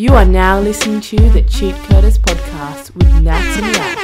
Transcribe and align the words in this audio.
You 0.00 0.14
are 0.14 0.24
now 0.24 0.58
listening 0.60 1.02
to 1.02 1.16
the 1.28 1.42
Cheat 1.42 1.74
Coders 1.74 2.18
podcast 2.18 2.94
with 2.94 3.20
Nats 3.20 3.58
and 3.58 3.76
Raf. 3.76 3.98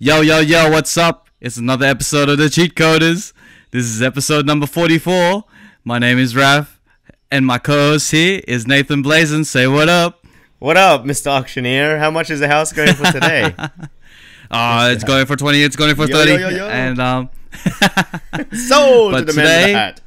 Yo, 0.00 0.22
yo, 0.22 0.40
yo, 0.40 0.68
what's 0.72 0.96
up? 0.98 1.28
It's 1.40 1.56
another 1.56 1.86
episode 1.86 2.28
of 2.30 2.38
the 2.38 2.50
Cheat 2.50 2.74
Coders. 2.74 3.32
This 3.70 3.84
is 3.84 4.02
episode 4.02 4.44
number 4.44 4.66
44. 4.66 5.44
My 5.84 6.00
name 6.00 6.18
is 6.18 6.34
Raf, 6.34 6.80
and 7.30 7.46
my 7.46 7.58
co 7.58 7.90
host 7.92 8.10
here 8.10 8.40
is 8.48 8.66
Nathan 8.66 9.02
Blazin. 9.02 9.44
Say 9.44 9.68
what 9.68 9.88
up. 9.88 10.24
What 10.58 10.76
up, 10.76 11.04
Mr. 11.04 11.28
Auctioneer? 11.28 11.98
How 12.00 12.10
much 12.10 12.28
is 12.28 12.40
the 12.40 12.48
house 12.48 12.72
going 12.72 12.94
for 12.94 13.04
today? 13.12 13.54
Uh, 14.48 14.90
it's 14.92 15.02
going 15.02 15.26
for 15.26 15.34
20, 15.34 15.60
it's 15.60 15.74
going 15.74 15.96
for 15.96 16.06
30. 16.06 16.30
yo, 16.30 16.36
yo, 16.38 16.48
yo. 16.50 16.68
And, 16.68 17.00
um, 17.00 17.30
Sold 18.52 19.10
But 19.10 19.26
to 19.26 19.32
the 19.32 19.32
man 19.34 19.44
in 19.44 19.66
today- 19.66 19.72
the 19.72 19.78
hat. 19.78 20.00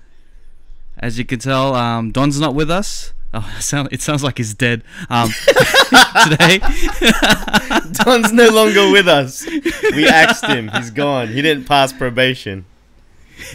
As 0.99 1.17
you 1.17 1.25
can 1.25 1.39
tell, 1.39 1.75
um, 1.75 2.11
Don's 2.11 2.39
not 2.39 2.53
with 2.55 2.69
us. 2.69 3.13
Oh, 3.33 3.47
it, 3.57 3.61
sound, 3.61 3.89
it 3.91 4.01
sounds 4.01 4.23
like 4.23 4.37
he's 4.37 4.53
dead. 4.53 4.83
Um, 5.09 5.29
today, 6.29 6.59
Don's 8.03 8.31
no 8.33 8.49
longer 8.49 8.91
with 8.91 9.07
us. 9.07 9.45
We 9.93 10.07
axed 10.07 10.45
him. 10.45 10.69
He's 10.69 10.91
gone. 10.91 11.27
He 11.29 11.41
didn't 11.41 11.65
pass 11.65 11.93
probation. 11.93 12.65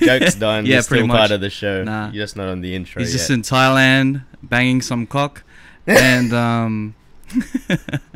Joke's 0.00 0.34
done. 0.36 0.64
Yeah, 0.64 0.74
You're 0.76 0.82
pretty 0.84 1.00
still 1.00 1.06
much. 1.08 1.18
part 1.18 1.30
of 1.32 1.40
the 1.40 1.50
show. 1.50 1.84
Nah. 1.84 2.06
You're 2.10 2.24
just 2.24 2.36
not 2.36 2.48
on 2.48 2.60
the 2.62 2.74
intro 2.74 3.00
he's 3.02 3.12
yet. 3.12 3.18
just 3.18 3.30
in 3.30 3.42
Thailand 3.42 4.24
banging 4.42 4.80
some 4.80 5.06
cock. 5.06 5.42
And, 5.86 6.32
um, 6.32 6.94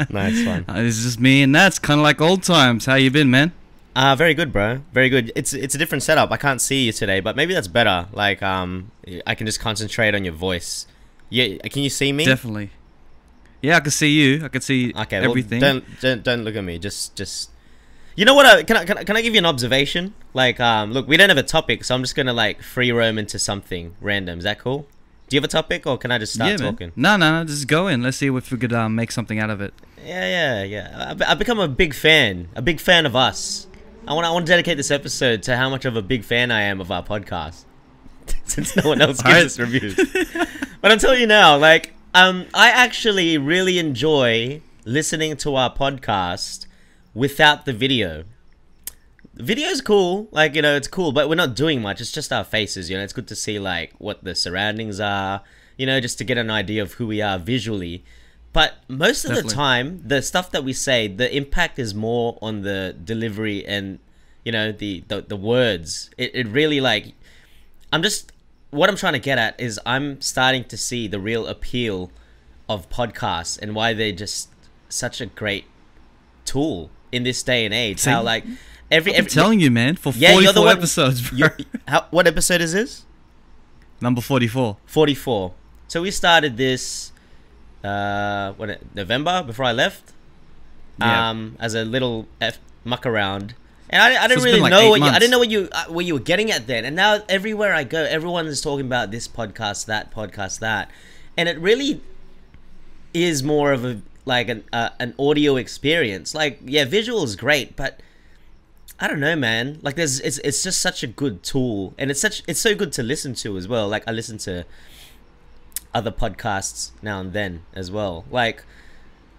nice 0.08 0.46
one. 0.46 0.64
uh, 0.68 0.74
it's 0.78 1.02
just 1.02 1.20
me 1.20 1.42
and 1.42 1.54
that's 1.54 1.78
kind 1.78 2.00
of 2.00 2.04
like 2.04 2.20
old 2.20 2.42
times. 2.42 2.86
How 2.86 2.94
you 2.94 3.10
been, 3.10 3.30
man? 3.30 3.52
Uh, 3.98 4.14
very 4.14 4.32
good, 4.32 4.52
bro. 4.52 4.80
Very 4.92 5.08
good. 5.08 5.32
It's 5.34 5.52
it's 5.52 5.74
a 5.74 5.78
different 5.78 6.04
setup. 6.04 6.30
I 6.30 6.36
can't 6.36 6.60
see 6.60 6.84
you 6.86 6.92
today, 6.92 7.18
but 7.18 7.34
maybe 7.34 7.52
that's 7.52 7.66
better. 7.66 8.06
Like, 8.12 8.40
um, 8.44 8.92
I 9.26 9.34
can 9.34 9.44
just 9.44 9.58
concentrate 9.58 10.14
on 10.14 10.22
your 10.24 10.34
voice. 10.34 10.86
Yeah, 11.30 11.56
can 11.68 11.82
you 11.82 11.90
see 11.90 12.12
me? 12.12 12.24
Definitely. 12.24 12.70
Yeah, 13.60 13.78
I 13.78 13.80
can 13.80 13.90
see 13.90 14.10
you. 14.10 14.44
I 14.44 14.48
can 14.50 14.60
see 14.60 14.92
Okay, 14.96 15.26
well, 15.26 15.34
don't, 15.34 15.84
don't 16.00 16.22
don't 16.22 16.44
look 16.44 16.54
at 16.54 16.62
me. 16.62 16.78
Just 16.78 17.16
just. 17.16 17.50
You 18.14 18.24
know 18.24 18.34
what? 18.34 18.46
I, 18.46 18.62
can 18.62 18.76
I 18.76 18.84
can 18.84 18.98
I, 18.98 19.02
can 19.02 19.16
I 19.16 19.20
give 19.20 19.34
you 19.34 19.38
an 19.38 19.46
observation? 19.46 20.14
Like, 20.32 20.60
um, 20.60 20.92
look, 20.92 21.08
we 21.08 21.16
don't 21.16 21.30
have 21.30 21.36
a 21.36 21.42
topic, 21.42 21.82
so 21.82 21.96
I'm 21.96 22.02
just 22.02 22.14
gonna 22.14 22.32
like 22.32 22.62
free 22.62 22.92
roam 22.92 23.18
into 23.18 23.36
something 23.40 23.96
random. 24.00 24.38
Is 24.38 24.44
that 24.44 24.60
cool? 24.60 24.86
Do 25.28 25.34
you 25.34 25.40
have 25.40 25.44
a 25.44 25.48
topic, 25.48 25.88
or 25.88 25.98
can 25.98 26.12
I 26.12 26.18
just 26.18 26.34
start 26.34 26.52
yeah, 26.52 26.56
man. 26.58 26.72
talking? 26.72 26.92
No, 26.94 27.16
no, 27.16 27.40
no. 27.40 27.44
Just 27.44 27.66
go 27.66 27.88
in. 27.88 28.04
Let's 28.04 28.18
see 28.18 28.28
if 28.28 28.52
we 28.52 28.58
could 28.58 28.72
um, 28.72 28.94
make 28.94 29.10
something 29.10 29.40
out 29.40 29.50
of 29.50 29.60
it. 29.60 29.74
Yeah, 30.06 30.62
yeah, 30.62 30.62
yeah. 30.62 31.06
I've, 31.10 31.22
I've 31.22 31.38
become 31.40 31.58
a 31.58 31.66
big 31.66 31.94
fan, 31.94 32.48
a 32.54 32.62
big 32.62 32.78
fan 32.78 33.04
of 33.04 33.16
us. 33.16 33.66
I 34.08 34.14
want 34.14 34.26
I 34.26 34.30
want 34.30 34.46
to 34.46 34.52
dedicate 34.52 34.78
this 34.78 34.90
episode 34.90 35.42
to 35.42 35.56
how 35.58 35.68
much 35.68 35.84
of 35.84 35.94
a 35.94 36.00
big 36.00 36.24
fan 36.24 36.50
I 36.50 36.62
am 36.62 36.80
of 36.80 36.90
our 36.90 37.04
podcast. 37.04 37.66
Since 38.44 38.74
no 38.74 38.88
one 38.88 39.02
else 39.02 39.20
gives 39.22 39.44
us 39.44 39.58
reviews. 39.58 39.96
but 40.80 40.90
I'm 40.90 40.98
telling 40.98 41.20
you 41.20 41.26
now, 41.26 41.58
like, 41.58 41.92
um, 42.14 42.46
I 42.54 42.70
actually 42.70 43.36
really 43.36 43.78
enjoy 43.78 44.62
listening 44.86 45.36
to 45.36 45.56
our 45.56 45.70
podcast 45.74 46.66
without 47.12 47.66
the 47.66 47.74
video. 47.74 48.24
Video's 49.34 49.82
cool, 49.82 50.28
like 50.30 50.54
you 50.54 50.62
know, 50.62 50.74
it's 50.74 50.88
cool, 50.88 51.12
but 51.12 51.28
we're 51.28 51.34
not 51.34 51.54
doing 51.54 51.82
much. 51.82 52.00
It's 52.00 52.10
just 52.10 52.32
our 52.32 52.44
faces, 52.44 52.88
you 52.88 52.96
know. 52.96 53.04
It's 53.04 53.12
good 53.12 53.28
to 53.28 53.36
see 53.36 53.58
like 53.58 53.92
what 53.98 54.24
the 54.24 54.34
surroundings 54.34 55.00
are, 55.00 55.42
you 55.76 55.84
know, 55.84 56.00
just 56.00 56.16
to 56.16 56.24
get 56.24 56.38
an 56.38 56.50
idea 56.50 56.80
of 56.80 56.94
who 56.94 57.06
we 57.06 57.20
are 57.20 57.38
visually. 57.38 58.06
But 58.58 58.74
most 58.88 59.24
of 59.24 59.28
Definitely. 59.30 59.50
the 59.50 59.54
time, 59.54 60.02
the 60.04 60.20
stuff 60.20 60.50
that 60.50 60.64
we 60.64 60.72
say, 60.72 61.06
the 61.06 61.28
impact 61.42 61.78
is 61.78 61.94
more 61.94 62.38
on 62.42 62.62
the 62.62 62.96
delivery 63.04 63.64
and 63.64 64.00
you 64.44 64.50
know 64.50 64.72
the 64.72 65.04
the, 65.06 65.22
the 65.22 65.36
words. 65.36 66.10
It 66.18 66.30
it 66.34 66.46
really 66.48 66.80
like 66.80 67.04
I'm 67.92 68.02
just 68.02 68.32
what 68.70 68.90
I'm 68.90 68.96
trying 68.96 69.12
to 69.12 69.20
get 69.30 69.38
at 69.38 69.60
is 69.60 69.78
I'm 69.86 70.20
starting 70.20 70.64
to 70.72 70.76
see 70.76 71.06
the 71.06 71.20
real 71.20 71.46
appeal 71.46 72.10
of 72.68 72.90
podcasts 72.90 73.56
and 73.62 73.76
why 73.76 73.92
they're 73.94 74.10
just 74.26 74.48
such 74.88 75.20
a 75.20 75.26
great 75.26 75.66
tool 76.44 76.90
in 77.12 77.22
this 77.22 77.44
day 77.44 77.64
and 77.64 77.72
age. 77.72 78.00
See? 78.00 78.10
How 78.10 78.22
like 78.24 78.42
every 78.90 79.12
every 79.14 79.18
I'm 79.18 79.26
telling 79.26 79.60
you, 79.60 79.70
man. 79.70 79.94
For 79.94 80.12
Yeah, 80.16 80.32
you're 80.32 80.52
the 80.52 80.62
44 80.62 80.64
one- 80.64 80.76
episodes, 80.78 81.30
bro. 81.30 81.48
you- 81.56 81.64
how, 81.86 82.06
what 82.10 82.26
episode 82.26 82.60
is 82.60 82.72
this? 82.72 83.04
Number 84.00 84.20
44. 84.20 84.78
44. 84.84 85.54
So 85.86 86.02
we 86.02 86.10
started 86.10 86.56
this 86.56 87.12
uh 87.84 88.52
when 88.54 88.70
it, 88.70 88.86
November 88.94 89.42
before 89.42 89.64
I 89.64 89.72
left. 89.72 90.12
Yeah. 90.98 91.30
Um 91.30 91.56
as 91.60 91.74
a 91.74 91.84
little 91.84 92.26
F- 92.40 92.58
muck 92.84 93.06
around. 93.06 93.54
And 93.90 94.02
I, 94.02 94.24
I 94.24 94.28
didn't 94.28 94.44
been 94.44 94.52
really 94.52 94.60
like 94.60 94.70
know 94.70 94.90
what 94.90 95.00
you, 95.00 95.06
I 95.06 95.18
didn't 95.18 95.30
know 95.30 95.38
what 95.38 95.50
you 95.50 95.68
uh, 95.72 95.84
what 95.86 96.04
you 96.04 96.14
were 96.14 96.20
getting 96.20 96.50
at 96.50 96.66
then. 96.66 96.84
And 96.84 96.94
now 96.94 97.22
everywhere 97.28 97.72
I 97.72 97.84
go, 97.84 98.02
everyone 98.04 98.46
is 98.46 98.60
talking 98.60 98.84
about 98.84 99.10
this 99.10 99.26
podcast, 99.26 99.86
that 99.86 100.12
podcast, 100.12 100.58
that. 100.58 100.90
And 101.36 101.48
it 101.48 101.58
really 101.58 102.02
is 103.14 103.42
more 103.42 103.72
of 103.72 103.84
a 103.84 104.02
like 104.24 104.48
an 104.48 104.64
uh, 104.72 104.90
an 105.00 105.14
audio 105.18 105.56
experience. 105.56 106.34
Like 106.34 106.60
yeah, 106.64 106.84
visual 106.84 107.22
is 107.24 107.34
great, 107.34 107.76
but 107.76 108.00
I 109.00 109.08
don't 109.08 109.20
know, 109.20 109.36
man. 109.36 109.78
Like 109.82 109.94
there's 109.96 110.20
it's 110.20 110.38
it's 110.38 110.62
just 110.62 110.80
such 110.80 111.02
a 111.02 111.06
good 111.06 111.42
tool, 111.42 111.94
and 111.96 112.10
it's 112.10 112.20
such 112.20 112.42
it's 112.46 112.60
so 112.60 112.74
good 112.74 112.92
to 112.94 113.02
listen 113.02 113.34
to 113.36 113.56
as 113.56 113.66
well. 113.66 113.88
Like 113.88 114.04
I 114.06 114.12
listen 114.12 114.36
to 114.38 114.64
other 115.94 116.10
podcasts 116.10 116.92
now 117.02 117.20
and 117.20 117.32
then 117.32 117.62
as 117.74 117.90
well. 117.90 118.24
Like 118.30 118.64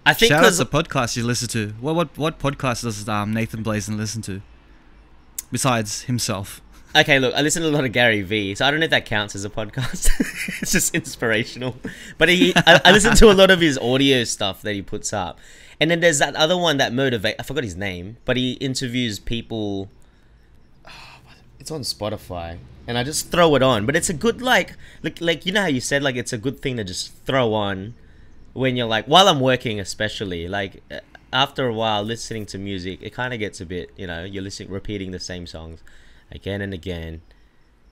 I 0.04 0.14
think 0.14 0.32
Shout 0.32 0.44
out 0.44 0.52
to 0.54 0.64
podcasts 0.64 1.16
you 1.16 1.24
listen 1.24 1.48
to. 1.48 1.68
What 1.80 1.94
what 1.94 2.18
what 2.18 2.38
podcast 2.38 2.82
does 2.82 3.08
um, 3.08 3.32
Nathan 3.32 3.62
Blazin 3.62 3.96
listen 3.96 4.22
to? 4.22 4.40
Besides 5.52 6.02
himself. 6.02 6.60
okay, 6.96 7.18
look, 7.18 7.34
I 7.34 7.42
listen 7.42 7.62
to 7.62 7.68
a 7.68 7.70
lot 7.70 7.84
of 7.84 7.92
Gary 7.92 8.22
Vee, 8.22 8.54
so 8.54 8.64
I 8.64 8.70
don't 8.70 8.80
know 8.80 8.84
if 8.84 8.90
that 8.90 9.04
counts 9.04 9.34
as 9.34 9.44
a 9.44 9.50
podcast. 9.50 10.10
it's 10.62 10.72
just 10.72 10.94
inspirational, 10.94 11.76
but 12.18 12.28
he 12.28 12.52
I, 12.56 12.80
I 12.86 12.92
listen 12.92 13.14
to 13.16 13.30
a 13.30 13.34
lot 13.34 13.50
of 13.50 13.60
his 13.60 13.78
audio 13.78 14.24
stuff 14.24 14.62
that 14.62 14.72
he 14.72 14.82
puts 14.82 15.12
up, 15.12 15.38
and 15.80 15.90
then 15.90 16.00
there's 16.00 16.18
that 16.18 16.34
other 16.34 16.56
one 16.56 16.78
that 16.78 16.92
motivate. 16.92 17.36
I 17.38 17.42
forgot 17.42 17.64
his 17.64 17.76
name, 17.76 18.16
but 18.24 18.36
he 18.36 18.52
interviews 18.54 19.18
people. 19.18 19.90
It's 21.60 21.70
on 21.70 21.82
Spotify, 21.82 22.56
and 22.86 22.96
I 22.96 23.04
just 23.04 23.30
throw 23.30 23.54
it 23.54 23.62
on. 23.62 23.84
But 23.84 23.94
it's 23.94 24.08
a 24.08 24.14
good 24.14 24.40
like, 24.40 24.76
like, 25.02 25.20
like 25.20 25.44
you 25.44 25.52
know 25.52 25.60
how 25.60 25.66
you 25.66 25.80
said 25.80 26.02
like 26.02 26.16
it's 26.16 26.32
a 26.32 26.38
good 26.38 26.60
thing 26.60 26.78
to 26.78 26.84
just 26.84 27.14
throw 27.26 27.52
on 27.52 27.94
when 28.54 28.76
you're 28.76 28.86
like 28.86 29.04
while 29.04 29.28
I'm 29.28 29.40
working, 29.40 29.78
especially 29.78 30.48
like 30.48 30.82
uh, 30.90 31.00
after 31.32 31.66
a 31.66 31.74
while 31.74 32.02
listening 32.02 32.46
to 32.46 32.58
music, 32.58 33.00
it 33.02 33.10
kind 33.10 33.34
of 33.34 33.38
gets 33.38 33.60
a 33.60 33.66
bit 33.66 33.90
you 33.96 34.06
know 34.06 34.24
you're 34.24 34.42
listening 34.42 34.70
repeating 34.70 35.10
the 35.10 35.20
same 35.20 35.46
songs 35.46 35.82
again 36.32 36.62
and 36.62 36.72
again. 36.72 37.20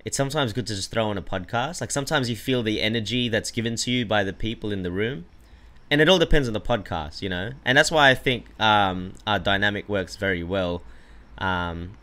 It's 0.03 0.17
sometimes 0.17 0.55
good 0.55 0.67
to 0.69 0.75
just 0.75 0.91
throw 0.91 1.11
on 1.11 1.19
a 1.19 1.23
podcast. 1.23 1.83
Like 1.83 1.91
sometimes 1.91 2.31
you 2.31 2.37
feel 2.37 2.63
the 2.63 2.81
energy 2.81 3.29
that's 3.29 3.51
given 3.51 3.77
to 3.77 3.91
you 3.91 4.07
by 4.07 4.25
the 4.25 4.33
people 4.33 4.73
in 4.73 4.83
the 4.83 4.91
room, 4.91 5.27
and 5.91 6.01
it 6.01 6.09
all 6.09 6.19
depends 6.19 6.49
on 6.49 6.55
the 6.55 6.61
podcast, 6.61 7.21
you 7.21 7.29
know. 7.29 7.51
And 7.67 7.77
that's 7.77 7.91
why 7.91 8.09
I 8.09 8.15
think 8.15 8.47
um, 8.59 9.13
our 9.27 9.39
dynamic 9.39 9.91
works 9.91 10.17
very 10.17 10.43
well. 10.43 10.83
Um, 11.37 11.99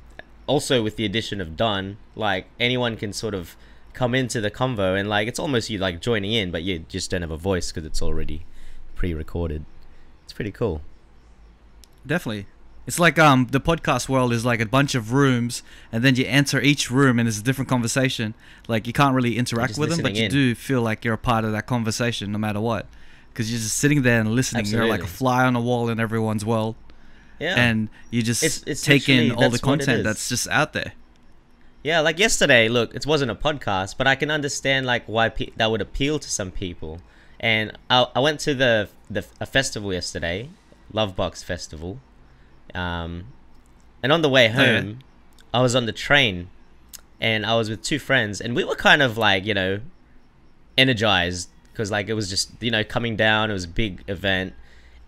also, 0.48 0.84
with 0.84 0.96
the 0.96 1.06
addition 1.06 1.42
of 1.42 1.58
Don, 1.58 1.98
like 2.16 2.48
anyone 2.60 2.98
can 2.98 3.14
sort 3.14 3.34
of 3.34 3.56
come 3.94 4.14
into 4.14 4.42
the 4.42 4.52
convo, 4.52 5.00
and 5.00 5.10
like 5.10 5.28
it's 5.28 5.40
almost 5.40 5.70
you 5.70 5.78
like 5.78 6.02
joining 6.02 6.32
in, 6.32 6.52
but 6.52 6.64
you 6.64 6.80
just 6.80 7.10
don't 7.10 7.22
have 7.22 7.32
a 7.32 7.38
voice 7.38 7.72
because 7.72 7.86
it's 7.86 8.02
already 8.02 8.46
pre-recorded. 8.96 9.66
It's 10.24 10.34
pretty 10.34 10.52
cool. 10.52 10.82
Definitely. 12.06 12.48
It's 12.88 13.00
like 13.00 13.18
um 13.18 13.48
the 13.50 13.60
podcast 13.60 14.08
world 14.08 14.32
is 14.32 14.46
like 14.46 14.60
a 14.60 14.66
bunch 14.66 14.94
of 14.94 15.12
rooms, 15.12 15.64
and 15.92 16.04
then 16.04 16.16
you 16.16 16.26
enter 16.26 16.62
each 16.62 16.92
room 16.92 17.18
and 17.18 17.28
it's 17.28 17.40
a 17.40 17.44
different 17.44 17.68
conversation. 17.68 18.36
Like 18.68 18.86
you 18.86 18.94
can't 18.94 19.16
really 19.16 19.38
interact 19.38 19.78
with 19.78 19.90
them, 19.90 20.02
but 20.04 20.16
you 20.16 20.26
in. 20.26 20.32
do 20.32 20.54
feel 20.54 20.82
like 20.82 21.04
you're 21.04 21.16
a 21.16 21.18
part 21.18 21.46
of 21.46 21.52
that 21.54 21.66
conversation 21.66 22.32
no 22.32 22.38
matter 22.38 22.60
what, 22.60 22.86
because 23.30 23.52
you're 23.52 23.60
just 23.60 23.78
sitting 23.78 24.04
there 24.04 24.20
and 24.20 24.36
listening. 24.36 24.68
You're 24.68 24.88
like 24.88 25.04
a 25.04 25.08
fly 25.08 25.46
on 25.46 25.56
a 25.56 25.62
wall 25.62 25.90
in 25.90 26.00
everyone's 26.00 26.46
world, 26.46 26.76
Yeah. 27.40 27.56
and 27.58 27.90
you 28.12 28.22
just 28.24 28.44
It's- 28.44 28.64
it's 28.66 28.82
take 28.82 29.10
in 29.10 29.32
all 29.32 29.36
the 29.38 29.50
that's 29.50 29.52
what 29.52 29.58
it 29.58 29.62
content 29.86 30.04
that's 30.04 30.30
just 30.30 30.48
out 30.50 30.74
there. 30.74 30.94
Yeah, 31.84 32.00
like 32.00 32.18
yesterday, 32.18 32.68
look, 32.68 32.96
it 32.96 33.06
wasn't 33.06 33.30
a 33.30 33.36
podcast, 33.36 33.96
but 33.98 34.08
I 34.08 34.16
can 34.16 34.32
understand 34.32 34.86
like 34.88 35.04
why 35.06 35.30
pe- 35.30 35.52
that 35.58 35.70
would 35.70 35.82
appeal 35.82 36.18
to 36.20 36.30
some 36.30 36.50
people. 36.50 37.00
And 37.40 37.74
I, 37.90 38.08
I 38.16 38.20
went 38.22 38.40
to 38.42 38.54
the 38.56 38.90
the 39.10 39.24
a 39.40 39.46
festival 39.46 39.94
yesterday, 39.94 40.50
Lovebox 40.94 41.44
Festival. 41.44 42.00
Um, 42.74 43.26
and 44.02 44.12
on 44.12 44.22
the 44.24 44.30
way 44.30 44.46
Oh, 44.48 44.62
yeah. 44.64 44.82
home, 44.82 45.00
I 45.54 45.62
was 45.62 45.76
on 45.76 45.86
the 45.86 45.92
train, 45.92 46.50
and 47.22 47.46
I 47.46 47.56
was 47.56 47.70
with 47.70 47.84
two 47.84 48.00
friends, 48.00 48.42
and 48.42 48.56
we 48.56 48.64
were 48.64 48.76
kind 48.76 49.02
of 49.04 49.18
like 49.18 49.46
you 49.46 49.54
know, 49.54 49.82
energized 50.78 51.50
because 51.72 51.92
like 51.92 52.08
it 52.08 52.14
was 52.14 52.30
just 52.30 52.52
you 52.62 52.72
know 52.72 52.84
coming 52.84 53.16
down. 53.16 53.50
It 53.50 53.54
was 53.54 53.66
a 53.66 53.70
big 53.70 54.04
event, 54.08 54.54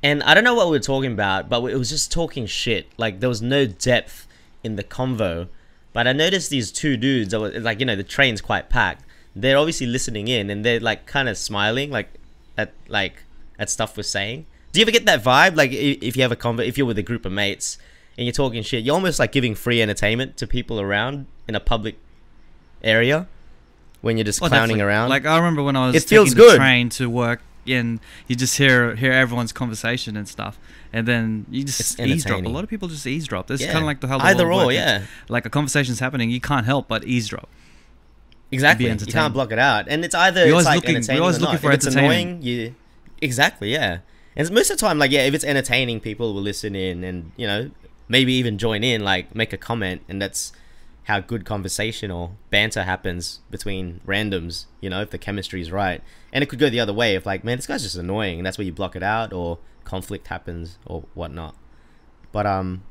and 0.03 0.21
I 0.23 0.33
don't 0.33 0.43
know 0.43 0.53
what 0.55 0.67
we 0.67 0.71
were 0.77 0.79
talking 0.83 1.11
about, 1.11 1.49
but 1.49 1.63
it 1.65 1.75
was 1.77 1.89
just 1.89 2.11
talking 2.11 2.45
shit. 2.45 2.87
Like 2.97 3.19
there 3.19 3.29
was 3.29 3.41
no 3.41 3.65
depth 3.65 4.27
in 4.63 4.75
the 4.75 4.83
convo. 4.83 5.47
But 5.93 6.07
I 6.07 6.13
noticed 6.13 6.49
these 6.51 6.71
two 6.71 6.95
dudes. 6.97 7.33
I 7.33 7.37
was, 7.37 7.55
like 7.63 7.79
you 7.79 7.85
know 7.85 7.95
the 7.95 8.03
train's 8.03 8.41
quite 8.41 8.69
packed. 8.69 9.03
They're 9.35 9.57
obviously 9.57 9.87
listening 9.87 10.27
in, 10.27 10.49
and 10.49 10.63
they're 10.65 10.79
like 10.79 11.05
kind 11.07 11.27
of 11.29 11.37
smiling, 11.37 11.89
like 11.91 12.09
at 12.57 12.73
like 12.87 13.23
at 13.57 13.69
stuff 13.69 13.97
we're 13.97 14.03
saying. 14.03 14.45
Do 14.73 14.79
you 14.79 14.83
ever 14.83 14.91
get 14.91 15.05
that 15.07 15.23
vibe? 15.23 15.55
Like 15.55 15.71
if 15.71 16.15
you 16.15 16.21
have 16.21 16.31
a 16.31 16.35
convo, 16.35 16.65
if 16.67 16.77
you're 16.77 16.85
with 16.87 16.97
a 16.99 17.03
group 17.03 17.25
of 17.25 17.31
mates 17.31 17.77
and 18.17 18.25
you're 18.27 18.33
talking 18.33 18.61
shit, 18.61 18.83
you're 18.83 18.93
almost 18.93 19.17
like 19.19 19.31
giving 19.31 19.55
free 19.55 19.81
entertainment 19.81 20.37
to 20.37 20.45
people 20.45 20.79
around 20.79 21.25
in 21.47 21.55
a 21.55 21.59
public 21.59 21.97
area. 22.83 23.27
when 24.01 24.15
you're 24.17 24.23
just 24.23 24.41
Oh, 24.43 24.47
clowning 24.47 24.77
definitely. 24.77 24.81
around. 24.83 25.09
Like 25.09 25.25
I 25.25 25.37
remember 25.37 25.63
when 25.63 25.75
I 25.75 25.87
was 25.87 25.95
It 25.95 26.03
feels 26.07 26.29
taking 26.29 26.43
the 26.43 26.49
good. 26.51 26.57
train 26.57 26.89
to 26.89 27.09
work, 27.09 27.41
and 27.69 27.99
you 28.27 28.35
just 28.35 28.57
hear 28.57 28.95
hear 28.95 29.11
everyone's 29.11 29.51
conversation 29.51 30.15
and 30.17 30.27
stuff, 30.27 30.57
and 30.93 31.07
then 31.07 31.45
you 31.49 31.61
It's 31.63 31.77
just 31.77 31.99
eavesdrop. 31.99 32.43
A 32.45 32.49
lot 32.49 32.63
of 32.63 32.69
people 32.69 32.87
just 32.87 33.05
eavesdrop. 33.07 33.49
Is 33.51 33.61
Yeah. 33.61 33.67
kind 33.67 33.79
of 33.79 33.85
like 33.85 33.99
the 34.01 34.07
whole 34.07 34.21
Either 34.21 34.51
or, 34.51 34.71
yeah. 34.71 35.03
Like 35.29 35.45
a 35.45 35.49
conversation's 35.49 35.99
happening, 35.99 36.29
you 36.29 36.41
can't 36.41 36.65
help 36.65 36.87
but 36.87 37.03
eavesdrop. 37.05 37.49
exactly. 38.51 38.87
You 38.89 38.95
can't 38.95 39.33
block 39.33 39.51
it 39.51 39.59
out, 39.59 39.85
and 39.87 40.03
it's 40.05 40.15
either 40.15 40.41
You're 40.47 40.57
it's 40.59 40.65
always 40.65 40.65
like 40.65 40.75
looking- 40.87 41.03
you're 41.15 41.21
always 41.21 41.37
or 41.37 41.41
looking 41.41 41.53
not. 41.55 41.61
for 41.61 41.71
if 41.71 41.75
it's 41.75 41.85
annoying, 41.87 42.41
you 42.41 42.75
exactly 43.21 43.71
yeah. 43.73 43.99
And 44.35 44.51
most 44.51 44.69
of 44.69 44.77
the 44.77 44.81
time, 44.85 44.99
like 44.99 45.11
yeah, 45.11 45.21
if 45.21 45.33
it's 45.33 45.43
entertaining, 45.43 45.99
people 45.99 46.33
will 46.33 46.41
listen 46.41 46.75
in 46.75 47.03
and 47.03 47.31
you 47.37 47.47
know 47.47 47.71
maybe 48.07 48.31
even 48.33 48.57
join 48.57 48.83
in, 48.83 49.03
like 49.03 49.33
make 49.35 49.51
a 49.53 49.57
comment, 49.57 50.01
and 50.07 50.21
that's 50.21 50.53
how 51.07 51.19
good 51.19 51.43
conversation 51.45 52.11
or 52.11 52.31
banter 52.49 52.83
happens 52.83 53.39
between 53.49 53.99
randoms. 54.05 54.65
You 54.81 54.89
know, 54.89 55.01
if 55.01 55.09
the 55.09 55.17
chemistry 55.17 55.61
is 55.61 55.71
right, 55.71 56.01
and 56.31 56.43
it 56.43 56.47
could 56.49 56.59
go 56.59 56.69
the 56.69 56.79
other 56.79 56.93
way. 56.93 57.15
If 57.15 57.25
like, 57.25 57.43
man, 57.43 57.57
this 57.57 57.67
guy's 57.67 57.83
just 57.83 57.95
annoying, 57.95 58.39
and 58.39 58.45
that's 58.45 58.57
where 58.57 58.65
you 58.65 58.73
block 58.73 58.95
it 58.95 59.03
out, 59.03 59.31
or 59.33 59.59
conflict 59.83 60.27
happens, 60.27 60.77
or 60.85 61.05
whatnot. 61.13 61.55
But 62.31 62.45
um, 62.45 62.83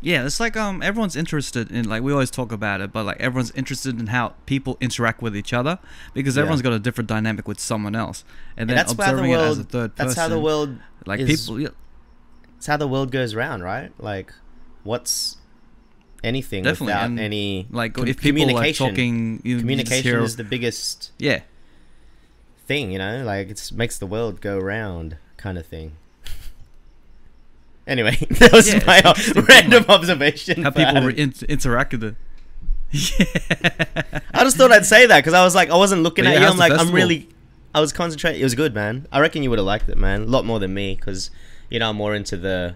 Yeah, 0.00 0.24
it's 0.26 0.38
like 0.38 0.56
um 0.56 0.82
everyone's 0.82 1.16
interested 1.16 1.70
in 1.72 1.88
like 1.88 2.02
we 2.02 2.12
always 2.12 2.30
talk 2.30 2.52
about 2.52 2.80
it, 2.80 2.92
but 2.92 3.04
like 3.04 3.18
everyone's 3.18 3.50
interested 3.52 3.98
in 3.98 4.08
how 4.08 4.34
people 4.46 4.76
interact 4.80 5.22
with 5.22 5.36
each 5.36 5.52
other 5.52 5.78
because 6.14 6.36
Yeah. 6.36 6.42
everyone's 6.42 6.62
got 6.62 6.72
a 6.74 6.78
different 6.78 7.08
dynamic 7.08 7.48
with 7.48 7.58
someone 7.58 7.96
else, 7.96 8.24
and 8.56 8.68
then 8.70 8.76
that's 8.76 8.92
how 8.92 8.96
the 8.96 9.02
observing 9.02 9.30
it 9.32 9.34
as 9.34 9.40
a 9.40 9.60
world. 9.60 9.68
third 9.70 9.96
person. 9.96 10.06
That's 10.08 10.18
how 10.18 10.28
the 10.28 10.38
world. 10.40 10.78
like 11.06 11.20
is- 11.20 11.40
people. 11.46 11.60
Yeah, 11.60 11.68
It's 12.58 12.66
how 12.66 12.76
the 12.76 12.86
world 12.88 13.10
goes 13.10 13.34
round, 13.34 13.62
right? 13.64 13.90
Like, 13.98 14.32
what's 14.84 15.38
anything 16.26 16.64
Definitely, 16.64 16.86
without 16.86 17.04
and, 17.06 17.20
any 17.20 17.66
like 17.70 17.94
com- 17.94 18.06
if 18.08 18.20
people 18.20 18.42
are 18.42 18.46
communication. 18.46 18.88
talking, 18.88 19.40
you, 19.44 19.58
communication 19.60 20.18
is 20.22 20.36
the 20.36 20.44
biggest 20.44 21.12
yeah. 21.18 21.40
thing, 22.66 22.90
you 22.90 22.98
know. 22.98 23.22
Like, 23.24 23.48
it 23.48 23.70
makes 23.74 23.96
the 23.98 24.06
world 24.06 24.40
go 24.40 24.58
round, 24.58 25.16
kind 25.36 25.56
of 25.58 25.66
thing. 25.66 25.92
Anyway, 27.88 28.16
that 28.40 28.52
was 28.52 28.66
Yeah, 28.66 28.82
my 28.84 29.00
random 29.48 29.84
like, 29.86 29.88
observation. 29.88 30.64
how 30.64 30.70
people 30.70 30.96
Adam. 30.98 31.06
re- 31.06 31.14
in- 31.14 31.32
interact 31.48 31.92
with 31.92 32.02
it. 32.02 32.14
Yeah. 32.90 34.20
I 34.34 34.42
just 34.42 34.56
thought 34.56 34.72
I'd 34.72 34.84
say 34.84 35.06
that 35.06 35.18
because 35.18 35.34
I 35.34 35.44
was 35.44 35.54
like, 35.54 35.70
I 35.70 35.76
wasn't 35.76 36.02
looking 36.02 36.24
But 36.24 36.30
at 36.34 36.40
yeah, 36.40 36.46
you. 36.46 36.52
I'm 36.52 36.56
like, 36.58 36.72
I'm 36.72 36.90
really, 36.90 37.28
I 37.74 37.80
was 37.80 37.92
concentrating. 37.92 38.40
It 38.40 38.44
was 38.44 38.56
good, 38.56 38.74
man. 38.74 39.06
I 39.12 39.20
reckon 39.20 39.44
you 39.44 39.50
would 39.50 39.60
have 39.60 39.66
liked 39.66 39.88
it, 39.88 39.96
man. 39.98 40.22
A 40.22 40.26
lot 40.26 40.44
more 40.44 40.58
than 40.58 40.74
me 40.74 40.96
because, 40.96 41.30
you 41.70 41.78
know, 41.78 41.90
I'm 41.90 41.96
more 41.96 42.12
into 42.16 42.36
the 42.36 42.74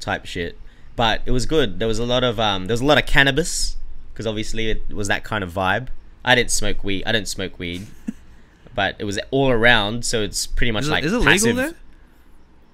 type 0.00 0.24
shit. 0.26 0.56
But 1.00 1.22
it 1.24 1.30
was 1.30 1.46
good. 1.46 1.78
There 1.78 1.88
was 1.88 1.98
a 1.98 2.04
lot 2.04 2.24
of 2.24 2.38
um, 2.38 2.66
there 2.66 2.74
was 2.74 2.82
a 2.82 2.84
lot 2.84 2.98
of 2.98 3.06
cannabis 3.06 3.78
because 4.12 4.26
obviously 4.26 4.70
it 4.70 4.92
was 4.92 5.08
that 5.08 5.24
kind 5.24 5.42
of 5.42 5.50
vibe. 5.50 5.88
I 6.22 6.34
didn't 6.34 6.50
smoke 6.50 6.84
weed. 6.84 7.04
I 7.06 7.12
didn't 7.12 7.28
smoke 7.28 7.58
weed, 7.58 7.86
but 8.74 8.96
it 8.98 9.04
was 9.04 9.18
all 9.30 9.48
around, 9.48 10.04
so 10.04 10.20
it's 10.20 10.46
pretty 10.46 10.72
much 10.72 10.82
Is, 10.82 10.90
like 10.90 11.02
it, 11.02 11.06
is 11.06 11.14
it 11.14 11.24
passive. 11.24 11.56
legal 11.56 11.62
there? 11.62 11.74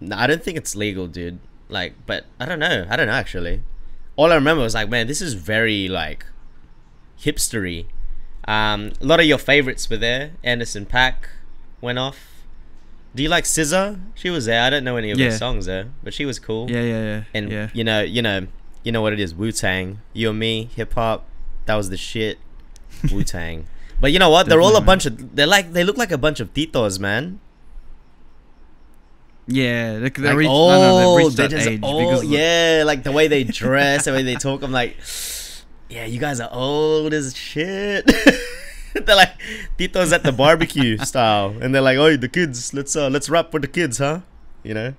No, 0.01 0.17
I 0.17 0.27
don't 0.27 0.43
think 0.43 0.57
it's 0.59 0.75
legal, 0.75 1.07
dude. 1.07 1.39
Like, 1.69 1.95
but 2.05 2.25
I 2.41 2.47
don't 2.47 2.59
know. 2.59 2.85
I 2.91 2.97
don't 2.97 3.07
know 3.07 3.13
actually. 3.13 3.63
All 4.17 4.33
I 4.33 4.35
remember 4.35 4.65
was 4.65 4.75
like, 4.75 4.89
man, 4.89 5.07
this 5.07 5.23
is 5.23 5.35
very 5.35 5.87
like 5.87 6.27
hipstery. 7.23 7.87
Um, 8.49 8.91
a 9.01 9.07
lot 9.07 9.21
of 9.21 9.27
your 9.27 9.39
favorites 9.39 9.89
were 9.89 9.99
there. 9.99 10.33
Anderson 10.43 10.85
.Paak 10.85 11.29
went 11.81 12.01
off. 12.01 12.36
Do 13.17 13.23
you 13.23 13.31
like 13.31 13.45
SZA? 13.45 13.99
She 14.15 14.29
was 14.29 14.45
there. 14.45 14.63
I 14.63 14.69
don't 14.69 14.85
know 14.85 14.99
any 14.99 15.11
of 15.11 15.19
her 15.19 15.31
songs 15.31 15.65
though, 15.65 15.87
but 16.05 16.13
she 16.13 16.27
was 16.27 16.39
cool. 16.39 16.71
Yeah, 16.71 16.83
yeah, 16.83 17.03
yeah. 17.03 17.23
And 17.33 17.51
yeah. 17.51 17.71
you 17.73 17.83
know, 17.83 18.03
you 18.03 18.21
know, 18.21 18.47
you 18.85 18.93
know 18.93 19.01
what 19.01 19.15
it 19.15 19.21
is. 19.21 19.35
Wu 19.35 19.53
Tang, 19.53 20.01
you 20.13 20.29
and 20.29 20.39
me, 20.39 20.69
hip 20.77 20.93
hop. 20.93 21.27
That 21.65 21.77
was 21.77 21.89
the 21.89 21.97
shit. 21.97 22.39
Wu 23.11 23.25
Tang. 23.25 23.69
But 24.03 24.13
you 24.13 24.19
know 24.19 24.29
what? 24.29 24.51
They're 24.51 24.61
all 24.61 24.77
a 24.77 24.83
bunch 24.83 25.07
of. 25.07 25.35
They're 25.35 25.47
like 25.47 25.73
they 25.73 25.83
look 25.83 25.97
like 25.97 26.13
a 26.13 26.19
bunch 26.19 26.41
of 26.41 26.53
titos, 26.53 27.01
man. 27.01 27.41
Yeah, 29.47 29.99
they, 29.99 30.11
they 30.11 30.35
like 30.35 30.47
old. 30.47 30.73
no, 30.73 30.81
no, 30.81 31.09
oh, 31.13 31.17
reached 31.17 31.37
they're 31.39 31.49
just 31.49 31.67
age 31.67 31.81
old. 31.83 32.03
because 32.03 32.25
yeah, 32.25 32.83
like 32.85 33.03
the 33.03 33.13
way 33.13 33.29
they 33.29 33.45
dress, 33.63 34.05
the 34.05 34.13
way 34.13 34.25
they 34.25 34.35
talk. 34.35 34.63
I'm 34.63 34.73
like, 34.73 34.99
yeah, 35.89 36.05
you 36.05 36.21
guys 36.21 36.39
are 36.39 36.51
old 36.53 37.15
as 37.15 37.35
shit. 37.35 38.13
they're 39.07 39.17
like 39.17 39.35
Tito's 39.77 40.13
at 40.13 40.23
the 40.23 40.33
barbecue 40.33 40.97
style, 41.11 41.55
and 41.61 41.75
they're 41.75 41.83
like, 41.83 41.99
oh, 41.99 42.17
the 42.17 42.29
kids, 42.29 42.73
let's 42.73 42.95
uh, 42.97 43.09
let's 43.11 43.29
rap 43.29 43.51
for 43.51 43.61
the 43.61 43.69
kids, 43.69 43.99
huh? 43.99 44.21
You 44.63 44.75
know? 44.75 44.95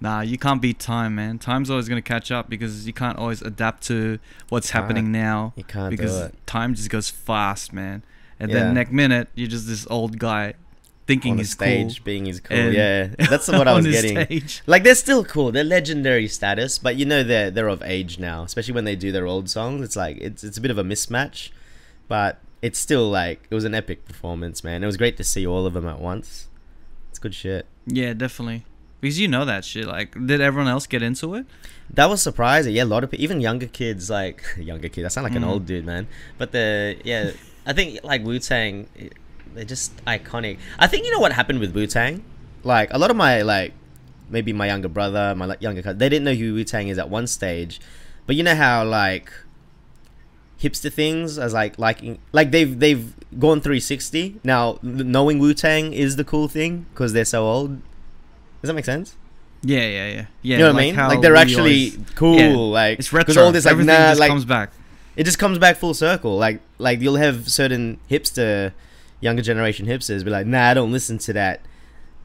Nah, 0.00 0.20
you 0.20 0.36
can't 0.36 0.60
beat 0.60 0.78
time, 0.78 1.14
man. 1.14 1.38
Time's 1.38 1.70
always 1.70 1.88
gonna 1.88 2.02
catch 2.02 2.30
up 2.30 2.50
because 2.50 2.86
you 2.86 2.92
can't 2.92 3.18
always 3.18 3.40
adapt 3.40 3.84
to 3.84 4.18
what's 4.48 4.70
happening 4.70 5.10
now. 5.12 5.52
You 5.56 5.64
can't 5.64 5.90
do 5.90 5.96
because 5.96 6.30
time 6.46 6.74
just 6.74 6.90
goes 6.90 7.08
fast, 7.08 7.72
man. 7.72 8.02
And 8.38 8.50
Yeah. 8.50 8.58
then 8.64 8.74
next 8.74 8.90
minute, 8.92 9.28
you're 9.34 9.48
just 9.48 9.66
this 9.66 9.86
old 9.88 10.18
guy 10.18 10.54
thinking 11.06 11.36
he's 11.38 11.50
stage, 11.52 11.98
cool. 11.98 12.04
being 12.04 12.24
he's 12.26 12.40
cool. 12.40 12.56
and- 12.56 12.74
yeah, 12.74 13.08
that's 13.30 13.46
what 13.48 13.68
I 13.68 13.72
was 13.74 13.86
getting. 13.86 14.24
stage. 14.24 14.62
Like 14.66 14.82
they're 14.82 14.94
still 14.94 15.24
cool. 15.24 15.52
They're 15.52 15.64
legendary 15.64 16.28
status, 16.28 16.76
but 16.78 16.96
you 16.96 17.06
know 17.06 17.22
they're 17.22 17.50
they're 17.50 17.68
of 17.68 17.82
age 17.82 18.18
now. 18.18 18.42
Especially 18.42 18.74
when 18.74 18.84
they 18.84 18.96
do 18.96 19.10
their 19.12 19.26
old 19.26 19.48
songs. 19.48 19.82
It's 19.82 19.96
like 19.96 20.18
it's 20.18 20.44
it's 20.44 20.58
a 20.58 20.60
bit 20.60 20.70
of 20.72 20.76
a 20.76 20.84
mismatch, 20.84 21.50
but 22.08 22.40
it's 22.62 22.78
still 22.78 23.10
like 23.10 23.46
it 23.50 23.54
was 23.54 23.64
an 23.64 23.74
epic 23.74 24.04
performance, 24.06 24.64
man. 24.64 24.82
It 24.82 24.86
was 24.86 24.96
great 24.96 25.16
to 25.18 25.24
see 25.24 25.46
all 25.46 25.66
of 25.66 25.74
them 25.74 25.86
at 25.86 26.00
once. 26.00 26.48
It's 27.10 27.18
good 27.18 27.34
shit. 27.34 27.66
Yeah, 27.86 28.12
definitely. 28.14 28.64
Because 29.00 29.20
you 29.20 29.28
know 29.28 29.44
that 29.44 29.64
shit. 29.66 29.86
Like, 29.86 30.12
did 30.26 30.40
everyone 30.40 30.68
else 30.70 30.86
get 30.86 31.02
into 31.02 31.34
it? 31.34 31.44
That 31.90 32.08
was 32.08 32.22
surprising. 32.22 32.74
Yeah, 32.74 32.84
a 32.84 32.86
lot 32.86 33.04
of 33.04 33.10
pe- 33.10 33.18
even 33.18 33.40
younger 33.42 33.66
kids 33.66 34.08
like 34.08 34.42
younger 34.58 34.88
kids. 34.88 35.04
I 35.04 35.08
sound 35.08 35.24
like 35.24 35.34
an 35.36 35.42
Mm. 35.42 35.48
old 35.48 35.66
dude, 35.66 35.84
man. 35.84 36.06
But 36.38 36.52
the 36.52 36.96
yeah, 37.04 37.32
I 37.66 37.72
think 37.74 38.02
like 38.02 38.24
Wu 38.24 38.38
Tang, 38.38 38.88
they're 39.54 39.64
just 39.64 39.94
iconic. 40.06 40.58
I 40.78 40.86
think 40.86 41.04
you 41.04 41.12
know 41.12 41.18
what 41.20 41.32
happened 41.32 41.60
with 41.60 41.74
Wu 41.74 41.86
Tang. 41.86 42.24
Like 42.62 42.88
a 42.94 42.98
lot 42.98 43.10
of 43.10 43.16
my 43.16 43.42
like 43.42 43.74
maybe 44.30 44.54
my 44.54 44.66
younger 44.68 44.88
brother, 44.88 45.34
my 45.36 45.44
like, 45.44 45.60
younger 45.60 45.82
cousin, 45.82 45.98
they 45.98 46.08
didn't 46.08 46.24
know 46.24 46.32
who 46.34 46.54
Wu 46.54 46.64
Tang 46.64 46.88
is 46.88 46.98
at 46.98 47.10
one 47.10 47.26
stage. 47.26 47.80
But 48.26 48.36
you 48.36 48.42
know 48.42 48.54
how 48.54 48.84
like 48.86 49.30
hipster 50.60 50.92
things 50.92 51.38
as 51.38 51.52
like 51.52 51.78
liking 51.78 52.18
like 52.32 52.50
they've 52.50 52.78
they've 52.78 53.14
gone 53.38 53.60
360 53.60 54.40
now. 54.44 54.78
Knowing 54.82 55.38
Wu 55.38 55.54
Tang 55.54 55.92
is 55.92 56.16
the 56.16 56.24
cool 56.24 56.48
thing 56.48 56.86
because 56.94 57.12
they're 57.12 57.24
so 57.24 57.44
old. 57.46 57.80
Does 58.62 58.68
that 58.68 58.74
make 58.74 58.84
sense? 58.84 59.16
Yeah, 59.62 59.80
yeah, 59.80 59.86
yeah. 59.88 60.12
Yeah. 60.12 60.26
you 60.42 60.58
know 60.58 60.72
what 60.72 60.76
I 60.82 60.84
mean? 60.86 60.96
Like 60.96 61.20
they're 61.22 61.36
actually 61.36 61.90
always- 61.90 61.98
cool. 62.14 62.38
Yeah, 62.38 62.54
Like 62.56 62.98
it's 62.98 63.12
retro. 63.12 63.42
all 63.44 63.52
this 63.52 63.64
like 63.64 63.72
Everything 63.72 63.94
nah, 63.94 64.10
just 64.10 64.20
like 64.20 64.28
comes 64.30 64.44
back. 64.44 64.70
it 65.16 65.24
just 65.24 65.38
comes 65.38 65.58
back 65.58 65.76
full 65.76 65.94
circle. 65.94 66.36
Like 66.36 66.60
like 66.78 67.00
you'll 67.00 67.16
have 67.16 67.48
certain 67.50 67.98
hipster, 68.10 68.72
younger 69.20 69.42
generation 69.42 69.86
hipsters 69.86 70.24
be 70.24 70.30
like, 70.30 70.46
nah, 70.46 70.68
I 70.70 70.74
don't 70.74 70.92
listen 70.92 71.18
to 71.18 71.32
that 71.34 71.60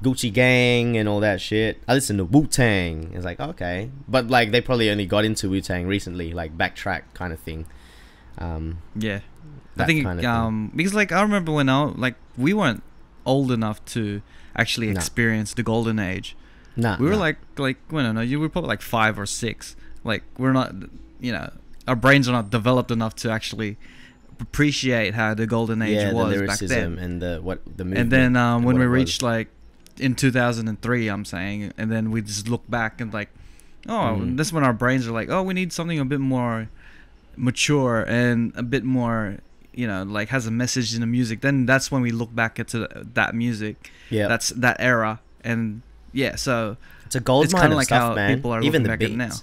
Gucci 0.03 0.31
Gang 0.31 0.95
and 0.97 1.09
all 1.09 1.19
that 1.21 1.41
shit. 1.41 1.81
I 1.87 1.93
listen 1.93 2.17
to 2.17 2.25
Wu 2.25 2.45
Tang. 2.47 3.11
It's 3.13 3.25
like 3.25 3.39
okay, 3.39 3.89
but 4.07 4.27
like 4.27 4.51
they 4.51 4.61
probably 4.61 4.89
only 4.89 5.05
got 5.05 5.25
into 5.25 5.49
Wu 5.49 5.59
Tang 5.61 5.87
recently, 5.87 6.31
like 6.33 6.57
backtrack 6.57 7.03
kind 7.13 7.31
of 7.33 7.39
thing. 7.39 7.65
Um, 8.39 8.77
Yeah. 8.95 9.19
I 9.77 9.85
think 9.85 10.05
um 10.25 10.71
because 10.75 10.93
like 10.93 11.11
I 11.13 11.21
remember 11.21 11.51
when 11.53 11.69
I 11.69 11.83
like 11.83 12.15
we 12.37 12.53
weren't 12.53 12.83
old 13.25 13.51
enough 13.51 13.83
to 13.95 14.21
actually 14.55 14.87
No. 14.87 14.93
experience 14.97 15.53
the 15.53 15.63
golden 15.63 15.99
age. 15.99 16.35
nah, 16.75 16.97
We 16.99 17.05
were 17.05 17.11
nah. 17.13 17.19
like 17.27 17.37
like 17.57 17.77
I 17.91 18.01
don't 18.03 18.15
know, 18.15 18.21
you 18.21 18.39
were 18.41 18.49
probably 18.49 18.67
like 18.69 18.81
5 18.81 19.17
or 19.19 19.25
6. 19.25 19.75
Like 20.03 20.23
we're 20.37 20.51
not 20.53 20.73
you 21.21 21.31
know, 21.31 21.51
our 21.87 21.95
brains 21.95 22.27
are 22.27 22.33
not 22.33 22.49
developed 22.49 22.91
enough 22.91 23.15
to 23.23 23.31
actually 23.31 23.77
appreciate 24.39 25.13
how 25.15 25.33
the 25.33 25.45
golden 25.47 25.81
age 25.81 25.97
yeah, 25.97 26.09
the 26.09 26.15
was 26.15 26.29
back 26.31 26.39
lyricism 26.39 26.95
then. 26.95 27.03
and 27.03 27.21
the 27.21 27.39
what 27.41 27.61
the 27.65 27.83
movement 27.83 27.99
And 27.99 28.11
then 28.11 28.35
um 28.35 28.57
and 28.57 28.65
when 28.65 28.79
we 28.79 28.85
reached 28.85 29.21
like 29.21 29.47
in 29.97 30.15
2003 30.15 31.07
I'm 31.07 31.25
saying 31.25 31.73
and 31.77 31.91
then 31.91 32.11
we 32.11 32.21
just 32.21 32.47
look 32.47 32.69
back 32.69 33.01
and 33.01 33.13
like 33.13 33.29
oh, 33.87 34.19
Mhm. 34.19 34.37
that's 34.37 34.51
when 34.51 34.63
our 34.63 34.73
brains 34.73 35.07
are 35.07 35.11
like, 35.11 35.29
"Oh, 35.29 35.41
we 35.41 35.53
need 35.53 35.71
something 35.71 35.99
a 35.99 36.05
bit 36.05 36.19
more 36.19 36.67
mature 37.37 38.03
and 38.07 38.51
a 38.55 38.63
bit 38.63 38.83
more 38.83 39.37
you 39.73 39.87
know 39.87 40.03
like 40.03 40.29
has 40.29 40.45
a 40.47 40.51
message 40.51 40.93
in 40.93 41.01
the 41.01 41.07
music 41.07 41.41
then 41.41 41.65
that's 41.65 41.91
when 41.91 42.01
we 42.01 42.11
look 42.11 42.33
back 42.35 42.59
into 42.59 42.87
that 43.13 43.33
music 43.35 43.91
yeah, 44.09 44.27
that's 44.27 44.49
that 44.49 44.75
era 44.79 45.21
and 45.43 45.81
yeah 46.11 46.35
so 46.35 46.75
it's 47.05 47.15
a 47.15 47.19
gold 47.19 47.45
it's 47.45 47.53
mine 47.53 47.61
kinda 47.63 47.75
like 47.75 47.85
stuff, 47.85 48.01
how 48.09 48.13
man. 48.15 48.35
people 48.35 48.51
are 48.51 48.61
Even 48.61 48.83
looking 48.83 48.83
the 48.83 48.89
back 48.89 48.95
at 48.95 48.99
beats. 48.99 49.13
it 49.13 49.17
now. 49.17 49.35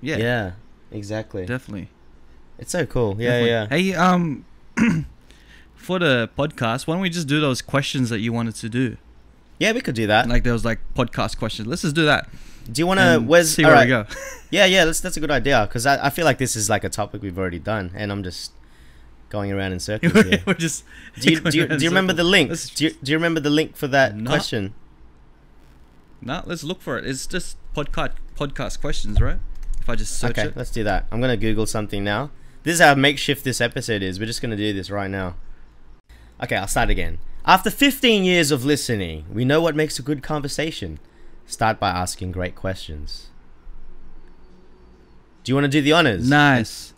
yeah, 0.00 0.16
Yeah, 0.16 0.52
exactly. 0.92 1.44
definitely 1.46 1.88
It's 2.58 2.70
so 2.72 2.86
cool. 2.86 3.16
Yeah, 3.18 3.40
definitely. 3.40 3.50
yeah. 3.50 3.92
hey 3.92 3.94
um 3.94 4.44
for 5.74 5.98
the 5.98 6.30
podcast 6.38 6.86
why 6.86 6.94
don't 6.94 7.02
we 7.02 7.10
just 7.10 7.28
do 7.28 7.40
those 7.40 7.60
questions 7.60 8.08
that 8.10 8.20
you 8.20 8.32
wanted 8.32 8.54
to 8.56 8.68
do 8.68 8.96
Yeah, 9.58 9.72
we 9.72 9.80
could 9.80 9.94
do 9.94 10.06
that. 10.06 10.28
like 10.28 10.44
there 10.44 10.52
was 10.52 10.64
like 10.64 10.78
podcast 10.94 11.38
questions 11.38 11.66
let's 11.68 11.82
just 11.82 11.94
do 11.96 12.04
that 12.06 12.28
do 12.70 12.80
you 12.80 12.86
want 12.86 13.00
to? 13.00 13.18
Where's 13.24 13.54
see 13.54 13.64
all 13.64 13.70
where 13.70 13.76
right. 13.76 13.84
we 13.86 13.90
go 13.90 14.06
Yeah, 14.50 14.64
yeah, 14.66 14.84
that's 14.84 15.00
that's 15.00 15.16
a 15.16 15.20
good 15.20 15.30
idea 15.30 15.64
because 15.66 15.86
I, 15.86 16.06
I 16.06 16.10
feel 16.10 16.24
like 16.24 16.38
this 16.38 16.56
is 16.56 16.68
like 16.70 16.84
a 16.84 16.88
topic 16.88 17.22
we've 17.22 17.38
already 17.38 17.58
done, 17.58 17.92
and 17.94 18.10
I'm 18.12 18.22
just 18.22 18.52
going 19.28 19.50
around 19.52 19.72
in 19.72 19.80
circles 19.90 20.12
here. 20.12 20.42
we're 20.46 20.54
just 20.54 20.84
Do 21.20 21.32
you, 21.32 21.40
do 21.50 21.58
you, 21.58 21.66
do 21.66 21.82
you 21.84 21.90
remember 21.90 22.12
the 22.12 22.24
link? 22.24 22.50
Let's- 22.50 22.70
Do 22.70 22.84
you, 22.84 22.90
do 23.02 23.12
you 23.12 23.18
remember 23.18 23.40
the 23.40 23.50
link 23.50 23.76
for 23.76 23.88
that 23.88 24.12
question? 24.24 24.74
no 26.20 26.42
let's 26.46 26.64
look 26.64 26.80
for 26.80 26.96
it 26.96 27.04
it's 27.06 27.26
just 27.26 27.56
podcast 27.74 28.12
podcast 28.36 28.80
questions 28.80 29.20
right 29.20 29.38
if 29.80 29.88
i 29.90 29.94
just 29.94 30.18
search 30.18 30.38
okay, 30.38 30.48
it 30.48 30.56
let's 30.56 30.70
do 30.70 30.82
that. 30.84 31.04
I'm 31.12 31.20
gonna 31.20 31.36
Google 31.36 31.66
something 31.66 32.02
now. 32.02 32.30
This 32.62 32.74
is 32.76 32.80
how 32.80 32.94
makeshift 32.94 33.44
this 33.44 33.60
episode 33.60 34.02
is. 34.02 34.18
We're 34.18 34.24
just 34.24 34.40
gonna 34.40 34.56
do 34.56 34.72
this 34.72 34.90
right 34.90 35.10
now. 35.10 35.34
Okay, 36.42 36.56
I'll 36.56 36.66
start 36.66 36.88
again. 36.88 37.18
After 37.44 37.68
15 37.70 38.24
years 38.24 38.50
of 38.50 38.64
listening, 38.64 39.26
we 39.30 39.44
know 39.44 39.60
what 39.60 39.76
makes 39.76 39.98
a 39.98 40.02
good 40.02 40.22
conversation. 40.22 40.98
Start 41.46 41.78
by 41.78 41.90
asking 41.90 42.32
great 42.32 42.54
questions. 42.54 43.28
Do 45.42 45.50
you 45.52 45.56
want 45.56 45.64
to 45.64 45.68
do 45.68 45.82
the 45.82 45.92
honors? 45.92 46.28
Nice. 46.28 46.94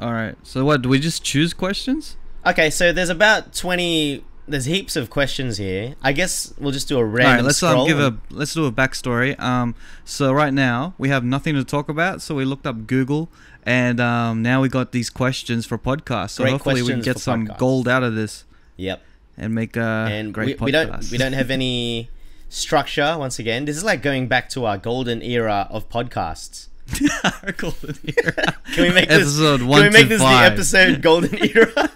All 0.00 0.12
right. 0.12 0.34
So 0.42 0.64
what? 0.64 0.82
Do 0.82 0.88
we 0.88 0.98
just 0.98 1.22
choose 1.22 1.54
questions? 1.54 2.16
Okay, 2.44 2.70
so 2.70 2.92
there's 2.92 3.10
about 3.10 3.54
20. 3.54 4.24
There's 4.48 4.64
heaps 4.64 4.96
of 4.96 5.08
questions 5.08 5.56
here. 5.58 5.94
I 6.02 6.12
guess 6.12 6.52
we'll 6.58 6.72
just 6.72 6.88
do 6.88 6.96
a 6.96 6.98
All 6.98 7.04
random 7.04 7.36
right. 7.36 7.44
Let's 7.44 7.62
um, 7.62 7.86
give 7.86 8.00
a 8.00 8.18
let's 8.30 8.54
do 8.54 8.66
a 8.66 8.72
backstory. 8.72 9.38
Um. 9.38 9.76
So 10.04 10.32
right 10.32 10.52
now 10.52 10.94
we 10.98 11.10
have 11.10 11.22
nothing 11.24 11.54
to 11.54 11.62
talk 11.64 11.88
about. 11.88 12.20
So 12.22 12.34
we 12.34 12.44
looked 12.44 12.66
up 12.66 12.88
Google, 12.88 13.28
and 13.62 14.00
um, 14.00 14.42
now 14.42 14.60
we 14.60 14.68
got 14.68 14.90
these 14.90 15.10
questions 15.10 15.64
for 15.64 15.78
podcasts. 15.78 16.30
So 16.30 16.42
Great 16.42 16.52
hopefully 16.52 16.82
we 16.82 16.88
can 16.88 17.02
get 17.02 17.20
some 17.20 17.46
podcasts. 17.46 17.58
gold 17.58 17.86
out 17.88 18.02
of 18.02 18.16
this 18.16 18.44
Yep. 18.78 19.00
and 19.36 19.54
make 19.54 19.76
a 19.76 20.08
and 20.10 20.34
great 20.34 20.46
we, 20.46 20.54
podcast. 20.54 20.64
we 20.64 20.72
don't 20.72 21.10
we 21.12 21.18
don't 21.18 21.32
have 21.34 21.50
any 21.52 22.10
structure 22.52 23.16
once 23.18 23.38
again. 23.38 23.64
This 23.64 23.76
is 23.76 23.84
like 23.84 24.02
going 24.02 24.28
back 24.28 24.48
to 24.50 24.66
our 24.66 24.78
golden 24.78 25.22
era 25.22 25.66
of 25.70 25.88
podcasts. 25.88 26.68
golden 27.56 27.96
era. 28.04 28.56
Can 28.72 28.82
we 28.82 28.90
make 28.92 29.10
Episode 29.10 29.60
this? 29.60 29.66
one 29.66 29.82
Can 29.82 29.92
we 29.92 29.98
make 29.98 30.08
this 30.08 30.20
five. 30.20 30.52
the 30.52 30.52
episode 30.52 31.02
golden 31.02 31.38
era? 31.42 31.90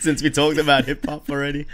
Since 0.00 0.22
we 0.22 0.30
talked 0.30 0.58
about 0.58 0.84
hip 0.84 1.06
hop 1.06 1.28
already. 1.30 1.66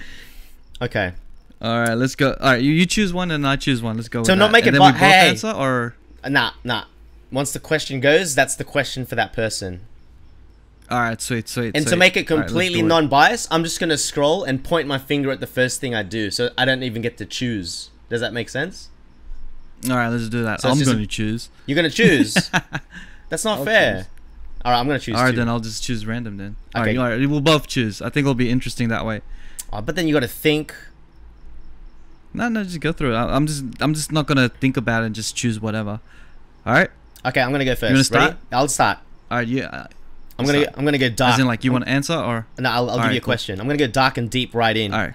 Okay. 0.81 1.13
All 1.61 1.81
right. 1.81 1.95
Let's 1.95 2.15
go. 2.15 2.37
All 2.41 2.53
right. 2.53 2.63
You, 2.63 2.73
you 2.73 2.87
choose 2.87 3.13
one 3.13 3.31
and 3.31 3.47
I 3.47 3.57
choose 3.57 3.83
one. 3.83 3.97
Let's 3.97 4.09
go. 4.09 4.23
So 4.23 4.35
not 4.35 4.47
that. 4.47 4.53
make 4.53 4.67
and 4.67 4.77
it 4.77 4.79
then 4.79 4.87
we 4.87 4.93
both 4.93 5.01
hey. 5.01 5.29
answer 5.29 5.51
or. 5.51 5.95
Nah, 6.27 6.53
nah. 6.63 6.85
Once 7.33 7.53
the 7.53 7.61
question 7.61 8.01
goes, 8.01 8.35
that's 8.35 8.57
the 8.57 8.65
question 8.65 9.05
for 9.05 9.15
that 9.17 9.33
person. 9.33 9.81
All 10.91 10.99
right. 10.99 11.21
Sweet. 11.21 11.49
Sweet. 11.49 11.77
And 11.77 11.87
to 11.87 11.97
make 11.97 12.17
it 12.17 12.31
All 12.31 12.39
right, 12.39 12.47
completely 12.47 12.81
it. 12.81 12.85
non-biased, 12.85 13.49
I'm 13.53 13.65
just 13.65 13.79
gonna 13.79 13.99
scroll 13.99 14.45
and 14.45 14.63
point 14.63 14.89
my 14.89 14.99
finger 14.99 15.31
at 15.31 15.41
the 15.41 15.47
first 15.47 15.81
thing 15.81 15.95
I 15.95 16.03
do, 16.03 16.31
so 16.31 16.51
I 16.59 16.65
don't 16.65 16.83
even 16.83 17.03
get 17.03 17.17
to 17.19 17.27
choose. 17.27 17.91
Does 18.09 18.21
that 18.21 18.33
make 18.33 18.49
sense? 18.49 18.89
All 19.89 19.97
right. 19.97 20.09
Let's 20.09 20.29
do 20.29 20.43
that. 20.43 20.61
So 20.61 20.69
I'm 20.69 20.83
going 20.83 20.99
to 20.99 21.07
choose. 21.07 21.49
You're 21.65 21.77
gonna 21.77 21.89
choose. 21.91 22.35
That's 23.31 23.45
not 23.45 23.61
I'll 23.61 23.65
fair. 23.65 23.95
choose. 23.95 24.07
All 24.65 24.73
right, 24.73 24.81
I'm 24.81 24.87
gonna 24.87 24.99
choose. 24.99 25.17
All 25.17 25.23
right. 25.23 25.31
two. 25.31 25.37
Then 25.37 25.49
I'll 25.49 25.61
just 25.61 25.83
choose 25.83 26.05
random. 26.05 26.37
Then. 26.37 26.57
Okay. 26.77 26.99
right. 26.99 26.99
All 26.99 27.19
right. 27.19 27.29
We'll 27.31 27.41
both 27.41 27.67
choose. 27.67 28.03
I 28.03 28.11
think 28.11 28.25
it'll 28.25 28.35
be 28.35 28.51
interesting 28.51 28.89
that 28.89 29.07
way. 29.07 29.23
Oh, 29.73 29.81
but 29.81 29.97
then 29.97 30.07
you 30.07 30.13
got 30.13 30.21
to 30.21 30.29
think. 30.29 30.75
No, 32.35 32.49
no, 32.49 32.63
just 32.63 32.81
go 32.81 32.93
through 32.93 33.15
it. 33.15 33.17
I'm 33.17 33.47
just, 33.47 33.65
I'm 33.81 33.95
just 33.95 34.13
not 34.13 34.27
gonna 34.27 34.49
think 34.49 34.77
about 34.77 35.03
it 35.03 35.07
and 35.07 35.15
just 35.15 35.35
choose 35.35 35.61
whatever. 35.61 36.01
All 36.67 36.73
right. 36.73 36.91
Okay, 37.25 37.41
I'm 37.41 37.51
gonna 37.51 37.65
go 37.65 37.75
1st 37.75 37.83
wanna 37.91 38.05
start? 38.05 38.23
Ready? 38.23 38.37
I'll 38.53 38.69
start. 38.69 38.99
All 39.31 39.39
right. 39.39 39.49
Yeah. 39.49 39.87
I'm 40.41 40.47
gonna 40.47 40.63
Start. 40.63 40.75
I'm 40.79 40.85
gonna 40.85 40.99
go 40.99 41.09
dark. 41.09 41.35
As 41.35 41.41
in, 41.41 41.47
like, 41.47 41.65
you 41.65 41.73
want 41.73 41.85
to 41.85 41.91
answer 41.91 42.15
or? 42.15 42.47
No, 42.59 42.69
I'll, 42.71 42.77
I'll 42.77 42.87
give 42.87 42.93
Alright, 43.01 43.13
you 43.13 43.19
a 43.19 43.21
cool. 43.21 43.25
question. 43.27 43.61
I'm 43.61 43.67
gonna 43.67 43.79
go 43.79 43.87
dark 43.87 44.17
and 44.19 44.29
deep 44.31 44.55
right 44.55 44.77
in. 44.77 44.93
All 44.93 45.01
right. 45.01 45.15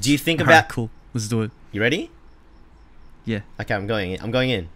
Do 0.00 0.10
you 0.12 0.18
think 0.18 0.40
All 0.40 0.46
about? 0.46 0.62
right. 0.64 0.68
Cool. 0.68 0.90
Let's 1.14 1.28
do 1.28 1.42
it. 1.42 1.50
You 1.72 1.80
ready? 1.80 2.10
Yeah. 3.24 3.40
Okay, 3.60 3.74
I'm 3.74 3.86
going 3.86 4.12
in. 4.12 4.20
I'm 4.22 4.30
going 4.30 4.50
in. 4.50 4.68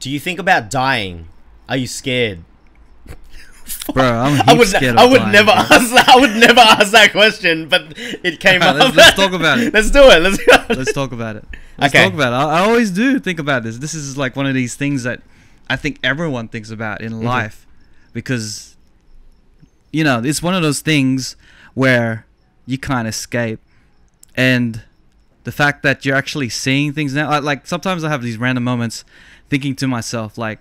Do 0.00 0.10
you 0.10 0.20
think 0.20 0.38
about 0.38 0.70
dying? 0.70 1.28
Are 1.68 1.76
you 1.76 1.86
scared? 1.86 2.40
Bro, 3.94 4.04
I'm 4.04 4.42
I 4.48 4.52
would, 4.54 4.68
scared 4.68 4.96
I 4.96 5.06
would 5.06 5.18
dying, 5.18 5.32
never 5.32 5.46
bro. 5.46 5.54
ask 5.54 5.90
that. 5.94 6.04
I 6.08 6.16
would 6.20 6.36
never 6.36 6.60
ask 6.60 6.92
that 6.92 7.12
question, 7.12 7.68
but 7.68 7.94
it 7.96 8.38
came 8.40 8.60
up. 8.62 8.76
Let's- 8.76 8.94
let's 8.96 9.16
talk 9.16 9.32
about 9.32 9.58
it. 9.58 9.72
Let's 9.74 9.90
do 9.90 10.02
it. 10.10 10.20
Let's 10.20 10.36
go. 10.44 10.74
Let's 10.74 10.92
talk 10.92 11.12
about 11.12 11.36
it. 11.36 11.44
Let's 11.78 11.94
Okay. 11.94 12.04
talk 12.04 12.12
about 12.14 12.32
it. 12.32 12.36
I, 12.36 12.58
I 12.58 12.60
always 12.60 12.90
do 12.90 13.18
think 13.18 13.38
about 13.38 13.62
this. 13.62 13.78
This 13.78 13.94
is 13.94 14.18
like 14.18 14.36
one 14.36 14.46
of 14.46 14.54
these 14.54 14.74
things 14.74 15.02
that 15.04 15.22
I 15.70 15.76
think 15.76 15.98
everyone 16.04 16.48
thinks 16.48 16.70
about 16.70 17.00
in 17.00 17.12
Mm-hmm. 17.14 17.24
life 17.26 17.63
because 18.14 18.74
you 19.92 20.02
know 20.04 20.22
it's 20.24 20.42
one 20.42 20.54
of 20.54 20.62
those 20.62 20.80
things 20.80 21.36
where 21.74 22.24
you 22.66 22.78
can't 22.78 23.06
escape, 23.06 23.60
and 24.34 24.80
the 25.44 25.52
fact 25.52 25.82
that 25.82 26.06
you're 26.06 26.16
actually 26.16 26.48
seeing 26.48 26.94
things 26.94 27.12
now. 27.14 27.28
I- 27.28 27.40
Like 27.40 27.66
sometimes 27.66 28.02
I 28.04 28.08
have 28.08 28.22
these 28.22 28.38
random 28.38 28.64
moments, 28.64 29.04
thinking 29.50 29.76
to 29.76 29.86
myself 29.86 30.38
like. 30.38 30.60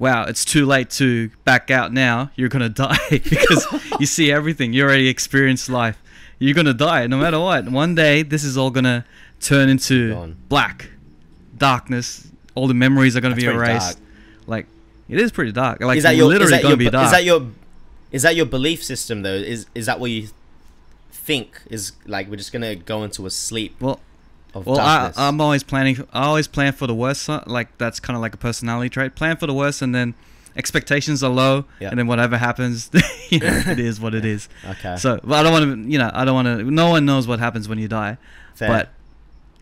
Wow, 0.00 0.26
it's 0.26 0.44
too 0.44 0.64
late 0.64 0.90
to 0.90 1.28
back 1.44 1.72
out 1.72 1.92
now. 1.92 2.30
You're 2.36 2.48
gonna 2.48 2.68
die 2.86 2.96
because 3.10 3.66
you 3.98 4.06
see 4.06 4.30
everything. 4.30 4.72
You 4.72 4.84
already 4.84 5.08
experienced 5.08 5.68
life. 5.68 6.00
You're 6.38 6.54
gonna 6.54 6.72
die 6.72 7.08
no 7.08 7.18
matter 7.18 7.40
what. 7.40 7.68
One 7.68 7.96
day, 7.96 8.22
this 8.22 8.44
is 8.44 8.56
all 8.56 8.70
gonna 8.70 9.04
turn 9.40 9.68
into 9.68 10.14
Gone. 10.14 10.36
black, 10.48 10.90
darkness. 11.56 12.28
All 12.54 12.68
the 12.68 12.74
memories 12.74 13.16
are 13.16 13.20
gonna 13.20 13.34
That's 13.34 13.44
be 13.44 13.50
erased. 13.50 14.00
Like 14.46 14.66
it 15.08 15.20
is 15.20 15.32
pretty 15.32 15.52
dark. 15.52 15.80
Like 15.80 15.98
is 15.98 16.02
that 16.04 16.16
your? 16.16 16.26
literally 16.28 16.44
Is 16.44 16.50
that 16.50 16.62
gonna 16.62 16.70
your? 16.72 16.76
be 16.76 16.90
dark. 16.90 17.06
Is 17.06 17.12
that 17.12 17.24
your? 17.24 17.46
Is 18.10 18.22
that 18.22 18.36
your 18.36 18.46
belief 18.46 18.82
system 18.82 19.22
though? 19.22 19.34
Is 19.34 19.66
is 19.74 19.86
that 19.86 20.00
what 20.00 20.10
you 20.10 20.28
think? 21.10 21.62
Is 21.70 21.92
like 22.06 22.28
we're 22.28 22.36
just 22.36 22.52
gonna 22.52 22.74
go 22.74 23.02
into 23.04 23.26
a 23.26 23.30
sleep 23.30 23.76
well, 23.80 24.00
of 24.54 24.66
well, 24.66 24.78
I, 24.80 24.98
darkness? 24.98 25.18
I'm 25.18 25.40
always 25.40 25.62
planning. 25.62 26.06
I 26.12 26.24
always 26.24 26.48
plan 26.48 26.72
for 26.72 26.86
the 26.86 26.94
worst. 26.94 27.28
Like 27.28 27.76
that's 27.78 28.00
kind 28.00 28.16
of 28.16 28.22
like 28.22 28.34
a 28.34 28.38
personality 28.38 28.88
trait. 28.90 29.14
Plan 29.14 29.36
for 29.36 29.46
the 29.46 29.54
worst, 29.54 29.82
and 29.82 29.94
then 29.94 30.14
expectations 30.56 31.22
are 31.22 31.30
low, 31.30 31.64
Yeah. 31.80 31.90
and 31.90 31.98
then 31.98 32.06
whatever 32.06 32.36
happens, 32.36 32.90
you 33.30 33.38
know, 33.38 33.62
it 33.66 33.78
is 33.78 34.00
what 34.00 34.14
it 34.14 34.24
is. 34.24 34.48
okay. 34.68 34.96
So, 34.96 35.20
but 35.22 35.34
I 35.34 35.42
don't 35.42 35.52
want 35.52 35.84
to. 35.84 35.90
You 35.90 35.98
know, 35.98 36.10
I 36.12 36.24
don't 36.24 36.34
want 36.34 36.46
to. 36.46 36.70
No 36.70 36.90
one 36.90 37.04
knows 37.06 37.26
what 37.26 37.38
happens 37.38 37.68
when 37.68 37.78
you 37.78 37.88
die. 37.88 38.18
Fair. 38.54 38.68
But 38.68 38.88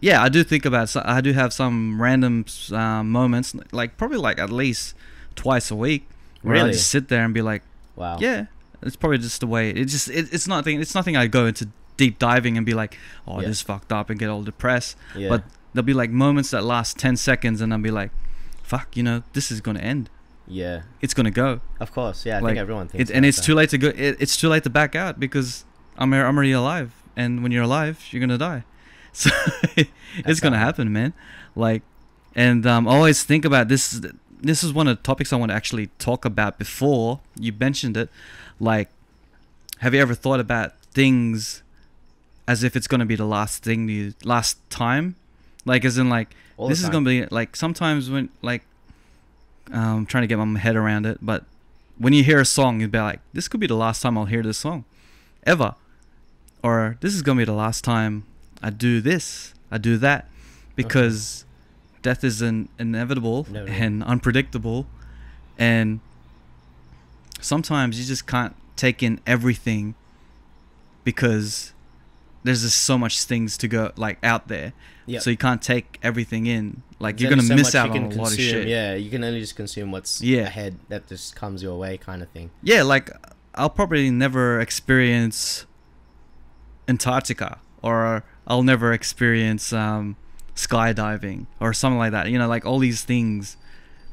yeah, 0.00 0.22
I 0.22 0.28
do 0.28 0.42
think 0.44 0.64
about. 0.64 0.94
I 0.96 1.20
do 1.20 1.32
have 1.32 1.52
some 1.52 2.00
random 2.00 2.46
um, 2.72 3.10
moments, 3.10 3.54
like 3.72 3.96
probably 3.96 4.18
like 4.18 4.38
at 4.38 4.50
least 4.50 4.94
twice 5.36 5.70
a 5.70 5.76
week, 5.76 6.08
where 6.42 6.56
I 6.56 6.72
just 6.72 6.88
sit 6.90 7.08
there 7.08 7.24
and 7.24 7.32
be 7.32 7.42
like, 7.42 7.62
wow. 7.94 8.18
yeah, 8.20 8.46
it's 8.82 8.96
probably 8.96 9.18
just 9.18 9.40
the 9.40 9.46
way. 9.46 9.70
It 9.70 9.84
just 9.86 10.08
it, 10.10 10.32
it's 10.32 10.48
nothing. 10.48 10.80
It's 10.80 10.94
nothing. 10.94 11.16
I 11.16 11.26
go 11.28 11.46
into 11.46 11.68
deep 11.96 12.18
diving 12.18 12.56
and 12.56 12.66
be 12.66 12.74
like, 12.74 12.98
oh, 13.26 13.40
Yeah. 13.40 13.48
this 13.48 13.62
fucked 13.62 13.92
up 13.92 14.10
and 14.10 14.18
get 14.18 14.28
all 14.28 14.42
depressed. 14.42 14.96
Yeah. 15.14 15.28
But 15.28 15.44
there'll 15.72 15.84
be 15.86 15.94
like 15.94 16.10
moments 16.10 16.50
that 16.50 16.64
last 16.64 16.98
ten 16.98 17.16
seconds, 17.16 17.60
and 17.60 17.72
I'll 17.72 17.78
be 17.80 17.90
like, 17.90 18.10
fuck, 18.62 18.96
you 18.96 19.02
know, 19.02 19.22
this 19.32 19.50
is 19.50 19.60
gonna 19.60 19.80
end. 19.80 20.10
yeah. 20.46 20.82
It's 21.00 21.14
gonna 21.14 21.30
go. 21.30 21.60
Of 21.80 21.92
course. 21.92 22.26
Yeah. 22.26 22.38
I 22.38 22.40
like 22.40 22.50
think 22.50 22.58
everyone 22.60 22.88
thinks. 22.88 23.10
it, 23.10 23.14
and 23.16 23.24
it's 23.24 23.38
that. 23.38 23.44
too 23.44 23.54
late 23.54 23.70
to 23.70 23.78
go. 23.78 23.88
It, 23.88 24.16
it's 24.20 24.36
too 24.36 24.48
late 24.48 24.64
to 24.64 24.70
back 24.70 24.94
out 24.94 25.18
because 25.20 25.64
I'm 25.98 26.12
I'm 26.12 26.36
already 26.36 26.52
alive, 26.52 26.92
and 27.16 27.42
when 27.42 27.52
you're 27.52 27.64
alive, 27.64 28.04
you're 28.10 28.20
gonna 28.20 28.38
die. 28.38 28.64
So 29.16 29.30
it's 30.26 30.40
gonna 30.40 30.58
happen, 30.58 30.92
man. 30.92 31.14
Like, 31.54 31.82
and 32.34 32.66
um, 32.66 32.86
always 32.86 33.24
think 33.24 33.46
about 33.46 33.68
this. 33.68 33.98
This 34.40 34.62
is 34.62 34.72
one 34.72 34.86
of 34.86 34.96
the 34.96 35.02
topics 35.02 35.32
I 35.32 35.36
want 35.36 35.50
to 35.50 35.54
actually 35.56 35.88
talk 35.98 36.24
about 36.24 36.58
before 36.58 37.20
you 37.38 37.52
mentioned 37.52 37.96
it. 37.96 38.10
Like, 38.60 38.88
have 39.78 39.94
you 39.94 40.00
ever 40.00 40.14
thought 40.14 40.40
about 40.40 40.78
things 40.92 41.62
as 42.48 42.62
if 42.62 42.76
it's 42.76 42.86
gonna 42.86 43.06
be 43.06 43.16
the 43.16 43.24
last 43.24 43.62
thing 43.62 43.88
you 43.88 44.14
last 44.24 44.58
time? 44.70 45.16
Like, 45.64 45.84
as 45.84 45.98
in 45.98 46.08
like 46.08 46.34
All 46.56 46.68
this 46.68 46.82
is 46.82 46.88
gonna 46.88 47.04
be 47.04 47.26
like 47.26 47.56
sometimes 47.56 48.10
when 48.10 48.28
like 48.42 48.62
um, 49.72 49.98
I'm 49.98 50.06
trying 50.06 50.22
to 50.22 50.26
get 50.28 50.36
my 50.36 50.58
head 50.58 50.76
around 50.76 51.06
it, 51.06 51.18
but 51.20 51.44
when 51.98 52.12
you 52.12 52.22
hear 52.22 52.40
a 52.40 52.44
song, 52.44 52.80
you'd 52.80 52.92
be 52.92 52.98
like, 52.98 53.20
"This 53.32 53.48
could 53.48 53.58
be 53.58 53.66
the 53.66 53.74
last 53.74 54.00
time 54.02 54.16
I'll 54.16 54.26
hear 54.26 54.42
this 54.42 54.58
song, 54.58 54.84
ever," 55.44 55.74
or 56.62 56.98
"This 57.00 57.14
is 57.14 57.22
gonna 57.22 57.38
be 57.38 57.44
the 57.44 57.52
last 57.52 57.82
time 57.82 58.24
I 58.62 58.70
do 58.70 59.00
this, 59.00 59.54
I 59.70 59.78
do 59.78 59.96
that," 59.98 60.28
because 60.76 61.45
death 62.08 62.22
is 62.24 62.40
an 62.40 62.68
inevitable 62.78 63.46
Inevitable. 63.50 63.82
and 63.84 63.94
unpredictable, 64.04 64.86
and 65.58 65.98
sometimes 67.40 67.98
you 67.98 68.04
just 68.06 68.26
can't 68.26 68.54
take 68.76 69.02
in 69.02 69.20
everything 69.26 69.94
because 71.04 71.72
there's 72.44 72.62
just 72.62 72.78
so 72.90 72.96
much 72.96 73.24
things 73.24 73.56
to 73.58 73.66
go 73.68 73.90
like 73.96 74.18
out 74.22 74.46
there 74.48 74.72
Yep. 75.08 75.22
so 75.22 75.30
you 75.30 75.36
can't 75.36 75.62
take 75.62 75.98
everything 76.02 76.46
in 76.46 76.82
like 76.98 77.16
There's 77.16 77.22
you're 77.22 77.30
gonna 77.30 77.42
so 77.48 77.54
miss 77.54 77.74
out 77.74 77.90
on 77.90 77.96
a 78.12 78.14
lot 78.22 78.32
of 78.32 78.38
shit 78.38 78.66
Yeah, 78.68 78.94
you 78.94 79.08
can 79.10 79.22
only 79.24 79.40
just 79.40 79.54
consume 79.56 79.90
what's 79.92 80.20
Yeah. 80.20 80.42
ahead 80.50 80.72
that 80.88 81.06
just 81.08 81.34
comes 81.36 81.62
your 81.62 81.76
way, 81.78 81.96
kind 81.96 82.22
of 82.22 82.28
thing. 82.30 82.50
yeah 82.62 82.82
like 82.82 83.10
i'll 83.54 83.70
probably 83.80 84.10
never 84.10 84.60
experience 84.60 85.64
antarctica 86.88 87.58
or 87.82 88.22
i'll 88.46 88.62
never 88.62 88.92
experience 88.92 89.72
um, 89.72 90.16
skydiving 90.56 91.46
or 91.60 91.72
something 91.72 91.98
like 91.98 92.12
that 92.12 92.28
you 92.30 92.38
know 92.38 92.48
like 92.48 92.64
all 92.66 92.78
these 92.78 93.02
things 93.04 93.56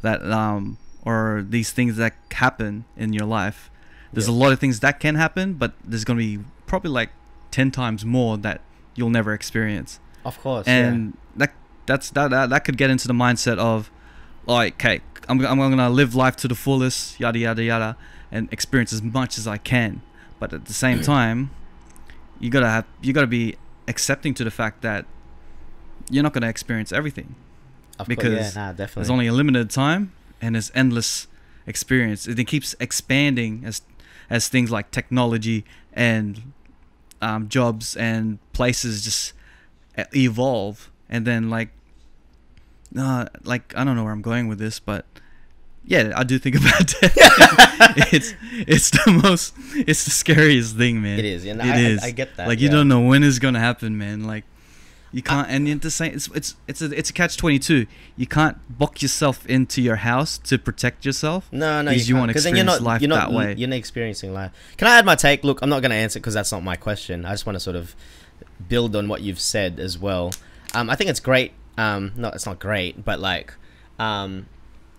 that 0.02 0.22
um 0.30 0.78
or 1.04 1.44
these 1.48 1.72
things 1.72 1.96
that 1.98 2.14
happen 2.32 2.86
in 2.98 3.14
your 3.14 3.26
life 3.26 3.72
there's 4.12 4.28
Yeah. 4.28 4.34
a 4.36 4.38
lot 4.44 4.52
of 4.52 4.60
things 4.60 4.80
that 4.82 5.00
can 5.00 5.16
happen 5.16 5.54
but 5.54 5.72
there's 5.84 6.04
gonna 6.04 6.20
be 6.20 6.40
probably 6.68 6.92
like 6.92 7.10
10 7.52 7.72
times 7.72 8.04
more 8.06 8.38
that 8.38 8.60
you'll 8.96 9.10
never 9.10 9.34
experience 9.34 10.00
Of 10.26 10.40
course. 10.42 10.68
and 10.68 11.18
that 11.36 11.54
that's 11.86 12.10
that, 12.12 12.30
that 12.32 12.50
that 12.50 12.66
could 12.66 12.78
get 12.78 12.90
into 12.90 13.08
the 13.08 13.14
mindset 13.14 13.58
of 13.58 13.90
like 14.46 14.74
okay 14.76 15.00
I'm, 15.30 15.40
I'm 15.46 15.58
gonna 15.58 15.90
live 15.90 16.14
life 16.16 16.36
to 16.38 16.48
the 16.50 16.56
fullest 16.56 17.20
yada 17.20 17.40
yada 17.40 17.64
yada 17.64 17.96
and 18.32 18.52
experience 18.52 18.92
as 18.92 19.02
much 19.02 19.38
as 19.38 19.48
i 19.48 19.58
can 19.58 20.02
but 20.40 20.52
at 20.52 20.66
the 20.66 20.74
same 20.74 21.02
time 21.16 21.52
you 22.40 22.50
gotta 22.50 22.70
have 22.70 22.86
you 23.02 23.14
gotta 23.14 23.28
be 23.28 23.56
accepting 23.88 24.34
to 24.34 24.44
the 24.44 24.52
fact 24.52 24.82
that 24.82 25.06
you're 26.10 26.24
not 26.24 26.34
gonna 26.34 26.50
experience 26.50 26.92
everything. 26.92 27.36
Of 28.00 28.08
because 28.08 28.34
course, 28.34 28.56
yeah, 28.56 28.62
nah, 28.62 28.72
definitely. 28.72 29.02
there's 29.02 29.10
only 29.10 29.28
a 29.28 29.34
limited 29.34 29.70
time 29.70 30.12
and 30.42 30.56
there's 30.56 30.72
endless 30.74 31.28
experience. 31.68 32.26
And 32.26 32.38
it 32.40 32.46
keeps 32.46 32.76
expanding 32.80 33.64
as 33.66 33.82
as 34.30 34.48
things 34.48 34.72
like 34.72 34.90
technology 34.92 35.64
and 35.94 36.54
um, 37.22 37.48
jobs 37.50 37.96
and 37.96 38.40
places 38.54 39.04
just 39.04 39.34
evolve. 40.16 40.90
And 41.10 41.26
then 41.28 41.50
like, 41.50 41.70
uh, 42.98 43.26
like 43.44 43.74
I 43.78 43.84
don't 43.84 43.96
know 43.96 44.04
where 44.04 44.14
I'm 44.14 44.22
going 44.22 44.48
with 44.48 44.60
this, 44.60 44.80
but 44.80 45.06
yeah, 45.86 46.14
I 46.16 46.24
do 46.24 46.40
think 46.40 46.56
about 46.62 46.88
death. 47.00 47.14
it's 48.14 48.34
it's 48.52 48.90
the 48.92 49.20
most 49.24 49.54
it's 49.76 50.06
the 50.06 50.12
scariest 50.12 50.76
thing, 50.78 51.02
man. 51.02 51.20
It 51.20 51.26
is, 51.26 51.46
and 51.46 51.60
It 51.62 51.66
I- 51.66 51.76
I- 51.76 51.80
is. 51.80 52.04
I 52.04 52.12
get 52.12 52.36
that, 52.38 52.48
Like 52.48 52.60
you 52.60 52.68
yeah. 52.68 52.74
don't 52.76 52.88
know 52.88 53.02
when 53.02 53.24
it's 53.24 53.40
gonna 53.40 53.60
happen, 53.60 53.98
man. 53.98 54.24
Like 54.24 54.46
you 55.14 55.22
can't, 55.22 55.48
and 55.50 55.70
at 55.70 55.82
the 55.82 55.92
same, 55.92 56.14
it's 56.14 56.28
it's 56.30 56.56
it's 56.68 56.82
a 56.82 56.86
it's 56.98 57.10
a 57.12 57.14
catch 57.14 57.38
twenty 57.38 57.60
two. 57.60 57.86
You 58.18 58.26
can't 58.28 58.58
box 58.78 59.02
yourself 59.04 59.46
into 59.46 59.82
your 59.82 59.98
house 59.98 60.38
to 60.40 60.58
protect 60.58 61.06
yourself. 61.06 61.48
No, 61.52 61.82
no, 61.84 61.92
Because 61.92 62.10
you, 62.10 62.16
you 62.16 62.20
wanna 62.20 62.34
'cause 62.34 62.44
then 62.44 62.56
you're 62.56 62.66
not, 62.66 62.78
experience 62.78 62.86
life 62.94 63.02
you're 63.02 63.10
not, 63.10 63.30
that 63.30 63.38
way. 63.38 63.54
You're 63.56 63.70
not 63.70 63.76
experiencing 63.78 64.34
life. 64.34 64.52
Can 64.76 64.88
I 64.88 64.98
add 64.98 65.06
my 65.06 65.16
take? 65.16 65.44
Look, 65.44 65.62
I'm 65.62 65.70
not 65.70 65.82
going 65.82 65.92
to 65.92 65.96
answer 65.98 66.20
because 66.20 66.34
that's 66.34 66.52
not 66.52 66.64
my 66.64 66.76
question. 66.76 67.26
I 67.26 67.32
just 67.32 67.46
want 67.46 67.56
to 67.56 67.60
sort 67.60 67.76
of 67.76 67.96
build 68.68 68.96
on 68.96 69.08
what 69.08 69.22
you've 69.22 69.40
said 69.40 69.80
as 69.80 69.98
well. 70.00 70.34
Um, 70.74 70.90
I 70.90 70.96
think 70.96 71.10
it's 71.12 71.20
great. 71.20 71.54
Um, 71.78 72.12
no, 72.16 72.30
it's 72.30 72.46
not 72.48 72.58
great, 72.60 73.06
but 73.06 73.20
like, 73.20 73.54
um, 74.00 74.48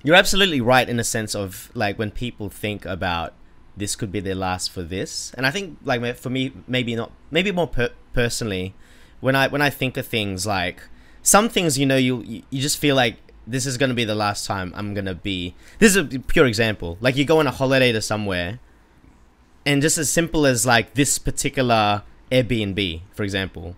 you're 0.05 0.17
absolutely 0.17 0.61
right 0.61 0.89
in 0.89 0.97
the 0.97 1.05
sense 1.05 1.35
of 1.35 1.71
like 1.75 1.99
when 1.99 2.11
people 2.13 2.49
think 2.49 2.85
about 2.85 3.33
this 3.77 3.97
could 3.97 4.13
be 4.13 4.21
their 4.21 4.35
last 4.37 4.71
for 4.71 4.83
this, 4.85 5.33
and 5.37 5.45
I 5.47 5.51
think 5.51 5.79
like 5.85 6.17
for 6.17 6.31
me, 6.31 6.53
maybe 6.69 6.95
not, 6.95 7.11
maybe 7.33 7.51
more 7.51 7.67
per- 7.67 7.91
personally, 8.13 8.75
when 9.21 9.37
I 9.37 9.49
when 9.49 9.63
I 9.63 9.71
think 9.71 9.97
of 9.97 10.07
things 10.07 10.47
like 10.47 10.83
some 11.23 11.49
things, 11.49 11.79
you 11.79 11.87
know, 11.87 11.97
you 11.97 12.45
you 12.51 12.61
just 12.61 12.79
feel 12.79 12.97
like 12.97 13.17
this 13.47 13.67
is 13.67 13.77
gonna 13.77 13.95
be 13.95 14.05
the 14.05 14.15
last 14.15 14.47
time 14.47 14.73
I'm 14.77 14.95
gonna 14.95 15.15
be. 15.15 15.55
This 15.79 15.95
is 15.95 16.15
a 16.15 16.19
pure 16.19 16.47
example. 16.47 16.99
Like 17.01 17.17
you 17.17 17.25
go 17.25 17.41
on 17.41 17.47
a 17.47 17.51
holiday 17.51 17.93
to 17.93 18.01
somewhere, 18.01 18.61
and 19.67 19.83
just 19.83 19.99
as 19.99 20.11
simple 20.11 20.47
as 20.47 20.67
like 20.67 20.95
this 20.95 21.19
particular 21.19 22.03
Airbnb, 22.31 23.03
for 23.13 23.23
example. 23.23 23.77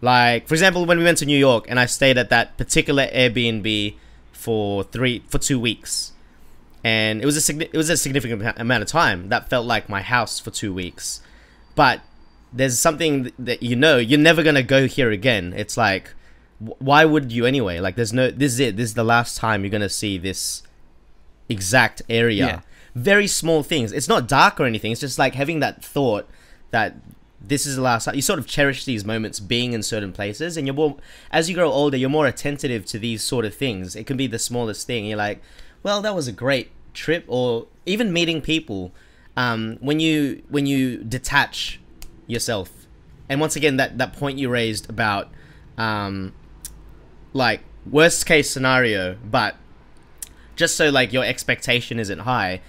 Like 0.00 0.48
for 0.48 0.54
example, 0.54 0.84
when 0.84 0.98
we 0.98 1.04
went 1.04 1.18
to 1.18 1.26
New 1.26 1.38
York 1.38 1.66
and 1.68 1.78
I 1.78 1.86
stayed 1.86 2.18
at 2.18 2.30
that 2.30 2.56
particular 2.56 3.06
Airbnb 3.08 3.96
for 4.32 4.82
three 4.84 5.22
for 5.28 5.38
two 5.38 5.58
weeks, 5.60 6.12
and 6.82 7.22
it 7.22 7.26
was 7.26 7.48
a 7.48 7.62
it 7.62 7.76
was 7.76 7.88
a 7.88 7.96
significant 7.96 8.58
amount 8.58 8.82
of 8.82 8.88
time. 8.88 9.28
That 9.28 9.48
felt 9.48 9.66
like 9.66 9.88
my 9.88 10.02
house 10.02 10.40
for 10.40 10.50
two 10.50 10.74
weeks, 10.74 11.22
but 11.74 12.00
there's 12.52 12.78
something 12.78 13.32
that 13.38 13.62
you 13.62 13.76
know 13.76 13.96
you're 13.96 14.18
never 14.18 14.42
gonna 14.42 14.62
go 14.62 14.86
here 14.86 15.10
again. 15.10 15.54
It's 15.56 15.76
like, 15.76 16.14
why 16.58 17.04
would 17.04 17.32
you 17.32 17.46
anyway? 17.46 17.80
Like, 17.80 17.96
there's 17.96 18.12
no. 18.12 18.30
This 18.30 18.52
is 18.52 18.60
it. 18.60 18.76
This 18.76 18.90
is 18.90 18.94
the 18.94 19.04
last 19.04 19.36
time 19.36 19.62
you're 19.62 19.70
gonna 19.70 19.88
see 19.88 20.18
this 20.18 20.62
exact 21.48 22.02
area. 22.08 22.46
Yeah. 22.46 22.60
Very 22.94 23.26
small 23.26 23.62
things. 23.62 23.92
It's 23.92 24.08
not 24.08 24.28
dark 24.28 24.60
or 24.60 24.66
anything. 24.66 24.92
It's 24.92 25.00
just 25.00 25.18
like 25.18 25.34
having 25.34 25.60
that 25.60 25.82
thought 25.82 26.28
that 26.70 26.96
this 27.40 27.66
is 27.66 27.76
the 27.76 27.82
last 27.82 28.04
time. 28.04 28.14
You 28.14 28.22
sort 28.22 28.38
of 28.38 28.46
cherish 28.46 28.84
these 28.84 29.04
moments 29.04 29.40
being 29.40 29.72
in 29.72 29.82
certain 29.82 30.12
places, 30.12 30.56
and 30.56 30.66
you're 30.66 30.74
more 30.74 30.96
as 31.30 31.48
you 31.48 31.54
grow 31.54 31.70
older, 31.70 31.96
you're 31.96 32.10
more 32.10 32.26
attentive 32.26 32.84
to 32.86 32.98
these 32.98 33.22
sort 33.22 33.44
of 33.44 33.54
things. 33.54 33.96
It 33.96 34.06
can 34.06 34.16
be 34.16 34.26
the 34.26 34.38
smallest 34.38 34.86
thing. 34.86 35.06
You're 35.06 35.16
like, 35.16 35.40
well, 35.82 36.02
that 36.02 36.14
was 36.14 36.28
a 36.28 36.32
great 36.32 36.70
trip, 36.92 37.24
or 37.28 37.66
even 37.86 38.12
meeting 38.12 38.40
people. 38.40 38.92
Um, 39.34 39.78
when 39.80 39.98
you 39.98 40.42
when 40.50 40.66
you 40.66 40.98
detach 40.98 41.80
yourself, 42.26 42.70
and 43.28 43.40
once 43.40 43.56
again, 43.56 43.76
that 43.76 43.98
that 43.98 44.12
point 44.14 44.38
you 44.38 44.48
raised 44.48 44.88
about 44.90 45.28
um, 45.78 46.32
like 47.32 47.60
worst 47.90 48.26
case 48.26 48.50
scenario, 48.50 49.16
but 49.24 49.56
just 50.56 50.76
so 50.76 50.90
like 50.90 51.12
your 51.12 51.24
expectation 51.24 51.98
isn't 51.98 52.20
high. 52.20 52.60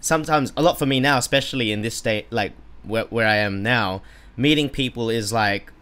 Sometimes 0.00 0.52
a 0.56 0.62
lot 0.62 0.78
for 0.78 0.86
me 0.86 1.00
now, 1.00 1.18
especially 1.18 1.72
in 1.72 1.82
this 1.82 1.94
state, 1.94 2.26
like 2.30 2.52
where 2.82 3.04
where 3.04 3.26
I 3.26 3.36
am 3.36 3.62
now, 3.62 4.02
meeting 4.36 4.68
people 4.68 5.10
is 5.10 5.32
like 5.32 5.72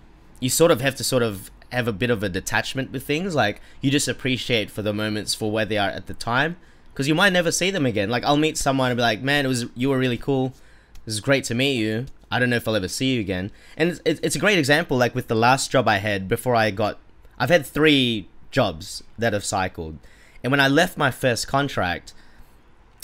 you 0.40 0.50
sort 0.50 0.70
of 0.70 0.80
have 0.80 0.94
to 0.96 1.04
sort 1.04 1.22
of 1.22 1.50
have 1.72 1.88
a 1.88 1.92
bit 1.92 2.10
of 2.10 2.22
a 2.22 2.28
detachment 2.28 2.92
with 2.92 3.04
things. 3.04 3.34
Like 3.34 3.60
you 3.80 3.90
just 3.90 4.08
appreciate 4.08 4.70
for 4.70 4.82
the 4.82 4.92
moments 4.92 5.34
for 5.34 5.50
where 5.50 5.64
they 5.64 5.78
are 5.78 5.90
at 5.90 6.06
the 6.06 6.14
time, 6.14 6.56
because 6.92 7.08
you 7.08 7.14
might 7.14 7.32
never 7.32 7.52
see 7.52 7.70
them 7.70 7.86
again. 7.86 8.10
Like 8.10 8.24
I'll 8.24 8.36
meet 8.36 8.56
someone 8.56 8.90
and 8.90 8.96
be 8.96 9.02
like, 9.02 9.22
"Man, 9.22 9.44
it 9.44 9.48
was 9.48 9.66
you 9.74 9.90
were 9.90 9.98
really 9.98 10.18
cool. 10.18 10.46
It 10.46 11.06
was 11.06 11.20
great 11.20 11.44
to 11.44 11.54
meet 11.54 11.76
you. 11.76 12.06
I 12.34 12.38
don't 12.38 12.50
know 12.50 12.56
if 12.56 12.66
I'll 12.68 12.76
ever 12.76 12.88
see 12.88 13.14
you 13.14 13.20
again." 13.20 13.50
And 13.76 14.00
it's, 14.04 14.20
it's 14.22 14.36
a 14.36 14.38
great 14.38 14.58
example. 14.58 14.96
Like 14.96 15.14
with 15.14 15.28
the 15.28 15.34
last 15.34 15.70
job 15.70 15.88
I 15.88 15.98
had 15.98 16.28
before 16.28 16.54
I 16.54 16.70
got, 16.70 16.98
I've 17.38 17.50
had 17.50 17.64
three 17.66 18.28
jobs 18.50 19.02
that 19.18 19.32
have 19.32 19.44
cycled, 19.44 19.98
and 20.42 20.50
when 20.50 20.60
I 20.60 20.68
left 20.68 20.96
my 20.98 21.10
first 21.10 21.48
contract. 21.48 22.12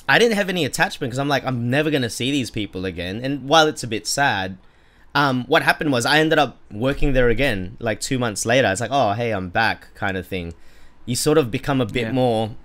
I 0.08 0.18
didn't 0.18 0.34
have 0.36 0.48
any 0.48 0.64
attachment 0.64 1.10
because 1.10 1.20
I'm 1.20 1.28
like, 1.28 1.44
I'm 1.44 1.70
never 1.70 1.88
gonna 1.88 2.10
see 2.10 2.32
these 2.32 2.50
people 2.50 2.84
again. 2.84 3.20
And 3.22 3.48
while 3.48 3.68
it's 3.68 3.84
a 3.84 3.86
bit 3.86 4.08
sad, 4.08 4.58
um, 5.14 5.44
what 5.46 5.62
happened 5.62 5.92
was 5.92 6.04
I 6.04 6.18
ended 6.18 6.36
up 6.36 6.58
working 6.72 7.12
there 7.12 7.28
again, 7.28 7.76
like 7.78 8.00
two 8.00 8.18
months 8.18 8.44
later. 8.44 8.66
It's 8.72 8.80
like, 8.80 8.90
oh, 8.92 9.12
hey, 9.12 9.30
I'm 9.30 9.50
back, 9.50 9.94
kind 9.94 10.16
of 10.16 10.26
thing. 10.26 10.54
You 11.06 11.14
sort 11.14 11.38
of 11.38 11.52
become 11.52 11.80
a 11.80 11.86
bit 11.86 12.06
Yeah. 12.06 12.12
more. 12.12 12.56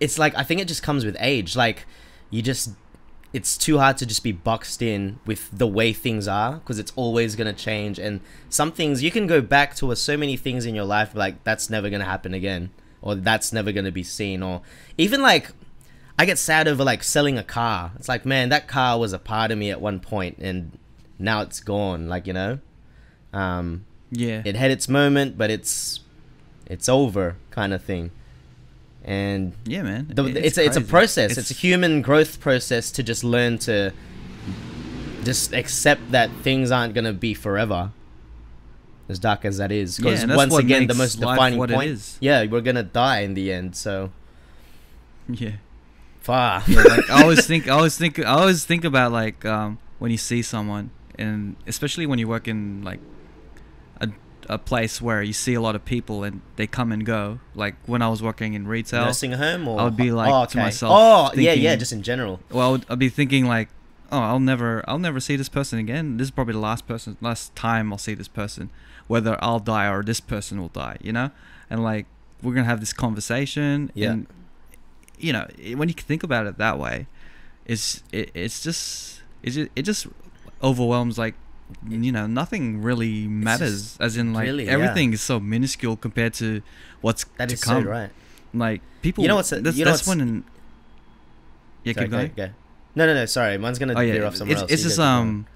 It's 0.00 0.18
like 0.18 0.34
I 0.34 0.42
think 0.44 0.62
it 0.62 0.68
just 0.68 0.82
comes 0.82 1.04
with 1.04 1.14
age. 1.20 1.56
Like 1.56 1.84
you 2.30 2.40
just, 2.40 2.70
it's 3.32 3.58
too 3.58 3.78
hard 3.78 3.96
to 3.98 4.06
just 4.06 4.22
be 4.22 4.32
boxed 4.32 4.80
in 4.80 5.18
with 5.26 5.50
the 5.56 5.66
way 5.66 5.92
things 5.92 6.26
are 6.26 6.54
because 6.54 6.78
it's 6.78 6.92
always 6.96 7.36
gonna 7.36 7.52
change. 7.52 7.98
And 7.98 8.20
some 8.48 8.72
things 8.72 9.02
you 9.02 9.10
can 9.10 9.26
go 9.26 9.40
back 9.42 9.74
to, 9.76 9.94
so 9.94 10.16
many 10.16 10.36
things 10.36 10.64
in 10.64 10.74
your 10.74 10.84
life, 10.86 11.14
like 11.14 11.44
that's 11.44 11.68
never 11.68 11.90
gonna 11.90 12.04
happen 12.06 12.32
again, 12.32 12.70
or 13.02 13.14
that's 13.14 13.52
never 13.52 13.70
gonna 13.72 13.92
be 13.92 14.02
seen, 14.02 14.42
or 14.42 14.62
even 14.96 15.20
like 15.20 15.50
I 16.18 16.24
get 16.24 16.38
sad 16.38 16.66
over 16.66 16.82
like 16.82 17.04
selling 17.04 17.38
a 17.38 17.44
car. 17.44 17.92
It's 17.96 18.08
like, 18.08 18.24
man, 18.24 18.48
that 18.48 18.66
car 18.66 18.98
was 18.98 19.12
a 19.12 19.18
part 19.18 19.50
of 19.52 19.58
me 19.58 19.70
at 19.70 19.80
one 19.80 20.00
point, 20.00 20.38
and 20.38 20.76
now 21.18 21.42
it's 21.42 21.60
gone. 21.60 22.08
Like 22.08 22.26
you 22.26 22.32
know, 22.32 22.58
um, 23.32 23.84
Yeah. 24.10 24.42
it 24.44 24.56
had 24.56 24.70
its 24.70 24.88
moment, 24.88 25.36
but 25.36 25.50
it's 25.50 26.00
it's 26.66 26.88
over, 26.88 27.36
kind 27.50 27.72
of 27.72 27.82
thing. 27.84 28.10
And 29.08 29.54
yeah, 29.64 29.80
man. 29.82 30.06
the, 30.14 30.26
It- 30.26 30.36
it's 30.36 30.58
a, 30.58 30.64
it's 30.66 30.76
a 30.76 30.82
process. 30.82 31.38
It's, 31.38 31.50
a 31.50 31.54
human 31.54 32.02
growth 32.02 32.40
process 32.40 32.90
to 32.92 33.02
just 33.02 33.24
learn 33.24 33.56
to 33.60 33.92
just 35.24 35.54
accept 35.54 36.10
that 36.12 36.30
things 36.42 36.70
aren't 36.70 36.92
gonna 36.94 37.14
be 37.14 37.32
forever. 37.32 37.90
As 39.08 39.18
dark 39.18 39.46
as 39.46 39.56
that 39.56 39.72
is, 39.72 39.96
because 39.96 40.26
that's 40.26 40.36
once 40.36 40.54
again, 40.58 40.86
the 40.86 40.94
most 40.94 41.18
defining 41.18 41.58
point. 41.58 41.84
is. 41.84 42.18
Yeah, 42.20 42.44
we're 42.44 42.60
gonna 42.60 42.82
die 42.82 43.20
in 43.20 43.32
the 43.32 43.50
end. 43.50 43.74
So 43.74 44.10
Yeah. 45.28 45.52
far. 46.20 46.62
Yeah, 46.68 46.82
like 46.82 47.08
I 47.08 47.22
always 47.22 47.46
think, 47.46 47.66
I 47.66 47.70
always 47.70 47.96
think, 47.96 48.18
I 48.18 48.24
always 48.24 48.66
think 48.66 48.84
about 48.84 49.10
like 49.12 49.46
um, 49.46 49.78
when 49.98 50.10
you 50.10 50.18
see 50.18 50.42
someone, 50.42 50.90
and 51.18 51.56
especially 51.66 52.04
when 52.04 52.18
you 52.18 52.28
work 52.28 52.46
in 52.46 52.82
like 52.84 53.00
a 54.48 54.58
place 54.58 55.00
where 55.02 55.22
you 55.22 55.32
see 55.32 55.54
a 55.54 55.60
lot 55.60 55.74
of 55.74 55.84
people 55.84 56.24
and 56.24 56.40
they 56.56 56.66
come 56.66 56.90
and 56.90 57.04
go. 57.04 57.38
Like 57.54 57.74
when 57.86 58.00
I 58.02 58.08
was 58.08 58.22
working 58.22 58.54
in 58.54 58.66
retail, 58.66 59.04
nursing 59.04 59.32
home 59.32 59.68
or 59.68 59.80
I 59.80 59.84
would 59.84 59.96
be 59.96 60.10
like 60.10 60.32
oh, 60.32 60.46
to 60.46 60.58
myself, 60.58 60.92
oh 60.94 61.38
yeah 61.38 61.52
yeah 61.52 61.76
just 61.76 61.92
in 61.92 62.02
general 62.02 62.40
well, 62.50 62.68
I 62.68 62.70
would, 62.72 62.86
I'd 62.88 62.98
be 62.98 63.08
thinking 63.08 63.46
like, 63.46 63.68
oh, 64.10 64.18
I'll 64.18 64.40
never, 64.40 64.82
I'll 64.88 64.98
never 64.98 65.20
see 65.20 65.36
this 65.36 65.48
person 65.48 65.78
again. 65.78 66.16
This 66.16 66.28
is 66.28 66.30
probably 66.30 66.54
the 66.54 66.60
last 66.60 66.86
person, 66.86 67.16
last 67.20 67.54
time 67.54 67.92
I'll 67.92 67.98
see 67.98 68.14
this 68.14 68.28
person, 68.28 68.70
whether 69.06 69.36
I'll 69.42 69.60
die 69.60 69.86
or 69.88 70.02
this 70.02 70.20
person 70.20 70.60
will 70.60 70.68
die. 70.68 70.96
You 71.00 71.12
know, 71.12 71.30
and 71.68 71.82
like 71.82 72.06
we're 72.42 72.54
gonna 72.54 72.66
have 72.66 72.80
this 72.80 72.92
conversation. 72.92 73.90
Yeah. 73.94 74.12
And, 74.12 74.26
you 75.18 75.32
know, 75.32 75.46
when 75.74 75.88
you 75.88 75.94
think 75.94 76.22
about 76.22 76.46
it 76.46 76.58
that 76.58 76.78
way, 76.78 77.06
it's 77.66 78.02
it, 78.12 78.30
it's 78.34 78.62
just 78.62 79.22
it 79.42 79.50
just, 79.50 79.70
it 79.76 79.82
just 79.82 80.06
overwhelms 80.62 81.18
like 81.18 81.34
you 81.88 82.10
know 82.12 82.26
nothing 82.26 82.80
really 82.82 83.26
matters 83.26 83.96
as 84.00 84.16
in 84.16 84.32
like 84.32 84.46
really, 84.46 84.64
yeah. 84.66 84.72
everything 84.72 85.12
is 85.12 85.20
so 85.20 85.38
minuscule 85.38 85.96
compared 85.96 86.34
to 86.34 86.62
what's 87.00 87.24
that 87.36 87.48
to 87.50 87.54
is 87.54 87.62
come. 87.64 87.84
so 87.84 87.90
right. 87.90 88.10
Like 88.54 88.80
people 89.02 89.22
You 89.22 89.28
know 89.28 89.36
what's- 89.36 89.50
that's, 89.50 89.76
you 89.76 89.84
know 89.84 89.90
that's 89.90 90.06
what's- 90.06 90.18
when 90.18 90.44
yeah 91.84 91.92
Sorry, 91.92 92.06
keep 92.06 92.10
going. 92.10 92.32
go. 92.36 92.48
no 92.94 93.06
no 93.06 93.14
no 93.14 93.26
sorry 93.26 93.58
mine's 93.58 93.78
gonna 93.78 93.94
oh 93.96 94.00
yeah 94.00 94.22
off 94.24 94.36
somewhere 94.36 94.54
it's, 94.54 94.62
else. 94.62 94.72
it's 94.72 94.82
just 94.82 94.96
go, 94.96 95.04
um 95.04 95.46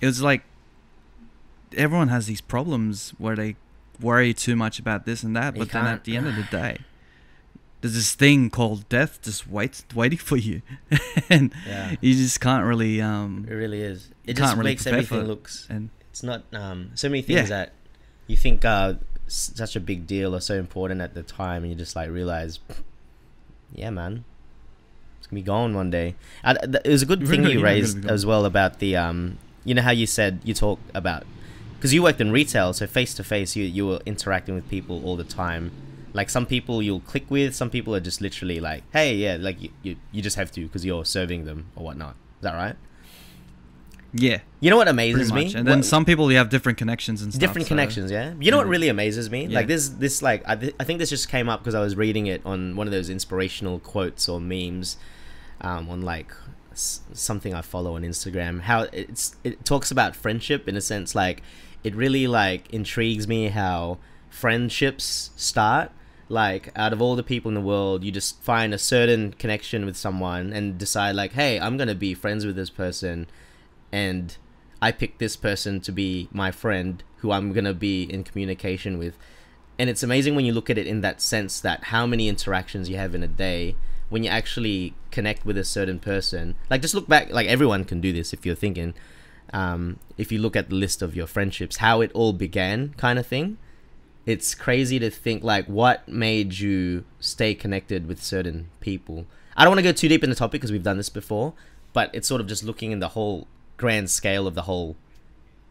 it 0.00 0.06
was 0.06 0.20
like 0.22 0.42
everyone 1.76 2.08
has 2.08 2.26
these 2.26 2.40
problems 2.40 3.12
where 3.18 3.36
they 3.36 3.56
worry 4.00 4.32
too 4.34 4.56
much 4.56 4.78
about 4.78 5.04
this 5.06 5.22
and 5.22 5.34
that 5.36 5.54
You 5.56 5.60
but 5.60 5.70
then 5.72 5.86
at 5.86 6.04
the 6.04 6.16
end 6.16 6.26
of 6.28 6.36
the 6.36 6.44
day 6.44 6.78
there's 7.80 7.94
this 7.94 8.14
thing 8.14 8.50
called 8.50 8.88
death 8.88 9.20
just 9.22 9.48
waits 9.48 9.84
waiting 9.94 10.18
for 10.18 10.36
you. 10.36 10.62
And 11.30 11.52
Yeah. 11.66 11.94
you 12.00 12.14
just 12.14 12.40
can't 12.40 12.64
really 12.64 13.00
um 13.00 13.46
it 13.48 13.54
really 13.54 13.80
is. 13.80 14.10
It 14.26 14.36
just 14.36 14.56
really 14.56 14.70
makes 14.70 14.86
everything 14.86 15.24
looks 15.24 15.66
and 15.70 15.90
it's 16.10 16.22
not 16.22 16.42
um 16.52 16.90
so 16.94 17.08
many 17.08 17.20
Yeah. 17.20 17.26
things 17.38 17.48
that 17.50 17.72
you 18.26 18.36
think 18.36 18.64
are 18.64 18.98
such 19.28 19.76
a 19.76 19.80
big 19.80 20.06
deal 20.06 20.34
or 20.34 20.40
so 20.40 20.54
important 20.56 21.00
at 21.00 21.14
the 21.14 21.22
time 21.22 21.62
and 21.62 21.70
you 21.72 21.78
just 21.78 21.94
like 21.96 22.10
realize 22.10 22.58
yeah 23.74 23.90
man. 23.90 24.24
It's 25.18 25.26
gonna 25.28 25.40
be 25.40 25.44
gone 25.46 25.74
one 25.74 25.90
day. 25.90 26.16
I, 26.42 26.54
th- 26.54 26.82
it 26.84 26.88
was 26.90 27.02
a 27.02 27.06
good 27.06 27.26
thing 27.26 27.44
you 27.44 27.58
yeah, 27.60 27.64
raised 27.64 28.04
as 28.06 28.26
well 28.26 28.44
about 28.44 28.78
the 28.80 28.96
um 28.96 29.38
you 29.64 29.74
know 29.74 29.82
how 29.82 29.90
you 29.92 30.06
said 30.06 30.40
you 30.44 30.54
talk 30.54 30.80
about 30.94 31.24
because 31.76 31.94
you 31.94 32.02
worked 32.02 32.20
in 32.20 32.30
retail 32.32 32.72
so 32.72 32.86
face 32.86 33.14
to 33.14 33.22
face 33.24 33.54
you 33.56 33.64
you 33.64 33.86
were 33.86 34.00
interacting 34.06 34.54
with 34.54 34.68
people 34.68 35.02
all 35.04 35.16
the 35.16 35.24
time 35.24 35.70
Like 36.12 36.30
some 36.30 36.46
people 36.46 36.82
you'll 36.82 37.00
click 37.00 37.30
with, 37.30 37.54
some 37.54 37.70
people 37.70 37.94
are 37.94 38.00
just 38.00 38.20
literally 38.20 38.60
like, 38.60 38.82
hey, 38.92 39.14
yeah, 39.16 39.36
like 39.38 39.60
you, 39.62 39.70
you, 39.82 39.96
you 40.12 40.22
just 40.22 40.36
have 40.36 40.50
to 40.52 40.62
because 40.62 40.84
you're 40.84 41.04
serving 41.04 41.44
them 41.44 41.66
or 41.76 41.84
whatnot. 41.84 42.14
Is 42.38 42.42
that 42.42 42.54
right? 42.54 42.76
Yeah, 44.12 44.40
You 44.58 44.70
know 44.70 44.76
what 44.76 44.88
amazes 44.88 45.32
me? 45.32 45.54
And 45.54 45.64
then 45.68 45.78
What- 45.78 45.84
some 45.84 46.04
people 46.04 46.32
you 46.32 46.38
have 46.38 46.48
different 46.48 46.78
connections 46.78 47.22
and 47.22 47.32
stuff. 47.32 47.40
different 47.40 47.66
so- 47.66 47.68
connections 47.68 48.10
yeah 48.10 48.34
you 48.40 48.50
know 48.50 48.56
what 48.56 48.66
really 48.66 48.88
amazes 48.88 49.30
me 49.30 49.46
Yeah. 49.46 49.54
like 49.58 49.68
this 49.68 49.88
this 49.88 50.20
like 50.20 50.42
I, 50.48 50.56
th- 50.56 50.74
I 50.80 50.84
think 50.84 50.98
this 50.98 51.10
just 51.10 51.28
came 51.28 51.48
up 51.48 51.60
because 51.60 51.76
i 51.76 51.80
was 51.80 51.94
reading 51.94 52.26
it 52.26 52.42
on 52.44 52.74
one 52.74 52.88
of 52.88 52.92
those 52.92 53.08
inspirational 53.08 53.78
quotes 53.78 54.28
or 54.28 54.40
memes 54.40 54.96
um, 55.60 55.88
on 55.88 56.02
like 56.02 56.32
s- 56.72 57.02
something 57.12 57.54
i 57.54 57.60
follow 57.60 57.94
on 57.94 58.02
instagram 58.02 58.62
how 58.62 58.88
it's 58.92 59.36
it 59.44 59.64
talks 59.64 59.92
about 59.92 60.16
friendship 60.16 60.66
in 60.68 60.74
a 60.76 60.80
sense 60.80 61.14
like 61.14 61.40
it 61.84 61.94
really 61.94 62.26
like 62.26 62.68
intrigues 62.74 63.28
me 63.28 63.46
how 63.46 63.98
friendships 64.28 65.30
start 65.36 65.92
like 66.30 66.70
out 66.74 66.92
of 66.92 67.02
all 67.02 67.16
the 67.16 67.22
people 67.22 67.50
in 67.50 67.54
the 67.54 67.60
world 67.60 68.02
you 68.02 68.10
just 68.10 68.42
find 68.42 68.72
a 68.72 68.78
certain 68.78 69.32
connection 69.34 69.84
with 69.84 69.96
someone 69.96 70.52
and 70.52 70.78
decide 70.78 71.14
like 71.14 71.32
hey 71.32 71.60
i'm 71.60 71.76
gonna 71.76 71.94
be 71.94 72.14
friends 72.14 72.46
with 72.46 72.56
this 72.56 72.70
person 72.70 73.26
and 73.92 74.36
I 74.82 74.92
pick 74.92 75.18
this 75.18 75.36
person 75.36 75.80
to 75.82 75.92
be 75.92 76.28
my 76.32 76.50
friend 76.50 77.02
who 77.18 77.32
I'm 77.32 77.52
going 77.52 77.64
to 77.64 77.74
be 77.74 78.04
in 78.04 78.24
communication 78.24 78.98
with. 78.98 79.18
And 79.78 79.90
it's 79.90 80.02
amazing 80.02 80.34
when 80.34 80.44
you 80.44 80.52
look 80.52 80.70
at 80.70 80.78
it 80.78 80.86
in 80.86 81.00
that 81.02 81.20
sense 81.20 81.60
that 81.60 81.84
how 81.84 82.06
many 82.06 82.28
interactions 82.28 82.88
you 82.88 82.96
have 82.96 83.14
in 83.14 83.22
a 83.22 83.28
day 83.28 83.76
when 84.08 84.24
you 84.24 84.30
actually 84.30 84.94
connect 85.10 85.44
with 85.44 85.56
a 85.56 85.64
certain 85.64 85.98
person. 85.98 86.54
Like, 86.68 86.82
just 86.82 86.94
look 86.94 87.08
back, 87.08 87.30
like, 87.30 87.46
everyone 87.46 87.84
can 87.84 88.00
do 88.00 88.12
this 88.12 88.32
if 88.32 88.44
you're 88.44 88.54
thinking. 88.54 88.94
Um, 89.52 89.98
if 90.16 90.32
you 90.32 90.38
look 90.38 90.56
at 90.56 90.68
the 90.68 90.74
list 90.74 91.02
of 91.02 91.14
your 91.14 91.26
friendships, 91.26 91.78
how 91.78 92.00
it 92.00 92.10
all 92.12 92.32
began, 92.32 92.94
kind 92.94 93.18
of 93.18 93.26
thing. 93.26 93.58
It's 94.26 94.54
crazy 94.54 94.98
to 94.98 95.10
think, 95.10 95.42
like, 95.42 95.66
what 95.66 96.06
made 96.08 96.58
you 96.58 97.04
stay 97.20 97.54
connected 97.54 98.06
with 98.06 98.22
certain 98.22 98.68
people. 98.80 99.26
I 99.56 99.64
don't 99.64 99.70
want 99.72 99.78
to 99.78 99.82
go 99.82 99.92
too 99.92 100.08
deep 100.08 100.22
in 100.22 100.30
the 100.30 100.36
topic 100.36 100.60
because 100.60 100.70
we've 100.72 100.82
done 100.82 100.96
this 100.98 101.08
before, 101.08 101.54
but 101.92 102.10
it's 102.12 102.28
sort 102.28 102.40
of 102.40 102.46
just 102.46 102.62
looking 102.62 102.92
in 102.92 103.00
the 103.00 103.08
whole 103.08 103.46
grand 103.76 104.10
scale 104.10 104.46
of 104.46 104.54
the 104.54 104.62
whole 104.62 104.96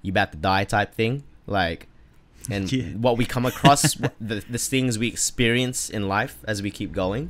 you 0.01 0.11
about 0.11 0.31
to 0.31 0.37
die 0.37 0.63
type 0.63 0.93
thing 0.95 1.23
like 1.45 1.87
and 2.49 2.71
Yeah. 2.71 2.85
what 2.93 3.17
we 3.17 3.25
come 3.25 3.45
across 3.45 3.93
the, 4.19 4.43
the 4.49 4.57
things 4.57 4.97
we 4.97 5.07
experience 5.07 5.89
in 5.91 6.07
life 6.07 6.37
as 6.47 6.61
we 6.63 6.71
keep 6.71 6.91
going 6.91 7.23
you 7.23 7.27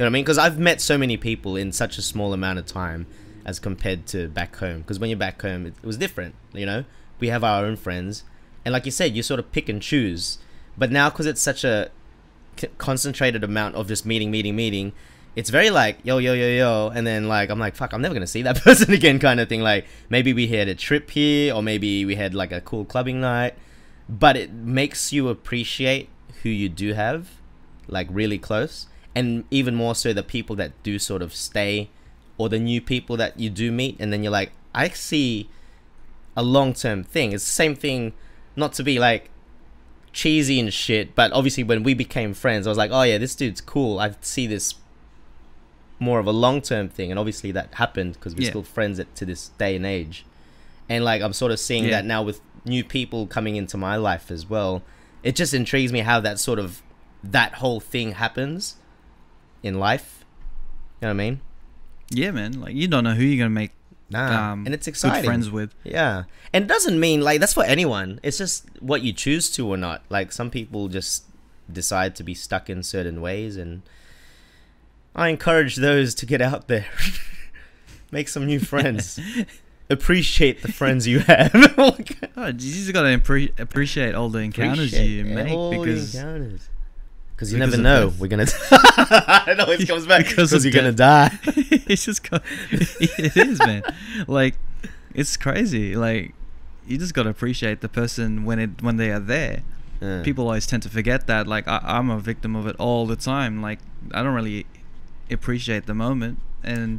know 0.00 0.04
what 0.04 0.06
i 0.06 0.10
mean 0.10 0.24
because 0.24 0.36
i've 0.36 0.58
met 0.58 0.80
so 0.82 0.98
many 0.98 1.16
people 1.16 1.56
in 1.56 1.72
such 1.72 1.96
a 1.96 2.02
small 2.02 2.34
amount 2.34 2.58
of 2.58 2.66
time 2.66 3.06
as 3.46 3.58
compared 3.58 4.06
to 4.08 4.28
back 4.28 4.56
home 4.56 4.80
because 4.80 4.98
when 4.98 5.08
you're 5.08 5.18
back 5.18 5.40
home 5.40 5.64
it, 5.64 5.72
it 5.82 5.86
was 5.86 5.96
different 5.96 6.34
you 6.52 6.66
know 6.66 6.84
we 7.20 7.28
have 7.28 7.42
our 7.42 7.64
own 7.64 7.76
friends 7.76 8.24
and 8.66 8.72
like 8.74 8.84
you 8.84 8.90
said 8.92 9.16
you 9.16 9.22
sort 9.22 9.40
of 9.40 9.50
pick 9.52 9.68
and 9.70 9.80
choose 9.80 10.36
but 10.78 10.90
now 10.90 11.10
because 11.10 11.26
it's 11.26 11.40
such 11.40 11.64
a 11.64 11.90
c- 12.56 12.68
concentrated 12.78 13.42
amount 13.42 13.74
of 13.74 13.88
just 13.88 14.06
meeting 14.06 14.30
meeting 14.30 14.54
meeting 14.54 14.92
it's 15.36 15.50
very 15.50 15.70
like 15.70 15.98
yo 16.04 16.18
yo 16.18 16.32
yo 16.32 16.48
yo 16.48 16.92
and 16.94 17.06
then 17.06 17.28
like 17.28 17.50
i'm 17.50 17.58
like 17.58 17.74
fuck 17.74 17.92
i'm 17.92 18.00
never 18.00 18.14
gonna 18.14 18.26
see 18.26 18.42
that 18.42 18.56
person 18.62 18.92
again 18.92 19.18
kind 19.18 19.40
of 19.40 19.48
thing. 19.48 19.60
Like 19.60 19.86
maybe 20.08 20.32
we 20.32 20.46
had 20.48 20.68
a 20.68 20.74
trip 20.74 21.10
here 21.10 21.54
or 21.54 21.62
maybe 21.62 22.04
we 22.04 22.14
had 22.14 22.34
like 22.34 22.52
a 22.52 22.60
cool 22.60 22.84
clubbing 22.84 23.20
night 23.20 23.54
but 24.08 24.36
it 24.36 24.52
makes 24.52 25.12
you 25.12 25.28
appreciate 25.28 26.08
who 26.42 26.48
you 26.48 26.68
do 26.68 26.94
have 26.94 27.28
like 27.86 28.06
really 28.10 28.38
close 28.38 28.86
and 29.14 29.44
even 29.50 29.74
more 29.74 29.94
so 29.94 30.12
the 30.12 30.22
people 30.22 30.56
that 30.56 30.80
do 30.82 30.98
sort 30.98 31.22
of 31.22 31.34
stay 31.34 31.90
or 32.36 32.48
the 32.48 32.58
new 32.58 32.80
people 32.80 33.16
that 33.16 33.38
you 33.38 33.50
do 33.50 33.72
meet 33.72 33.96
and 33.98 34.12
then 34.12 34.22
you're 34.22 34.32
like 34.32 34.52
i 34.74 34.88
see 34.88 35.48
a 36.38 36.42
long-term 36.42 37.02
thing. 37.02 37.32
It's 37.32 37.44
the 37.44 37.50
same 37.50 37.74
thing 37.74 38.12
not 38.54 38.72
to 38.74 38.84
be 38.84 39.00
like 39.00 39.28
cheesy 40.18 40.58
and 40.58 40.72
shit 40.74 41.14
but 41.14 41.30
obviously 41.32 41.62
when 41.62 41.82
we 41.84 41.94
became 41.94 42.34
friends 42.34 42.66
i 42.66 42.70
was 42.70 42.78
like 42.78 42.90
oh 42.92 43.02
yeah 43.02 43.18
this 43.18 43.34
dude's 43.36 43.60
cool 43.60 44.00
i 44.00 44.12
see 44.20 44.46
this 44.48 44.74
more 46.00 46.18
of 46.18 46.26
a 46.26 46.32
long-term 46.32 46.88
thing 46.88 47.10
and 47.12 47.18
obviously 47.18 47.52
that 47.52 47.72
happened 47.74 48.14
because 48.14 48.34
we're 48.34 48.42
Yeah. 48.44 48.50
still 48.50 48.62
friends 48.62 48.98
at, 48.98 49.14
to 49.16 49.24
this 49.24 49.48
day 49.58 49.76
and 49.76 49.86
age 49.86 50.24
and 50.88 51.04
like 51.04 51.22
i'm 51.22 51.32
sort 51.32 51.52
of 51.52 51.60
seeing 51.60 51.84
Yeah. 51.84 51.90
that 51.96 52.04
now 52.04 52.22
with 52.22 52.40
new 52.64 52.82
people 52.84 53.26
coming 53.26 53.54
into 53.56 53.76
my 53.76 53.94
life 53.96 54.30
as 54.30 54.48
well 54.48 54.82
it 55.22 55.36
just 55.36 55.54
intrigues 55.54 55.92
me 55.92 56.00
how 56.00 56.18
that 56.20 56.38
sort 56.40 56.58
of 56.58 56.82
that 57.22 57.54
whole 57.54 57.80
thing 57.80 58.12
happens 58.12 58.76
in 59.62 59.78
life 59.78 60.24
you 61.00 61.06
know 61.06 61.08
what 61.08 61.22
i 61.22 61.24
mean 61.30 61.40
Yeah, 62.10 62.30
man. 62.32 62.60
Like 62.60 62.74
you 62.74 62.88
don't 62.88 63.04
know 63.04 63.14
who 63.14 63.22
you're 63.24 63.38
gonna 63.44 63.50
make 63.62 63.72
nah. 64.10 64.52
um, 64.52 64.64
and 64.66 64.74
it's 64.74 64.86
exciting 64.86 65.22
good 65.22 65.26
friends 65.26 65.50
with. 65.50 65.74
yeah 65.84 66.24
and 66.52 66.64
it 66.64 66.68
doesn't 66.68 66.98
mean 66.98 67.20
like 67.20 67.40
that's 67.40 67.54
for 67.54 67.64
anyone 67.64 68.18
it's 68.22 68.38
just 68.38 68.66
what 68.80 69.02
you 69.02 69.12
choose 69.12 69.50
to 69.50 69.68
or 69.68 69.76
not 69.76 70.02
like 70.08 70.32
some 70.32 70.50
people 70.50 70.88
just 70.88 71.24
decide 71.70 72.16
to 72.16 72.22
be 72.22 72.34
stuck 72.34 72.70
in 72.70 72.82
certain 72.82 73.20
ways 73.20 73.56
and 73.56 73.82
i 75.14 75.28
encourage 75.28 75.76
those 75.76 76.14
to 76.14 76.24
get 76.26 76.40
out 76.40 76.68
there 76.68 76.86
make 78.10 78.28
some 78.28 78.46
new 78.46 78.58
friends 78.58 79.20
appreciate 79.90 80.62
the 80.62 80.72
friends 80.72 81.06
you 81.06 81.20
have 81.20 81.50
Oh, 82.40 82.46
you 82.46 82.52
just 82.52 82.92
gotta 82.92 83.08
appre- 83.18 83.58
appreciate 83.58 84.14
all 84.14 84.28
the 84.28 84.38
encounters 84.38 84.92
you 84.92 85.20
Appreciate 85.22 85.34
make 85.44 85.52
all 85.52 85.70
the 85.72 85.78
because 85.78 86.14
encounters. 86.14 86.68
Because 87.38 87.52
you 87.52 87.58
because 87.60 87.78
never 87.78 87.82
know. 87.82 88.12
We're 88.18 88.26
gonna. 88.26 88.46
I 88.72 89.44
don't 89.46 89.58
know 89.58 89.62
it 89.62 89.68
always 89.68 89.84
comes 89.84 90.06
back 90.08 90.26
Because 90.26 90.64
you're 90.64 90.72
gonna 90.72 90.90
die. 90.90 91.30
it's 91.44 92.04
just 92.04 92.28
it 92.72 93.36
is, 93.36 93.60
man. 93.60 93.84
Like 94.26 94.56
it's 95.14 95.36
crazy. 95.36 95.94
Like 95.94 96.34
you 96.84 96.98
just 96.98 97.14
gotta 97.14 97.30
appreciate 97.30 97.80
the 97.80 97.88
person 97.88 98.44
when 98.44 98.58
it 98.58 98.82
when 98.82 98.96
they 98.96 99.12
are 99.12 99.20
there. 99.20 99.62
Yeah. 100.00 100.22
People 100.22 100.46
always 100.46 100.66
tend 100.66 100.82
to 100.82 100.88
forget 100.88 101.28
that. 101.28 101.46
Like 101.46 101.68
I, 101.68 101.80
I'm 101.84 102.10
a 102.10 102.18
victim 102.18 102.56
of 102.56 102.66
it 102.66 102.74
all 102.80 103.06
the 103.06 103.14
time. 103.14 103.62
Like 103.62 103.78
I 104.12 104.24
don't 104.24 104.34
really 104.34 104.66
appreciate 105.30 105.86
the 105.86 105.94
moment, 105.94 106.40
and 106.64 106.98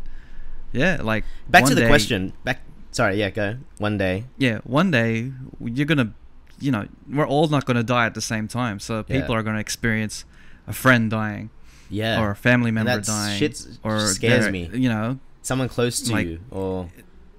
yeah, 0.72 1.02
like 1.02 1.26
Back 1.50 1.66
to 1.66 1.76
the 1.76 1.82
day- 1.82 1.88
question. 1.90 2.32
Back. 2.46 2.62
Sorry. 2.92 3.18
Yeah. 3.18 3.30
Go. 3.30 3.58
One 3.78 3.98
day. 3.98 4.24
yeah, 4.38 4.60
one 4.64 4.90
day 4.90 5.34
you're 5.62 5.86
gonna, 5.86 6.14
you 6.60 6.72
know, 6.72 6.88
we're 7.12 7.28
all 7.28 7.48
not 7.48 7.66
gonna 7.66 7.84
die 7.84 8.06
at 8.06 8.14
the 8.14 8.22
same 8.22 8.48
time. 8.48 8.80
So 8.80 9.04
people 9.04 9.34
Yeah. 9.34 9.40
are 9.40 9.44
gonna 9.44 9.60
experience 9.60 10.26
a 10.68 10.74
friend 10.74 11.10
dying 11.10 11.50
Yeah. 11.90 12.22
or 12.22 12.32
a 12.32 12.36
family 12.36 12.72
member 12.72 12.92
that's 12.96 13.08
dying, 13.08 13.40
shit 13.40 13.66
or 13.84 14.00
scares 14.08 14.50
me. 14.52 14.70
You 14.74 14.90
know, 14.90 15.20
Someone 15.42 15.70
close 15.70 16.02
to 16.02 16.12
like- 16.12 16.28
you, 16.28 16.40
or 16.52 16.90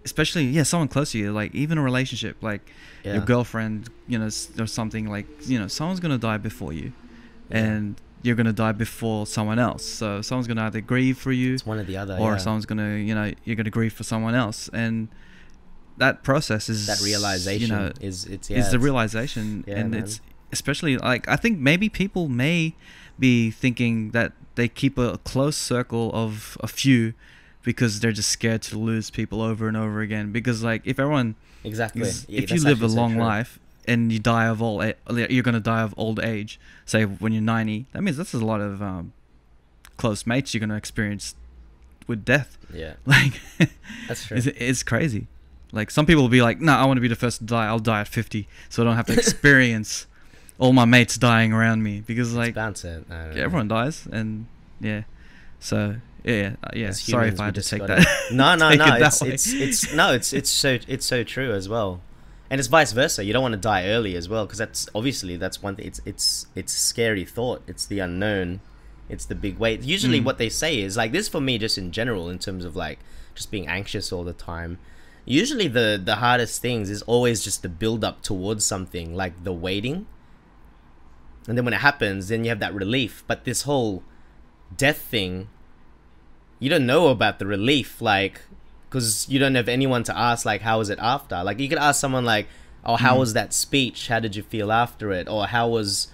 especially 0.05 0.45
yeah, 0.47 0.63
someone 0.65 0.89
close 0.89 1.13
to 1.13 1.19
you, 1.19 1.33
like 1.33 1.55
even 1.55 1.79
a 1.79 1.83
relationship, 1.83 2.37
like 2.43 2.63
yeah. 3.05 3.15
your 3.15 3.23
girlfriend, 3.25 3.89
you 4.09 4.19
know, 4.19 4.31
or 4.59 4.67
something 4.67 5.09
like 5.09 5.27
you 5.47 5.59
know, 5.59 5.69
someone's 5.69 6.01
gonna 6.01 6.19
die 6.19 6.39
before 6.39 6.73
you, 6.73 6.93
Yeah. 7.51 7.59
and 7.65 7.97
you're 8.23 8.35
gonna 8.37 8.53
die 8.53 8.73
before 8.73 9.27
someone 9.27 9.59
else. 9.59 9.85
So 9.85 10.21
someone's 10.23 10.47
gonna 10.49 10.63
either 10.65 10.81
grieve 10.81 11.17
for 11.19 11.33
you, 11.33 11.55
It's 11.55 11.65
one 11.67 11.79
or 11.79 11.85
the 11.85 11.97
other. 11.97 12.17
or 12.19 12.39
someone's 12.39 12.67
gonna, 12.67 12.97
you 12.97 13.15
know, 13.15 13.33
you're 13.45 13.57
gonna 13.57 13.71
grieve 13.71 13.93
for 13.93 14.03
someone 14.05 14.35
else, 14.35 14.69
and 14.73 15.09
that 15.99 16.23
process 16.23 16.69
is 16.69 16.87
that 16.87 17.01
realization 17.01 17.69
you 17.71 17.75
know, 17.77 17.93
is 18.01 18.25
it's 18.27 18.49
yeah. 18.51 18.59
is 18.59 18.71
the 18.71 18.79
realization 18.79 19.65
Yeah, 19.67 19.79
and 19.79 19.91
man. 19.91 20.03
it's 20.05 20.21
especially 20.53 20.97
like 20.97 21.29
i 21.29 21.37
think 21.37 21.59
maybe 21.59 21.89
people 21.89 22.29
may 22.29 22.75
be 23.19 23.51
thinking 23.51 24.11
that 24.13 24.33
they 24.55 24.67
keep 24.69 24.99
a 24.99 25.19
close 25.19 25.57
circle 25.57 26.11
of 26.15 26.57
a 26.61 26.67
few 26.69 27.13
because 27.63 28.01
they're 28.01 28.13
just 28.13 28.31
scared 28.31 28.63
to 28.63 28.79
lose 28.79 29.11
people 29.11 29.43
over 29.43 29.69
and 29.69 29.77
over 29.77 30.01
again 30.01 30.33
because 30.33 30.63
like 30.63 30.83
if 30.87 30.99
everyone 30.99 31.35
exactly. 31.65 32.03
is, 32.03 32.27
Yeah, 32.29 32.41
if 32.43 32.51
you 32.51 32.57
live 32.63 32.81
a 32.81 32.87
actually 32.87 32.89
so 32.91 32.97
long 32.97 33.17
life 33.19 33.59
and 33.87 34.11
you 34.11 34.19
die 34.19 34.47
of 34.47 34.63
old 34.63 34.83
you're 35.11 35.43
going 35.43 35.55
to 35.55 35.61
die 35.61 35.83
of 35.83 35.95
old 35.99 36.19
age 36.21 36.59
say 36.87 37.05
when 37.05 37.33
you're 37.33 37.43
90 37.43 37.87
that 37.93 38.03
means 38.03 38.17
that's 38.17 38.33
a 38.35 38.39
lot 38.39 38.61
of 38.61 38.81
um, 38.83 39.13
close 39.99 40.27
mates 40.27 40.55
you're 40.55 40.61
going 40.61 40.71
to 40.71 40.77
experience 40.77 41.35
with 42.07 42.25
death 42.25 42.57
Yeah, 42.73 42.95
like 43.07 43.35
that's 44.09 44.25
true. 44.27 44.39
it's, 44.39 44.47
it's 44.47 44.83
crazy. 44.83 45.27
Like 45.73 45.91
some 45.91 46.07
people 46.07 46.23
will 46.23 46.29
be 46.29 46.43
like, 46.43 46.61
"No, 46.61 46.73
I 46.73 46.85
want 46.85 46.97
to 46.97 47.03
be 47.03 47.09
the 47.09 47.17
first 47.17 47.39
to 47.39 47.45
die. 47.45 47.67
I'll 47.67 47.79
die 47.79 48.01
at 48.01 48.09
50, 48.09 48.49
so 48.69 48.83
I 48.83 48.87
don't 48.87 48.97
have 48.97 49.07
to 49.07 49.13
experience 49.19 50.07
all 50.59 50.73
my 50.73 50.85
mates 50.85 51.17
dying 51.17 51.53
around 51.53 51.83
me 51.83 52.01
because 52.01 52.35
like. 52.35 52.57
I 52.57 52.73
everyone 53.37 53.69
dies 53.69 54.07
and 54.11 54.47
yeah." 54.81 55.03
So 55.61 55.97
yeah, 56.25 56.57
uh, 56.65 56.71
yeah. 56.75 56.89
As 56.89 57.01
Sorry 57.01 57.29
humans, 57.29 57.35
if 57.35 57.41
I 57.41 57.45
had 57.47 57.55
to 57.55 57.63
take 57.63 57.87
that. 57.87 58.07
No, 58.33 58.55
no, 58.57 58.75
no. 58.75 58.97
it 58.97 59.03
It's, 59.03 59.23
it's 59.23 59.53
it's 59.53 59.95
no, 59.95 60.13
it's 60.13 60.33
it's 60.33 60.51
so 60.51 60.79
it's 60.89 61.07
so 61.07 61.23
true 61.23 61.53
as 61.53 61.69
well, 61.69 62.01
and 62.51 62.59
it's 62.59 62.69
vice 62.69 62.93
versa. 62.93 63.25
You 63.25 63.33
don't 63.33 63.43
want 63.43 63.53
to 63.53 63.61
die 63.61 63.87
early 63.87 64.17
as 64.17 64.29
well 64.29 64.47
because 64.47 64.59
that's 64.59 64.89
obviously 64.95 65.37
that's 65.37 65.63
one 65.63 65.77
thing. 65.77 65.87
It's 65.87 66.01
it's 66.05 66.47
it's 66.55 66.73
scary 66.73 67.25
thought. 67.25 67.63
It's 67.67 67.87
the 67.87 68.01
unknown. 68.01 68.61
It's 69.09 69.25
the 69.27 69.35
big 69.35 69.59
weight. 69.59 69.83
Usually, 69.83 70.21
Mm. 70.21 70.25
what 70.25 70.39
they 70.39 70.49
say 70.49 70.81
is 70.81 70.97
like 70.97 71.11
this 71.13 71.29
for 71.29 71.41
me, 71.41 71.59
just 71.59 71.77
in 71.77 71.91
general, 71.91 72.29
in 72.31 72.39
terms 72.39 72.65
of 72.65 72.77
like 72.77 72.99
just 73.35 73.51
being 73.51 73.67
anxious 73.67 74.13
all 74.13 74.25
the 74.25 74.33
time. 74.33 74.79
Usually, 75.25 75.69
the 75.69 76.01
the 76.03 76.17
hardest 76.17 76.61
things 76.63 76.91
is 76.91 77.03
always 77.03 77.43
just 77.45 77.63
the 77.63 77.69
build 77.69 78.05
up 78.05 78.23
towards 78.23 78.65
something, 78.65 79.15
like 79.15 79.45
the 79.45 79.53
waiting. 79.53 80.07
And 81.47 81.57
then 81.57 81.65
when 81.65 81.75
it 81.75 81.81
happens, 81.81 82.29
then 82.29 82.45
you 82.45 82.51
have 82.51 82.61
that 82.61 82.75
relief. 82.75 83.25
But 83.27 83.45
this 83.45 83.63
whole 83.63 84.03
death 84.77 84.99
thing, 84.99 85.49
you 86.59 86.69
don't 86.71 86.87
know 86.87 87.09
about 87.09 87.39
the 87.39 87.47
relief, 87.47 88.01
like, 88.03 88.43
because 88.89 89.27
you 89.29 89.39
don't 89.39 89.55
have 89.55 89.69
anyone 89.69 90.03
to 90.05 90.17
ask, 90.17 90.45
like, 90.45 90.61
how 90.63 90.79
was 90.79 90.91
it 90.91 90.99
after? 91.01 91.43
Like, 91.43 91.59
you 91.59 91.69
could 91.69 91.79
ask 91.79 92.01
someone, 92.01 92.25
like, 92.25 92.47
oh, 92.85 92.97
how 92.97 93.17
Mm. 93.17 93.21
was 93.21 93.33
that 93.33 93.53
speech? 93.55 94.09
How 94.09 94.21
did 94.21 94.37
you 94.37 94.43
feel 94.43 94.71
after 94.71 95.13
it? 95.13 95.29
Or 95.29 95.47
how 95.47 95.69
was, 95.69 96.09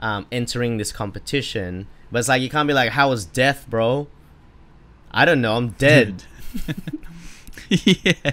um, 0.00 0.26
entering 0.32 0.78
this 0.78 0.92
competition. 0.92 1.86
But 2.10 2.18
it's 2.18 2.28
like 2.28 2.42
you 2.42 2.50
can't 2.50 2.66
be 2.68 2.74
like, 2.74 2.90
"How 2.90 3.08
was 3.10 3.24
death, 3.24 3.66
bro?" 3.70 4.08
I 5.12 5.24
don't 5.24 5.40
know. 5.40 5.56
I'm 5.56 5.70
dead. 5.70 6.24
yeah, 8.04 8.32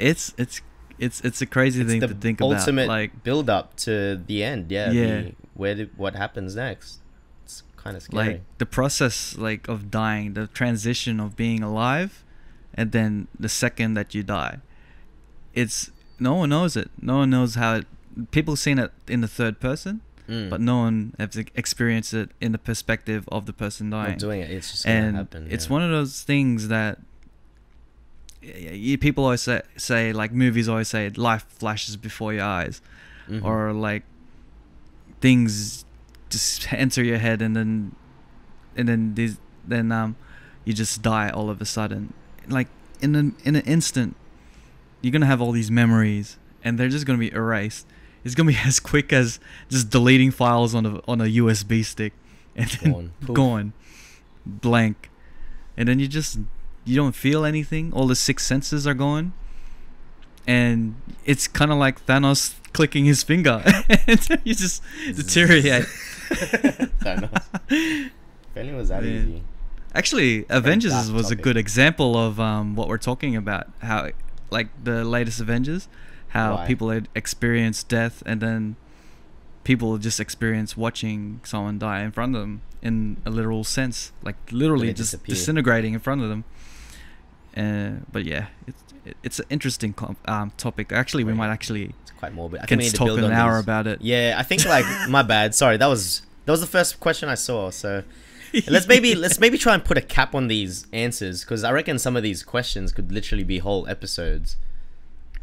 it's 0.00 0.34
it's 0.38 0.60
it's 0.98 1.20
it's 1.22 1.40
a 1.42 1.46
crazy 1.46 1.82
it's 1.82 1.90
thing 1.90 2.00
to 2.00 2.08
think 2.08 2.40
ultimate 2.40 2.84
about. 2.84 2.92
Like, 2.92 3.22
build 3.22 3.48
up 3.50 3.76
to 3.78 4.16
the 4.26 4.42
end. 4.44 4.70
Yeah. 4.70 4.90
Yeah. 4.90 5.06
the- 5.22 5.34
where 5.54 5.76
what 5.96 6.14
happens 6.16 6.56
next? 6.56 6.98
It's 7.44 7.62
kind 7.76 7.96
of 7.96 8.02
scary. 8.02 8.26
like 8.26 8.42
the 8.58 8.66
process, 8.66 9.36
like 9.38 9.68
of 9.68 9.90
dying, 9.90 10.34
the 10.34 10.46
transition 10.48 11.20
of 11.20 11.36
being 11.36 11.62
alive, 11.62 12.24
and 12.74 12.90
then 12.92 13.28
the 13.38 13.48
second 13.48 13.94
that 13.94 14.14
you 14.14 14.22
die. 14.22 14.58
It's 15.54 15.90
no 16.18 16.34
one 16.34 16.48
knows 16.50 16.76
it. 16.76 16.90
No 17.00 17.18
one 17.18 17.30
knows 17.30 17.54
how 17.54 17.76
it. 17.76 17.86
People 18.32 18.56
seen 18.56 18.78
it 18.78 18.90
in 19.08 19.20
the 19.20 19.28
third 19.28 19.60
person, 19.60 20.00
Mm. 20.28 20.48
but 20.50 20.60
no 20.60 20.78
one 20.78 21.14
has 21.18 21.36
experienced 21.54 22.14
it 22.14 22.30
in 22.40 22.52
the 22.52 22.58
perspective 22.58 23.28
of 23.30 23.46
the 23.46 23.52
person 23.52 23.90
Not 23.90 24.06
dying. 24.06 24.18
doing 24.18 24.40
it. 24.40 24.50
It's 24.50 24.70
just 24.72 24.84
gonna 24.86 24.96
and 24.96 25.16
happen. 25.16 25.48
it's 25.50 25.68
one 25.68 25.82
of 25.82 25.90
those 25.90 26.22
things 26.22 26.68
that 26.68 26.98
people 28.98 29.24
always 29.24 29.42
say, 29.42 29.62
say 29.76 30.12
like 30.12 30.32
movies 30.32 30.68
always 30.68 30.88
say 30.88 31.08
life 31.10 31.44
flashes 31.48 31.96
before 31.96 32.32
your 32.32 32.44
eyes. 32.44 32.80
Mhm. 33.28 33.42
or 33.42 33.72
like 33.72 34.02
things 35.20 35.84
just 36.28 36.70
enter 36.72 37.02
your 37.02 37.18
head 37.18 37.40
and 37.40 37.56
then 37.56 37.94
and 38.76 38.88
then 38.88 39.14
these 39.14 39.38
then 39.66 39.90
um 39.92 40.16
you 40.64 40.72
just 40.74 41.00
die 41.02 41.30
all 41.30 41.48
of 41.50 41.60
a 41.60 41.64
sudden. 41.64 42.12
Like 42.48 42.68
in 43.00 43.14
an 43.14 43.34
in 43.44 43.56
an 43.56 43.62
instant 43.62 44.16
you're 45.00 45.12
gonna 45.12 45.26
have 45.26 45.40
all 45.40 45.52
these 45.52 45.70
memories 45.70 46.38
and 46.62 46.78
they're 46.78 46.88
just 46.88 47.06
gonna 47.06 47.18
be 47.18 47.32
erased. 47.32 47.86
It's 48.24 48.34
gonna 48.34 48.50
be 48.50 48.58
as 48.64 48.80
quick 48.80 49.12
as 49.12 49.40
just 49.70 49.90
deleting 49.90 50.30
files 50.30 50.74
on 50.74 50.84
a 50.86 51.00
on 51.08 51.20
a 51.20 51.24
usb 51.24 51.84
stick 51.84 52.12
and 52.56 52.68
then 52.70 52.92
Gone. 52.92 53.12
Gone. 53.34 53.72
Blank. 54.46 55.10
And 55.76 55.88
then 55.88 55.98
you 55.98 56.08
just 56.08 56.38
you 56.84 56.96
don't 56.96 57.14
feel 57.14 57.44
anything 57.44 57.92
all 57.92 58.06
the 58.06 58.16
six 58.16 58.44
senses 58.46 58.86
are 58.86 58.94
gone 58.94 59.32
and 60.46 60.94
it's 61.24 61.46
kind 61.48 61.70
of 61.72 61.78
like 61.78 62.04
thanos 62.06 62.54
clicking 62.72 63.04
his 63.04 63.22
finger 63.22 63.62
and 64.06 64.28
you 64.44 64.54
just 64.54 64.82
deteriorate 65.14 65.84
Thanos. 67.04 67.42
If 67.70 68.10
only 68.56 68.72
was 68.72 68.88
that 68.88 69.02
Yeah. 69.04 69.10
easy. 69.10 69.42
Actually, 69.94 70.44
Avengers 70.48 71.12
was 71.12 71.30
a 71.30 71.36
good 71.36 71.56
example 71.56 72.16
of 72.16 72.40
um, 72.40 72.74
what 72.74 72.88
we're 72.88 72.98
talking 72.98 73.36
about. 73.36 73.68
How, 73.80 74.10
like 74.50 74.68
the 74.82 75.04
latest 75.04 75.38
Avengers, 75.40 75.86
how 76.28 76.56
Why? 76.56 76.66
people 76.66 76.90
had 76.90 77.08
experienced 77.14 77.88
death, 77.88 78.22
and 78.26 78.40
then 78.40 78.74
people 79.62 79.98
just 79.98 80.18
experience 80.18 80.76
watching 80.76 81.40
someone 81.44 81.78
die 81.78 82.02
in 82.02 82.10
front 82.10 82.34
of 82.34 82.40
them 82.40 82.62
in 82.82 83.18
a 83.24 83.30
literal 83.30 83.62
sense, 83.62 84.10
like 84.22 84.36
literally 84.50 84.88
just 84.88 85.12
disappear. 85.12 85.34
disintegrating 85.34 85.94
in 85.94 86.00
front 86.00 86.22
of 86.22 86.28
them. 86.28 86.42
Uh, 87.56 88.00
but 88.10 88.24
yeah, 88.24 88.46
it's 88.66 88.82
it's 89.22 89.38
an 89.38 89.46
interesting 89.50 89.92
com- 89.92 90.16
um, 90.26 90.52
topic. 90.56 90.92
Actually, 90.92 91.24
we 91.24 91.32
Right. 91.32 91.38
might 91.38 91.50
actually 91.50 91.94
It's 92.02 92.10
quite 92.12 92.32
morbid. 92.34 92.60
I 92.62 92.66
can 92.66 92.80
think 92.80 92.94
talk 92.94 93.18
an 93.18 93.32
hour 93.32 93.54
these. 93.56 93.64
about 93.64 93.86
it. 93.86 94.00
Yeah, 94.02 94.34
I 94.36 94.42
think 94.42 94.64
like 94.64 94.84
my 95.08 95.22
bad. 95.22 95.54
Sorry, 95.54 95.76
that 95.76 95.86
was 95.86 96.22
that 96.46 96.52
was 96.52 96.60
the 96.60 96.66
first 96.66 97.00
question 97.00 97.28
I 97.28 97.34
saw. 97.36 97.70
So 97.70 98.02
let's 98.68 98.88
maybe 98.88 99.14
let's 99.14 99.38
maybe 99.38 99.58
try 99.58 99.74
and 99.74 99.84
put 99.84 99.96
a 99.98 100.00
cap 100.02 100.34
on 100.34 100.48
these 100.48 100.86
answers 100.92 101.42
because 101.44 101.64
I 101.64 101.72
reckon 101.72 101.98
some 101.98 102.16
of 102.16 102.22
these 102.22 102.42
questions 102.42 102.92
could 102.92 103.12
literally 103.12 103.44
be 103.44 103.58
whole 103.58 103.86
episodes. 103.88 104.56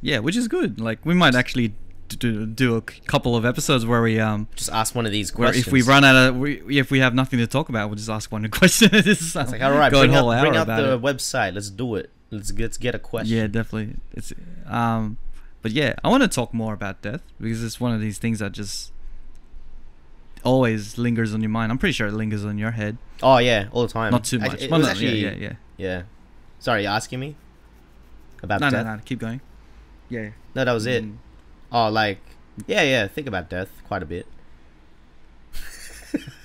Yeah, 0.01 0.19
which 0.19 0.35
is 0.35 0.47
good. 0.47 0.79
Like 0.81 0.99
we 1.05 1.13
might 1.13 1.35
actually 1.35 1.73
do 2.19 2.45
do 2.45 2.75
a 2.75 2.81
couple 2.81 3.35
of 3.35 3.45
episodes 3.45 3.85
where 3.85 4.01
we 4.01 4.19
um 4.19 4.47
Just 4.55 4.71
ask 4.71 4.95
one 4.95 5.05
of 5.05 5.11
these 5.11 5.31
questions. 5.31 5.67
if 5.67 5.73
we 5.73 5.81
run 5.81 6.03
out 6.03 6.15
of, 6.15 6.37
we, 6.37 6.79
if 6.79 6.91
we 6.91 6.99
have 6.99 7.13
nothing 7.13 7.39
to 7.39 7.47
talk 7.47 7.69
about, 7.69 7.89
we'll 7.89 7.97
just 7.97 8.09
ask 8.09 8.31
one 8.31 8.47
question. 8.51 8.89
it's 8.93 9.07
it's 9.07 9.35
like 9.35 9.61
all 9.61 9.71
right, 9.71 9.91
bring, 9.91 10.13
up, 10.15 10.41
bring 10.41 10.55
up 10.57 10.67
the 10.67 10.93
it. 10.93 11.01
website. 11.01 11.53
Let's 11.53 11.69
do 11.69 11.95
it. 11.95 12.09
Let's 12.29 12.51
get, 12.51 12.63
let's 12.63 12.77
get 12.77 12.95
a 12.95 12.99
question. 12.99 13.35
Yeah, 13.37 13.47
definitely. 13.47 13.95
It's 14.13 14.31
um, 14.65 15.17
but 15.61 15.71
yeah, 15.71 15.95
I 16.03 16.09
want 16.09 16.23
to 16.23 16.29
talk 16.29 16.53
more 16.53 16.73
about 16.73 17.01
death 17.01 17.21
because 17.39 17.63
it's 17.63 17.79
one 17.79 17.93
of 17.93 17.99
these 18.01 18.17
things 18.17 18.39
that 18.39 18.51
just 18.53 18.91
always 20.43 20.97
lingers 20.97 21.33
on 21.33 21.41
your 21.41 21.49
mind. 21.49 21.71
I'm 21.71 21.77
pretty 21.77 21.93
sure 21.93 22.07
it 22.07 22.13
lingers 22.13 22.45
on 22.45 22.57
your 22.57 22.71
head. 22.71 22.97
Oh 23.21 23.37
yeah, 23.37 23.67
all 23.71 23.83
the 23.85 23.93
time. 23.93 24.11
Not 24.11 24.23
too 24.23 24.39
much. 24.39 24.61
It, 24.61 24.71
Well, 24.71 24.79
no, 24.79 24.87
actually, 24.87 25.19
yeah, 25.19 25.31
yeah, 25.31 25.37
yeah. 25.37 25.53
yeah. 25.77 26.01
Sorry, 26.59 26.85
asking 26.87 27.19
me 27.19 27.35
about 28.43 28.61
No, 28.61 28.69
no, 28.69 28.77
death? 28.83 28.85
no. 28.85 29.01
Keep 29.05 29.19
going. 29.19 29.41
Yeah. 30.09 30.29
No, 30.55 30.65
that 30.65 30.71
was 30.73 30.85
it. 30.85 31.03
Mm. 31.03 31.17
Oh, 31.71 31.89
like 31.89 32.19
yeah, 32.67 32.81
yeah. 32.83 33.07
Think 33.07 33.27
about 33.27 33.49
death 33.49 33.69
quite 33.87 34.03
a 34.03 34.05
bit. 34.05 34.27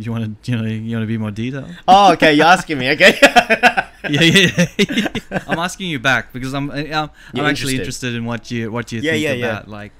You 0.00 0.12
want 0.12 0.44
to, 0.44 0.52
you 0.52 0.56
know, 0.56 0.64
you 0.64 0.94
want 0.96 1.02
to 1.02 1.08
be 1.08 1.18
more 1.18 1.32
detailed? 1.32 1.76
Oh, 1.88 2.12
okay. 2.12 2.32
You're 2.32 2.46
asking 2.46 2.78
me. 2.78 2.90
Okay. 2.90 3.18
yeah, 3.22 3.88
yeah, 4.08 4.66
yeah. 4.78 5.08
I'm 5.48 5.58
asking 5.58 5.88
you 5.88 5.98
back 5.98 6.32
because 6.32 6.54
I'm, 6.54 6.70
I'm, 6.70 6.92
I'm 6.92 7.10
You're 7.34 7.46
actually 7.46 7.72
interested. 7.74 7.80
interested 7.80 8.14
in 8.14 8.24
what 8.24 8.48
you, 8.48 8.70
what 8.70 8.92
you 8.92 9.00
Yeah, 9.00 9.12
think 9.12 9.24
yeah, 9.24 9.32
yeah. 9.32 9.46
about 9.46 9.68
like 9.68 9.90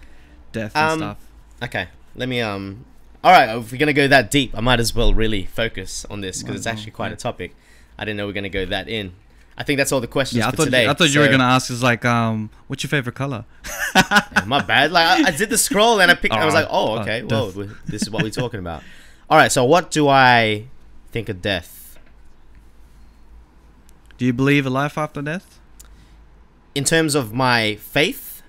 death 0.52 0.70
and 0.76 0.92
Um, 0.92 0.98
stuff. 0.98 1.18
Okay, 1.64 1.88
let 2.14 2.28
me 2.28 2.40
um. 2.40 2.84
All 3.24 3.32
right, 3.32 3.58
if 3.58 3.72
we're 3.72 3.78
gonna 3.78 3.92
go 3.92 4.06
that 4.06 4.30
deep, 4.30 4.56
I 4.56 4.60
might 4.60 4.78
as 4.78 4.94
well 4.94 5.12
really 5.12 5.46
focus 5.46 6.06
on 6.08 6.20
this 6.20 6.44
because 6.44 6.54
it's 6.54 6.66
actually 6.68 6.92
quite 6.92 7.08
yeah. 7.08 7.14
a 7.14 7.16
topic. 7.16 7.56
I 7.98 8.04
didn't 8.04 8.18
know 8.18 8.26
we 8.26 8.30
are 8.30 8.34
gonna 8.34 8.48
go 8.48 8.64
that 8.66 8.88
in. 8.88 9.14
I 9.58 9.64
think 9.64 9.76
that's 9.76 9.90
all 9.90 10.00
the 10.00 10.06
questions 10.06 10.38
Yeah, 10.38 10.46
I 10.46 10.50
for 10.52 10.58
thought 10.58 10.64
today. 10.66 10.86
I 10.86 10.94
thought 10.94 11.12
you 11.12 11.18
were 11.18 11.28
gonna 11.28 11.42
ask 11.42 11.68
is 11.68 11.82
like 11.82 12.04
um, 12.04 12.48
what's 12.68 12.84
your 12.84 12.88
favorite 12.88 13.16
color? 13.16 13.44
Yeah, 13.94 14.44
my 14.46 14.62
bad. 14.62 14.92
Like 14.92 15.06
I, 15.06 15.28
I 15.28 15.30
did 15.36 15.50
the 15.50 15.58
scroll 15.58 16.00
and 16.00 16.12
I 16.12 16.14
picked. 16.14 16.32
I 16.32 16.44
was 16.44 16.54
like, 16.54 16.68
oh, 16.70 17.00
okay. 17.00 17.24
Well, 17.24 17.50
this 17.84 18.02
is 18.02 18.10
what 18.10 18.22
we're 18.22 18.30
talking 18.30 18.60
about. 18.60 18.84
All 19.30 19.36
right. 19.36 19.50
So 19.50 19.64
what 19.64 19.90
do 19.90 20.06
I 20.08 20.66
think 21.10 21.28
of 21.28 21.42
death 21.42 21.98
Do 24.16 24.24
you 24.24 24.32
believe 24.32 24.64
a 24.64 24.70
life 24.70 24.96
after 24.96 25.20
death? 25.22 25.58
in 26.74 26.84
terms 26.84 27.16
of 27.16 27.32
my 27.34 27.74
faith? 27.74 28.42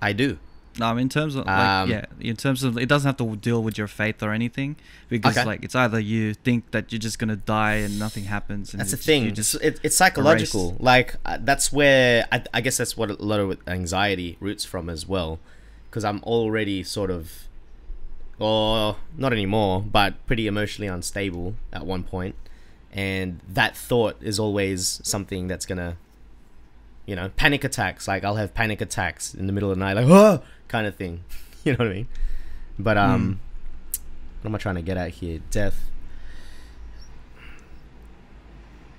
I 0.00 0.14
do. 0.14 0.38
No, 0.78 0.96
in 0.96 1.08
terms 1.08 1.34
of 1.36 1.46
like, 1.46 1.56
Um, 1.58 1.90
yeah, 1.90 2.04
in 2.20 2.36
terms 2.36 2.62
of 2.64 2.76
it 2.78 2.88
doesn't 2.88 3.06
have 3.06 3.16
to 3.18 3.36
deal 3.36 3.62
with 3.62 3.78
your 3.78 3.86
faith 3.86 4.22
or 4.22 4.32
anything 4.32 4.76
because 5.08 5.36
Okay. 5.36 5.46
like 5.46 5.64
it's 5.64 5.74
either 5.74 6.00
you 6.00 6.34
think 6.34 6.70
that 6.72 6.90
you're 6.90 6.98
just 6.98 7.18
gonna 7.18 7.36
die 7.36 7.74
and 7.76 7.98
nothing 7.98 8.24
happens. 8.24 8.72
And 8.72 8.80
That's 8.80 8.90
the 8.90 8.96
thing. 8.96 9.32
Just 9.34 9.54
it, 9.56 9.78
it's 9.82 9.96
psychological. 9.96 10.76
Like 10.80 11.14
uh, 11.24 11.38
that's 11.40 11.72
where 11.72 12.26
I, 12.32 12.42
I 12.52 12.60
guess 12.60 12.76
that's 12.78 12.96
what 12.96 13.10
a 13.10 13.14
lot 13.14 13.40
of 13.40 13.56
anxiety 13.68 14.36
roots 14.40 14.64
from 14.64 14.88
as 14.90 15.06
well, 15.06 15.38
because 15.90 16.04
I'm 16.04 16.20
already 16.24 16.82
sort 16.82 17.10
of, 17.10 17.30
or 18.38 18.96
not 19.16 19.32
anymore, 19.32 19.82
but 19.82 20.14
pretty 20.26 20.46
emotionally 20.46 20.88
unstable 20.88 21.54
at 21.72 21.86
one 21.86 22.02
point, 22.02 22.34
and 22.92 23.40
that 23.48 23.76
thought 23.76 24.16
is 24.20 24.38
always 24.40 25.00
something 25.04 25.46
that's 25.46 25.66
gonna, 25.66 25.96
you 27.06 27.16
know, 27.16 27.30
panic 27.36 27.64
attacks. 27.64 28.08
Like 28.08 28.24
I'll 28.24 28.36
have 28.36 28.54
panic 28.54 28.80
attacks 28.80 29.34
in 29.34 29.46
the 29.46 29.52
middle 29.52 29.70
of 29.70 29.76
the 29.78 29.84
night, 29.84 29.94
like 29.94 30.06
oh, 30.06 30.42
kind 30.68 30.86
of 30.86 30.96
thing. 30.96 31.24
You 31.64 31.72
know 31.72 31.78
what 31.78 31.86
I 31.86 31.94
mean? 31.94 32.08
But 32.78 32.98
um, 32.98 33.40
what 34.42 34.50
am 34.50 34.54
I 34.54 34.58
trying 34.58 34.74
to 34.74 34.82
get 34.82 34.98
at 34.98 35.12
here? 35.12 35.40
Death. 35.50 35.88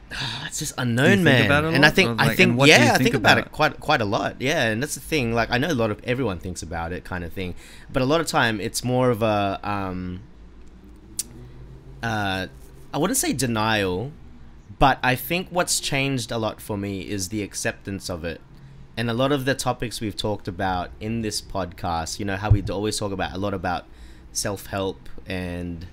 it's 0.45 0.59
just 0.59 0.73
unknown, 0.77 1.23
man. 1.23 1.45
about 1.45 1.63
it 1.63 1.67
a 1.67 1.69
and 1.71 1.85
I 1.85 1.89
think 1.89 2.19
Or, 2.19 2.23
I 2.23 2.35
think 2.35 2.49
and 2.49 2.57
what 2.57 2.65
do 2.65 2.71
you 2.71 2.77
yeah, 2.77 2.85
I 2.85 2.97
think 2.97 3.03
think 3.03 3.15
about, 3.15 3.37
about 3.37 3.47
it 3.47 3.51
quite 3.51 3.79
quite 3.79 4.01
a 4.01 4.05
lot. 4.05 4.41
Yeah, 4.41 4.63
and 4.69 4.81
that's 4.81 4.95
the 4.95 5.01
thing. 5.01 5.33
Like 5.33 5.51
I 5.51 5.59
know 5.59 5.69
a 5.69 5.73
lot 5.73 5.91
of 5.91 6.03
everyone 6.03 6.39
thinks 6.39 6.63
about 6.63 6.91
it, 6.91 7.03
kind 7.03 7.23
of 7.23 7.33
thing. 7.33 7.53
But 7.91 8.01
a 8.01 8.05
lot 8.05 8.21
of 8.21 8.27
time, 8.27 8.59
it's 8.59 8.83
more 8.83 9.09
of 9.11 9.21
a 9.21 9.59
um, 9.63 10.21
uh, 12.01 12.47
I 12.93 12.97
wouldn't 12.97 13.17
say 13.17 13.33
denial, 13.33 14.11
but 14.77 14.99
I 15.01 15.15
think 15.15 15.49
what's 15.49 15.79
changed 15.79 16.31
a 16.31 16.37
lot 16.37 16.59
for 16.59 16.77
me 16.77 17.01
is 17.01 17.29
the 17.29 17.41
acceptance 17.43 18.09
of 18.09 18.25
it. 18.25 18.41
And 18.97 19.09
a 19.09 19.13
lot 19.13 19.31
of 19.31 19.45
the 19.45 19.55
topics 19.55 19.99
we've 19.99 20.15
talked 20.15 20.47
about 20.47 20.89
in 20.99 21.21
this 21.21 21.41
podcast, 21.41 22.19
you 22.19 22.25
know, 22.25 22.37
how 22.37 22.49
we 22.49 22.61
always 22.63 22.97
talk 22.97 23.11
about 23.11 23.33
a 23.33 23.37
lot 23.37 23.53
about 23.53 23.85
self 24.31 24.67
help 24.67 25.09
and 25.25 25.87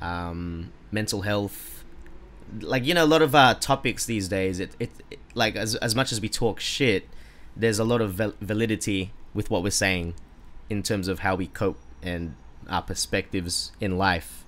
um, 0.00 0.72
mental 0.90 1.22
health. 1.22 1.84
Like, 2.60 2.84
you 2.84 2.94
know, 2.94 3.04
a 3.04 3.06
lot 3.06 3.22
of 3.22 3.34
uh, 3.34 3.54
topics 3.54 4.06
these 4.06 4.28
days, 4.28 4.58
it, 4.58 4.74
it, 4.80 4.90
it 5.10 5.18
like, 5.34 5.54
as, 5.56 5.74
as 5.76 5.94
much 5.94 6.12
as 6.12 6.20
we 6.20 6.28
talk 6.28 6.60
shit, 6.60 7.06
there's 7.56 7.78
a 7.78 7.84
lot 7.84 8.00
of 8.00 8.14
val- 8.14 8.34
validity 8.40 9.12
with 9.34 9.50
what 9.50 9.62
we're 9.62 9.70
saying 9.70 10.14
in 10.68 10.82
terms 10.82 11.08
of 11.08 11.20
how 11.20 11.34
we 11.34 11.46
cope 11.46 11.78
and 12.02 12.34
our 12.68 12.82
perspectives 12.82 13.72
in 13.80 13.98
life. 13.98 14.44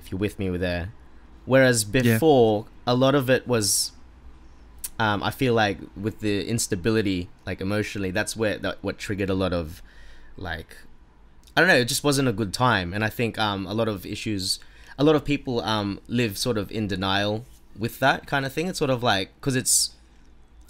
If 0.00 0.10
you're 0.10 0.18
with 0.18 0.38
me 0.38 0.50
with 0.50 0.60
there. 0.60 0.92
Whereas 1.44 1.84
before, 1.84 2.66
a 2.86 2.94
lot 2.94 3.14
of 3.14 3.28
it 3.30 3.46
was 3.48 3.92
um, 5.00 5.22
I 5.22 5.30
feel 5.30 5.54
like 5.54 5.78
with 5.96 6.20
the 6.20 6.46
instability, 6.46 7.30
like 7.46 7.62
emotionally, 7.62 8.10
that's 8.10 8.36
where 8.36 8.58
that 8.58 8.78
what 8.82 8.98
triggered 8.98 9.30
a 9.30 9.34
lot 9.34 9.54
of, 9.54 9.82
like, 10.36 10.76
I 11.56 11.62
don't 11.62 11.68
know, 11.68 11.76
it 11.76 11.86
just 11.86 12.04
wasn't 12.04 12.28
a 12.28 12.32
good 12.32 12.52
time, 12.52 12.92
and 12.92 13.02
I 13.02 13.08
think 13.08 13.38
um, 13.38 13.66
a 13.66 13.72
lot 13.72 13.88
of 13.88 14.04
issues, 14.04 14.60
a 14.98 15.04
lot 15.04 15.16
of 15.16 15.24
people 15.24 15.62
um, 15.62 16.00
live 16.06 16.36
sort 16.36 16.58
of 16.58 16.70
in 16.70 16.86
denial 16.86 17.46
with 17.78 17.98
that 18.00 18.26
kind 18.26 18.44
of 18.44 18.52
thing. 18.52 18.68
It's 18.68 18.78
sort 18.78 18.90
of 18.90 19.02
like 19.02 19.34
because 19.36 19.56
it's 19.56 19.92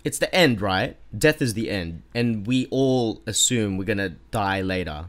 it's 0.05 0.19
the 0.19 0.33
end, 0.33 0.61
right? 0.61 0.97
Death 1.17 1.43
is 1.43 1.55
the 1.55 1.69
end, 1.69 2.03
and 2.15 2.47
we 2.47 2.69
all 2.71 3.23
assume 3.27 3.79
we're 3.79 3.85
gonna 3.85 4.11
die 4.31 4.61
later, 4.63 5.07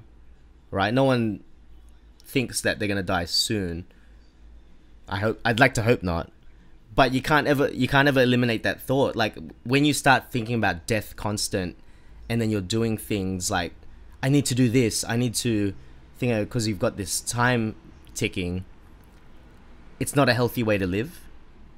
right? 0.71 0.91
No 0.91 1.03
one 1.03 1.43
thinks 2.25 2.59
that 2.61 2.79
they're 2.79 2.87
gonna 2.87 3.03
die 3.03 3.25
soon. 3.25 3.85
I 5.07 5.17
hope 5.17 5.39
I'd 5.43 5.59
like 5.59 5.73
to 5.75 5.83
hope 5.83 6.03
not. 6.03 6.31
But 6.93 7.13
you 7.13 7.21
can't 7.21 7.47
ever 7.47 7.69
you 7.69 7.87
can't 7.87 8.07
ever 8.07 8.21
eliminate 8.21 8.63
that 8.63 8.81
thought. 8.81 9.15
Like 9.15 9.37
when 9.63 9.85
you 9.85 9.93
start 9.93 10.31
thinking 10.31 10.55
about 10.55 10.87
death 10.87 11.15
constant 11.15 11.77
and 12.29 12.41
then 12.41 12.49
you're 12.49 12.61
doing 12.61 12.97
things 12.97 13.49
like 13.49 13.73
I 14.21 14.29
need 14.29 14.45
to 14.47 14.55
do 14.55 14.69
this, 14.69 15.03
I 15.07 15.15
need 15.15 15.33
to 15.35 15.73
think 16.17 16.37
because 16.47 16.67
you've 16.67 16.79
got 16.79 16.97
this 16.97 17.21
time 17.21 17.75
ticking. 18.13 18.65
It's 19.99 20.15
not 20.15 20.29
a 20.29 20.33
healthy 20.33 20.63
way 20.63 20.77
to 20.77 20.87
live. 20.87 21.21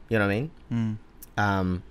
You 0.09 0.17
know 0.17 0.27
what 0.27 0.33
I 0.33 0.35
mean? 0.35 0.51
Mm. 0.71 0.97
Um 1.37 1.83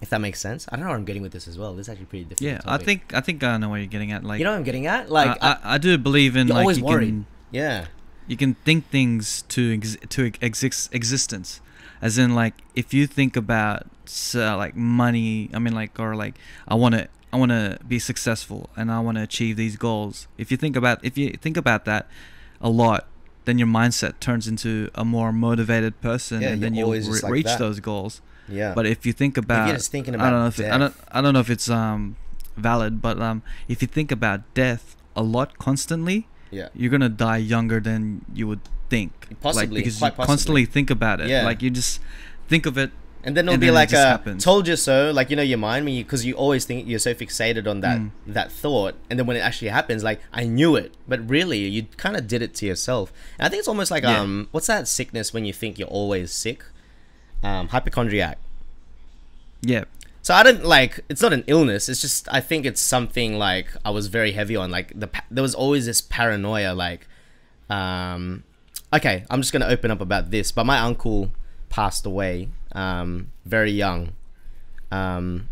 if 0.00 0.10
that 0.10 0.20
makes 0.20 0.40
sense. 0.40 0.66
I 0.70 0.76
don't 0.76 0.84
know 0.84 0.90
where 0.90 0.98
I'm 0.98 1.04
getting 1.04 1.22
with 1.22 1.32
this 1.32 1.48
as 1.48 1.58
well. 1.58 1.74
This 1.74 1.86
is 1.86 1.90
actually 1.90 2.06
pretty 2.06 2.24
difficult. 2.24 2.52
Yeah, 2.52 2.60
I 2.64 2.78
think 2.78 3.14
I 3.14 3.20
think 3.20 3.42
I 3.42 3.56
know 3.58 3.68
where 3.68 3.78
you're 3.78 3.88
getting 3.88 4.12
at. 4.12 4.24
Like, 4.24 4.38
you 4.38 4.44
know 4.44 4.52
what 4.52 4.58
I'm 4.58 4.64
getting 4.64 4.86
at? 4.86 5.10
Like 5.10 5.42
I, 5.42 5.52
I, 5.52 5.74
I 5.74 5.78
do 5.78 5.98
believe 5.98 6.36
in 6.36 6.48
you're 6.48 6.54
like 6.54 6.62
always 6.62 6.78
you 6.78 6.84
worried. 6.84 7.08
can 7.08 7.26
yeah. 7.50 7.86
You 8.28 8.36
can 8.36 8.54
think 8.64 8.88
things 8.90 9.42
to 9.48 9.74
ex- 9.74 9.96
to 10.10 10.30
exist 10.40 10.94
existence, 10.94 11.60
as 12.00 12.18
in 12.18 12.34
like 12.34 12.54
if 12.74 12.92
you 12.94 13.06
think 13.06 13.36
about 13.36 13.86
uh, 14.34 14.56
like 14.56 14.76
money. 14.76 15.50
I 15.52 15.58
mean 15.58 15.74
like 15.74 15.98
or 15.98 16.14
like 16.14 16.34
I 16.68 16.74
want 16.74 16.94
to 16.94 17.08
I 17.32 17.36
want 17.36 17.50
to 17.50 17.78
be 17.86 17.98
successful 17.98 18.70
and 18.76 18.90
I 18.90 19.00
want 19.00 19.16
to 19.18 19.22
achieve 19.22 19.56
these 19.56 19.76
goals. 19.76 20.28
If 20.38 20.50
you 20.50 20.56
think 20.56 20.76
about 20.76 21.04
if 21.04 21.18
you 21.18 21.30
think 21.32 21.56
about 21.56 21.84
that 21.86 22.06
a 22.60 22.68
lot, 22.70 23.06
then 23.44 23.58
your 23.58 23.68
mindset 23.68 24.20
turns 24.20 24.46
into 24.48 24.90
a 24.94 25.04
more 25.04 25.32
motivated 25.32 26.00
person, 26.00 26.42
Yeah, 26.42 26.50
and 26.50 26.62
then 26.62 26.74
you'll 26.74 26.90
re- 26.92 27.00
like 27.22 27.32
reach 27.32 27.46
that. 27.46 27.58
those 27.58 27.80
goals. 27.80 28.20
Yeah. 28.48 28.72
But 28.74 28.86
if 28.86 29.04
you 29.04 29.12
think 29.12 29.36
about, 29.36 29.78
thinking 29.82 30.14
I 30.16 30.30
don't 30.30 30.40
know 30.40 30.46
if 30.46 30.58
it, 30.58 30.72
I 30.72 30.78
don't. 30.78 30.94
I 31.12 31.20
don't 31.20 31.34
know 31.34 31.40
if 31.40 31.50
it's 31.50 31.68
um 31.68 32.16
valid, 32.56 33.00
but 33.02 33.20
um 33.20 33.42
if 33.68 33.82
you 33.82 33.88
think 33.88 34.10
about 34.10 34.40
death 34.54 34.96
a 35.14 35.22
lot 35.22 35.58
constantly, 35.58 36.28
yeah. 36.50 36.68
you're 36.74 36.90
gonna 36.90 37.08
die 37.08 37.38
younger 37.38 37.80
than 37.80 38.24
you 38.34 38.46
would 38.48 38.60
think. 38.90 39.12
Possibly, 39.40 39.66
like, 39.66 39.84
because 39.84 40.00
you 40.00 40.10
constantly 40.24 40.64
think 40.66 40.90
about 40.90 41.20
it. 41.20 41.28
Yeah. 41.28 41.44
Like 41.44 41.62
you 41.62 41.70
just 41.70 42.00
think 42.48 42.66
of 42.66 42.78
it. 42.78 42.90
And 43.24 43.36
then 43.36 43.44
it'll 43.46 43.54
And 43.54 43.60
be 43.60 43.66
then 43.66 43.74
it 43.74 43.78
like 43.82 43.88
just 43.90 44.04
a 44.06 44.08
happens. 44.08 44.44
told 44.44 44.68
you 44.68 44.76
so, 44.76 45.10
like 45.10 45.28
you 45.28 45.36
know 45.36 45.42
your 45.42 45.58
mind 45.58 45.84
when 45.84 45.92
you 45.94 46.04
because 46.04 46.24
you 46.24 46.34
always 46.34 46.64
think 46.64 46.86
you're 46.86 47.00
so 47.00 47.12
fixated 47.14 47.66
on 47.66 47.80
that 47.80 47.98
Mm. 47.98 48.10
that 48.28 48.50
thought, 48.52 48.94
and 49.10 49.18
then 49.18 49.26
when 49.26 49.36
it 49.36 49.40
actually 49.40 49.68
happens, 49.68 50.02
like 50.04 50.20
I 50.32 50.44
knew 50.44 50.76
it, 50.76 50.94
but 51.06 51.28
really 51.28 51.58
you 51.68 51.86
kind 51.96 52.16
of 52.16 52.26
did 52.28 52.40
it 52.42 52.54
to 52.56 52.66
yourself. 52.66 53.12
And 53.38 53.46
I 53.46 53.48
think 53.50 53.58
it's 53.58 53.68
almost 53.68 53.90
like 53.90 54.04
Yeah. 54.04 54.20
um, 54.20 54.48
what's 54.52 54.68
that 54.68 54.86
sickness 54.88 55.34
when 55.34 55.44
you 55.44 55.52
think 55.52 55.78
you're 55.78 55.88
always 55.88 56.30
sick? 56.32 56.64
Um, 57.42 57.68
hypochondriac. 57.68 58.38
Yeah. 59.62 59.84
So 60.28 60.34
I 60.34 60.42
don't 60.42 60.62
like 60.62 61.00
it's 61.08 61.22
not 61.22 61.32
an 61.32 61.42
illness. 61.46 61.88
It's 61.88 62.02
just 62.02 62.28
I 62.30 62.40
think 62.42 62.66
it's 62.66 62.82
something 62.82 63.38
like 63.38 63.68
I 63.82 63.88
was 63.88 64.08
very 64.08 64.32
heavy 64.32 64.56
on. 64.56 64.70
Like 64.70 64.92
the 64.94 65.08
there 65.30 65.40
was 65.40 65.54
always 65.54 65.86
this 65.86 66.02
paranoia. 66.02 66.74
Like, 66.74 67.08
um, 67.70 68.44
okay, 68.92 69.24
I'm 69.30 69.40
just 69.40 69.54
gonna 69.54 69.68
open 69.68 69.90
up 69.90 70.02
about 70.02 70.30
this. 70.30 70.52
But 70.52 70.66
my 70.66 70.80
uncle 70.80 71.32
passed 71.70 72.04
away 72.04 72.50
um, 72.72 73.32
very 73.46 73.70
young, 73.70 74.12
um, 74.92 75.48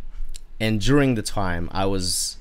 and 0.60 0.78
during 0.78 1.14
the 1.14 1.22
time 1.22 1.70
I 1.72 1.86
was 1.86 2.36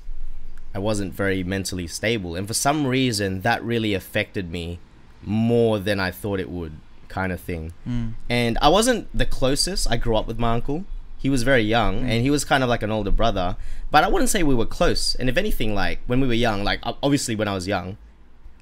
I 0.74 0.78
wasn't 0.78 1.14
very 1.14 1.42
mentally 1.42 1.86
stable, 1.86 2.36
and 2.36 2.46
for 2.46 2.52
some 2.52 2.86
reason 2.86 3.40
that 3.48 3.64
really 3.64 3.94
affected 3.94 4.50
me 4.50 4.78
more 5.22 5.78
than 5.78 5.98
I 5.98 6.10
thought 6.10 6.38
it 6.38 6.50
would, 6.50 6.74
kind 7.08 7.32
of 7.32 7.40
thing 7.40 7.72
Mm. 7.88 8.12
and 8.28 8.58
I 8.60 8.68
wasn't 8.68 9.08
the 9.16 9.24
closest. 9.24 9.90
I 9.90 9.96
grew 9.96 10.16
up 10.18 10.26
with 10.26 10.38
my 10.38 10.52
uncle. 10.52 10.84
He 11.26 11.30
was 11.30 11.42
very 11.42 11.62
young, 11.62 12.08
and 12.08 12.22
he 12.22 12.30
was 12.30 12.44
kind 12.44 12.62
of 12.62 12.68
like 12.68 12.84
an 12.84 12.92
older 12.92 13.10
brother. 13.10 13.56
But 13.90 14.04
I 14.04 14.08
wouldn't 14.08 14.30
say 14.30 14.44
we 14.44 14.54
were 14.54 14.64
close. 14.64 15.16
And 15.16 15.28
if 15.28 15.36
anything, 15.36 15.74
like 15.74 15.98
when 16.06 16.20
we 16.20 16.28
were 16.28 16.34
young, 16.34 16.62
like 16.62 16.78
obviously 16.84 17.34
when 17.34 17.48
I 17.48 17.52
was 17.52 17.66
young, 17.66 17.96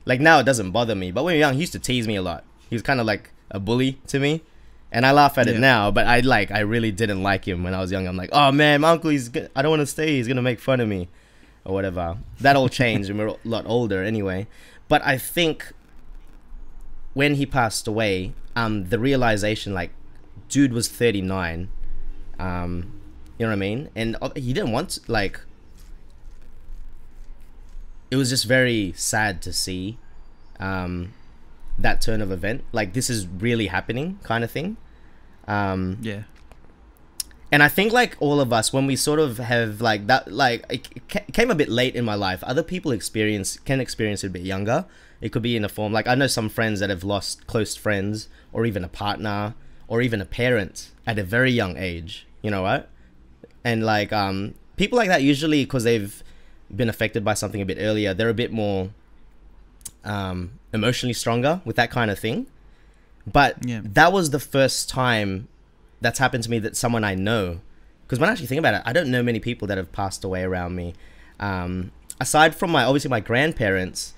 like 0.06 0.18
now 0.18 0.38
it 0.38 0.44
doesn't 0.44 0.70
bother 0.70 0.94
me. 0.94 1.10
But 1.10 1.24
when 1.24 1.34
we 1.34 1.36
were 1.36 1.40
young, 1.40 1.52
he 1.52 1.60
used 1.60 1.74
to 1.74 1.78
tease 1.78 2.08
me 2.08 2.16
a 2.16 2.22
lot. 2.22 2.42
He 2.70 2.74
was 2.74 2.80
kind 2.80 3.00
of 3.00 3.06
like 3.06 3.32
a 3.50 3.60
bully 3.60 4.00
to 4.06 4.18
me, 4.18 4.40
and 4.90 5.04
I 5.04 5.12
laugh 5.12 5.36
at 5.36 5.46
it 5.46 5.60
now. 5.60 5.90
But 5.90 6.06
I 6.06 6.20
like 6.20 6.50
I 6.52 6.60
really 6.60 6.90
didn't 6.90 7.22
like 7.22 7.46
him 7.46 7.64
when 7.64 7.74
I 7.74 7.82
was 7.82 7.92
young. 7.92 8.08
I'm 8.08 8.16
like, 8.16 8.30
oh 8.32 8.50
man, 8.50 8.80
my 8.80 8.92
uncle, 8.92 9.10
he's 9.10 9.28
I 9.54 9.60
don't 9.60 9.70
want 9.70 9.80
to 9.80 9.86
stay. 9.86 10.16
He's 10.16 10.26
gonna 10.26 10.40
make 10.40 10.58
fun 10.58 10.80
of 10.80 10.88
me, 10.88 11.10
or 11.66 11.74
whatever. 11.74 12.16
That 12.40 12.56
all 12.56 12.70
changed 12.70 13.10
when 13.10 13.18
we 13.18 13.24
we're 13.26 13.30
a 13.32 13.36
lot 13.44 13.66
older, 13.66 14.02
anyway. 14.02 14.46
But 14.88 15.04
I 15.04 15.18
think 15.18 15.70
when 17.12 17.34
he 17.34 17.44
passed 17.44 17.86
away, 17.86 18.32
um, 18.56 18.88
the 18.88 18.98
realization 18.98 19.74
like, 19.74 19.90
dude 20.48 20.72
was 20.72 20.88
39, 20.88 21.68
um, 22.38 23.00
you 23.38 23.46
know 23.46 23.50
what 23.50 23.54
I 23.54 23.56
mean, 23.56 23.88
and 23.94 24.16
uh, 24.22 24.30
he 24.36 24.52
didn't 24.52 24.72
want 24.72 24.90
to, 24.90 25.00
like. 25.12 25.40
It 28.10 28.16
was 28.16 28.30
just 28.30 28.44
very 28.44 28.92
sad 28.96 29.42
to 29.42 29.52
see, 29.52 29.98
um, 30.60 31.12
that 31.78 32.00
turn 32.00 32.20
of 32.20 32.30
event. 32.30 32.62
Like 32.70 32.92
this 32.92 33.10
is 33.10 33.26
really 33.26 33.66
happening, 33.66 34.18
kind 34.22 34.44
of 34.44 34.50
thing. 34.50 34.76
Um, 35.48 35.98
Yeah. 36.00 36.22
and 37.50 37.62
I 37.62 37.68
think 37.68 37.92
like 37.92 38.16
all 38.20 38.40
of 38.40 38.52
us, 38.52 38.72
when 38.72 38.86
we 38.86 38.94
sort 38.94 39.18
of 39.18 39.38
have 39.38 39.80
like 39.80 40.06
that, 40.06 40.30
like 40.30 40.64
it 40.70 41.32
came 41.32 41.50
a 41.50 41.54
bit 41.56 41.68
late 41.68 41.96
in 41.96 42.04
my 42.04 42.14
life. 42.14 42.44
Other 42.44 42.62
people 42.62 42.92
experience 42.92 43.58
can 43.58 43.80
experience 43.80 44.22
it 44.22 44.28
a 44.28 44.30
bit 44.30 44.42
younger. 44.42 44.84
It 45.20 45.30
could 45.32 45.42
be 45.42 45.56
in 45.56 45.64
a 45.64 45.68
form 45.68 45.92
like 45.92 46.06
I 46.06 46.14
know 46.14 46.26
some 46.28 46.48
friends 46.48 46.78
that 46.80 46.90
have 46.90 47.02
lost 47.02 47.46
close 47.48 47.74
friends, 47.74 48.28
or 48.52 48.64
even 48.64 48.84
a 48.84 48.88
partner, 48.88 49.54
or 49.88 50.02
even 50.02 50.20
a 50.20 50.24
parent 50.26 50.90
at 51.06 51.18
a 51.18 51.24
very 51.24 51.50
young 51.52 51.76
age. 51.76 52.26
You 52.42 52.50
know 52.50 52.62
what? 52.62 52.88
And 53.64 53.84
like 53.84 54.12
um, 54.12 54.54
people 54.76 54.96
like 54.98 55.08
that 55.08 55.22
usually 55.22 55.64
because 55.64 55.84
they've 55.84 56.22
been 56.74 56.88
affected 56.88 57.24
by 57.24 57.34
something 57.34 57.60
a 57.60 57.64
bit 57.66 57.78
earlier, 57.80 58.14
they're 58.14 58.28
a 58.28 58.34
bit 58.34 58.52
more 58.52 58.90
um, 60.04 60.52
emotionally 60.72 61.12
stronger 61.14 61.60
with 61.64 61.76
that 61.76 61.90
kind 61.90 62.10
of 62.10 62.18
thing. 62.18 62.46
But 63.26 63.56
Yeah. 63.66 63.80
that 63.84 64.12
was 64.12 64.30
the 64.30 64.40
first 64.40 64.88
time 64.88 65.48
that's 66.00 66.18
happened 66.18 66.44
to 66.44 66.50
me 66.50 66.58
that 66.60 66.76
someone 66.76 67.04
I 67.04 67.14
know. 67.14 67.60
Because 68.06 68.18
when 68.18 68.28
I 68.28 68.32
actually 68.32 68.48
think 68.48 68.58
about 68.58 68.74
it, 68.74 68.82
I 68.84 68.92
don't 68.92 69.10
know 69.10 69.22
many 69.22 69.40
people 69.40 69.66
that 69.68 69.78
have 69.78 69.92
passed 69.92 70.24
away 70.24 70.42
around 70.42 70.74
me. 70.76 70.94
Um, 71.40 71.90
aside 72.20 72.54
from 72.54 72.70
my 72.70 72.84
obviously 72.84 73.08
my 73.08 73.20
grandparents, 73.20 74.12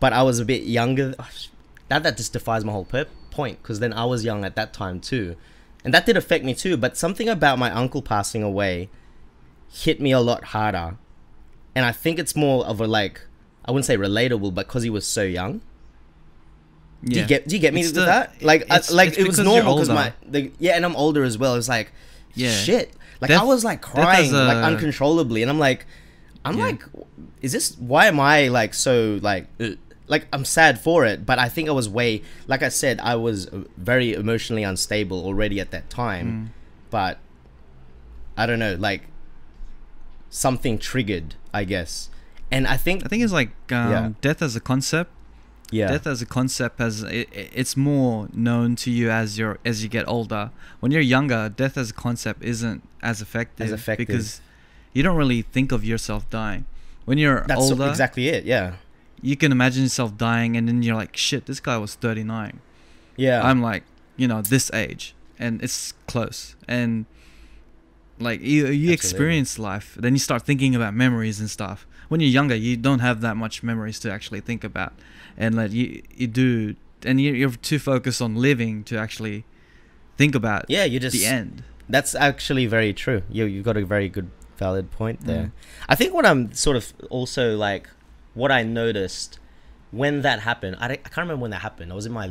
but 0.00 0.12
I 0.12 0.22
was 0.24 0.40
a 0.40 0.44
bit 0.44 0.64
younger. 0.64 1.14
That 1.88 2.02
that 2.02 2.16
just 2.16 2.32
defies 2.32 2.64
my 2.64 2.72
whole 2.72 2.84
per- 2.84 3.06
point. 3.30 3.62
Because 3.62 3.78
then 3.78 3.92
I 3.92 4.04
was 4.04 4.24
young 4.24 4.44
at 4.44 4.56
that 4.56 4.72
time 4.72 4.98
too, 5.00 5.36
and 5.84 5.92
that 5.94 6.06
did 6.06 6.16
affect 6.16 6.44
me 6.44 6.54
too. 6.54 6.76
But 6.76 6.96
something 6.96 7.28
about 7.28 7.58
my 7.58 7.70
uncle 7.70 8.02
passing 8.02 8.42
away 8.42 8.88
hit 9.72 10.00
me 10.00 10.10
a 10.12 10.20
lot 10.20 10.44
harder, 10.46 10.96
and 11.74 11.84
I 11.84 11.92
think 11.92 12.18
it's 12.18 12.34
more 12.36 12.64
of 12.66 12.80
a 12.80 12.86
like 12.86 13.20
I 13.64 13.70
wouldn't 13.72 13.86
say 13.86 13.96
relatable, 13.96 14.54
but 14.54 14.66
because 14.66 14.82
he 14.82 14.90
was 14.90 15.06
so 15.06 15.22
young. 15.22 15.60
Do 17.02 17.16
Yeah. 17.16 17.22
you 17.22 17.28
get 17.28 17.48
do 17.48 17.54
you 17.56 17.60
get 17.60 17.72
me 17.72 17.80
It's 17.80 17.88
with 17.90 17.96
the- 17.96 18.04
that? 18.06 18.42
Like 18.42 18.66
I, 18.70 18.80
like 18.92 19.18
it 19.18 19.26
was 19.26 19.38
normal 19.38 19.76
because 19.76 19.88
my 19.88 20.12
the, 20.28 20.50
yeah, 20.58 20.72
and 20.76 20.84
I'm 20.84 20.96
older 20.96 21.24
as 21.24 21.38
well. 21.38 21.54
It's 21.54 21.68
like 21.68 21.92
Yeah. 22.34 22.50
shit. 22.52 22.92
Like 23.20 23.28
Death- 23.30 23.40
I 23.40 23.44
was 23.44 23.64
like 23.64 23.80
crying 23.82 24.24
has 24.30 24.32
like 24.32 24.56
uncontrollably, 24.58 25.42
and 25.42 25.50
I'm 25.50 25.58
like, 25.58 25.86
I'm 26.44 26.58
Yeah. 26.58 26.64
like, 26.64 26.82
is 27.42 27.52
this 27.52 27.76
why 27.78 28.06
am 28.06 28.20
I 28.20 28.48
like 28.48 28.74
so 28.74 29.18
like 29.22 29.46
uh, 29.60 29.70
like 30.10 30.26
I'm 30.32 30.44
sad 30.44 30.78
for 30.78 31.06
it, 31.06 31.24
but 31.24 31.38
I 31.38 31.48
think 31.48 31.68
I 31.68 31.72
was 31.72 31.88
way 31.88 32.22
like 32.46 32.62
I 32.62 32.68
said 32.68 33.00
I 33.00 33.14
was 33.16 33.48
very 33.78 34.12
emotionally 34.12 34.64
unstable 34.64 35.24
already 35.24 35.58
at 35.60 35.70
that 35.70 35.88
time, 35.88 36.26
Mm. 36.28 36.46
but 36.90 37.18
I 38.36 38.44
don't 38.46 38.58
know 38.58 38.74
like 38.78 39.02
something 40.28 40.78
triggered 40.78 41.34
I 41.52 41.64
guess, 41.64 42.08
and 42.50 42.66
I 42.66 42.76
think 42.76 43.04
I 43.04 43.08
think 43.08 43.22
it's 43.24 43.32
like 43.32 43.50
um, 43.72 43.90
Yeah. 43.90 44.10
death 44.20 44.42
as 44.42 44.54
a 44.56 44.60
concept. 44.60 45.10
yeah 45.72 45.86
Death 45.94 46.06
as 46.14 46.20
a 46.20 46.26
concept 46.26 46.80
as 46.80 47.02
it, 47.04 47.28
it- 47.40 47.50
it's 47.60 47.76
more 47.76 48.28
known 48.32 48.74
to 48.82 48.90
you 48.90 49.06
as 49.10 49.38
you 49.38 49.56
as 49.64 49.82
you 49.82 49.88
get 49.88 50.04
older. 50.08 50.50
When 50.80 50.90
you're 50.92 51.08
younger, 51.16 51.48
death 51.48 51.76
as 51.82 51.90
a 51.90 51.94
concept 52.06 52.42
isn't 52.52 52.82
as 53.02 53.16
effective, 53.22 53.70
effective. 53.72 54.06
because 54.06 54.40
you 54.94 55.02
don't 55.04 55.16
really 55.16 55.42
think 55.42 55.70
of 55.72 55.84
yourself 55.84 56.22
dying. 56.30 56.64
When 57.04 57.18
you're 57.18 57.44
that's 57.46 57.60
older, 57.70 57.88
exactly 57.88 58.28
it. 58.28 58.44
Yeah, 58.44 58.66
you 59.22 59.36
can 59.36 59.52
imagine 59.52 59.82
yourself 59.84 60.16
dying, 60.16 60.56
and 60.56 60.66
then 60.68 60.82
you're 60.82 60.96
like, 60.96 61.16
"Shit, 61.16 61.46
this 61.46 61.60
guy 61.60 61.76
was 61.78 61.94
39." 61.94 62.60
yeah. 63.16 63.42
I'm 63.42 63.60
like, 63.60 63.82
you 64.16 64.26
know, 64.28 64.40
this 64.42 64.70
age, 64.72 65.14
and 65.38 65.62
it's 65.62 65.92
close, 66.06 66.56
and 66.68 67.06
like 68.18 68.40
you 68.40 68.66
you 68.66 68.66
Absolutely. 68.68 68.92
experience 68.92 69.58
life, 69.58 69.96
then 69.98 70.12
you 70.14 70.18
start 70.18 70.42
thinking 70.42 70.74
about 70.74 70.94
memories 70.94 71.40
and 71.40 71.48
stuff. 71.48 71.86
When 72.08 72.20
you're 72.20 72.30
younger, 72.30 72.54
you 72.56 72.76
don't 72.76 72.98
have 73.00 73.20
that 73.22 73.36
much 73.36 73.62
memories 73.62 73.98
to 74.00 74.10
actually 74.12 74.40
think 74.40 74.64
about, 74.64 74.92
and 75.36 75.54
like 75.54 75.72
you 75.72 76.02
you 76.14 76.26
do, 76.26 76.74
and 77.04 77.20
you- 77.20 77.32
you're 77.34 77.50
too 77.50 77.78
focused 77.78 78.20
on 78.20 78.34
living 78.36 78.84
to 78.84 78.98
actually 78.98 79.44
think 80.16 80.34
about 80.34 80.66
yeah, 80.68 80.84
you 80.84 81.00
just 81.00 81.16
the 81.16 81.24
end. 81.26 81.62
That's 81.88 82.14
actually 82.14 82.66
very 82.66 82.92
true. 82.92 83.22
You 83.30 83.44
you've 83.46 83.64
got 83.64 83.76
a 83.76 83.84
very 83.84 84.08
good 84.08 84.30
valid 84.58 84.90
point 84.90 85.24
there. 85.24 85.44
Mm. 85.44 85.52
I 85.88 85.94
think 85.94 86.12
what 86.12 86.26
I'm 86.26 86.52
sort 86.52 86.76
of 86.76 86.92
also 87.08 87.56
like 87.56 87.88
what 88.34 88.50
I 88.52 88.62
noticed 88.62 89.38
when 89.90 90.22
that 90.22 90.40
happened. 90.40 90.76
I, 90.80 90.86
I 90.86 90.96
can't 90.96 91.18
remember 91.18 91.42
when 91.42 91.50
that 91.50 91.62
happened. 91.62 91.92
I 91.92 91.94
was 91.94 92.06
in 92.06 92.12
my 92.12 92.30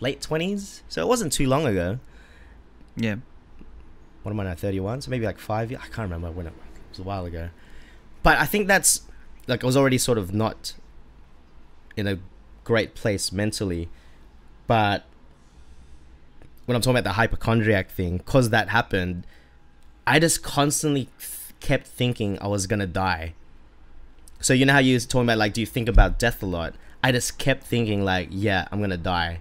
late 0.00 0.20
twenties, 0.20 0.82
so 0.88 1.02
it 1.02 1.08
wasn't 1.08 1.32
too 1.32 1.46
long 1.46 1.66
ago. 1.66 1.98
Yeah, 2.96 3.16
What 4.22 4.32
am 4.32 4.40
I 4.40 4.44
now? 4.44 4.54
Thirty 4.54 4.80
one, 4.80 5.00
so 5.00 5.10
maybe 5.10 5.24
like 5.26 5.38
five 5.38 5.70
years. 5.70 5.82
I 5.82 5.86
can't 5.86 6.10
remember 6.10 6.30
when 6.30 6.46
it, 6.46 6.52
it 6.74 6.88
was 6.90 6.98
a 6.98 7.02
while 7.02 7.24
ago. 7.24 7.50
But 8.22 8.38
I 8.38 8.46
think 8.46 8.66
that's 8.68 9.02
like 9.46 9.62
I 9.62 9.66
was 9.66 9.76
already 9.76 9.98
sort 9.98 10.18
of 10.18 10.34
not 10.34 10.74
in 11.96 12.06
a 12.06 12.18
great 12.64 12.94
place 12.94 13.32
mentally, 13.32 13.88
but 14.66 15.04
when 16.66 16.76
I'm 16.76 16.82
talking 16.82 16.96
about 16.98 17.04
the 17.08 17.14
hypochondriac 17.14 17.90
thing, 17.90 18.18
because 18.18 18.50
that 18.50 18.68
happened, 18.68 19.26
I 20.06 20.18
just 20.18 20.42
constantly 20.42 21.08
th- 21.18 21.30
kept 21.60 21.86
thinking 21.86 22.38
I 22.40 22.46
was 22.48 22.66
gonna 22.66 22.86
die. 22.86 23.34
So 24.40 24.54
you 24.54 24.64
know 24.64 24.72
how 24.72 24.78
you 24.78 24.94
was 24.94 25.06
talking 25.06 25.26
about 25.26 25.38
like, 25.38 25.52
do 25.52 25.60
you 25.60 25.66
think 25.66 25.88
about 25.88 26.18
death 26.18 26.42
a 26.42 26.46
lot? 26.46 26.74
I 27.02 27.12
just 27.12 27.38
kept 27.38 27.64
thinking 27.64 28.04
like, 28.04 28.28
yeah, 28.30 28.66
I'm 28.72 28.80
gonna 28.80 28.96
die. 28.96 29.40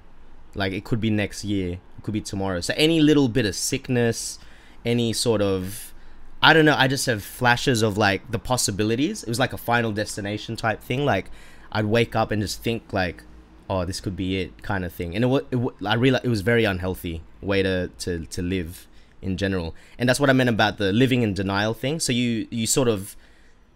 Like 0.55 0.73
it 0.73 0.83
could 0.83 0.99
be 0.99 1.09
next 1.09 1.43
year, 1.43 1.73
it 1.97 2.03
could 2.03 2.13
be 2.13 2.21
tomorrow. 2.21 2.59
So 2.61 2.73
any 2.75 2.99
little 2.99 3.29
bit 3.29 3.45
of 3.45 3.55
sickness, 3.55 4.39
any 4.85 5.13
sort 5.13 5.41
of, 5.41 5.93
I 6.41 6.53
don't 6.53 6.65
know. 6.65 6.75
I 6.77 6.87
just 6.87 7.05
have 7.05 7.23
flashes 7.23 7.81
of 7.81 7.97
like 7.97 8.29
the 8.31 8.39
possibilities. 8.39 9.23
It 9.23 9.29
was 9.29 9.39
like 9.39 9.53
a 9.53 9.57
final 9.57 9.91
destination 9.91 10.55
type 10.55 10.81
thing. 10.81 11.05
Like 11.05 11.31
I'd 11.71 11.85
wake 11.85 12.15
up 12.15 12.31
and 12.31 12.41
just 12.41 12.61
think 12.63 12.91
like, 12.91 13.23
oh, 13.69 13.85
this 13.85 14.01
could 14.01 14.15
be 14.15 14.41
it, 14.41 14.63
kind 14.63 14.83
of 14.83 14.91
thing. 14.91 15.15
And 15.15 15.25
it, 15.25 15.47
it 15.51 15.73
I 15.85 15.93
realized 15.93 16.25
it 16.25 16.29
was 16.29 16.41
very 16.41 16.65
unhealthy 16.65 17.21
way 17.41 17.63
to 17.63 17.89
to 17.99 18.25
to 18.25 18.41
live 18.41 18.87
in 19.21 19.37
general. 19.37 19.75
And 19.97 20.09
that's 20.09 20.19
what 20.19 20.29
I 20.29 20.33
meant 20.33 20.49
about 20.49 20.77
the 20.77 20.91
living 20.91 21.21
in 21.21 21.33
denial 21.33 21.73
thing. 21.73 21.99
So 21.99 22.11
you 22.11 22.47
you 22.49 22.67
sort 22.67 22.87
of 22.87 23.15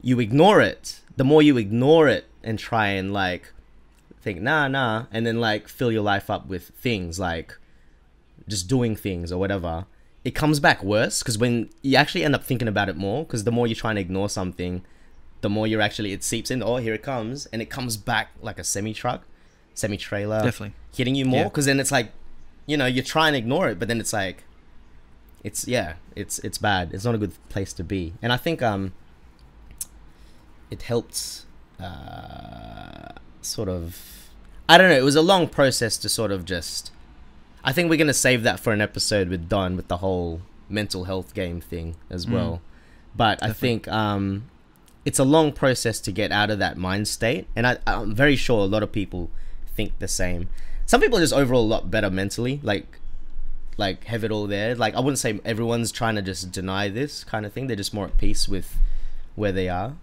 you 0.01 0.19
ignore 0.19 0.61
it. 0.61 0.99
The 1.15 1.23
more 1.23 1.41
you 1.41 1.57
ignore 1.57 2.07
it 2.07 2.25
and 2.43 2.57
try 2.57 2.87
and 2.87 3.13
like 3.13 3.51
think 4.21 4.41
nah 4.41 4.67
nah, 4.67 5.05
and 5.11 5.25
then 5.25 5.39
like 5.39 5.67
fill 5.67 5.91
your 5.91 6.01
life 6.01 6.29
up 6.29 6.47
with 6.47 6.69
things 6.69 7.19
like 7.19 7.57
just 8.47 8.67
doing 8.67 8.95
things 8.95 9.31
or 9.31 9.37
whatever, 9.37 9.85
it 10.23 10.31
comes 10.31 10.59
back 10.59 10.83
worse 10.83 11.21
because 11.21 11.37
when 11.37 11.69
you 11.81 11.97
actually 11.97 12.23
end 12.23 12.35
up 12.35 12.43
thinking 12.43 12.67
about 12.67 12.89
it 12.89 12.95
more, 12.95 13.25
because 13.25 13.43
the 13.43 13.51
more 13.51 13.67
you're 13.67 13.75
trying 13.75 13.95
to 13.95 14.01
ignore 14.01 14.29
something, 14.29 14.83
the 15.41 15.49
more 15.49 15.67
you're 15.67 15.81
actually 15.81 16.13
it 16.13 16.23
seeps 16.23 16.49
in. 16.49 16.63
Oh, 16.63 16.77
here 16.77 16.93
it 16.93 17.03
comes, 17.03 17.45
and 17.47 17.61
it 17.61 17.69
comes 17.69 17.97
back 17.97 18.29
like 18.41 18.57
a 18.57 18.63
semi 18.63 18.93
truck, 18.93 19.23
semi 19.73 19.97
trailer, 19.97 20.41
Definitely. 20.41 20.73
hitting 20.95 21.15
you 21.15 21.25
more. 21.25 21.41
Yeah. 21.41 21.49
Because 21.49 21.65
then 21.65 21.79
it's 21.79 21.91
like, 21.91 22.11
you 22.65 22.77
know, 22.77 22.85
you're 22.85 23.03
trying 23.03 23.33
to 23.33 23.39
ignore 23.39 23.69
it, 23.69 23.77
but 23.77 23.87
then 23.87 23.99
it's 23.99 24.13
like, 24.13 24.43
it's 25.43 25.67
yeah, 25.67 25.95
it's 26.15 26.39
it's 26.39 26.57
bad. 26.57 26.91
It's 26.93 27.03
not 27.03 27.13
a 27.15 27.17
good 27.17 27.33
place 27.49 27.73
to 27.73 27.83
be. 27.83 28.13
And 28.21 28.31
I 28.31 28.37
think 28.37 28.61
um, 28.61 28.93
it 30.73 30.81
helped 30.83 31.45
uh, 31.79 33.09
sort 33.41 33.69
of, 33.69 34.29
I 34.67 34.77
don't 34.77 34.89
know. 34.89 34.97
It 34.97 35.03
was 35.03 35.15
a 35.15 35.21
long 35.21 35.47
process 35.47 35.97
to 35.99 36.09
sort 36.09 36.31
of 36.31 36.45
just. 36.45 36.91
I 37.63 37.71
think 37.71 37.89
we're 37.89 37.97
gonna 38.03 38.13
save 38.13 38.43
that 38.43 38.59
for 38.59 38.73
an 38.73 38.81
episode 38.81 39.29
with 39.29 39.47
Don 39.47 39.75
with 39.77 39.87
the 39.87 39.97
whole 39.97 40.41
mental 40.69 41.05
health 41.05 41.33
game 41.33 41.61
thing 41.61 41.95
as 42.09 42.25
Mm. 42.25 42.31
well. 42.33 42.61
But 43.15 43.41
I 43.43 43.53
think 43.53 43.87
um, 43.87 44.49
it's 45.05 45.19
a 45.19 45.23
long 45.23 45.51
process 45.53 45.99
to 46.01 46.11
get 46.11 46.31
out 46.31 46.49
of 46.49 46.59
that 46.59 46.77
mind 46.77 47.07
state, 47.07 47.47
and 47.55 47.65
I, 47.67 47.77
I'm 47.85 48.13
very 48.15 48.35
sure 48.35 48.59
a 48.61 48.65
lot 48.75 48.83
of 48.83 48.91
people 48.91 49.29
think 49.75 49.97
the 49.99 50.07
same. 50.07 50.49
Some 50.85 50.99
people 50.99 51.17
are 51.17 51.21
just 51.21 51.33
overall 51.33 51.61
a 51.63 51.71
lot 51.75 51.89
better 51.91 52.09
mentally, 52.09 52.59
like 52.63 52.99
like 53.77 54.03
have 54.05 54.23
it 54.23 54.31
all 54.31 54.47
there. 54.47 54.75
Like 54.75 54.93
I 54.95 54.99
wouldn't 54.99 55.19
say 55.19 55.39
everyone's 55.45 55.91
trying 55.91 56.15
to 56.15 56.21
just 56.21 56.51
deny 56.51 56.89
this 56.89 57.23
kind 57.23 57.45
of 57.45 57.53
thing. 57.53 57.67
They're 57.67 57.75
just 57.83 57.93
more 57.93 58.05
at 58.07 58.17
peace 58.17 58.47
with 58.49 58.77
where 59.35 59.51
they 59.51 59.69
are, 59.69 59.95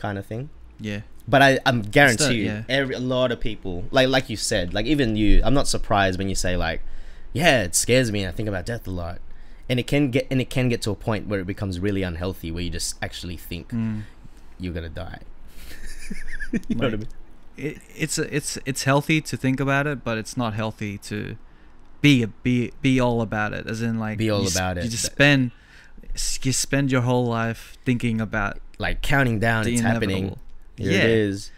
kind 0.00 0.18
of 0.18 0.26
thing. 0.26 0.50
Yeah. 0.80 1.02
But 1.28 1.42
I, 1.42 1.58
I'm 1.66 1.82
guarantee 1.82 2.38
you, 2.38 2.44
yeah. 2.46 2.62
every 2.68 2.94
a 2.96 2.98
lot 2.98 3.30
of 3.30 3.38
people, 3.38 3.84
like 3.92 4.08
like 4.08 4.28
you 4.30 4.36
said, 4.36 4.74
like 4.74 4.86
even 4.86 5.14
you, 5.16 5.40
I'm 5.44 5.54
not 5.54 5.68
surprised 5.68 6.18
when 6.18 6.28
you 6.28 6.34
say 6.34 6.56
like, 6.56 6.80
yeah, 7.32 7.62
it 7.62 7.74
scares 7.76 8.10
me. 8.10 8.20
and 8.22 8.28
I 8.28 8.32
think 8.32 8.48
about 8.48 8.66
death 8.66 8.86
a 8.88 8.90
lot, 8.90 9.18
and 9.68 9.78
it 9.78 9.86
can 9.86 10.10
get 10.10 10.26
and 10.30 10.40
it 10.40 10.50
can 10.50 10.68
get 10.68 10.82
to 10.82 10.90
a 10.90 10.96
point 10.96 11.28
where 11.28 11.38
it 11.38 11.46
becomes 11.46 11.78
really 11.78 12.02
unhealthy, 12.02 12.50
where 12.50 12.62
you 12.62 12.70
just 12.70 12.96
actually 13.00 13.36
think 13.36 13.68
Mm. 13.70 14.02
you're 14.58 14.72
gonna 14.74 14.88
die. 14.88 15.20
you 16.68 16.74
know 16.76 16.86
what 16.86 16.94
I 16.94 16.96
mean? 16.96 17.08
It, 17.56 17.78
it's 17.96 18.18
it's 18.18 18.58
it's 18.64 18.82
healthy 18.84 19.20
to 19.20 19.36
think 19.36 19.60
about 19.60 19.86
it, 19.86 20.02
but 20.02 20.18
it's 20.18 20.36
not 20.36 20.54
healthy 20.54 20.98
to 20.98 21.36
be 22.00 22.22
a, 22.24 22.26
be 22.28 22.72
be 22.82 22.98
all 22.98 23.20
about 23.20 23.52
it. 23.52 23.66
As 23.68 23.82
in, 23.82 23.98
like 24.00 24.18
Be 24.18 24.30
all 24.30 24.42
you 24.42 24.48
about 24.48 24.78
it. 24.78 24.84
You 24.84 24.90
just 24.90 25.04
spend 25.06 25.52
you 26.42 26.52
spend 26.52 26.90
your 26.90 27.02
whole 27.02 27.26
life 27.26 27.76
thinking 27.84 28.20
about 28.20 28.58
Like 28.80 29.02
counting 29.02 29.38
down, 29.38 29.64
the 29.64 29.74
it's 29.74 29.82
happening. 29.82 30.38
Here 30.78 30.90
yeah, 30.92 30.98
it 31.00 31.10
is. 31.10 31.50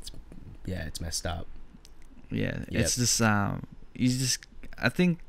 It's, 0.00 0.10
yeah, 0.66 0.84
it's 0.84 1.00
messed 1.00 1.26
up. 1.26 1.46
yeah. 2.30 2.58
Yep. 2.68 2.82
It's 2.82 2.96
just 2.96 3.22
um, 3.22 3.66
you 3.94 4.10
just 4.10 4.44
I 4.76 4.90
think 4.90 5.20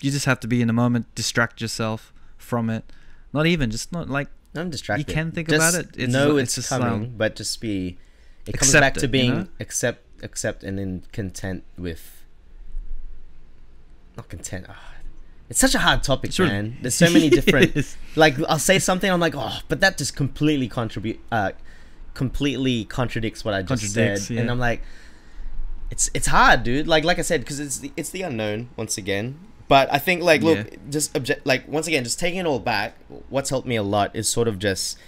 you 0.00 0.10
just 0.10 0.24
have 0.24 0.40
to 0.40 0.48
be 0.48 0.62
in 0.62 0.66
the 0.66 0.72
moment, 0.72 1.14
distract 1.14 1.60
yourself 1.60 2.14
from 2.38 2.70
it. 2.70 2.90
Not 3.34 3.44
even 3.44 3.70
just 3.70 3.92
not 3.92 4.08
like 4.08 4.28
I'm 4.56 4.70
distracted. 4.70 5.06
You 5.06 5.14
can 5.14 5.32
think 5.32 5.50
Just 5.50 5.74
about 5.74 5.84
it. 5.84 5.94
It's 5.98 6.10
know 6.10 6.38
it's, 6.38 6.56
it's 6.56 6.70
coming, 6.70 6.88
um, 6.88 7.14
but 7.18 7.36
just 7.36 7.60
be. 7.60 7.98
It 8.46 8.56
comes 8.56 8.72
back 8.72 8.94
to 8.94 9.00
it, 9.00 9.02
you 9.02 9.08
being 9.08 9.34
know? 9.34 9.48
accept, 9.60 10.02
accept, 10.22 10.64
and 10.64 10.78
then 10.78 11.02
content 11.12 11.64
with. 11.76 12.24
Not 14.16 14.30
content. 14.30 14.64
ah. 14.70 14.94
It's 15.48 15.58
such 15.58 15.74
a 15.74 15.78
hard 15.78 16.02
topic, 16.02 16.38
man. 16.38 16.76
There's 16.82 16.94
so 16.94 17.10
many 17.10 17.30
different. 17.38 17.74
Yes. 17.74 17.96
like 18.16 18.36
I'll 18.48 18.58
say 18.58 18.78
something, 18.78 19.10
I'm 19.10 19.20
like, 19.20 19.34
oh, 19.36 19.58
but 19.68 19.80
that 19.80 19.98
just 19.98 20.14
completely 20.16 20.68
contribute, 20.68 21.20
uh, 21.32 21.52
completely 22.14 22.84
contradicts 22.84 23.44
what 23.44 23.54
I 23.54 23.62
just 23.62 23.92
said, 23.94 24.18
yeah. 24.28 24.40
and 24.40 24.50
I'm 24.50 24.58
like, 24.58 24.82
it's 25.90 26.10
it's 26.14 26.26
hard, 26.26 26.64
dude. 26.64 26.86
Like 26.86 27.04
like 27.04 27.18
I 27.18 27.22
said, 27.22 27.40
because 27.40 27.60
it's 27.60 27.78
the, 27.78 27.92
it's 27.96 28.10
the 28.10 28.22
unknown 28.22 28.68
once 28.76 28.98
again. 28.98 29.38
But 29.68 29.92
I 29.92 29.98
think 29.98 30.22
like 30.22 30.42
look, 30.42 30.58
Yeah. 30.58 30.76
just 30.90 31.16
object 31.16 31.46
like 31.46 31.68
once 31.68 31.86
again, 31.86 32.04
just 32.04 32.18
taking 32.18 32.40
it 32.40 32.46
all 32.46 32.58
back. 32.58 32.96
What's 33.28 33.50
helped 33.50 33.66
me 33.66 33.76
a 33.76 33.82
lot 33.82 34.14
is 34.14 34.28
sort 34.28 34.48
of 34.48 34.58
just. 34.58 34.98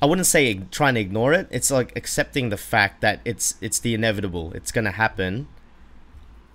I 0.00 0.04
wouldn't 0.04 0.26
say 0.26 0.60
trying 0.70 0.94
to 0.94 1.00
ignore 1.00 1.32
it. 1.32 1.48
It's 1.50 1.70
like 1.70 1.96
accepting 1.96 2.50
the 2.50 2.58
fact 2.58 3.00
that 3.00 3.20
it's 3.24 3.54
it's 3.62 3.78
the 3.78 3.94
inevitable. 3.94 4.52
It's 4.52 4.70
gonna 4.70 4.90
happen, 4.90 5.48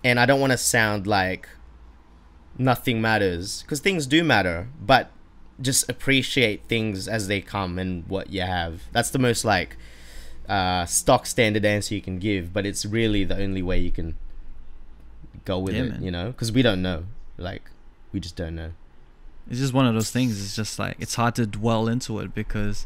and 0.04 0.20
I 0.20 0.28
don't 0.28 0.40
want 0.40 0.52
to 0.52 0.58
sound 0.58 1.08
like 1.08 1.50
nothing 2.62 3.02
matters 3.02 3.62
because 3.64 3.80
things 3.80 4.06
do 4.08 4.24
matter. 4.24 4.68
But 4.80 5.12
just 5.62 5.90
appreciate 5.90 6.64
things 6.66 7.08
as 7.08 7.28
they 7.28 7.42
come 7.42 7.78
and 7.78 8.08
what 8.08 8.30
you 8.32 8.42
have. 8.42 8.84
That's 8.92 9.10
the 9.12 9.20
most 9.20 9.44
like 9.46 9.78
uh, 10.48 10.86
stock 10.86 11.26
standard 11.26 11.66
answer 11.66 11.94
you 11.96 12.02
can 12.02 12.20
give. 12.20 12.54
But 12.54 12.66
it's 12.66 12.86
really 12.86 13.24
the 13.24 13.38
only 13.38 13.62
way 13.62 13.80
you 13.80 13.92
can 13.92 14.16
go 15.46 15.60
with 15.60 15.76
Yeah, 15.76 15.84
it. 15.84 15.90
man. 15.92 16.04
You 16.04 16.12
know, 16.12 16.28
because 16.32 16.52
we 16.52 16.62
don't 16.62 16.82
know. 16.82 17.06
Like 17.38 17.64
we 18.14 18.20
just 18.20 18.36
don't 18.36 18.56
know. 18.56 18.72
It's 19.50 19.60
just 19.60 19.74
one 19.74 19.88
of 19.88 19.94
those 19.94 20.12
things. 20.12 20.42
It's 20.42 20.56
just 20.56 20.78
like 20.80 20.96
it's 21.00 21.16
hard 21.16 21.36
to 21.36 21.46
dwell 21.46 21.88
into 21.88 22.20
it 22.20 22.34
because 22.34 22.86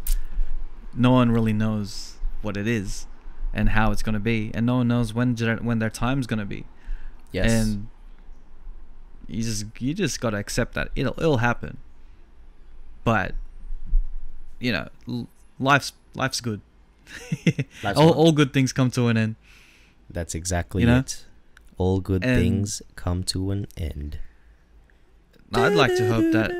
no 0.94 1.12
one 1.12 1.30
really 1.32 1.54
knows 1.54 2.14
what 2.42 2.56
it 2.58 2.68
is 2.68 3.06
and 3.54 3.70
how 3.70 3.92
it's 3.92 4.02
gonna 4.04 4.20
be, 4.20 4.52
and 4.54 4.66
no 4.66 4.78
one 4.78 4.88
knows 4.88 5.14
when 5.14 5.36
their, 5.36 5.58
when 5.58 5.80
their 5.80 5.90
time's 5.90 6.28
gonna 6.28 6.46
be. 6.46 6.66
Yes. 7.32 7.52
And 7.52 7.88
you 9.28 9.44
just 9.44 9.66
you 9.80 9.94
just 9.94 10.20
gotta 10.22 10.38
accept 10.38 10.74
that 10.76 10.90
it'll 10.96 11.14
it'll 11.18 11.38
happen. 11.38 11.78
But 13.04 13.34
you 14.60 14.72
know, 14.72 15.28
life's 15.60 15.94
life's 16.16 16.42
good. 16.42 16.62
Life's 17.84 17.98
all, 18.00 18.12
all 18.12 18.32
good 18.32 18.54
things 18.54 18.74
come 18.74 18.90
to 18.92 19.08
an 19.08 19.18
end. 19.18 19.36
That's 20.10 20.34
exactly 20.36 20.82
You 20.82 20.88
know? 20.88 21.00
it. 21.00 21.26
All 21.78 22.00
good 22.00 22.24
And- 22.24 22.40
things 22.42 22.82
come 22.96 23.24
to 23.26 23.52
an 23.52 23.68
end. 23.78 24.20
I'd 25.54 25.74
like 25.74 25.96
to 25.96 26.08
hope 26.12 26.32
that 26.34 26.52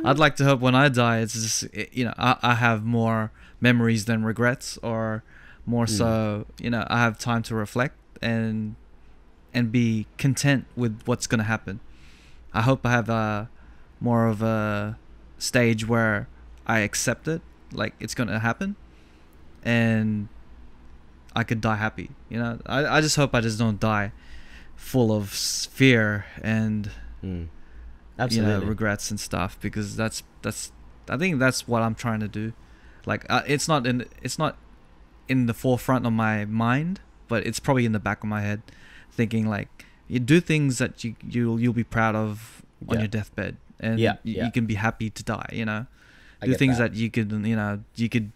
I'd 0.04 0.18
like 0.18 0.36
to 0.36 0.44
hope 0.44 0.60
when 0.60 0.74
I 0.74 0.88
die, 0.88 1.18
it's 1.18 1.34
just 1.34 1.66
you 1.92 2.04
know 2.06 2.14
I, 2.16 2.36
I 2.42 2.54
have 2.54 2.84
more 2.84 3.30
memories 3.60 4.04
than 4.06 4.24
regrets, 4.24 4.78
or 4.82 5.22
more 5.66 5.84
Mm. 5.86 5.90
so 5.98 6.46
you 6.60 6.70
know 6.70 6.86
I 6.88 6.98
have 7.00 7.18
time 7.18 7.42
to 7.44 7.54
reflect 7.54 7.96
and 8.22 8.76
and 9.54 9.70
be 9.72 10.06
content 10.18 10.66
with 10.76 11.00
what's 11.06 11.26
gonna 11.26 11.44
happen. 11.44 11.80
I 12.52 12.62
hope 12.62 12.84
I 12.84 12.90
have 12.90 13.08
a 13.08 13.48
more 14.00 14.26
of 14.26 14.42
a 14.42 14.98
stage 15.38 15.86
where 15.88 16.28
I 16.66 16.80
accept 16.80 17.28
it, 17.28 17.40
like 17.72 17.94
it's 18.00 18.14
gonna 18.14 18.38
happen, 18.40 18.76
and 19.64 20.28
I 21.34 21.42
could 21.44 21.60
die 21.60 21.76
happy. 21.76 22.10
You 22.28 22.38
know, 22.38 22.58
I 22.66 22.98
I 22.98 23.00
just 23.00 23.16
hope 23.16 23.34
I 23.34 23.40
just 23.40 23.58
don't 23.58 23.80
die 23.80 24.12
full 24.76 25.12
of 25.12 25.28
fear 25.30 26.26
and 26.42 26.90
Mm. 27.22 27.48
you 28.36 28.42
know 28.42 28.60
regrets 28.68 29.10
and 29.10 29.18
stuff 29.18 29.58
because 29.60 29.96
that's 29.96 30.22
that's 30.42 30.70
I 31.08 31.16
think 31.16 31.38
that's 31.38 31.66
what 31.66 31.80
I'm 31.82 31.94
trying 31.94 32.20
to 32.20 32.28
do. 32.28 32.52
Like 33.06 33.24
uh, 33.30 33.42
it's 33.46 33.66
not 33.68 33.86
in 33.86 34.04
it's 34.22 34.38
not 34.38 34.56
in 35.28 35.46
the 35.46 35.54
forefront 35.54 36.04
of 36.06 36.12
my 36.12 36.44
mind, 36.44 37.00
but 37.28 37.46
it's 37.46 37.58
probably 37.60 37.84
in 37.86 37.92
the 37.92 37.98
back 37.98 38.22
of 38.22 38.28
my 38.28 38.42
head, 38.42 38.60
thinking 39.14 39.48
like 39.56 39.68
you 40.08 40.18
do 40.20 40.40
things 40.40 40.78
that 40.82 41.02
you 41.04 41.14
you'll 41.34 41.58
you'll 41.60 41.72
be 41.84 41.88
proud 41.96 42.14
of 42.24 42.62
on 42.88 42.94
Yeah. 42.96 43.00
your 43.04 43.08
deathbed, 43.16 43.56
and 43.80 43.98
Yeah, 43.98 44.16
you, 44.22 44.34
yeah. 44.36 44.44
you 44.46 44.50
can 44.52 44.66
be 44.66 44.74
happy 44.74 45.08
to 45.10 45.22
die. 45.22 45.48
You 45.60 45.64
know, 45.70 45.86
I 46.42 46.46
do 46.46 46.54
things 46.62 46.76
that. 46.78 46.94
you 46.94 47.08
could 47.10 47.30
you 47.32 47.56
know 47.56 47.80
you 47.96 48.08
could 48.08 48.30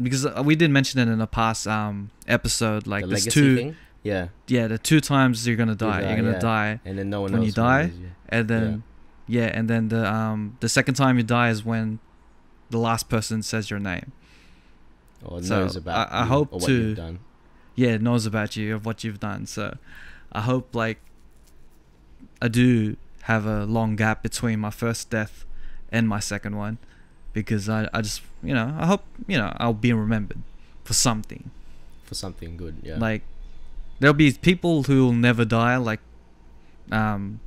because 0.00 0.24
uh, 0.26 0.42
we 0.44 0.56
did 0.56 0.70
mention 0.70 0.98
it 1.00 1.08
in 1.12 1.20
a 1.20 1.26
past 1.26 1.66
um 1.66 2.10
episode 2.26 2.86
like 2.86 3.04
the 3.04 3.10
there's 3.10 3.26
two 3.26 3.56
thing. 3.56 3.76
Yeah. 4.02 4.28
yeah 4.48 4.66
the 4.66 4.78
two 4.78 5.00
times 5.00 5.46
you're 5.46 5.54
gonna 5.56 5.76
die, 5.76 6.00
die, 6.00 6.06
you're 6.08 6.16
gonna 6.16 6.32
yeah. 6.32 6.38
die 6.40 6.80
And 6.84 6.98
then 6.98 7.08
no 7.10 7.20
one 7.20 7.32
When 7.32 7.42
you 7.42 7.52
die, 7.52 7.84
you. 7.94 8.10
and 8.28 8.48
then 8.48 8.82
yeah. 9.28 9.50
and 9.56 9.68
then 9.70 9.88
the 9.94 10.02
um 10.12 10.56
the 10.60 10.68
second 10.68 10.94
time 10.94 11.14
you 11.18 11.22
die 11.22 11.50
is 11.50 11.64
when 11.64 12.00
the 12.70 12.78
last 12.78 13.08
person 13.08 13.42
says 13.42 13.70
your 13.70 13.78
name 13.78 14.10
or 15.24 15.40
So, 15.42 15.60
knows 15.60 15.76
about 15.76 16.10
I- 16.10 16.22
I 16.22 16.24
hope 16.24 16.48
or 16.52 16.58
what 16.58 16.66
to- 16.66 16.72
you've 16.74 16.96
done. 16.96 17.20
Yeah 17.74 17.96
knows 17.96 18.26
about 18.26 18.56
you 18.56 18.74
of 18.74 18.84
what 18.86 19.04
you've 19.04 19.20
done. 19.20 19.46
So 19.46 19.76
I 20.32 20.40
hope 20.42 20.74
like 20.74 20.98
I 22.40 22.48
do 22.48 22.96
have 23.22 23.46
a 23.46 23.64
long 23.64 23.96
gap 23.96 24.22
between 24.22 24.58
my 24.60 24.70
first 24.70 25.10
death 25.10 25.44
and 25.90 26.08
my 26.08 26.18
second 26.20 26.56
one 26.56 26.78
because 27.32 27.68
I, 27.68 27.88
I 27.92 28.00
just 28.02 28.22
you 28.42 28.54
know 28.54 28.74
I 28.78 28.86
hope 28.86 29.04
you 29.26 29.38
know 29.38 29.52
I'll 29.58 29.72
be 29.74 29.92
remembered 29.92 30.38
for 30.84 30.92
something 30.94 31.50
For 32.04 32.14
something 32.14 32.56
good, 32.56 32.76
yeah. 32.82 32.98
like 32.98 33.22
there'll 34.00 34.14
be 34.14 34.32
people 34.32 34.82
who 34.84 35.04
will 35.04 35.12
never 35.12 35.44
die 35.44 35.76
like 35.76 36.00
um 36.90 37.40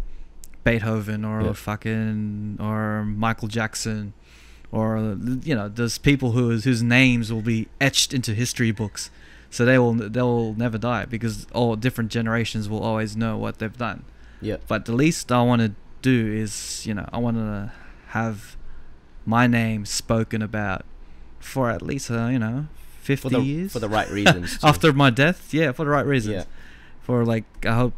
Beethoven 0.63 1.23
or 1.25 1.41
Yeah. 1.43 1.53
fucking 1.53 2.57
or 2.59 3.03
Michael 3.05 3.47
Jackson 3.49 4.13
or 4.71 5.17
you 5.43 5.53
know 5.53 5.67
there's 5.69 5.97
people 5.97 6.31
whose 6.31 6.63
whose 6.63 6.81
names 6.81 7.31
will 7.31 7.41
be 7.43 7.67
etched 7.81 8.13
into 8.13 8.33
history 8.33 8.71
books 8.71 9.11
so 9.55 9.65
they 9.65 9.77
will 9.77 9.93
they'll 9.93 10.53
never 10.53 10.77
die 10.77 11.05
because 11.05 11.47
all 11.53 11.75
different 11.75 12.11
generations 12.11 12.67
will 12.67 12.83
always 12.83 13.15
know 13.15 13.37
what 13.37 13.59
they've 13.59 13.77
done 13.77 14.03
yeah. 14.41 14.57
but 14.67 14.85
the 14.85 14.93
least 14.93 15.31
I 15.31 15.41
want 15.41 15.61
to 15.61 15.73
do 16.05 16.31
is, 16.31 16.85
you 16.85 16.93
know, 16.93 17.09
I 17.11 17.17
want 17.17 17.37
to 17.37 17.71
have 18.09 18.55
my 19.25 19.47
name 19.47 19.85
spoken 19.85 20.41
about 20.43 20.85
for 21.39 21.71
at 21.71 21.81
least, 21.81 22.11
uh, 22.11 22.27
you 22.27 22.37
know, 22.37 22.67
50 23.01 23.29
For 23.29 23.35
the 23.35 23.41
years. 23.43 23.73
for 23.73 23.79
the 23.79 23.89
right 23.89 24.09
reasons. 24.09 24.59
After 24.63 24.93
my 24.93 25.09
death, 25.09 25.53
yeah, 25.53 25.71
for 25.71 25.83
the 25.83 25.91
right 25.91 26.05
reasons. 26.05 26.35
Yeah. 26.35 26.43
For 27.01 27.25
like, 27.25 27.45
I 27.65 27.73
hope 27.75 27.93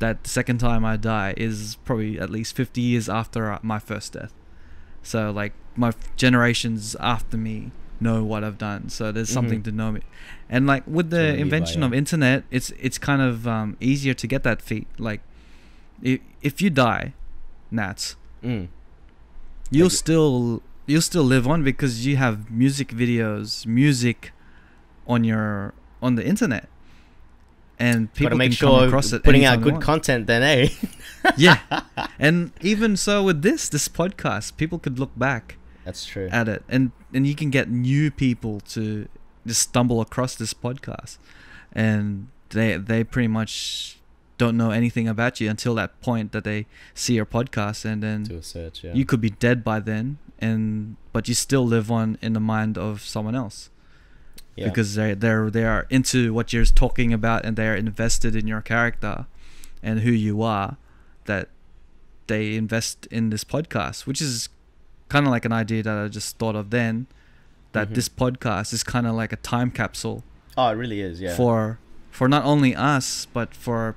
that 0.00 0.24
the 0.24 0.30
second 0.30 0.58
time 0.58 0.84
I 0.84 0.96
die 0.96 1.34
is 1.36 1.76
probably 1.84 2.18
at 2.18 2.30
least 2.30 2.56
50 2.56 2.80
years 2.80 3.08
after 3.08 3.52
uh, 3.52 3.58
my 3.62 3.78
first 3.78 4.12
death. 4.14 4.32
So, 5.02 5.30
like, 5.30 5.52
my 5.76 5.92
generations 6.16 6.96
after 6.98 7.36
me 7.36 7.70
know 8.02 8.22
what 8.24 8.42
I've 8.44 8.58
done. 8.58 8.88
So 8.88 9.12
there's 9.12 9.28
something 9.30 9.60
Mhm. 9.60 9.64
to 9.68 9.72
know 9.72 9.90
me. 9.92 10.00
And 10.48 10.66
like 10.66 10.84
with 10.86 11.08
the 11.10 11.34
invention 11.44 11.82
of 11.82 11.94
internet, 11.94 12.44
it's 12.50 12.68
it's 12.86 12.98
kind 12.98 13.22
of 13.22 13.46
um, 13.46 13.76
easier 13.80 14.14
to 14.14 14.26
get 14.26 14.42
that 14.42 14.60
feat. 14.60 14.86
Like, 14.98 15.20
if 16.02 16.20
if 16.42 16.60
you 16.62 16.70
die, 16.70 17.14
Nats, 17.70 18.16
Mm. 18.44 18.68
you'll 19.70 19.86
Like- 19.86 19.92
still 20.04 20.62
you'll 20.86 21.00
still 21.12 21.24
live 21.24 21.46
on 21.46 21.62
because 21.64 22.04
you 22.06 22.16
have 22.16 22.50
music 22.50 22.88
videos, 23.02 23.64
music 23.66 24.32
on 25.06 25.24
your 25.24 25.72
on 26.02 26.16
the 26.16 26.24
internet, 26.26 26.68
and 27.78 28.12
people 28.14 28.36
make 28.36 28.50
can 28.58 28.58
come 28.68 28.78
sure 28.78 28.86
across 28.88 29.12
it. 29.12 29.22
putting 29.22 29.44
out 29.44 29.62
good 29.62 29.80
content 29.80 30.26
then, 30.26 30.42
eh? 30.42 30.68
yeah, 31.36 31.58
and 32.18 32.50
even 32.60 32.96
so 32.96 33.22
with 33.22 33.42
this 33.42 33.68
this 33.68 33.88
podcast, 33.88 34.56
people 34.56 34.78
could 34.78 34.98
look 34.98 35.12
back 35.16 35.56
That's 35.84 36.04
true. 36.04 36.28
at 36.30 36.48
it, 36.48 36.64
and 36.68 36.92
and 37.12 37.26
you 37.26 37.34
can 37.34 37.50
get 37.50 37.70
new 37.70 38.10
people 38.10 38.60
to 38.60 39.08
just 39.46 39.62
stumble 39.62 40.00
across 40.00 40.34
this 40.34 40.54
podcast, 40.54 41.18
and 41.72 42.28
they 42.50 42.76
they 42.76 43.04
pretty 43.04 43.28
much 43.28 43.98
don't 44.38 44.56
know 44.56 44.70
anything 44.70 45.06
about 45.06 45.40
you 45.40 45.48
until 45.48 45.74
that 45.76 46.00
point 46.00 46.32
that 46.32 46.44
they 46.44 46.66
see 46.94 47.14
your 47.14 47.26
podcast, 47.26 47.84
and 47.84 48.02
then 48.02 48.42
search, 48.42 48.84
yeah. 48.84 48.92
you 48.92 49.04
could 49.04 49.20
be 49.20 49.30
dead 49.30 49.62
by 49.62 49.80
then 49.80 50.18
and 50.42 50.96
but 51.12 51.28
you 51.28 51.34
still 51.34 51.64
live 51.64 51.90
on 51.90 52.18
in 52.20 52.32
the 52.32 52.40
mind 52.40 52.76
of 52.76 53.00
someone 53.00 53.34
else 53.34 53.70
yeah. 54.56 54.68
because 54.68 54.96
they 54.96 55.14
they're 55.14 55.48
they 55.48 55.64
are 55.64 55.86
into 55.88 56.34
what 56.34 56.52
you're 56.52 56.64
talking 56.64 57.12
about 57.12 57.46
and 57.46 57.56
they're 57.56 57.76
invested 57.76 58.34
in 58.34 58.46
your 58.46 58.60
character 58.60 59.26
and 59.82 60.00
who 60.00 60.10
you 60.10 60.42
are 60.42 60.76
that 61.26 61.48
they 62.26 62.56
invest 62.56 63.06
in 63.06 63.30
this 63.30 63.44
podcast 63.44 64.04
which 64.04 64.20
is 64.20 64.48
kind 65.12 65.26
of 65.26 65.30
like 65.36 65.44
an 65.50 65.52
idea 65.64 65.82
that 65.82 65.96
I 66.04 66.08
just 66.08 66.30
thought 66.38 66.56
of 66.56 66.66
then 66.70 66.94
that 67.72 67.86
Mhm. 67.90 67.94
this 67.98 68.08
podcast 68.22 68.72
is 68.72 68.82
kind 68.94 69.06
of 69.06 69.14
like 69.22 69.32
a 69.38 69.40
time 69.54 69.70
capsule 69.70 70.18
oh, 70.56 70.68
it 70.72 70.76
really 70.82 71.00
is, 71.00 71.20
yeah. 71.20 71.34
for 71.36 71.78
for 72.10 72.26
not 72.28 72.44
only 72.52 72.72
us 72.94 73.06
but 73.32 73.48
for 73.64 73.94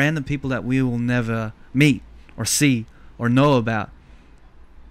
random 0.00 0.24
people 0.32 0.48
that 0.54 0.64
we 0.64 0.76
will 0.82 0.98
never 1.16 1.52
meet 1.72 2.02
or 2.36 2.44
see 2.44 2.86
or 3.18 3.28
know 3.28 3.54
about 3.62 3.88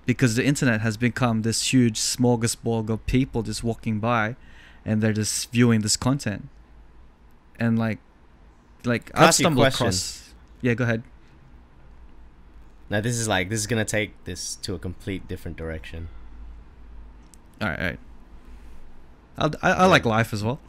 because 0.05 0.35
the 0.35 0.45
internet 0.45 0.79
has 0.81 0.95
become 0.97 1.41
this 1.41 1.73
huge 1.73 1.97
smorgasbord 1.99 2.89
of 2.89 2.99
people 3.17 3.39
just 3.51 3.63
walking 3.63 3.99
by 3.99 4.35
and 4.85 5.01
they're 5.01 5.13
just 5.23 5.51
viewing 5.51 5.81
this 5.81 5.97
content 5.97 6.43
and 7.59 7.77
like 7.85 7.99
like 8.83 9.09
I 9.15 9.23
i've 9.23 9.27
ask 9.29 9.39
you 9.39 9.43
a 9.43 9.45
stumbled 9.45 9.63
question? 9.65 9.85
across 9.87 10.33
yeah 10.61 10.73
go 10.79 10.83
ahead 10.83 11.01
now 12.89 13.01
this 13.01 13.17
is 13.17 13.27
like 13.27 13.49
this 13.49 13.59
is 13.59 13.67
gonna 13.67 13.85
take 13.85 14.23
this 14.25 14.55
to 14.57 14.73
a 14.75 14.79
complete 14.79 15.27
different 15.27 15.57
direction. 15.57 16.09
all 17.61 17.69
right 17.69 17.79
all 17.79 17.85
right 17.85 17.99
I'll, 19.37 19.51
I, 19.61 19.71
I 19.71 19.85
like 19.87 20.05
life 20.05 20.31
as 20.33 20.43
well 20.43 20.59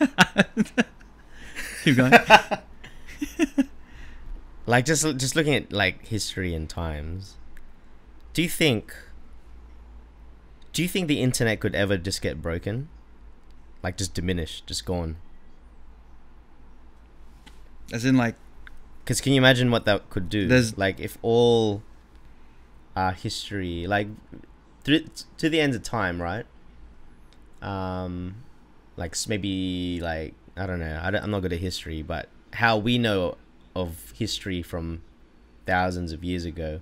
keep 1.84 1.96
going 1.96 2.12
Like 4.66 4.86
just 4.86 5.04
just 5.18 5.36
looking 5.36 5.54
at 5.54 5.72
like 5.72 6.06
history 6.06 6.54
and 6.54 6.68
times. 6.68 7.36
Do 8.32 8.42
you 8.42 8.48
think 8.48 8.94
do 10.72 10.82
you 10.82 10.88
think 10.88 11.06
the 11.06 11.20
internet 11.20 11.60
could 11.60 11.74
ever 11.74 11.98
just 11.98 12.22
get 12.22 12.40
broken? 12.40 12.88
Like 13.82 13.98
just 13.98 14.14
diminish, 14.14 14.62
just 14.62 14.84
gone? 14.86 15.16
as 17.92 18.04
in 18.04 18.16
like 18.16 18.34
Because 19.04 19.20
can 19.20 19.32
you 19.34 19.38
imagine 19.38 19.70
what 19.70 19.84
that 19.84 20.08
could 20.08 20.30
do? 20.30 20.48
There's- 20.48 20.78
like 20.78 20.98
if 20.98 21.18
all 21.20 21.82
our 22.96 23.12
history, 23.12 23.86
like 23.86 24.08
to 24.84 25.48
the 25.50 25.60
end 25.60 25.74
of 25.74 25.82
time, 25.82 26.22
right? 26.22 26.46
Um, 27.60 28.36
like 28.96 29.14
maybe 29.28 30.00
like 30.00 30.34
I 30.56 30.66
don't 30.66 30.78
know. 30.78 31.00
I 31.02 31.10
don't, 31.10 31.22
I'm 31.22 31.30
not 31.30 31.40
good 31.40 31.52
at 31.52 31.58
history, 31.60 32.02
but 32.02 32.28
how 32.54 32.78
we 32.78 32.96
know 32.98 33.36
of 33.74 34.12
history 34.16 34.62
from 34.62 35.02
thousands 35.66 36.12
of 36.12 36.22
years 36.22 36.44
ago, 36.44 36.80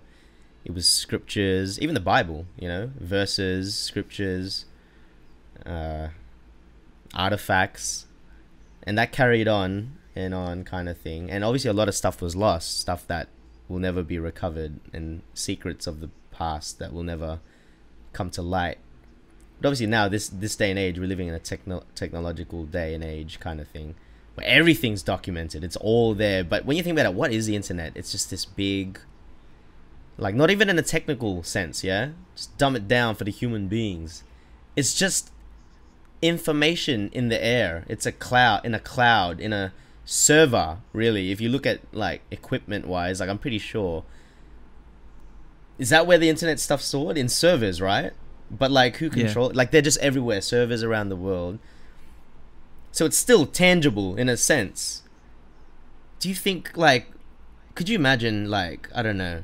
it 0.64 0.74
was 0.74 0.86
scriptures, 0.88 1.80
even 1.80 1.94
the 1.94 2.00
Bible. 2.00 2.46
You 2.58 2.68
know, 2.68 2.90
verses, 2.98 3.74
scriptures, 3.76 4.66
uh, 5.64 6.08
artifacts, 7.14 8.06
and 8.84 8.96
that 8.98 9.10
carried 9.12 9.48
on 9.48 9.96
and 10.14 10.34
on 10.34 10.64
kind 10.64 10.88
of 10.88 10.98
thing. 10.98 11.30
And 11.30 11.44
obviously, 11.44 11.70
a 11.70 11.74
lot 11.74 11.88
of 11.88 11.94
stuff 11.94 12.20
was 12.20 12.36
lost, 12.36 12.80
stuff 12.80 13.06
that 13.06 13.28
will 13.68 13.78
never 13.78 14.02
be 14.02 14.18
recovered, 14.18 14.80
and 14.92 15.22
secrets 15.34 15.86
of 15.86 16.00
the 16.00 16.10
past 16.30 16.78
that 16.78 16.92
will 16.92 17.02
never 17.02 17.40
come 18.12 18.30
to 18.30 18.42
light. 18.42 18.78
But 19.60 19.68
obviously, 19.68 19.86
now 19.86 20.08
this 20.08 20.28
this 20.28 20.56
day 20.56 20.70
and 20.70 20.78
age, 20.78 20.98
we're 20.98 21.06
living 21.06 21.28
in 21.28 21.34
a 21.34 21.38
techno- 21.38 21.84
technological 21.94 22.64
day 22.64 22.94
and 22.94 23.04
age 23.04 23.40
kind 23.40 23.60
of 23.60 23.68
thing, 23.68 23.94
where 24.34 24.46
everything's 24.46 25.02
documented. 25.02 25.64
It's 25.64 25.76
all 25.76 26.14
there. 26.14 26.44
But 26.44 26.64
when 26.64 26.76
you 26.76 26.82
think 26.82 26.98
about 26.98 27.10
it, 27.10 27.14
what 27.14 27.32
is 27.32 27.46
the 27.46 27.56
internet? 27.56 27.92
It's 27.94 28.12
just 28.12 28.30
this 28.30 28.44
big, 28.44 28.98
like 30.18 30.34
not 30.34 30.50
even 30.50 30.68
in 30.68 30.78
a 30.78 30.82
technical 30.82 31.42
sense, 31.42 31.84
yeah. 31.84 32.10
Just 32.34 32.56
dumb 32.58 32.76
it 32.76 32.88
down 32.88 33.14
for 33.14 33.24
the 33.24 33.30
human 33.30 33.68
beings. 33.68 34.24
It's 34.74 34.94
just 34.94 35.30
information 36.22 37.10
in 37.12 37.28
the 37.28 37.44
air. 37.44 37.84
It's 37.88 38.06
a 38.06 38.12
cloud 38.12 38.64
in 38.64 38.74
a 38.74 38.80
cloud 38.80 39.40
in 39.40 39.52
a 39.52 39.72
server. 40.04 40.78
Really, 40.92 41.30
if 41.30 41.40
you 41.40 41.48
look 41.48 41.66
at 41.66 41.80
like 41.92 42.22
equipment 42.30 42.86
wise, 42.86 43.20
like 43.20 43.28
I'm 43.28 43.38
pretty 43.38 43.58
sure. 43.58 44.04
Is 45.78 45.90
that 45.90 46.06
where 46.06 46.18
the 46.18 46.28
internet 46.28 46.60
stuff's 46.60 46.84
stored 46.84 47.16
in 47.18 47.28
servers, 47.28 47.80
right? 47.80 48.12
But 48.50 48.70
like, 48.70 48.96
who 48.96 49.06
Yeah. 49.06 49.24
control? 49.24 49.50
Like, 49.54 49.70
they're 49.70 49.82
just 49.82 49.98
everywhere, 49.98 50.40
servers 50.40 50.82
around 50.82 51.08
the 51.08 51.16
world. 51.16 51.58
So 52.92 53.06
it's 53.06 53.16
still 53.16 53.46
tangible 53.46 54.14
in 54.16 54.28
a 54.28 54.36
sense. 54.36 55.02
Do 56.20 56.28
you 56.28 56.34
think 56.34 56.76
like, 56.76 57.08
could 57.74 57.88
you 57.88 57.94
imagine 57.96 58.50
like 58.50 58.88
I 58.94 59.02
don't 59.02 59.16
know. 59.16 59.42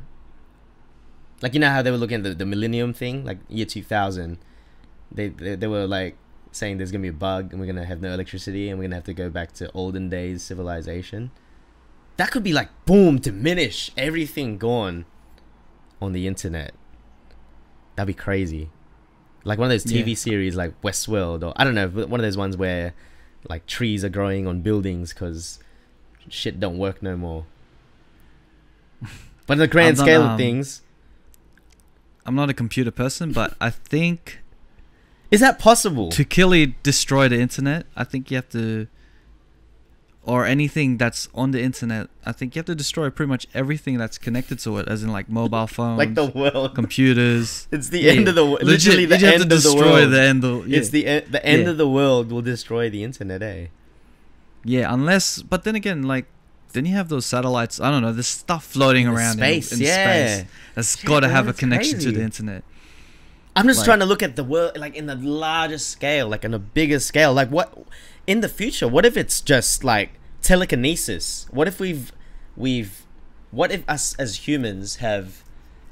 Like 1.41 1.55
you 1.55 1.61
know 1.61 1.71
how 1.71 1.83
they 1.83 1.91
were 1.91 1.97
looking 1.97 2.17
at 2.19 2.25
the, 2.25 2.35
the 2.35 2.47
millennium 2.47 2.93
thing, 2.93 3.25
like 3.25 3.39
year 3.49 3.65
two 3.67 3.83
thousand. 3.83 4.39
They, 5.11 5.29
they 5.29 5.55
they 5.57 5.67
were 5.67 5.87
like 5.87 6.17
saying 6.59 6.79
there's 6.79 6.91
gonna 6.93 7.03
be 7.03 7.09
a 7.09 7.13
bug 7.13 7.53
and 7.53 7.61
we're 7.61 7.67
gonna 7.67 7.85
have 7.85 8.01
no 8.01 8.13
electricity 8.13 8.69
and 8.69 8.79
we're 8.79 8.85
gonna 8.85 8.97
have 8.97 9.05
to 9.05 9.15
go 9.15 9.31
back 9.31 9.53
to 9.55 9.71
olden 9.73 10.09
days 10.09 10.43
civilization. 10.43 11.31
That 12.17 12.31
could 12.31 12.43
be 12.43 12.53
like 12.53 12.69
boom, 12.85 13.19
diminish 13.19 13.91
everything 13.97 14.59
gone 14.59 15.05
on 16.03 16.13
the 16.13 16.27
internet. 16.27 16.75
That'd 17.97 18.09
be 18.09 18.15
crazy. 18.15 18.71
Like 19.45 19.59
one 19.59 19.67
of 19.67 19.71
those 19.71 19.85
TV 19.85 20.09
Yeah. 20.09 20.15
series 20.17 20.57
like 20.57 20.81
Westworld 20.83 21.43
or 21.47 21.53
I 21.57 21.65
don't 21.65 21.75
know, 21.75 21.89
one 21.89 22.21
of 22.21 22.25
those 22.25 22.37
ones 22.37 22.57
where 22.57 22.93
like 23.49 23.67
trees 23.67 24.05
are 24.05 24.09
growing 24.09 24.47
on 24.47 24.61
buildings 24.63 25.13
because 25.13 25.59
shit 26.29 26.59
don't 26.61 26.77
work 26.77 27.03
no 27.03 27.17
more. 27.17 27.47
But 29.47 29.55
in 29.55 29.59
the 29.61 29.69
grand 29.69 29.97
scale 30.05 30.23
of 30.23 30.31
um, 30.33 30.37
things, 30.39 30.83
i'm 32.27 32.35
not 32.35 32.51
a 32.51 32.55
computer 32.55 32.91
person 32.91 33.33
but 33.33 33.57
i 33.59 33.71
think 33.71 34.41
is 35.31 35.41
that 35.41 35.59
possible? 35.59 36.09
to 36.11 36.25
killy 36.25 36.75
destroy 36.83 37.29
the 37.29 37.39
internet, 37.41 37.87
I 37.97 38.05
think 38.05 38.31
you 38.31 38.37
have 38.37 38.49
to, 38.51 38.87
or 40.23 40.45
anything 40.45 40.99
that's 40.99 41.29
on 41.35 41.51
the 41.53 41.63
internet. 41.63 42.09
I 42.27 42.33
think 42.33 42.55
you 42.55 42.61
have 42.61 42.67
to 42.67 42.75
destroy 42.75 43.09
pretty 43.11 43.29
much 43.29 43.47
everything 43.55 43.97
that's 43.99 44.19
connected 44.19 44.59
to 44.61 44.79
it, 44.79 44.89
as 44.89 45.03
in 45.03 45.11
like 45.13 45.29
mobile 45.29 45.67
phones, 45.77 45.99
like 45.99 46.15
the 46.15 46.27
world. 46.27 46.75
computers. 46.75 47.67
It's 47.73 47.89
the 47.89 48.01
Yeah, 48.01 48.13
end 48.13 48.29
of 48.29 48.35
the 48.35 48.45
wo- 48.45 48.59
legit, 48.61 48.67
literally 48.97 49.07
the 49.07 49.15
end 49.27 49.43
of 49.43 49.49
the 49.49 49.55
destroy 49.57 49.81
world. 49.81 50.13
the 50.13 50.21
end 50.21 50.45
of. 50.45 50.69
Yeah. 50.69 50.79
It's 50.79 50.91
the 50.91 51.07
e- 51.07 51.25
the 51.31 51.45
end 51.45 51.63
Yeah. 51.65 51.71
of 51.71 51.77
the 51.79 51.89
world 51.89 52.31
will 52.33 52.43
destroy 52.43 52.91
the 52.91 53.03
internet, 53.05 53.43
eh? 53.43 53.67
Yeah, 54.65 54.93
unless, 54.93 55.41
but 55.41 55.65
then 55.65 55.75
again, 55.77 56.03
like, 56.03 56.27
then 56.75 56.85
you 56.85 56.95
have 56.95 57.09
those 57.09 57.25
satellites. 57.25 57.81
I 57.81 57.91
don't 57.91 58.03
know. 58.03 58.13
There's 58.13 58.27
stuff 58.27 58.65
floating 58.65 59.07
In 59.07 59.13
around 59.15 59.37
space, 59.39 59.73
in, 59.73 59.79
in 59.79 59.87
yeah. 59.87 59.95
space 60.37 60.47
that's 60.75 60.97
got 61.05 61.21
to 61.21 61.29
have 61.29 61.49
a 61.49 61.53
connection 61.55 61.99
to 62.01 62.13
the 62.13 62.21
internet. 62.23 62.63
I'm 63.59 63.67
just 63.67 63.79
Like- 63.81 63.87
trying 63.87 63.99
to 64.01 64.07
look 64.07 64.23
at 64.23 64.37
the 64.37 64.45
world 64.45 64.77
like 64.79 64.95
in 64.95 65.07
the 65.07 65.17
largest 65.17 65.89
scale, 65.91 66.29
like 66.29 66.45
in 66.45 66.55
a 66.55 66.59
bigger 66.59 67.01
scale. 67.01 67.33
Like 67.35 67.51
what 67.51 67.77
in 68.27 68.41
the 68.41 68.49
future? 68.49 68.87
What 68.89 69.05
if 69.05 69.17
it's 69.17 69.41
just 69.41 69.83
like 69.85 70.11
telekinesis? 70.43 71.47
What 71.51 71.67
if 71.69 71.81
we've 71.81 72.13
we've 72.57 73.05
what 73.51 73.73
if 73.73 73.83
us 73.89 74.15
as 74.19 74.47
humans 74.49 74.97
have 74.97 75.43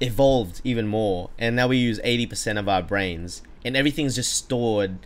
evolved 0.01 0.61
even 0.63 0.87
more 0.87 1.31
and 1.39 1.57
now 1.57 1.67
we 1.67 1.79
use 1.79 1.99
80% 2.01 2.59
of 2.59 2.69
our 2.69 2.83
brains 2.83 3.41
and 3.65 3.75
everything's 3.75 4.15
just 4.17 4.35
stored 4.35 4.99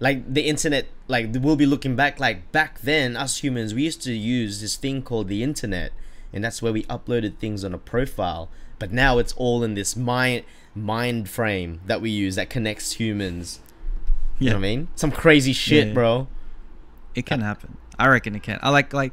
like 0.00 0.34
the 0.34 0.48
internet 0.48 0.86
like 1.06 1.28
we'll 1.38 1.54
be 1.54 1.66
looking 1.66 1.94
back 1.94 2.18
like 2.18 2.50
back 2.50 2.80
then 2.80 3.16
us 3.16 3.36
humans 3.44 3.72
we 3.72 3.84
used 3.84 4.02
to 4.02 4.12
use 4.12 4.60
this 4.60 4.74
thing 4.74 5.00
called 5.00 5.28
the 5.28 5.44
internet 5.44 5.92
and 6.32 6.42
that's 6.42 6.60
where 6.60 6.72
we 6.72 6.82
uploaded 6.84 7.36
things 7.36 7.62
on 7.62 7.72
a 7.72 7.78
profile 7.78 8.48
but 8.80 8.90
now 8.90 9.18
it's 9.18 9.34
all 9.34 9.62
in 9.62 9.74
this 9.74 9.94
mind 9.94 10.42
mind 10.74 11.28
frame 11.28 11.80
that 11.86 12.00
we 12.00 12.10
use 12.10 12.36
that 12.36 12.48
connects 12.50 12.92
humans 12.92 13.60
you 14.38 14.46
Yeah, 14.46 14.52
know 14.52 14.58
what 14.58 14.64
i 14.66 14.68
mean 14.76 14.88
some 14.94 15.10
crazy 15.10 15.52
shit 15.52 15.88
Yeah. 15.88 15.92
bro 15.94 16.28
it 17.14 17.26
can 17.26 17.40
happen. 17.40 17.76
I 17.98 18.06
reckon 18.06 18.36
it 18.36 18.42
can. 18.44 18.60
I 18.62 18.70
like 18.70 18.92
like 18.94 19.12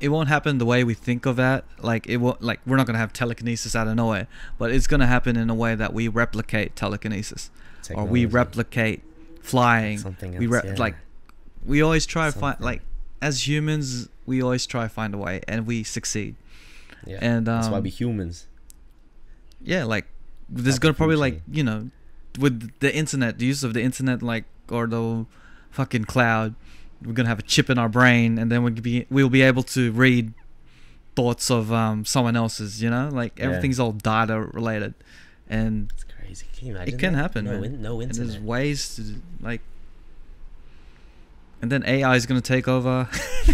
it 0.00 0.10
won't 0.10 0.28
happen 0.28 0.58
the 0.58 0.66
way 0.66 0.84
we 0.84 0.92
think 0.92 1.24
of 1.24 1.36
that. 1.36 1.64
Like 1.80 2.06
it 2.06 2.18
won't 2.18 2.42
like 2.42 2.60
we're 2.66 2.76
not 2.76 2.86
gonna 2.86 2.98
have 2.98 3.12
telekinesis 3.14 3.74
out 3.74 3.88
of 3.88 3.96
nowhere, 3.96 4.28
but 4.58 4.70
it's 4.70 4.86
gonna 4.86 5.06
happen 5.06 5.36
in 5.36 5.48
a 5.48 5.54
way 5.54 5.74
that 5.74 5.94
we 5.94 6.08
replicate 6.08 6.76
telekinesis, 6.76 7.50
or 7.94 8.04
we 8.04 8.26
replicate 8.26 9.02
flying. 9.40 9.96
Something 9.96 10.36
we 10.36 10.46
re- 10.46 10.60
yeah. 10.62 10.74
like 10.76 10.94
we 11.64 11.80
always 11.80 12.04
try 12.04 12.30
to 12.30 12.38
find 12.38 12.60
like 12.60 12.82
as 13.22 13.48
humans 13.48 14.10
we 14.26 14.42
always 14.42 14.66
try 14.66 14.82
to 14.82 14.88
find 14.90 15.14
a 15.14 15.18
way 15.18 15.40
and 15.48 15.66
we 15.66 15.82
succeed. 15.82 16.36
yeah 17.06 17.18
and, 17.22 17.46
that's 17.46 17.68
why 17.68 17.78
um, 17.78 17.82
we 17.82 17.88
humans 17.90 18.46
Yeah, 19.62 19.84
like 19.84 20.04
there's 20.52 20.78
gonna 20.78 20.94
probably 20.94 21.16
like 21.16 21.40
you 21.50 21.64
know 21.64 21.90
with 22.38 22.70
the 22.80 22.94
internet, 22.94 23.38
the 23.38 23.46
use 23.46 23.62
of 23.64 23.74
the 23.74 23.82
internet, 23.82 24.22
like 24.22 24.44
or 24.70 24.86
the 24.86 25.26
fucking 25.70 26.04
cloud, 26.04 26.54
we're 27.04 27.12
gonna 27.12 27.28
have 27.28 27.38
a 27.38 27.42
chip 27.42 27.68
in 27.70 27.78
our 27.78 27.88
brain, 27.88 28.38
and 28.38 28.50
then 28.50 28.62
we'll 28.62 28.72
be 28.74 29.06
we'll 29.10 29.28
be 29.30 29.42
able 29.42 29.62
to 29.64 29.92
read 29.92 30.32
thoughts 31.16 31.50
of 31.50 31.72
um 31.72 32.04
someone 32.04 32.36
else's. 32.36 32.82
You 32.82 32.90
know, 32.90 33.08
like 33.12 33.38
Yeah. 33.38 33.46
everything's 33.46 33.80
all 33.80 33.92
data 33.92 34.40
related, 34.40 34.94
and 35.48 35.90
it's 35.94 36.04
crazy 36.04 36.46
can 36.56 36.68
you 36.68 36.74
imagine 36.74 36.94
it 36.94 36.98
can 36.98 37.12
that? 37.14 37.18
happen, 37.18 37.44
no, 37.44 37.52
man. 37.52 37.64
in- 37.64 37.82
no 37.82 38.00
and 38.00 38.12
there's 38.14 38.38
ways 38.38 38.96
to 38.96 39.02
like. 39.40 39.60
And 41.62 41.70
then 41.70 41.84
AI 41.86 42.16
is 42.16 42.26
gonna 42.26 42.40
take 42.40 42.66
over. 42.68 43.08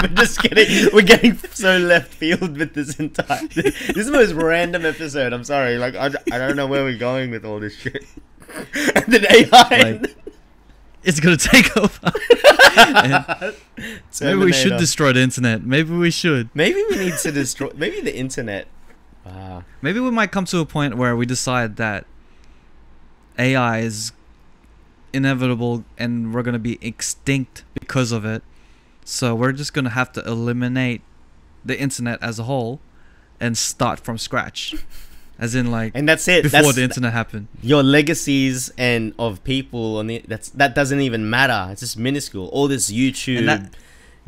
we're 0.00 0.08
just 0.14 0.40
getting 0.42 0.94
we're 0.94 1.02
getting 1.02 1.36
so 1.52 1.76
left 1.78 2.14
field 2.14 2.56
with 2.56 2.72
this 2.74 2.98
entire 3.00 3.46
this 3.48 3.96
is 3.96 4.06
the 4.06 4.12
most 4.12 4.32
random 4.32 4.84
episode 4.84 5.32
i'm 5.32 5.44
sorry 5.44 5.78
like 5.78 5.94
i, 5.94 6.06
I 6.32 6.38
don't 6.38 6.56
know 6.56 6.66
where 6.66 6.84
we're 6.84 6.98
going 6.98 7.30
with 7.30 7.44
all 7.44 7.58
this 7.60 7.74
shit 7.76 8.04
and 8.94 9.04
then 9.06 9.24
ai 9.30 9.68
Like, 9.70 10.16
it's 11.04 11.20
gonna 11.20 11.36
take 11.36 11.76
over. 11.76 12.12
Maybe 14.22 14.38
we 14.38 14.52
should 14.52 14.78
destroy 14.78 15.12
the 15.12 15.20
internet. 15.20 15.62
Maybe 15.62 15.94
we 15.94 16.10
should. 16.10 16.48
maybe 16.54 16.82
we 16.90 16.96
need 16.96 17.14
to 17.18 17.30
destroy 17.30 17.70
maybe 17.74 18.00
the 18.00 18.16
internet 18.16 18.66
ah 19.26 19.62
Maybe 19.82 20.00
we 20.00 20.10
might 20.10 20.32
come 20.32 20.44
to 20.46 20.58
a 20.60 20.66
point 20.66 20.96
where 20.96 21.14
we 21.16 21.26
decide 21.26 21.76
that 21.76 22.06
AI 23.38 23.78
is 23.80 24.12
inevitable 25.14 25.84
and 25.96 26.34
we're 26.34 26.42
going 26.42 26.54
to 26.54 26.58
be 26.58 26.78
extinct 26.80 27.64
because 27.74 28.12
of 28.12 28.24
it. 28.24 28.42
So 29.04 29.34
we're 29.34 29.52
just 29.52 29.72
going 29.74 29.84
to 29.84 29.90
have 29.90 30.12
to 30.12 30.24
eliminate 30.26 31.02
the 31.64 31.78
internet 31.78 32.22
as 32.22 32.38
a 32.38 32.44
whole 32.44 32.80
and 33.40 33.56
start 33.56 34.00
from 34.00 34.18
scratch. 34.18 34.74
As 35.36 35.56
in 35.56 35.72
like 35.72 35.90
and 35.96 36.08
that's 36.08 36.28
it 36.28 36.44
before 36.44 36.62
that's 36.62 36.76
the 36.76 36.84
internet 36.84 37.12
happened. 37.12 37.48
your 37.60 37.82
legacies 37.82 38.72
and 38.78 39.12
of 39.18 39.42
people 39.42 39.96
on 39.98 40.06
the 40.06 40.22
that's 40.28 40.50
that 40.50 40.76
doesn't 40.76 41.00
even 41.00 41.28
matter 41.28 41.72
it's 41.72 41.80
just 41.80 41.98
minuscule 41.98 42.46
all 42.52 42.68
this 42.68 42.88
youtube 42.92 43.38
And 43.38 43.48
that- 43.48 43.74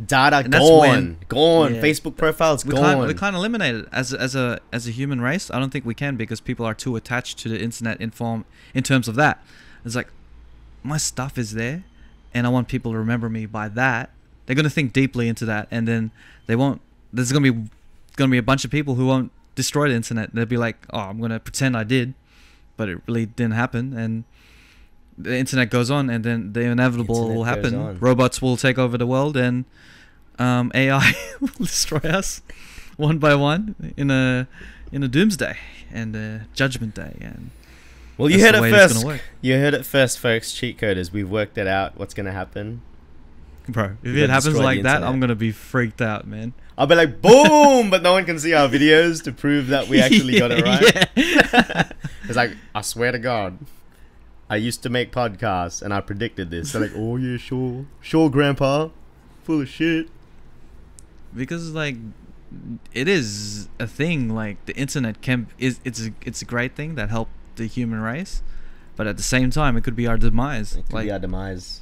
data 0.04 0.38
and 0.38 0.52
gone 0.52 0.80
when- 0.80 1.16
gone 1.28 1.76
yeah. 1.76 1.80
facebook 1.80 2.16
profiles 2.16 2.64
We 2.66 2.72
gone 2.72 2.82
can't 2.96 3.06
we 3.06 3.14
can't 3.14 3.36
eliminate 3.36 3.76
it 3.76 3.88
as 3.92 4.12
as 4.12 4.34
a 4.34 4.58
as 4.72 4.88
a 4.88 4.90
human 4.90 5.20
race. 5.20 5.48
I 5.48 5.60
don't 5.60 5.70
think 5.70 5.84
we 5.86 5.94
can 5.94 6.16
because 6.16 6.40
people 6.40 6.66
are 6.66 6.74
too 6.74 6.96
attached 6.96 7.38
to 7.38 7.48
the 7.48 7.62
internet 7.62 8.00
in 8.00 8.10
form 8.10 8.44
in 8.74 8.82
terms 8.82 9.06
of 9.06 9.14
that. 9.14 9.44
It's 9.84 9.94
like 9.94 10.08
my 10.86 10.96
stuff 10.96 11.38
is 11.38 11.52
there, 11.52 11.84
and 12.34 12.46
I 12.46 12.50
want 12.50 12.68
people 12.68 12.92
to 12.92 12.98
remember 12.98 13.28
me 13.28 13.46
by 13.46 13.68
that. 13.68 14.10
They're 14.46 14.56
gonna 14.56 14.70
think 14.70 14.92
deeply 14.92 15.28
into 15.28 15.44
that, 15.46 15.68
and 15.70 15.86
then 15.86 16.10
they 16.46 16.56
won't. 16.56 16.80
There's 17.12 17.32
gonna 17.32 17.52
be 17.52 17.68
gonna 18.16 18.30
be 18.30 18.38
a 18.38 18.42
bunch 18.42 18.64
of 18.64 18.70
people 18.70 18.94
who 18.94 19.06
won't 19.06 19.32
destroy 19.54 19.88
the 19.88 19.94
internet. 19.94 20.34
They'll 20.34 20.46
be 20.46 20.56
like, 20.56 20.76
"Oh, 20.90 21.00
I'm 21.00 21.20
gonna 21.20 21.40
pretend 21.40 21.76
I 21.76 21.84
did," 21.84 22.14
but 22.76 22.88
it 22.88 22.98
really 23.06 23.26
didn't 23.26 23.54
happen, 23.54 23.92
and 23.92 24.24
the 25.18 25.36
internet 25.36 25.70
goes 25.70 25.90
on, 25.90 26.10
and 26.10 26.24
then 26.24 26.52
the 26.52 26.60
inevitable 26.60 27.16
Internet 27.16 27.36
will 27.36 27.44
happen. 27.44 27.72
Robots 28.00 28.42
will 28.42 28.56
take 28.56 28.78
over 28.78 28.98
the 28.98 29.06
world, 29.06 29.36
and 29.36 29.64
um, 30.38 30.70
AI 30.74 31.12
will 31.40 31.48
destroy 31.58 31.98
us 31.98 32.42
one 32.96 33.18
by 33.18 33.34
one 33.34 33.74
in 33.96 34.10
a 34.10 34.46
in 34.92 35.02
a 35.02 35.08
doomsday 35.08 35.56
and 35.90 36.14
a 36.14 36.46
judgment 36.54 36.94
day, 36.94 37.16
and 37.20 37.50
well 38.16 38.30
you 38.30 38.38
that's 38.38 38.56
heard 38.56 38.66
it 38.66 38.70
first 38.70 39.22
you 39.40 39.54
heard 39.54 39.74
it 39.74 39.84
first 39.84 40.18
folks 40.18 40.52
cheat 40.52 40.78
coders 40.78 41.12
we've 41.12 41.30
worked 41.30 41.58
it 41.58 41.66
out 41.66 41.96
what's 41.98 42.14
gonna 42.14 42.32
happen 42.32 42.82
bro. 43.68 43.96
If 44.02 44.14
We're 44.14 44.24
it 44.24 44.30
happens 44.30 44.58
like 44.58 44.82
that. 44.82 45.02
I'm 45.02 45.20
gonna 45.20 45.34
be 45.34 45.52
freaked 45.52 46.00
out, 46.00 46.26
man. 46.26 46.52
I'll 46.78 46.86
be 46.86 46.94
like, 46.94 47.22
boom, 47.22 47.90
but 47.90 48.02
no 48.02 48.12
one 48.12 48.24
can 48.24 48.38
see 48.38 48.52
our 48.52 48.68
videos 48.68 49.22
to 49.24 49.32
prove 49.32 49.68
that 49.68 49.88
we 49.88 50.00
actually 50.00 50.38
got 50.38 50.50
it 50.52 50.64
right. 50.64 51.08
Yeah. 51.14 51.90
It's 52.24 52.36
like, 52.36 52.56
I 52.74 52.80
swear 52.80 53.12
to 53.12 53.20
God, 53.20 53.56
I 54.50 54.56
used 54.56 54.82
to 54.82 54.88
make 54.88 55.12
podcasts 55.12 55.80
and 55.80 55.94
I 55.94 56.00
predicted 56.00 56.50
this. 56.50 56.72
They're 56.72 56.82
like, 56.82 56.92
oh 56.96 57.16
yeah, 57.16 57.36
sure, 57.36 57.86
sure, 58.00 58.28
Grandpa, 58.30 58.88
full 59.44 59.60
of 59.60 59.68
shit. 59.68 60.08
because 61.34 61.70
like 61.72 61.96
it 62.92 63.06
is 63.06 63.68
a 63.78 63.86
thing 63.86 64.28
like 64.28 64.64
the 64.66 64.76
internet 64.76 65.20
can 65.20 65.46
is 65.58 65.78
it's 65.84 66.06
a, 66.06 66.10
it's 66.22 66.42
a 66.42 66.44
great 66.44 66.74
thing 66.74 66.94
that 66.96 67.10
helped 67.10 67.32
the 67.56 67.66
human 67.66 68.00
race 68.00 68.42
but 68.96 69.06
at 69.06 69.16
the 69.16 69.22
same 69.22 69.50
time 69.50 69.76
it 69.76 69.84
could 69.84 69.96
be 69.96 70.06
our 70.06 70.16
demise 70.16 70.74
It 70.76 70.86
could 70.86 70.94
like 70.94 71.04
be 71.06 71.10
our 71.12 71.18
demise. 71.18 71.80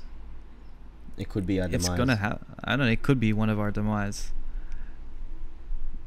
It 1.17 1.29
could 1.29 1.47
be 1.47 1.61
our 1.61 1.67
it's 1.67 1.85
demise. 1.85 1.89
It's 1.89 1.97
gonna 1.99 2.17
have 2.17 2.41
i 2.65 2.71
don't 2.71 2.87
know 2.87 2.93
it 2.93 3.03
could 3.03 3.21
be 3.21 3.33
one 3.33 3.49
of 3.51 3.61
our 3.61 3.71
demise 3.71 4.33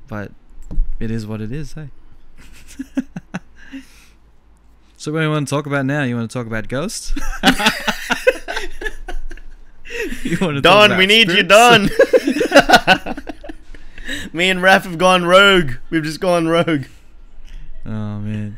but 0.07 0.31
it 0.99 1.09
is 1.11 1.25
what 1.25 1.39
it 1.41 1.51
is 1.51 1.73
hey 1.73 1.89
so 4.97 5.11
what 5.11 5.19
do 5.19 5.25
you 5.25 5.31
want 5.31 5.47
to 5.47 5.49
talk 5.55 5.65
about 5.65 5.85
now 5.85 6.03
you 6.03 6.15
want 6.15 6.29
to 6.29 6.33
talk 6.33 6.47
about 6.47 6.67
ghosts 6.67 7.13
you 10.23 10.37
want 10.41 10.55
to 10.57 10.61
talk 10.61 10.89
Don, 10.89 10.97
we 10.97 11.05
about 11.05 11.07
need 11.07 11.27
you, 11.29 11.43
spirits? 11.47 11.49
Don. 11.49 13.23
Me 14.33 14.49
and 14.49 14.61
Raf 14.61 14.83
have 14.85 14.97
gone 14.97 15.25
rogue. 15.25 15.71
We've 15.89 16.03
just 16.03 16.19
gone 16.19 16.47
rogue. 16.47 16.85
Oh 17.85 18.19
man, 18.19 18.57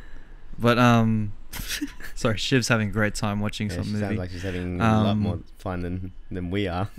but 0.59 0.77
um, 0.77 1.33
sorry, 2.15 2.37
Shiv's 2.37 2.67
having 2.67 2.89
a 2.89 2.91
great 2.91 3.15
time 3.15 3.39
watching 3.39 3.69
Yeah, 3.69 3.75
some 3.77 3.83
she 3.85 3.89
movie. 3.91 4.05
sounds 4.05 4.17
like 4.19 4.29
she's 4.31 4.43
having 4.43 4.79
a 4.79 4.83
lot 4.83 5.05
Um, 5.11 5.19
more 5.19 5.39
fun 5.57 5.81
than, 5.81 6.11
than 6.31 6.51
we 6.51 6.67
are. 6.67 6.89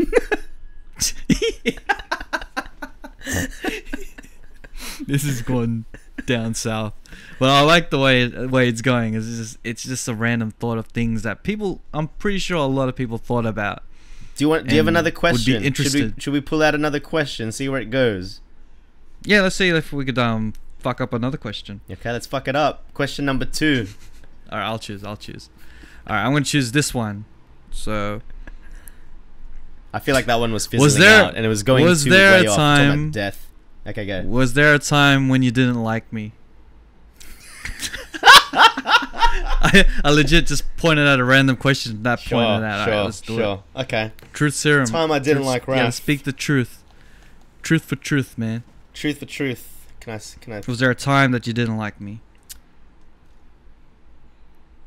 this 5.06 5.24
is 5.24 5.42
going 5.42 5.84
down 6.26 6.54
south, 6.54 6.94
but 7.38 7.48
I 7.48 7.62
like 7.62 7.90
the 7.90 7.98
way 7.98 8.26
way 8.28 8.68
it's 8.68 8.82
going. 8.82 9.14
It's 9.14 9.26
just 9.26 9.58
it's 9.64 9.82
just 9.84 10.08
a 10.08 10.14
random 10.14 10.50
thought 10.52 10.78
of 10.78 10.86
things 10.88 11.22
that 11.22 11.42
people. 11.42 11.80
I'm 11.92 12.08
pretty 12.08 12.38
sure 12.38 12.56
a 12.58 12.64
lot 12.66 12.88
of 12.88 12.96
people 12.96 13.18
thought 13.18 13.46
about. 13.46 13.82
Do 14.36 14.44
you 14.44 14.48
want? 14.48 14.66
Do 14.68 14.74
you 14.74 14.78
have 14.78 14.88
another 14.88 15.08
would 15.08 15.14
be 15.14 15.18
question? 15.20 15.44
Should 15.44 15.61
we 15.61 15.66
interested. 15.66 16.22
should 16.22 16.32
we 16.32 16.40
pull 16.40 16.62
out 16.62 16.74
another 16.74 17.00
question? 17.00 17.52
See 17.52 17.68
where 17.68 17.80
it 17.80 17.90
goes. 17.90 18.40
Yeah, 19.24 19.42
let's 19.42 19.56
see 19.56 19.68
if 19.68 19.92
we 19.92 20.04
could 20.04 20.18
um 20.18 20.54
fuck 20.81 21.01
up 21.01 21.12
another 21.12 21.39
question. 21.39 21.81
Okay, 21.91 22.11
let's 22.12 22.26
fuck 22.26 22.49
it 22.49 22.57
up. 22.57 22.93
Question 22.95 23.24
number 23.24 23.45
two. 23.45 23.87
All 24.51 24.59
right, 24.59 24.66
I'll 24.66 24.78
choose. 24.78 25.05
I'll 25.05 25.16
choose. 25.16 25.49
All 26.07 26.16
right, 26.16 26.24
I'm 26.24 26.33
gonna 26.33 26.45
choose 26.45 26.72
this 26.72 26.93
one. 26.95 27.24
So 27.70 28.20
I 29.95 29.99
feel 30.01 30.14
like 30.14 30.26
that 30.26 30.41
one 30.41 30.53
was 30.53 30.66
fizzling 30.66 30.85
Was 30.85 30.97
there- 30.99 31.24
out, 31.24 31.37
and 31.37 31.45
it 31.45 31.49
was 31.49 31.62
going 31.62 31.85
was 31.85 32.05
too 32.05 32.11
there 32.11 32.41
way 32.41 32.47
a 32.47 32.51
off. 32.51 32.57
time- 32.57 33.11
death. 33.11 33.47
Okay, 33.87 34.05
go. 34.07 34.22
Was 34.22 34.55
there 34.55 34.74
a 34.74 34.78
time 34.78 35.28
when 35.28 35.43
you 35.43 35.51
didn't 35.51 35.83
like 35.83 36.12
me? 36.12 36.33
I, 38.53 39.87
I 40.05 40.11
legit 40.11 40.47
just 40.47 40.64
pointed 40.76 41.07
out 41.07 41.20
a 41.20 41.24
random 41.24 41.57
question 41.57 42.03
that 42.03 42.20
Sure, 42.20 42.43
pointed 42.43 42.64
out. 42.66 43.14
sure, 43.14 43.37
do 43.37 43.41
sure. 43.43 43.62
Okay. 43.76 44.12
Truth 44.33 44.55
serum. 44.55 44.87
Time 44.87 45.12
I 45.12 45.18
didn't 45.18 45.45
Truth- 45.45 45.47
like 45.47 45.76
Yeah, 45.76 45.91
speak 45.91 46.24
the 46.24 46.33
truth. 46.33 46.83
Truth 47.62 47.85
for 47.85 47.97
truth, 47.97 48.37
man. 48.39 48.64
Truth 48.95 49.18
for 49.18 49.26
truth. 49.26 49.80
Can 50.01 50.12
I? 50.12 50.16
s- 50.16 50.36
Can 50.40 50.53
I? 50.55 50.62
Was 50.66 50.78
there 50.78 50.90
a 50.90 50.94
time 50.94 51.32
that 51.32 51.46
you 51.46 51.53
didn't 51.53 51.76
like 51.76 52.01
me? 52.01 52.20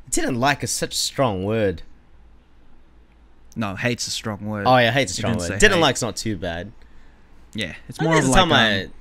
Didn't 0.09 0.39
like 0.39 0.63
is 0.63 0.71
such 0.71 0.93
a 0.93 0.97
strong 0.97 1.43
word. 1.43 1.81
No, 3.55 3.75
hate's 3.75 4.07
a 4.07 4.11
strong 4.11 4.45
word. 4.45 4.65
Oh 4.67 4.77
yeah, 4.77 4.91
hate's 4.91 5.11
a 5.13 5.15
strong 5.15 5.33
didn't 5.37 5.49
word. 5.49 5.59
Didn't 5.59 5.75
hate. 5.77 5.81
like's 5.81 6.01
not 6.01 6.15
too 6.15 6.37
bad. 6.37 6.71
Yeah, 7.53 7.75
it's 7.87 8.01
more 8.01 8.17
of 8.17 8.25
like 8.27 8.35
time 8.35 8.51
I- 8.51 8.83
um, 8.85 8.93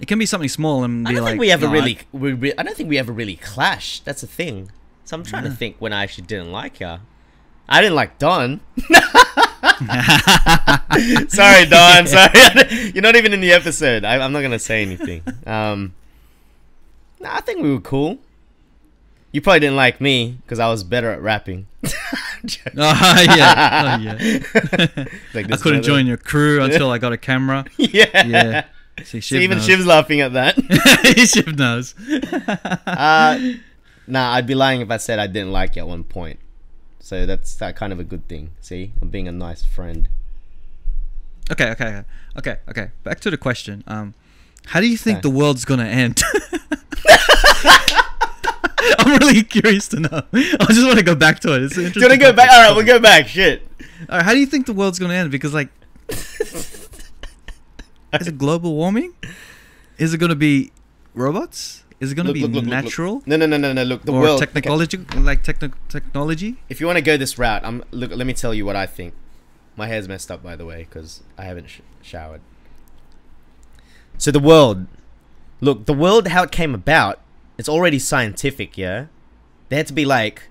it 0.00 0.06
can 0.06 0.18
be 0.18 0.26
something 0.26 0.48
small 0.48 0.84
and 0.84 1.04
be 1.04 1.10
I 1.10 1.14
don't 1.14 1.24
like. 1.24 1.30
think 1.32 1.40
we 1.40 1.50
ever 1.50 1.66
no, 1.66 1.72
I- 1.72 1.74
really. 1.74 1.98
We 2.12 2.32
re- 2.32 2.52
I 2.56 2.62
don't 2.62 2.76
think 2.76 2.88
we 2.88 2.98
ever 2.98 3.12
really 3.12 3.36
clashed. 3.36 4.04
That's 4.04 4.20
the 4.22 4.26
thing. 4.26 4.70
So 5.04 5.16
I'm 5.16 5.24
trying 5.24 5.44
to 5.44 5.50
think 5.50 5.76
when 5.80 5.92
I 5.92 6.02
actually 6.04 6.26
didn't 6.26 6.52
like 6.52 6.78
her. 6.78 7.00
I 7.68 7.80
didn't 7.80 7.94
like 7.96 8.18
Don. 8.18 8.60
sorry, 11.28 11.66
Don. 11.66 12.06
Sorry, 12.06 12.90
you're 12.94 13.02
not 13.02 13.16
even 13.16 13.32
in 13.32 13.40
the 13.40 13.52
episode. 13.52 14.04
I, 14.04 14.18
I'm 14.18 14.32
not 14.32 14.42
gonna 14.42 14.58
say 14.58 14.82
anything. 14.82 15.22
Um, 15.46 15.94
nah, 17.20 17.36
I 17.36 17.40
think 17.40 17.62
we 17.62 17.72
were 17.72 17.80
cool. 17.80 18.18
You 19.30 19.40
probably 19.40 19.60
didn't 19.60 19.76
like 19.76 20.00
me 20.00 20.38
because 20.42 20.58
I 20.58 20.68
was 20.68 20.84
better 20.84 21.10
at 21.10 21.22
rapping. 21.22 21.66
Oh 21.84 23.24
yeah, 23.36 23.98
oh, 23.98 24.02
yeah. 24.02 25.04
Like 25.32 25.50
I 25.52 25.56
couldn't 25.56 25.84
join 25.84 26.06
your 26.06 26.16
crew 26.16 26.60
until 26.62 26.90
I 26.90 26.98
got 26.98 27.12
a 27.12 27.16
camera. 27.16 27.64
yeah. 27.78 28.26
Yeah. 28.26 28.64
See, 29.04 29.20
See, 29.20 29.42
even 29.42 29.58
knows. 29.58 29.66
Shiv's 29.66 29.86
laughing 29.86 30.20
at 30.20 30.34
that. 30.34 30.56
Shiv 31.28 31.56
knows. 31.56 31.94
Uh, 32.86 33.54
nah, 34.06 34.32
I'd 34.32 34.46
be 34.46 34.54
lying 34.54 34.80
if 34.82 34.90
I 34.90 34.98
said 34.98 35.18
I 35.18 35.28
didn't 35.28 35.52
like 35.52 35.76
you 35.76 35.82
at 35.82 35.88
one 35.88 36.04
point. 36.04 36.38
So 37.04 37.26
that's 37.26 37.54
that 37.56 37.74
kind 37.76 37.92
of 37.92 37.98
a 37.98 38.04
good 38.04 38.28
thing. 38.28 38.50
See, 38.60 38.92
I'm 39.02 39.08
being 39.08 39.26
a 39.26 39.32
nice 39.32 39.64
friend. 39.64 40.08
Okay, 41.50 41.70
okay, 41.72 41.84
okay, 41.86 42.04
okay, 42.38 42.56
okay. 42.68 42.90
Back 43.02 43.18
to 43.20 43.30
the 43.30 43.36
question. 43.36 43.82
Um, 43.88 44.14
how 44.66 44.80
do 44.80 44.86
you 44.88 44.96
think 44.96 45.18
Okay. 45.18 45.22
the 45.28 45.30
world's 45.34 45.64
gonna 45.64 45.84
end? 45.84 46.22
I'm 48.98 49.18
really 49.18 49.42
curious 49.42 49.88
to 49.88 50.00
know. 50.00 50.22
I 50.32 50.66
just 50.70 50.86
want 50.86 50.98
to 50.98 51.04
go 51.04 51.14
back 51.16 51.40
to 51.40 51.54
it. 51.54 51.62
It's 51.64 51.76
an 51.76 51.90
Do 51.90 52.00
you 52.00 52.06
want 52.08 52.12
to 52.12 52.18
go 52.18 52.32
back? 52.32 52.50
All 52.52 52.62
right, 52.68 52.74
we'll 52.76 52.86
go 52.86 52.98
back. 53.00 53.26
Shit. 53.26 53.66
All 54.08 54.16
right, 54.18 54.24
how 54.24 54.32
do 54.32 54.38
you 54.38 54.46
think 54.46 54.66
the 54.66 54.72
world's 54.72 54.98
gonna 55.00 55.14
end? 55.14 55.30
Because 55.32 55.52
like, 55.52 55.68
is 56.08 56.88
it 58.12 58.38
global 58.38 58.74
warming? 58.76 59.12
Is 59.98 60.14
it 60.14 60.18
gonna 60.18 60.34
be 60.36 60.70
robots? 61.14 61.81
Is 62.02 62.10
it 62.10 62.16
gonna 62.16 62.32
be 62.32 62.40
look, 62.40 62.50
look, 62.50 62.64
look, 62.64 62.70
look. 62.72 62.84
natural 62.84 63.22
No, 63.26 63.36
no, 63.36 63.46
no, 63.46 63.56
no, 63.56 63.72
no. 63.72 63.84
Look, 63.84 64.02
the 64.02 64.12
or 64.12 64.22
world. 64.22 64.42
okay, 64.42 64.52
technology, 64.52 64.98
like 65.14 65.44
techno- 65.44 65.70
technology? 65.88 66.56
If 66.68 66.80
you 66.80 66.86
want 66.88 66.96
to 66.96 67.02
go 67.02 67.16
this 67.16 67.38
route, 67.38 67.62
I'm 67.64 67.84
look. 67.92 68.10
Let 68.10 68.26
me 68.26 68.32
tell 68.34 68.52
you 68.52 68.66
what 68.66 68.74
I 68.74 68.86
think. 68.86 69.14
My 69.76 69.86
hair's 69.86 70.08
messed 70.08 70.28
up, 70.28 70.42
by 70.42 70.56
the 70.56 70.66
way, 70.66 70.78
because 70.88 71.22
I 71.38 71.44
haven't 71.44 71.70
sh- 71.70 71.80
showered. 72.02 72.40
So 74.18 74.32
the 74.32 74.40
world, 74.40 74.88
look, 75.60 75.86
the 75.86 75.94
world, 75.94 76.26
how 76.26 76.42
it 76.42 76.50
came 76.50 76.74
about, 76.74 77.20
it's 77.56 77.68
already 77.68 78.00
scientific. 78.00 78.76
Yeah, 78.76 79.06
there 79.68 79.76
had 79.76 79.86
to 79.86 79.92
be 79.92 80.04
like, 80.04 80.50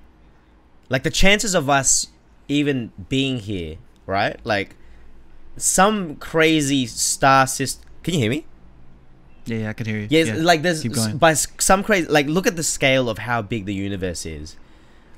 like 0.88 1.04
the 1.04 1.12
chances 1.12 1.54
of 1.54 1.70
us 1.70 2.08
even 2.48 2.94
being 3.10 3.40
here, 3.40 3.76
right? 4.06 4.40
Like, 4.46 4.78
some 5.58 6.16
crazy 6.16 6.86
star 6.88 7.46
system. 7.46 7.90
Can 8.04 8.14
you 8.14 8.22
hear 8.22 8.30
me? 8.30 8.46
Yeah, 9.52 9.58
yeah, 9.60 9.70
I 9.70 9.74
can 9.74 9.86
hear 9.86 10.00
you. 10.00 10.08
Yeah, 10.10 10.24
yeah. 10.24 10.36
like 10.36 10.62
there's 10.62 10.82
keep 10.82 10.94
going. 10.94 11.18
by 11.18 11.34
some 11.34 11.84
crazy 11.84 12.08
like 12.08 12.28
look 12.28 12.48
at 12.48 12.56
the 12.56 12.64
scale 12.64 13.10
of 13.10 13.20
how 13.20 13.42
big 13.42 13.66
the 13.66 13.74
universe 13.74 14.26
is. 14.26 14.56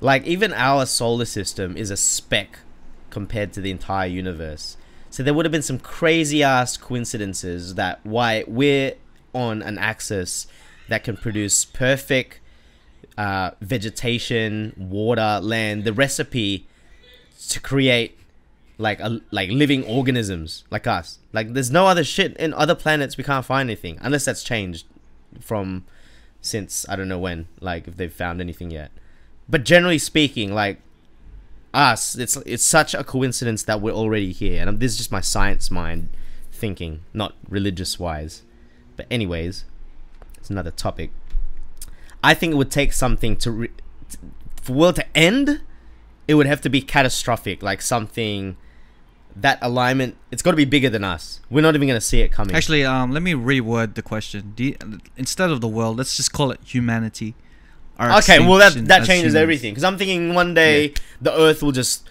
Like 0.02 0.26
even 0.26 0.54
our 0.54 0.86
solar 0.86 1.26
system 1.26 1.78
is 1.78 1.90
a 1.90 1.98
speck 1.98 2.60
compared 3.10 3.54
to 3.54 3.62
the 3.62 3.72
entire 3.72 4.08
universe. 4.08 4.76
So 5.10 5.22
there 5.22 5.34
would 5.34 5.46
have 5.46 5.52
been 5.52 5.62
some 5.62 5.80
crazy 5.80 6.42
ass 6.42 6.76
coincidences 6.76 7.76
that 7.76 8.00
why 8.04 8.44
we're 8.48 8.96
on 9.34 9.62
an 9.62 9.78
axis 9.78 10.48
that 10.90 11.04
can 11.04 11.16
produce 11.16 11.66
perfect 11.66 12.40
uh, 13.18 13.52
vegetation, 13.62 14.74
water, 14.76 15.40
land, 15.42 15.84
the 15.84 15.94
recipe 15.94 16.68
to 17.50 17.60
create 17.60 18.18
like 18.78 19.00
a, 19.00 19.22
like 19.32 19.50
living 19.50 19.84
organisms 19.86 20.64
like 20.72 20.88
us. 20.88 21.20
Like 21.32 21.54
there's 21.54 21.72
no 21.72 21.88
other 21.88 22.04
shit 22.04 22.36
in 22.38 22.54
other 22.54 22.76
planets 22.76 23.18
we 23.18 23.24
can't 23.24 23.46
find 23.46 23.70
anything 23.70 23.98
unless 24.02 24.26
that's 24.26 24.44
changed 24.44 24.86
from 25.40 25.86
since 26.42 26.86
I 26.90 26.96
don't 26.96 27.08
know 27.08 27.20
when. 27.20 27.48
Like 27.60 27.88
if 27.88 27.98
they've 27.98 28.14
found 28.14 28.42
anything 28.42 28.72
yet. 28.72 28.92
But 29.48 29.66
generally 29.66 30.00
speaking, 30.00 30.54
like 30.54 30.80
us, 31.74 32.16
it's 32.16 32.38
it's 32.38 32.64
such 32.64 32.94
a 32.94 33.04
coincidence 33.04 33.64
that 33.64 33.82
we're 33.82 33.94
already 33.94 34.32
here, 34.32 34.66
and 34.68 34.80
this 34.80 34.94
is 34.94 34.98
just 34.98 35.12
my 35.12 35.22
science 35.22 35.72
mind 35.72 36.10
thinking, 36.52 37.02
not 37.14 37.36
religious 37.50 38.00
wise. 38.00 38.44
But 38.96 39.08
anyways, 39.10 39.66
it's 40.38 40.50
another 40.50 40.72
topic. 40.72 41.12
I 42.24 42.34
think 42.34 42.54
it 42.54 42.58
would 42.58 42.72
take 42.72 42.94
something 42.94 43.36
to 43.38 43.52
re- 43.52 43.68
t- 44.10 44.18
for 44.62 44.74
world 44.74 44.96
to 44.96 45.18
end. 45.18 45.62
It 46.26 46.36
would 46.36 46.46
have 46.46 46.62
to 46.62 46.70
be 46.70 46.82
catastrophic, 46.82 47.62
like 47.62 47.82
something 47.82 48.56
that 49.36 49.58
alignment. 49.62 50.16
It's 50.32 50.42
got 50.42 50.52
to 50.52 50.58
be 50.58 50.66
bigger 50.66 50.90
than 50.90 51.04
us. 51.04 51.42
We're 51.50 51.62
not 51.62 51.76
even 51.76 51.88
gonna 51.88 52.02
see 52.02 52.22
it 52.22 52.32
coming. 52.32 52.56
Actually, 52.56 52.86
um, 52.86 53.12
let 53.12 53.24
me 53.24 53.34
reword 53.34 53.96
the 53.96 54.02
question. 54.02 54.54
You, 54.58 54.76
instead 55.18 55.50
of 55.50 55.62
the 55.62 55.68
world, 55.68 55.98
let's 55.98 56.16
just 56.16 56.32
call 56.34 56.52
it 56.52 56.60
humanity. 56.64 57.36
Okay, 58.00 58.40
well 58.40 58.58
that 58.58 58.74
that 58.88 59.06
changes 59.06 59.36
everything 59.36 59.72
because 59.72 59.84
I'm 59.84 59.98
thinking 59.98 60.34
one 60.34 60.54
day 60.54 60.94
the 61.22 61.32
Earth 61.32 61.62
will 61.62 61.72
just 61.72 62.10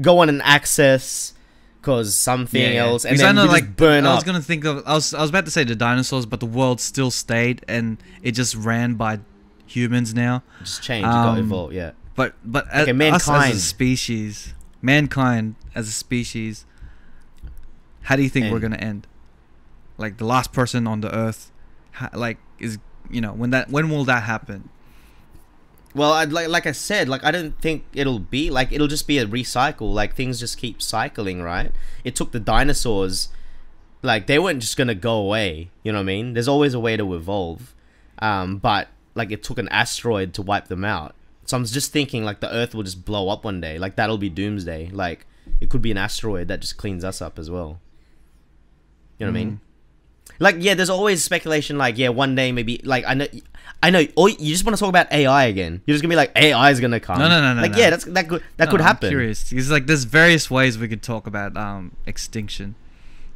go 0.00 0.20
on 0.20 0.28
an 0.28 0.40
axis 0.42 1.34
because 1.80 2.14
something 2.14 2.60
Yeah, 2.60 2.68
yeah. 2.70 2.84
else, 2.84 3.04
and 3.04 3.12
Because 3.12 3.22
then 3.22 3.38
I 3.38 3.44
know, 3.44 3.50
like, 3.50 3.76
burn 3.76 4.06
I 4.06 4.10
up. 4.10 4.16
was 4.16 4.24
gonna 4.24 4.40
think 4.42 4.64
of. 4.64 4.82
I 4.86 4.94
was. 4.94 5.12
I 5.14 5.20
was 5.20 5.30
about 5.30 5.44
to 5.44 5.50
say 5.50 5.64
the 5.64 5.74
dinosaurs, 5.76 6.24
but 6.26 6.40
the 6.40 6.46
world 6.46 6.80
still 6.80 7.10
stayed, 7.10 7.64
and 7.68 7.98
it 8.22 8.32
just 8.32 8.54
ran 8.54 8.94
by 8.94 9.20
humans 9.66 10.14
now. 10.14 10.42
just 10.60 10.82
change, 10.82 11.04
you 11.04 11.10
got 11.10 11.34
to 11.36 11.40
um. 11.42 11.72
Yeah. 11.72 11.90
But 12.14 12.34
but 12.44 12.66
as, 12.72 12.88
Okay, 12.88 13.10
us 13.10 13.22
as 13.22 13.28
mankind. 13.28 13.54
a 13.54 13.58
species, 13.58 14.54
mankind 14.82 15.56
as 15.76 15.86
a 15.86 15.92
species, 15.92 16.64
how 18.02 18.16
do 18.16 18.22
you 18.22 18.30
think 18.30 18.50
we're 18.50 18.60
gonna 18.60 18.76
end? 18.76 19.06
Like 19.98 20.16
the 20.16 20.24
last 20.24 20.52
person 20.52 20.86
on 20.86 21.02
the 21.02 21.14
earth, 21.14 21.52
ha, 21.92 22.10
like 22.14 22.38
is 22.58 22.78
you 23.10 23.20
know 23.20 23.32
when 23.32 23.50
that 23.50 23.70
when 23.70 23.90
will 23.90 24.04
that 24.06 24.24
happen? 24.24 24.70
Well, 25.94 26.12
I'd 26.12 26.32
like 26.32 26.48
like 26.48 26.66
I 26.66 26.72
said, 26.72 27.08
like 27.08 27.24
I 27.24 27.30
don't 27.30 27.60
think 27.60 27.84
it'll 27.94 28.18
be 28.18 28.50
like 28.50 28.72
it'll 28.72 28.88
just 28.88 29.06
be 29.06 29.18
a 29.18 29.26
recycle. 29.26 29.92
Like 29.92 30.14
things 30.14 30.40
just 30.40 30.58
keep 30.58 30.82
cycling, 30.82 31.42
right? 31.42 31.72
It 32.04 32.16
took 32.16 32.32
the 32.32 32.40
dinosaurs, 32.40 33.28
like 34.02 34.26
they 34.26 34.38
weren't 34.38 34.60
just 34.60 34.76
gonna 34.76 34.94
go 34.94 35.14
away. 35.14 35.70
You 35.82 35.92
know 35.92 35.98
what 35.98 36.02
I 36.02 36.06
mean? 36.06 36.32
There's 36.32 36.48
always 36.48 36.74
a 36.74 36.80
way 36.80 36.96
to 36.96 37.14
evolve, 37.14 37.74
um, 38.18 38.58
but 38.58 38.88
like 39.14 39.30
it 39.30 39.42
took 39.42 39.58
an 39.58 39.68
asteroid 39.68 40.32
to 40.34 40.42
wipe 40.42 40.68
them 40.68 40.84
out. 40.84 41.14
So 41.46 41.56
I'm 41.56 41.64
just 41.64 41.92
thinking 41.92 42.24
like 42.24 42.40
the 42.40 42.52
Earth 42.52 42.74
will 42.74 42.82
just 42.82 43.04
blow 43.04 43.28
up 43.28 43.44
one 43.44 43.60
day. 43.60 43.78
Like 43.78 43.96
that'll 43.96 44.18
be 44.18 44.28
doomsday. 44.28 44.90
Like 44.90 45.26
it 45.60 45.70
could 45.70 45.82
be 45.82 45.90
an 45.90 45.98
asteroid 45.98 46.48
that 46.48 46.60
just 46.60 46.76
cleans 46.76 47.04
us 47.04 47.20
up 47.22 47.38
as 47.38 47.50
well. 47.50 47.80
You 49.18 49.26
know 49.26 49.32
what 49.32 49.38
I 49.38 49.44
mean? 49.44 49.60
Like 50.38 50.56
yeah, 50.58 50.74
there's 50.74 50.90
always 50.90 51.24
speculation. 51.24 51.78
Like 51.78 51.96
yeah, 51.96 52.10
one 52.10 52.34
day 52.34 52.52
maybe 52.52 52.80
like 52.84 53.04
I 53.06 53.14
know, 53.14 53.26
I 53.82 53.90
know. 53.90 54.04
Or 54.16 54.28
you 54.28 54.52
just 54.52 54.64
want 54.66 54.76
to 54.76 54.80
talk 54.80 54.90
about 54.90 55.10
AI 55.10 55.44
again. 55.44 55.80
You're 55.86 55.94
just 55.94 56.02
gonna 56.02 56.12
be 56.12 56.16
like 56.16 56.32
AI 56.36 56.70
is 56.70 56.80
gonna 56.80 57.00
come. 57.00 57.18
No, 57.18 57.28
no, 57.28 57.40
no, 57.40 57.54
no, 57.54 57.62
Like 57.62 57.72
no. 57.72 57.78
yeah, 57.78 57.90
that's 57.90 58.04
that 58.04 58.28
could 58.28 58.42
that 58.58 58.66
No, 58.66 58.70
could 58.72 58.80
I'm 58.80 58.86
happen. 58.86 59.08
curious. 59.08 59.50
It's 59.52 59.70
like 59.70 59.86
there's 59.86 60.04
various 60.04 60.50
ways 60.50 60.76
we 60.78 60.88
could 60.88 61.02
talk 61.02 61.26
about 61.26 61.56
um 61.56 61.92
extinction. 62.06 62.74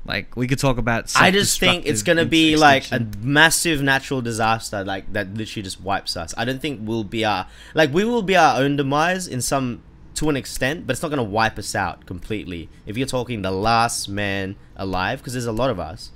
Like 0.05 0.37
we 0.37 0.47
could 0.47 0.59
talk 0.59 0.77
about. 0.77 1.11
I 1.17 1.31
just 1.31 1.59
think 1.61 1.87
it's 1.87 2.03
gonna 2.03 2.25
be 2.27 2.57
like 2.57 2.91
a 2.93 3.07
massive 3.23 3.81
natural 3.83 4.21
disaster, 4.21 4.85
like 4.85 5.11
that 5.15 5.33
literally 5.35 5.63
just 5.63 5.81
wipes 5.81 6.17
us. 6.17 6.35
I 6.37 6.45
don't 6.45 6.61
think 6.61 6.81
we'll 6.83 7.05
be 7.05 7.25
our 7.25 7.47
like 7.75 7.93
we 7.95 8.05
will 8.05 8.23
be 8.23 8.37
our 8.37 8.61
own 8.61 8.77
demise 8.77 9.27
in 9.27 9.41
some 9.41 9.83
to 10.21 10.29
an 10.29 10.37
extent, 10.37 10.87
but 10.87 10.93
it's 10.93 11.03
not 11.03 11.09
gonna 11.09 11.23
wipe 11.23 11.59
us 11.59 11.75
out 11.75 12.05
completely. 12.05 12.68
If 12.85 12.99
you're 12.99 13.07
talking 13.07 13.41
the 13.41 13.51
last 13.51 14.07
man 14.07 14.57
alive, 14.77 15.18
because 15.21 15.33
there's 15.33 15.47
a 15.47 15.53
lot 15.53 15.71
of 15.71 15.81
us, 15.81 16.11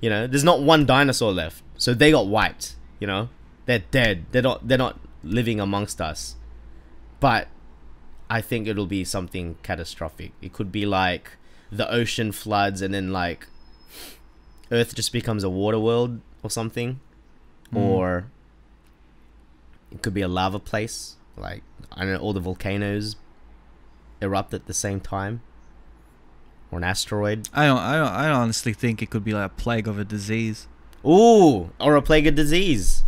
you 0.00 0.08
know, 0.08 0.26
there's 0.26 0.42
not 0.42 0.62
one 0.62 0.86
dinosaur 0.86 1.32
left, 1.32 1.62
so 1.76 1.92
they 1.92 2.10
got 2.10 2.26
wiped. 2.26 2.76
You 2.98 3.06
know, 3.06 3.28
they're 3.66 3.84
dead. 3.90 4.24
They're 4.32 4.42
not. 4.42 4.66
They're 4.66 4.78
not 4.78 4.98
living 5.22 5.60
amongst 5.60 6.00
us. 6.00 6.36
But 7.20 7.48
I 8.30 8.40
think 8.40 8.66
it'll 8.66 8.86
be 8.86 9.04
something 9.04 9.56
catastrophic. 9.62 10.32
It 10.40 10.52
could 10.54 10.72
be 10.72 10.86
like 10.86 11.32
the 11.70 11.90
ocean 11.92 12.32
floods 12.32 12.80
and 12.80 12.94
then 12.94 13.12
like 13.12 13.46
Earth 14.70 14.94
just 14.94 15.12
becomes 15.12 15.44
a 15.44 15.50
water 15.50 15.78
world 15.78 16.20
or 16.42 16.48
something, 16.50 17.00
Mm. 17.72 17.76
or 17.78 18.26
it 19.90 20.00
could 20.02 20.14
be 20.14 20.22
a 20.22 20.28
lava 20.28 20.58
place. 20.58 21.16
Like 21.36 21.62
I 21.92 22.00
don't 22.04 22.14
know, 22.14 22.18
all 22.20 22.32
the 22.32 22.40
volcanoes 22.40 23.16
erupt 24.22 24.54
at 24.54 24.66
the 24.66 24.74
same 24.74 25.00
time, 25.00 25.42
or 26.70 26.78
an 26.78 26.84
asteroid. 26.84 27.48
I 27.52 27.66
don't. 27.66 27.78
I 27.78 27.96
don't. 27.96 28.08
I 28.08 28.28
honestly 28.30 28.72
think 28.72 29.02
it 29.02 29.10
could 29.10 29.24
be 29.24 29.32
like 29.34 29.46
a 29.46 29.54
plague 29.54 29.88
of 29.88 29.98
a 29.98 30.04
disease. 30.04 30.68
Ooh, 31.04 31.70
or 31.80 31.96
a 31.96 32.02
plague 32.02 32.26
of 32.26 32.34
disease. 32.34 33.02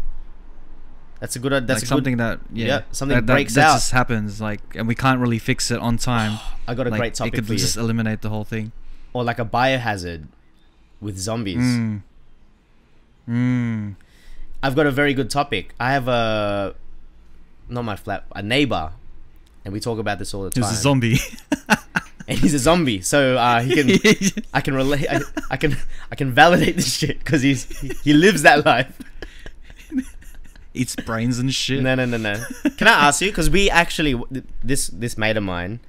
That's 1.21 1.37
a 1.37 1.39
good. 1.39 1.53
That's 1.53 1.69
like 1.69 1.77
a 1.77 1.81
good. 1.81 1.89
something 1.89 2.17
that 2.19 2.41
yeah, 2.53 2.67
yeah, 2.67 2.83
something 2.91 3.17
that, 3.17 3.27
that- 3.27 3.33
breaks 3.33 3.55
that 3.55 3.67
out. 3.67 3.75
just 3.75 3.93
happens 3.93 4.41
like 4.41 4.61
and 4.75 4.89
we 4.89 4.95
can't 4.95 5.21
really 5.21 5.39
fix 5.39 5.71
it 5.71 5.79
on 5.79 5.97
time. 5.97 6.39
I 6.69 6.75
got 6.75 6.87
a 6.87 6.91
like, 6.91 6.99
great 7.01 7.15
topic 7.15 7.35
it 7.35 7.37
could 7.37 7.47
for 7.47 7.53
you. 7.53 7.59
just 7.59 7.77
eliminate 7.77 8.21
the 8.21 8.29
whole 8.29 8.45
thing. 8.45 8.73
Or 9.13 9.23
like 9.23 9.39
a 9.39 9.45
biohazard 9.45 10.27
with 11.01 11.17
zombies. 11.19 11.59
Mm. 11.59 12.03
Mm. 13.29 13.95
I've 14.63 14.75
got 14.75 14.87
a 14.87 14.91
very 14.91 15.15
good 15.15 15.31
topic. 15.31 15.75
I 15.79 15.93
have 15.93 16.09
a 16.09 16.75
not 17.69 17.83
my 17.85 17.97
flat, 17.97 18.25
a 18.35 18.43
neighbor, 18.43 18.93
and 19.65 19.73
we 19.73 19.81
talk 19.81 19.99
about 19.99 20.19
this 20.19 20.35
all 20.35 20.45
the 20.45 20.51
time. 20.51 20.65
He's 20.65 20.73
a 20.73 20.83
zombie. 20.83 21.19
and 22.29 22.39
he's 22.39 22.55
a 22.55 22.59
zombie. 22.59 23.01
So 23.01 23.37
uh, 23.37 23.61
he 23.63 23.75
can 23.75 24.43
I 24.55 24.61
can 24.61 24.75
relate. 24.75 25.07
I, 25.09 25.21
I 25.51 25.57
can 25.57 25.77
I 26.11 26.15
can 26.15 26.33
validate 26.33 26.77
this 26.77 26.97
shit 26.97 27.19
because 27.19 27.43
he's 27.43 27.65
he, 27.81 27.93
he 28.03 28.13
lives 28.13 28.43
that 28.43 28.65
life. 28.65 29.01
Eats 30.75 30.97
brains 30.97 31.39
and 31.39 31.55
shit. 31.55 31.83
No, 31.83 31.95
no, 31.95 32.05
no, 32.05 32.17
no. 32.17 32.35
Can 32.77 32.89
I 32.89 33.07
ask 33.07 33.21
you? 33.21 33.31
Because 33.31 33.49
we 33.49 33.71
actually 33.71 34.21
this 34.63 34.89
this 34.89 35.17
mate 35.17 35.37
of 35.37 35.45
mine. 35.45 35.81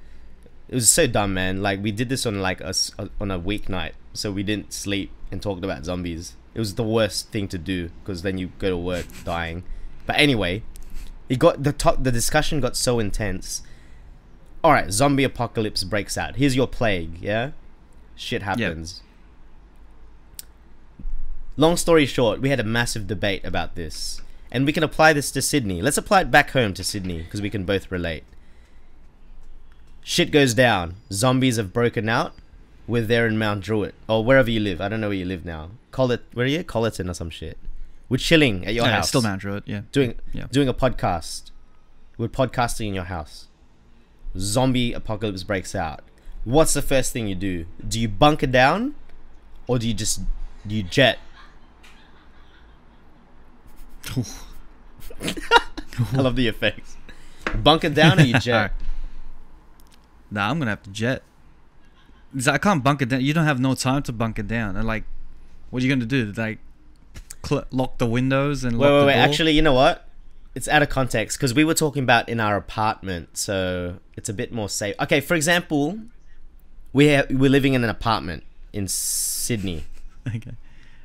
It 0.68 0.74
was 0.74 0.88
so 0.88 1.06
dumb, 1.06 1.34
man. 1.34 1.62
Like 1.62 1.82
we 1.82 1.92
did 1.92 2.08
this 2.08 2.26
on 2.26 2.40
like 2.40 2.60
a 2.60 2.74
on 3.20 3.30
a 3.30 3.38
weeknight, 3.38 3.92
so 4.12 4.32
we 4.32 4.42
didn't 4.42 4.72
sleep 4.72 5.10
and 5.30 5.42
talked 5.42 5.64
about 5.64 5.84
zombies. 5.84 6.36
It 6.54 6.60
was 6.60 6.76
the 6.76 6.84
worst 6.84 7.30
thing 7.30 7.48
to 7.48 7.58
do 7.58 7.90
because 8.02 8.22
then 8.22 8.38
you 8.38 8.52
go 8.58 8.70
to 8.70 8.76
work 8.76 9.06
dying. 9.24 9.64
But 10.06 10.16
anyway, 10.16 10.62
it 11.28 11.38
got 11.38 11.62
the 11.62 11.72
top. 11.72 12.02
The 12.02 12.12
discussion 12.12 12.60
got 12.60 12.76
so 12.76 12.98
intense. 12.98 13.62
All 14.62 14.72
right, 14.72 14.90
zombie 14.90 15.24
apocalypse 15.24 15.84
breaks 15.84 16.18
out. 16.18 16.36
Here's 16.36 16.56
your 16.56 16.66
plague. 16.66 17.18
Yeah, 17.20 17.52
shit 18.14 18.42
happens. 18.42 19.02
Long 21.56 21.76
story 21.76 22.04
short, 22.04 22.40
we 22.40 22.50
had 22.50 22.60
a 22.60 22.64
massive 22.64 23.06
debate 23.06 23.44
about 23.44 23.76
this, 23.76 24.20
and 24.50 24.66
we 24.66 24.72
can 24.72 24.82
apply 24.82 25.12
this 25.12 25.30
to 25.30 25.40
Sydney. 25.40 25.80
Let's 25.80 25.96
apply 25.96 26.22
it 26.22 26.30
back 26.30 26.50
home 26.50 26.74
to 26.74 26.84
Sydney 26.84 27.22
because 27.22 27.40
we 27.40 27.50
can 27.50 27.64
both 27.64 27.90
relate. 27.90 28.24
Shit 30.02 30.30
goes 30.30 30.54
down. 30.54 30.96
Zombies 31.10 31.56
have 31.56 31.72
broken 31.72 32.08
out. 32.08 32.34
We're 32.86 33.02
there 33.02 33.26
in 33.26 33.38
Mount 33.38 33.64
Druitt 33.64 33.94
or 34.08 34.24
wherever 34.24 34.48
you 34.50 34.60
live. 34.60 34.80
I 34.80 34.88
don't 34.88 35.00
know 35.00 35.08
where 35.08 35.16
you 35.16 35.24
live 35.24 35.44
now. 35.44 35.70
Call 35.90 36.12
it 36.12 36.22
where 36.32 36.44
are 36.46 36.48
you? 36.48 36.62
Colyton 36.62 37.10
or 37.10 37.14
some 37.14 37.30
shit. 37.30 37.58
We're 38.08 38.18
chilling 38.18 38.64
at 38.66 38.74
your 38.74 38.84
Yeah, 38.86 38.92
house. 38.96 39.08
still 39.08 39.22
Mount 39.22 39.40
Druitt, 39.40 39.64
yeah. 39.66 39.82
doing 39.92 40.14
Yeah. 40.32 40.46
doing 40.52 40.68
a 40.68 40.74
podcast. 40.74 41.50
We're 42.18 42.28
podcasting 42.28 42.88
in 42.88 42.94
your 42.94 43.04
house. 43.04 43.48
Zombie 44.38 44.92
apocalypse 44.92 45.42
breaks 45.42 45.74
out. 45.74 46.02
What's 46.44 46.72
the 46.74 46.82
first 46.82 47.12
thing 47.12 47.26
you 47.26 47.34
do? 47.34 47.66
Do 47.86 47.98
you 47.98 48.08
bunker 48.08 48.46
down, 48.46 48.94
or 49.66 49.78
do 49.78 49.88
you 49.88 49.94
just 49.94 50.20
do 50.66 50.74
you 50.76 50.82
jet? 50.84 51.18
I 56.12 56.16
love 56.20 56.36
the 56.36 56.46
effects. 56.48 56.96
Bunker 57.62 57.88
down 57.88 58.20
or 58.20 58.22
you 58.22 58.38
jet? 58.38 58.72
Nah, 60.30 60.50
I'm 60.50 60.58
gonna 60.58 60.70
have 60.70 60.82
to 60.84 60.90
jet. 60.90 61.22
I 62.48 62.58
can't 62.58 62.84
bunker 62.84 63.06
down. 63.06 63.22
You 63.22 63.32
don't 63.32 63.44
have 63.46 63.58
no 63.60 63.74
time 63.74 64.02
to 64.04 64.12
bunker 64.12 64.42
down. 64.42 64.76
And 64.76 64.86
like, 64.86 65.04
what 65.70 65.82
are 65.82 65.86
you 65.86 65.92
gonna 65.92 66.04
do? 66.06 66.32
Like, 66.36 66.58
cl- 67.46 67.64
lock 67.70 67.98
the 67.98 68.06
windows 68.06 68.64
and 68.64 68.78
Wait, 68.78 68.86
lock 68.88 68.92
wait, 68.94 69.00
the 69.00 69.06
wait. 69.06 69.14
Actually, 69.14 69.52
you 69.52 69.62
know 69.62 69.72
what? 69.74 70.08
It's 70.54 70.68
out 70.68 70.82
of 70.82 70.88
context 70.88 71.36
because 71.38 71.52
we 71.54 71.64
were 71.64 71.74
talking 71.74 72.02
about 72.02 72.28
in 72.28 72.40
our 72.40 72.56
apartment, 72.56 73.36
so 73.36 73.96
it's 74.16 74.28
a 74.28 74.32
bit 74.34 74.52
more 74.52 74.68
safe. 74.68 74.94
Okay, 75.00 75.20
for 75.20 75.34
example, 75.34 75.98
we 76.92 77.14
ha- 77.14 77.26
we're 77.30 77.50
living 77.50 77.74
in 77.74 77.84
an 77.84 77.90
apartment 77.90 78.42
in 78.72 78.88
Sydney. 78.88 79.84
okay, 80.28 80.52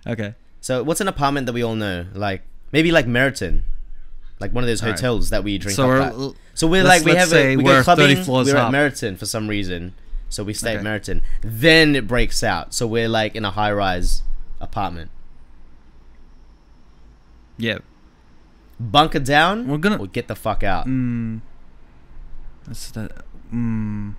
okay. 0.07 0.35
So 0.61 0.83
what's 0.83 1.01
an 1.01 1.07
apartment 1.07 1.47
that 1.47 1.53
we 1.53 1.63
all 1.63 1.75
know? 1.75 2.05
Like 2.13 2.43
maybe 2.71 2.91
like 2.91 3.07
Meriton, 3.07 3.65
like 4.39 4.53
one 4.53 4.63
of 4.63 4.67
those 4.69 4.79
hotels 4.79 5.31
that 5.31 5.43
we 5.43 5.57
drink 5.57 5.75
So 5.75 5.83
up 5.83 5.89
we're 5.89 6.01
at. 6.01 6.13
l- 6.13 6.35
So 6.53 6.67
we're 6.67 6.83
like 6.83 7.03
we 7.03 7.15
have 7.15 7.33
a 7.33 7.57
we 7.57 7.63
we're 7.63 7.79
go 7.79 7.83
clubbing. 7.83 8.07
30 8.07 8.23
floors 8.23 8.47
we're 8.47 8.57
at 8.57 8.65
up. 8.67 8.71
Meriton 8.71 9.17
for 9.17 9.25
some 9.25 9.47
reason, 9.49 9.93
so 10.29 10.43
we 10.45 10.53
stay 10.53 10.71
at 10.71 10.75
Okay. 10.77 10.83
Meriton. 10.83 11.21
Then 11.41 11.95
it 11.95 12.07
breaks 12.07 12.41
out. 12.43 12.73
So 12.73 12.87
we're 12.87 13.09
like 13.09 13.35
in 13.35 13.43
a 13.43 13.51
high 13.51 13.71
rise 13.73 14.21
apartment. 14.61 15.11
Yeah. 17.61 17.79
Bunker 18.79 19.19
down. 19.19 19.67
We're 19.67 19.77
gonna- 19.77 19.97
or 19.97 20.07
get 20.07 20.27
the 20.27 20.35
fuck 20.35 20.63
out. 20.63 20.87
Mm. 20.87 21.41
That's 22.67 22.91
the. 22.91 23.09
Mm. 23.53 24.15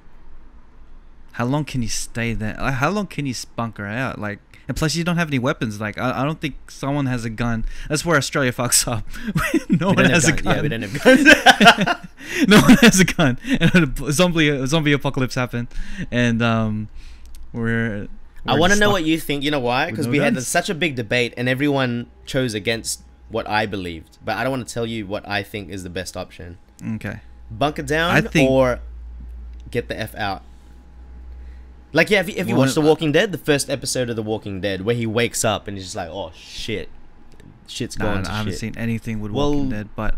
How 1.32 1.46
long 1.46 1.64
can 1.64 1.82
you 1.82 1.88
stay 1.88 2.34
there? 2.34 2.56
Like, 2.60 2.74
how 2.74 2.90
long 2.90 3.06
can 3.06 3.24
you 3.26 3.34
bunker 3.56 3.86
out? 3.86 4.18
Like, 4.18 4.38
and 4.68 4.76
plus 4.76 4.94
you 4.94 5.02
don't 5.02 5.16
have 5.16 5.28
any 5.28 5.38
weapons. 5.38 5.80
Like, 5.80 5.98
I, 5.98 6.20
I 6.22 6.24
don't 6.24 6.40
think 6.40 6.70
someone 6.70 7.06
has 7.06 7.24
a 7.24 7.30
gun. 7.30 7.64
That's 7.88 8.04
where 8.04 8.16
Australia 8.16 8.52
fucks 8.60 8.86
up. 8.86 9.04
no 9.70 9.88
We 9.90 9.94
one 9.96 10.10
has 10.10 10.28
a 10.28 10.32
gun. 10.32 10.56
Yeah, 10.56 10.62
we 10.62 10.68
don't 10.68 10.82
have 10.82 11.02
guns. 11.02 11.24
no 12.48 12.60
one 12.60 12.76
has 12.82 13.00
a 13.00 13.04
gun. 13.04 13.38
And 13.48 13.98
a 14.00 14.12
zombie 14.12 14.48
a 14.48 14.66
zombie 14.66 14.92
apocalypse 14.92 15.34
happened, 15.34 15.68
and 16.10 16.42
um, 16.42 16.88
we're. 17.52 18.08
I 18.46 18.54
we're 18.54 18.60
want 18.60 18.72
to 18.74 18.78
know 18.78 18.90
what 18.90 19.04
you 19.04 19.18
think. 19.18 19.42
You 19.42 19.50
know 19.50 19.60
why? 19.60 19.90
Because 19.90 20.06
no 20.06 20.12
we 20.12 20.18
had 20.18 20.40
such 20.42 20.68
a 20.68 20.74
big 20.74 20.94
debate, 20.96 21.32
and 21.36 21.48
everyone 21.48 22.10
chose 22.26 22.54
against 22.54 23.02
what 23.32 23.48
I 23.48 23.66
believed. 23.66 24.18
But 24.24 24.36
I 24.36 24.44
don't 24.44 24.52
want 24.52 24.68
to 24.68 24.72
tell 24.72 24.86
you 24.86 25.06
what 25.06 25.26
I 25.28 25.42
think 25.42 25.70
is 25.70 25.82
the 25.82 25.90
best 25.90 26.16
option. 26.16 26.58
Okay. 26.96 27.20
bunker 27.50 27.82
down 27.82 28.10
I 28.16 28.20
think- 28.20 28.48
or 28.50 28.78
get 29.70 29.88
the 29.88 29.98
f 29.98 30.14
out. 30.14 30.42
Like 31.94 32.08
yeah, 32.08 32.20
if 32.20 32.28
you, 32.28 32.34
if 32.38 32.48
you 32.48 32.56
watch 32.56 32.72
The 32.74 32.80
Walking 32.80 33.12
Dead, 33.12 33.32
the 33.32 33.38
first 33.38 33.68
episode 33.68 34.08
of 34.08 34.16
The 34.16 34.22
Walking 34.22 34.60
Dead, 34.62 34.82
where 34.82 34.94
he 34.94 35.04
wakes 35.06 35.44
up 35.44 35.68
and 35.68 35.76
he's 35.76 35.84
just 35.84 35.96
like, 35.96 36.08
"Oh 36.08 36.32
shit, 36.34 36.88
shit's 37.66 37.98
Nah, 37.98 38.04
going 38.06 38.24
to 38.24 38.32
I 38.32 38.36
haven't 38.38 38.52
shit." 38.52 38.60
seen 38.60 38.74
anything 38.78 39.20
with 39.20 39.30
Well- 39.32 39.52
Walking 39.52 39.68
Dead, 39.70 39.88
but 39.94 40.14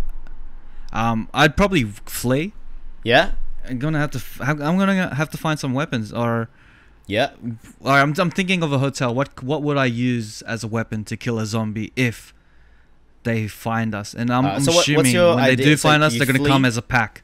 um, 0.92 1.28
I'd 1.34 1.56
probably 1.56 1.82
flee. 1.84 2.52
Yeah, 3.02 3.32
I'm 3.68 3.80
gonna 3.80 3.98
have 3.98 4.12
to. 4.12 4.18
f- 4.18 4.40
I'm 4.40 4.58
gonna 4.78 5.12
have 5.16 5.30
to 5.30 5.36
find 5.36 5.58
some 5.58 5.74
weapons, 5.74 6.12
or, 6.12 6.48
yeah. 7.08 7.30
or 7.80 7.90
I'm, 7.92 8.14
I'm 8.18 8.30
thinking 8.30 8.62
of 8.62 8.72
a 8.72 8.78
hotel. 8.78 9.12
What 9.12 9.42
what 9.42 9.60
would 9.64 9.76
I 9.76 9.86
use 9.86 10.42
as 10.42 10.62
a 10.62 10.68
weapon 10.68 11.02
to 11.06 11.16
kill 11.16 11.40
a 11.40 11.44
zombie 11.46 11.92
if 11.96 12.32
they 13.24 13.48
find 13.48 13.94
us? 13.94 14.14
And 14.14 14.30
I'm, 14.30 14.44
Uh, 14.46 14.48
I'm 14.50 14.60
so 14.62 14.78
assuming 14.78 15.14
when 15.14 15.44
they 15.44 15.56
do 15.56 15.76
find 15.76 16.02
us, 16.02 16.16
they're 16.16 16.26
gonna 16.26 16.46
come 16.46 16.64
as 16.64 16.76
a 16.76 16.82
pack. 16.82 17.22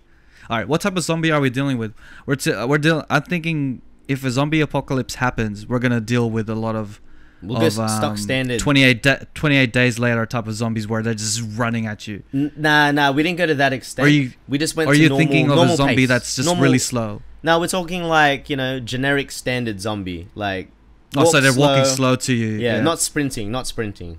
All 0.48 0.58
right, 0.58 0.66
what 0.66 0.80
type 0.80 0.96
of 0.96 1.04
zombie 1.04 1.30
are 1.30 1.40
we 1.40 1.48
dealing 1.50 1.78
with? 1.78 1.94
We're 2.26 2.34
to, 2.36 2.66
we're 2.66 2.78
dealing. 2.78 3.04
I'm 3.08 3.22
thinking 3.22 3.82
if 4.08 4.24
a 4.24 4.30
zombie 4.30 4.60
apocalypse 4.60 5.14
happens, 5.16 5.66
we're 5.66 5.78
gonna 5.78 6.00
deal 6.00 6.28
with 6.30 6.48
a 6.50 6.54
lot 6.56 6.74
of. 6.74 7.00
We'll 7.42 7.56
of, 7.56 7.62
go 7.62 7.68
stock 7.70 8.02
um, 8.02 8.16
standard. 8.18 8.60
28, 8.60 9.02
da- 9.02 9.18
28 9.34 9.72
days 9.72 9.98
later 9.98 10.26
type 10.26 10.46
of 10.46 10.52
zombies 10.54 10.86
where 10.86 11.02
they're 11.02 11.14
just 11.14 11.40
running 11.56 11.86
at 11.86 12.06
you. 12.06 12.22
N- 12.34 12.52
nah, 12.54 12.90
nah, 12.90 13.12
we 13.12 13.22
didn't 13.22 13.38
go 13.38 13.46
to 13.46 13.54
that 13.54 13.72
extent. 13.72 14.06
Are 14.06 14.10
you- 14.10 14.32
we 14.46 14.58
just 14.58 14.76
went 14.76 14.90
are 14.90 14.94
to 14.94 15.00
you 15.00 15.08
normal, 15.08 15.18
thinking 15.26 15.50
of 15.50 15.58
a 15.58 15.76
zombie 15.76 15.94
pace. 15.94 16.08
that's 16.08 16.36
just 16.36 16.44
Normal- 16.46 16.64
really 16.64 16.78
slow? 16.78 17.22
No, 17.42 17.58
we're 17.58 17.68
talking 17.68 18.02
like 18.04 18.50
you 18.50 18.56
know 18.56 18.78
generic 18.80 19.30
standard 19.30 19.80
zombie, 19.80 20.28
like. 20.34 20.68
Oh, 21.16 21.24
so 21.24 21.40
they're 21.40 21.54
walking 21.54 21.84
slow 21.86 22.14
to 22.16 22.34
you. 22.34 22.58
Yeah, 22.58 22.80
not 22.82 23.00
sprinting, 23.00 23.50
not 23.50 23.66
sprinting. 23.66 24.18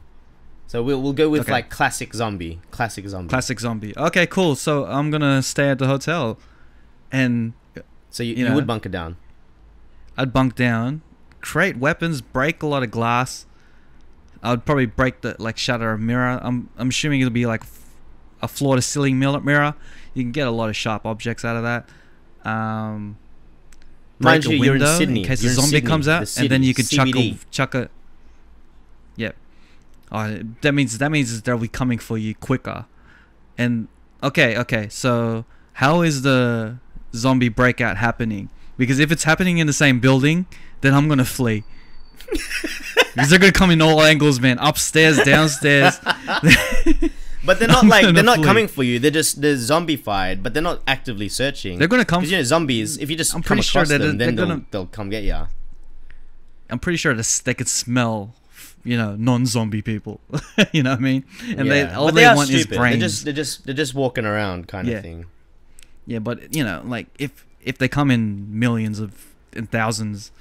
So 0.72 0.82
we'll 0.82 1.02
we'll 1.02 1.12
go 1.12 1.28
with 1.28 1.42
Okay. 1.42 1.52
like 1.52 1.70
classic 1.70 2.14
zombie, 2.14 2.62
classic 2.72 3.06
zombie. 3.06 3.28
classic 3.28 3.60
zombie. 3.60 3.94
Okay, 3.98 4.26
cool. 4.26 4.56
So 4.56 4.86
I'm 4.86 5.12
gonna 5.12 5.42
stay 5.42 5.68
at 5.68 5.80
the 5.80 5.88
hotel, 5.88 6.40
and 7.12 7.52
so 8.10 8.24
you, 8.24 8.30
you 8.30 8.38
you, 8.38 8.48
know. 8.48 8.56
would 8.56 8.66
bunker 8.66 8.88
down. 8.88 9.18
I'd 10.18 10.32
bunk 10.32 10.56
down, 10.56 11.02
create 11.42 11.76
weapons, 11.76 12.22
break 12.22 12.64
a 12.64 12.68
lot 12.68 12.84
of 12.84 12.92
glass. 12.92 13.46
I'd 14.42 14.66
probably 14.66 14.86
break 14.86 15.20
the 15.20 15.36
like 15.40 15.58
shatter 15.58 15.92
a 15.92 15.98
mirror. 15.98 16.40
I'm 16.42 16.70
I'm 16.78 16.88
assuming 16.88 17.20
it'll 17.20 17.32
be 17.32 17.46
like 17.46 17.64
a 18.42 18.48
floor 18.48 18.78
to 18.78 18.82
ceiling 18.82 19.20
mirror. 19.20 19.76
You 20.14 20.24
can 20.24 20.32
get 20.32 20.48
a 20.48 20.52
lot 20.52 20.70
of 20.70 20.78
sharp 20.78 21.06
objects 21.06 21.44
out 21.44 21.58
of 21.58 21.64
that. 21.64 21.90
Um, 22.50 23.18
Mind 24.20 24.44
break 24.44 24.54
a 24.54 24.56
you, 24.56 24.64
you're 24.64 24.76
in 24.76 24.80
window 24.80 24.98
Sydney. 24.98 25.20
in 25.20 25.28
case 25.28 25.44
You're 25.44 25.52
a 25.52 25.56
zombie 25.56 25.72
Sydney, 25.72 25.90
comes 25.90 26.06
the 26.06 26.14
out, 26.14 26.38
and 26.38 26.50
then 26.50 26.62
city, 26.62 26.66
you 26.68 26.74
can 26.74 26.86
chuck 26.86 27.08
a 27.14 27.38
chuck 27.52 27.76
a. 27.76 27.90
Yep. 29.18 29.36
Oh, 30.12 30.40
that 30.62 30.74
means 30.74 30.98
that 30.98 31.12
means 31.12 31.42
they'll 31.42 31.58
be 31.58 31.68
coming 31.68 31.98
for 32.00 32.18
you 32.18 32.36
quicker. 32.36 32.86
And 33.58 33.88
okay, 34.22 34.58
okay. 34.58 34.90
So 34.90 35.46
how 35.74 36.02
is 36.02 36.22
the 36.24 36.78
zombie 37.14 37.50
breakout 37.50 37.98
happening? 37.98 38.50
Because 38.78 39.00
if 39.00 39.12
it's 39.12 39.24
happening 39.24 39.58
in 39.60 39.68
the 39.68 39.74
same 39.74 40.00
building, 40.00 40.48
then 40.82 40.94
I'm 40.94 41.08
gonna 41.08 41.24
flee. 41.26 41.64
because 43.14 43.30
they're 43.30 43.40
gonna 43.40 43.52
come 43.52 43.72
in 43.72 43.82
all 43.82 44.02
angles, 44.02 44.40
man. 44.40 44.58
Upstairs, 44.60 45.18
downstairs. 45.24 46.00
But 47.44 47.58
they're 47.58 47.68
not 47.76 47.84
I'm 47.84 47.90
like 47.90 48.14
they're 48.14 48.24
not 48.24 48.38
flee. 48.38 48.46
coming 48.46 48.68
for 48.68 48.84
you. 48.84 49.00
They're 49.00 49.10
just 49.10 49.42
they're 49.42 49.56
zombified, 49.56 50.44
but 50.44 50.54
they're 50.54 50.62
not 50.62 50.82
actively 50.86 51.28
searching. 51.28 51.80
They're 51.80 51.88
gonna 51.88 52.06
come. 52.06 52.22
Because 52.22 52.32
you 52.32 52.38
know 52.38 52.44
zombies. 52.44 52.98
If 53.00 53.10
you 53.10 53.16
just 53.16 53.34
I'm 53.34 53.42
come 53.42 53.56
pretty 53.58 53.64
sure 53.64 53.82
across 53.82 53.90
that 53.90 53.98
them, 53.98 54.18
they're 54.18 54.28
then 54.28 54.36
they'll, 54.36 54.46
gonna- 54.48 54.66
they'll 54.70 54.86
come 54.86 55.10
get 55.10 55.24
you. 55.24 55.48
I'm 56.70 56.78
pretty 56.80 56.98
sure 56.98 57.14
they 57.16 57.54
could 57.54 57.68
smell, 57.68 58.36
you 58.84 58.98
know, 58.98 59.16
non-zombie 59.16 59.82
people. 59.82 60.20
you 60.72 60.84
know 60.84 60.92
what 60.92 61.00
I 61.00 61.02
mean? 61.02 61.26
And 61.58 61.70
they 61.70 61.84
all 61.88 62.08
but 62.08 62.16
they, 62.16 62.26
are 62.26 62.36
want 62.36 62.48
stupid. 62.50 62.72
is 62.72 62.78
brains. 62.78 63.00
They're 63.00 63.08
just 63.10 63.24
they're 63.26 63.34
just 63.34 63.66
they're 63.66 63.76
just 63.76 63.94
walking 63.94 64.26
around 64.26 64.68
kind 64.68 64.88
Yeah. 64.88 64.98
of 64.98 65.04
thing. 65.04 65.26
Yeah, 66.08 66.20
but 66.20 66.54
you 66.56 66.64
know, 66.64 66.82
like 66.86 67.08
if 67.20 67.46
if 67.62 67.78
they 67.78 67.88
come 67.88 68.10
in 68.12 68.48
millions 68.60 69.00
of 69.00 69.34
in 69.54 69.68
thousands, 69.68 70.32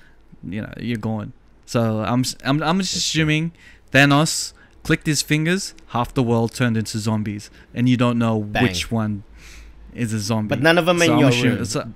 you 0.42 0.62
know, 0.62 0.72
you're 0.78 0.96
gone 0.98 1.32
So 1.66 2.00
I'm 2.00 2.24
I'm 2.44 2.62
I'm 2.62 2.78
just 2.80 2.96
assuming 2.96 3.52
Thanos 3.92 4.52
clicked 4.82 5.06
his 5.06 5.20
fingers, 5.20 5.74
half 5.88 6.14
the 6.14 6.22
world 6.22 6.54
turned 6.54 6.76
into 6.76 6.98
zombies, 6.98 7.50
and 7.74 7.88
you 7.88 7.96
don't 7.98 8.18
know 8.18 8.40
Bang. 8.40 8.62
which 8.62 8.90
one 8.90 9.24
is 9.94 10.12
a 10.14 10.18
zombie. 10.18 10.48
But 10.48 10.62
none 10.62 10.78
of 10.78 10.86
them 10.86 10.98
So 10.98 11.04
in 11.04 11.10
I'm 11.12 11.18
your 11.18 11.28
assuming- 11.28 11.56
room. 11.56 11.64
so 11.66 11.92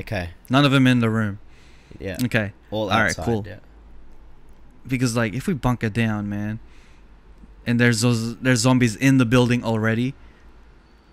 Okay. 0.00 0.30
none 0.50 0.64
of 0.64 0.72
them 0.72 0.86
in 0.88 0.98
the 0.98 1.08
room. 1.10 1.38
Yeah. 2.00 2.16
Okay, 2.24 2.52
All 2.72 2.90
Alright, 2.90 3.10
outside. 3.10 3.24
cool. 3.24 3.44
Yeah. 3.46 3.58
Because 4.86 5.16
like 5.16 5.34
if 5.34 5.46
we 5.46 5.54
bunker 5.54 5.88
down, 5.88 6.28
man, 6.28 6.60
and 7.66 7.80
there's 7.80 8.00
those 8.02 8.36
there's 8.38 8.60
zombies 8.60 8.96
in 8.96 9.18
the 9.18 9.24
building 9.24 9.64
already. 9.64 10.14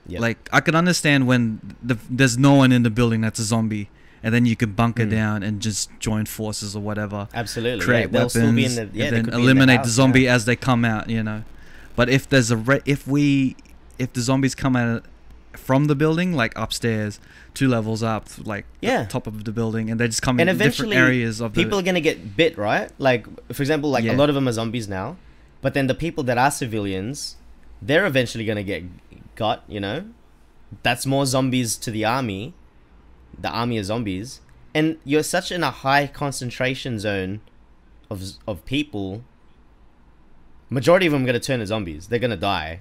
Yep. 0.08 0.22
Like 0.22 0.50
I 0.52 0.62
can 0.62 0.76
understand 0.76 1.28
when 1.28 1.76
the, 1.82 1.98
there's 2.10 2.38
no 2.38 2.54
one 2.56 2.72
in 2.72 2.84
the 2.84 2.90
building 2.90 3.22
that's 3.22 3.40
a 3.40 3.44
zombie, 3.44 3.90
and 4.24 4.34
then 4.34 4.46
you 4.46 4.56
can 4.56 4.74
bunker 4.74 5.06
Mm. 5.06 5.12
down 5.12 5.44
and 5.44 5.62
just 5.62 5.90
join 6.00 6.26
forces 6.26 6.76
or 6.76 6.82
whatever. 6.82 7.28
Absolutely. 7.34 7.86
create 7.86 8.02
yeah, 8.02 8.08
they'll 8.08 8.22
weapons, 8.28 8.32
still 8.32 8.54
be 8.54 8.66
in 8.66 8.76
the 8.76 8.90
yeah, 8.98 9.06
and 9.06 9.16
then 9.16 9.24
could 9.26 9.32
be 9.32 9.38
in 9.38 9.44
eliminate 9.44 9.68
the, 9.68 9.88
house, 9.88 9.90
zombie 9.90 10.22
yeah. 10.22 10.34
as 10.36 10.46
they 10.46 10.56
come 10.56 10.84
out. 10.84 11.10
You 11.10 11.24
know, 11.24 11.44
but 11.96 12.10
if 12.10 12.28
there's 12.28 12.50
a 12.52 12.58
re- 12.58 12.82
if 12.86 13.08
we 13.08 13.56
if 14.00 14.12
the 14.14 14.22
zombies 14.22 14.56
come 14.56 14.76
out 14.76 15.06
from 15.58 15.86
the 15.86 15.96
building, 15.96 16.34
like 16.34 16.54
upstairs, 16.58 17.20
two 17.54 17.68
levels 17.68 18.02
up, 18.04 18.28
like 18.46 18.66
the 18.82 18.88
Yeah. 18.88 19.06
top 19.06 19.28
of 19.28 19.44
the 19.44 19.52
building, 19.52 19.90
and 19.90 20.00
they 20.00 20.08
just 20.08 20.22
come 20.22 20.40
And 20.40 20.50
in 20.50 20.58
different 20.58 20.94
areas 20.94 21.42
of 21.42 21.54
people 21.54 21.72
the 21.72 21.78
are 21.78 21.86
gonna 21.86 22.02
get 22.02 22.36
bit, 22.38 22.58
right? 22.58 22.90
Like, 22.98 23.26
for 23.54 23.62
example, 23.62 23.90
like 23.90 24.04
Yeah. 24.06 24.14
a 24.14 24.18
lot 24.18 24.30
of 24.30 24.36
them 24.36 24.48
are 24.48 24.52
zombies 24.54 24.88
now, 24.88 25.18
but 25.62 25.74
then 25.74 25.88
the 25.88 25.96
people 25.96 26.24
that 26.26 26.38
are 26.38 26.52
civilians, 26.52 27.36
they're 27.82 28.06
eventually 28.06 28.46
gonna 28.46 28.64
get 28.64 28.84
got. 29.36 29.64
You 29.68 29.80
know, 29.80 30.06
that's 30.84 31.06
more 31.06 31.26
zombies 31.26 31.76
to 31.78 31.92
the 31.92 32.06
army, 32.06 32.54
the 33.40 33.50
army 33.50 33.78
of 33.78 33.86
zombies, 33.86 34.40
and 34.74 34.98
you're 35.04 35.24
such 35.24 35.52
in 35.52 35.64
a 35.64 35.72
high 35.72 36.08
concentration 36.08 37.00
zone 37.00 37.42
of 38.10 38.22
of 38.48 38.64
people. 38.66 39.24
Majority 40.70 41.08
of 41.08 41.12
them 41.14 41.24
are 41.24 41.26
gonna 41.26 41.40
turn 41.40 41.60
to 41.60 41.68
zombies. 41.68 42.08
They're 42.08 42.20
gonna 42.20 42.38
die. 42.38 42.80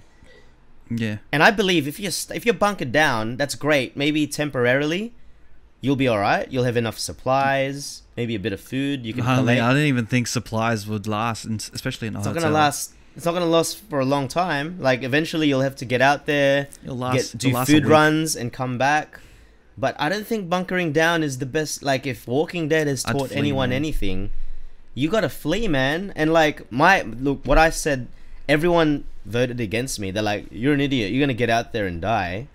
Yeah. 0.91 1.19
And 1.33 1.43
I 1.43 1.51
believe 1.51 1.87
if 1.87 2.01
you're 2.01 2.11
st- 2.11 2.37
if 2.37 2.45
you're 2.45 2.55
bunkered 2.55 2.93
down, 2.93 3.37
that's 3.37 3.55
great. 3.55 3.97
Maybe 3.97 4.27
temporarily, 4.27 5.15
you'll 5.81 5.97
be 5.97 6.09
all 6.09 6.19
right. 6.19 6.51
You'll 6.51 6.65
have 6.65 6.77
enough 6.77 6.99
supplies, 6.99 8.03
maybe 8.17 8.35
a 8.35 8.39
bit 8.39 8.53
of 8.53 8.61
food. 8.61 9.07
You 9.07 9.15
can 9.15 9.25
I, 9.25 9.37
collect. 9.37 9.61
I 9.61 9.73
didn't 9.73 9.87
even 9.87 10.07
think 10.07 10.27
supplies 10.27 10.87
would 10.87 11.07
last, 11.07 11.45
and 11.45 11.61
especially 11.73 12.09
in 12.09 12.17
a 12.17 12.19
It's 12.19 12.27
not 12.27 12.35
gonna 12.35 12.51
last. 12.51 12.93
It's 13.17 13.25
not 13.25 13.33
gonna 13.33 13.47
last 13.47 13.79
for 13.89 14.01
a 14.01 14.05
long 14.05 14.29
time. 14.29 14.79
Like 14.81 15.03
eventually, 15.03 15.49
you'll 15.49 15.63
have 15.63 15.77
to 15.77 15.85
get 15.85 16.01
out 16.01 16.27
there, 16.27 16.69
last. 16.85 17.33
get 17.33 17.41
do 17.41 17.51
last 17.53 17.71
food 17.71 17.87
runs, 17.87 18.37
and 18.37 18.53
come 18.53 18.79
back. 18.79 19.21
But 19.79 19.97
I 19.99 20.09
don't 20.09 20.27
think 20.27 20.49
bunkering 20.49 20.93
down 20.93 21.23
is 21.23 21.39
the 21.39 21.47
best. 21.47 21.83
Like 21.83 22.07
if 22.07 22.27
Walking 22.27 22.69
Dead 22.69 22.87
has 22.87 23.03
taught 23.03 23.29
flee, 23.29 23.37
anyone 23.37 23.71
man. 23.71 23.77
anything, 23.77 24.31
you 24.95 25.09
gotta 25.09 25.29
flee, 25.29 25.69
man. 25.69 26.13
And 26.17 26.33
like 26.33 26.71
my 26.71 27.03
look, 27.03 27.47
what 27.47 27.59
I 27.59 27.71
said, 27.71 28.09
everyone 28.49 29.05
voted 29.25 29.61
against 29.61 30.01
me. 30.01 30.11
They're 30.11 30.23
like, 30.23 30.47
"You're 30.51 30.75
an 30.75 30.81
idiot. 30.81 31.13
You're 31.13 31.21
gonna 31.21 31.35
get 31.35 31.51
out 31.51 31.73
there 31.73 31.87
and 31.87 32.01
die." 32.01 32.49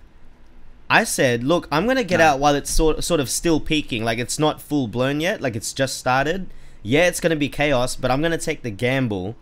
I 0.89 1.03
said, 1.03 1.43
"Look, 1.43 1.67
I'm 1.71 1.87
gonna 1.87 2.03
get 2.03 2.19
No. 2.19 2.25
out 2.25 2.39
while 2.39 2.55
it's 2.55 2.69
sort 2.71 3.03
sort 3.03 3.19
of 3.19 3.29
still 3.29 3.59
peaking. 3.59 4.03
Like 4.03 4.19
it's 4.19 4.37
not 4.39 4.61
full 4.61 4.87
blown 4.87 5.19
yet. 5.19 5.41
Like 5.41 5.55
it's 5.55 5.73
just 5.73 5.97
started. 5.97 6.47
Yeah, 6.83 7.07
it's 7.07 7.19
gonna 7.19 7.35
be 7.35 7.49
chaos, 7.49 7.95
but 7.95 8.11
I'm 8.11 8.21
gonna 8.21 8.37
take 8.37 8.61
the 8.61 8.69
gamble, 8.71 9.35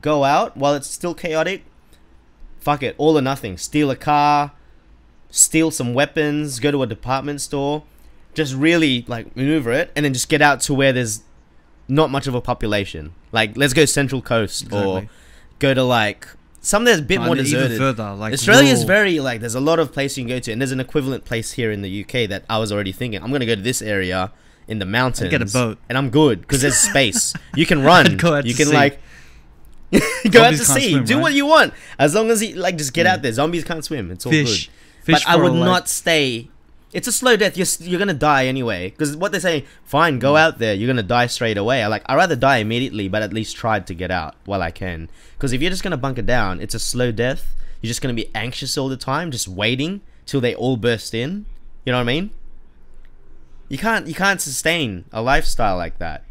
go 0.00 0.24
out 0.24 0.56
while 0.56 0.74
it's 0.74 0.88
still 0.88 1.14
chaotic. 1.14 1.62
Fuck 2.58 2.82
it, 2.82 2.94
all 2.98 3.16
or 3.16 3.22
nothing. 3.22 3.56
Steal 3.56 3.90
a 3.90 3.96
car, 3.96 4.52
steal 5.30 5.70
some 5.70 5.94
weapons, 5.94 6.58
go 6.60 6.70
to 6.70 6.82
a 6.82 6.86
department 6.86 7.40
store, 7.40 7.84
just 8.34 8.54
really 8.54 9.04
like 9.08 9.34
maneuver 9.36 9.70
it, 9.72 9.90
and 9.94 10.04
then 10.04 10.12
just 10.12 10.28
get 10.28 10.42
out 10.42 10.60
to 10.62 10.74
where 10.74 10.92
there's 10.92 11.22
not 11.88 12.10
much 12.10 12.26
of 12.26 12.34
a 12.34 12.40
population. 12.40 13.12
Like 13.32 13.56
let's 13.56 13.72
go 13.72 13.84
Central 13.84 14.20
Coast 14.20 14.72
or 14.72 15.08
go 15.60 15.72
to 15.74 15.82
like 15.84 16.26
some 16.60 16.84
that's 16.84 16.98
a 17.00 17.02
bit 17.02 17.20
No, 17.20 17.26
more 17.26 17.34
deserted. 17.36 17.72
Even 17.72 17.78
further, 17.78 18.14
like 18.14 18.32
Australia 18.34 18.70
is 18.72 18.84
very 18.84 19.18
like 19.20 19.40
there's 19.40 19.54
a 19.54 19.60
lot 19.60 19.78
of 19.78 19.92
places 19.92 20.18
you 20.18 20.24
can 20.24 20.28
go 20.36 20.40
to, 20.40 20.52
and 20.52 20.60
there's 20.60 20.72
an 20.72 20.80
equivalent 20.80 21.24
place 21.24 21.52
here 21.52 21.70
in 21.72 21.82
the 21.82 22.04
UK 22.04 22.28
that 22.28 22.44
I 22.50 22.58
was 22.58 22.70
already 22.72 22.92
thinking 22.92 23.22
I'm 23.22 23.32
gonna 23.32 23.46
go 23.46 23.54
to 23.54 23.62
this 23.62 23.80
area 23.82 24.32
in 24.68 24.78
the 24.78 24.86
mountains, 24.86 25.30
get 25.30 25.42
a 25.42 25.46
boat. 25.46 25.78
and 25.88 25.96
I'm 25.98 26.10
good 26.10 26.42
because 26.42 26.60
there's 26.62 26.76
space. 26.76 27.34
you 27.56 27.66
can 27.66 27.82
run, 27.90 28.16
go 28.16 28.34
out 28.34 28.46
you 28.46 28.54
can 28.54 28.66
sea. 28.66 28.74
like 28.74 29.00
go 30.30 30.44
out 30.44 30.50
to 30.52 30.58
sea, 30.58 30.90
swim, 30.92 31.04
do 31.04 31.14
right? 31.16 31.22
what 31.22 31.32
you 31.34 31.46
want 31.46 31.72
as 31.98 32.14
long 32.14 32.30
as 32.30 32.42
you 32.42 32.54
like 32.54 32.76
just 32.76 32.92
get 32.92 33.06
Yeah. 33.06 33.14
out 33.14 33.22
there. 33.22 33.32
Zombies 33.32 33.64
can't 33.64 33.84
swim, 33.84 34.10
it's 34.10 34.24
all 34.26 34.32
fish. 34.32 34.66
good. 34.66 34.74
Fish 35.04 35.24
but 35.24 35.32
I 35.32 35.36
would 35.36 35.52
like- 35.52 35.64
not 35.64 35.88
stay. 35.88 36.48
It's 36.92 37.06
a 37.06 37.12
slow 37.12 37.36
death. 37.36 37.56
You're 37.56 37.66
you're 37.88 37.98
gonna 38.00 38.14
die 38.14 38.46
anyway. 38.46 38.90
Because 38.90 39.16
what 39.16 39.30
they're 39.32 39.40
saying, 39.40 39.64
fine, 39.84 40.16
Mm. 40.16 40.20
go 40.20 40.36
out 40.36 40.58
there. 40.58 40.74
You're 40.74 40.88
gonna 40.88 41.02
die 41.04 41.26
straight 41.26 41.56
away. 41.56 41.82
I 41.82 41.86
like. 41.86 42.02
I 42.06 42.14
rather 42.16 42.34
die 42.36 42.56
immediately, 42.58 43.08
but 43.08 43.22
at 43.22 43.32
least 43.32 43.56
try 43.56 43.78
to 43.80 43.94
get 43.94 44.10
out 44.10 44.34
while 44.44 44.60
I 44.62 44.70
can. 44.72 45.08
Because 45.36 45.52
if 45.52 45.60
you're 45.62 45.70
just 45.70 45.82
gonna 45.84 45.96
bunker 45.96 46.22
down, 46.22 46.60
it's 46.60 46.74
a 46.74 46.80
slow 46.80 47.12
death. 47.12 47.54
You're 47.80 47.88
just 47.88 48.02
gonna 48.02 48.14
be 48.14 48.28
anxious 48.34 48.76
all 48.76 48.88
the 48.88 48.96
time, 48.96 49.30
just 49.30 49.46
waiting 49.46 50.00
till 50.26 50.40
they 50.40 50.54
all 50.54 50.76
burst 50.76 51.14
in. 51.14 51.46
You 51.84 51.92
know 51.92 51.98
what 51.98 52.02
I 52.02 52.12
mean? 52.12 52.30
You 53.68 53.78
can't 53.78 54.06
you 54.08 54.14
can't 54.14 54.40
sustain 54.40 55.04
a 55.12 55.22
lifestyle 55.22 55.76
like 55.76 55.98
that. 55.98 56.24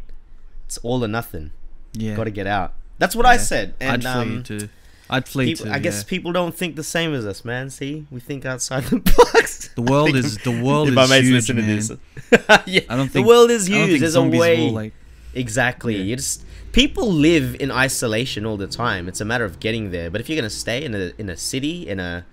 It's 0.66 0.76
all 0.78 1.02
or 1.02 1.08
nothing. 1.08 1.52
Yeah. 1.94 2.14
Got 2.14 2.24
to 2.24 2.30
get 2.30 2.46
out. 2.46 2.74
That's 2.98 3.16
what 3.16 3.24
I 3.26 3.38
said. 3.38 3.74
And 3.80 4.06
I'd 4.06 4.16
um, 4.16 4.42
too. 4.42 4.68
I'd 5.10 5.28
flee 5.28 5.46
people, 5.46 5.66
too. 5.66 5.72
I 5.72 5.80
guess 5.80 6.02
yeah. 6.02 6.08
people 6.08 6.32
don't 6.32 6.54
think 6.54 6.76
the 6.76 6.84
same 6.84 7.12
as 7.12 7.26
us, 7.26 7.44
man. 7.44 7.68
See, 7.68 8.06
we 8.10 8.20
think 8.20 8.46
outside 8.46 8.84
the 8.84 9.00
box. 9.16 9.68
the 9.74 9.82
world 9.82 10.14
is 10.14 10.38
the 10.38 10.62
world 10.64 10.88
is 10.88 11.10
huge, 11.10 11.52
man. 11.52 11.66
this. 11.66 11.90
yeah, 12.66 12.80
I 12.88 12.96
don't 12.96 13.08
think 13.08 13.24
the 13.24 13.28
world 13.28 13.50
is 13.50 13.66
huge. 13.66 14.00
There's 14.00 14.14
a 14.14 14.22
way. 14.22 14.66
will, 14.66 14.72
like 14.72 14.94
exactly. 15.34 15.96
Yeah. 15.96 16.04
You 16.04 16.16
just 16.16 16.44
people 16.70 17.10
live 17.10 17.56
in 17.58 17.72
isolation 17.72 18.46
all 18.46 18.56
the 18.56 18.68
time. 18.68 19.08
It's 19.08 19.20
a 19.20 19.24
matter 19.24 19.44
of 19.44 19.58
getting 19.58 19.90
there. 19.90 20.10
But 20.10 20.20
if 20.20 20.28
you're 20.28 20.36
gonna 20.40 20.48
stay 20.48 20.84
in 20.84 20.94
a 20.94 21.12
in 21.18 21.28
a 21.28 21.36
city, 21.36 21.88
in 21.88 21.98
a 21.98 22.24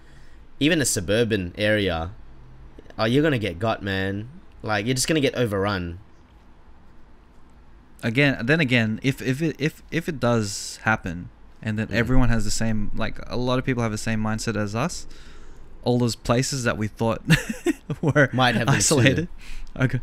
even 0.60 0.80
a 0.80 0.86
suburban 0.86 1.56
area, 1.58 2.12
oh, 3.00 3.06
you're 3.06 3.24
gonna 3.24 3.40
get 3.40 3.58
got, 3.58 3.82
man. 3.82 4.30
Like 4.62 4.86
you're 4.86 4.96
just 4.96 5.08
gonna 5.08 5.20
get 5.20 5.34
overrun. 5.36 5.98
again 8.04 8.46
then 8.46 8.60
again 8.60 9.00
if 9.02 9.24
if 9.24 9.42
it 9.42 9.56
if 9.58 9.82
if 9.90 10.08
it 10.08 10.20
does 10.20 10.78
happen 10.84 11.30
and 11.68 11.78
then 11.80 11.88
Mm. 11.88 11.94
everyone 12.02 12.30
has 12.36 12.44
the 12.46 12.52
same 12.64 12.80
like 12.96 13.16
a 13.28 13.38
lot 13.38 13.58
of 13.60 13.66
people 13.66 13.82
have 13.84 13.92
the 13.92 13.98
same 14.10 14.20
mindset 14.30 14.56
as 14.66 14.74
us 14.76 15.06
all 15.84 15.98
those 16.00 16.16
places 16.30 16.64
that 16.68 16.78
we 16.82 16.88
thought 16.88 17.22
were 18.02 18.30
Might 18.34 18.56
have 18.56 18.70
isolated 18.70 19.28
okay 19.86 20.00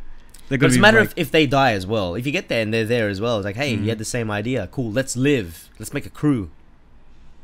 they're 0.49 0.59
But 0.59 0.67
it's 0.67 0.77
a 0.77 0.81
matter 0.89 0.99
of 0.99 1.15
if 1.17 1.31
they 1.31 1.47
die 1.47 1.73
as 1.73 1.87
well. 1.87 2.15
If 2.15 2.27
you 2.27 2.33
get 2.33 2.49
there 2.51 2.61
and 2.65 2.71
they're 2.73 2.85
there 2.97 3.09
as 3.09 3.19
well, 3.19 3.39
it's 3.39 3.47
like, 3.47 3.57
hey, 3.57 3.71
Mhm. 3.75 3.83
you 3.85 3.89
had 3.89 3.99
the 3.99 4.05
same 4.05 4.31
idea. 4.31 4.69
Cool, 4.71 4.93
let's 4.93 5.17
live. 5.17 5.71
Let's 5.79 5.95
make 5.95 6.05
a 6.05 6.11
crew. 6.21 6.51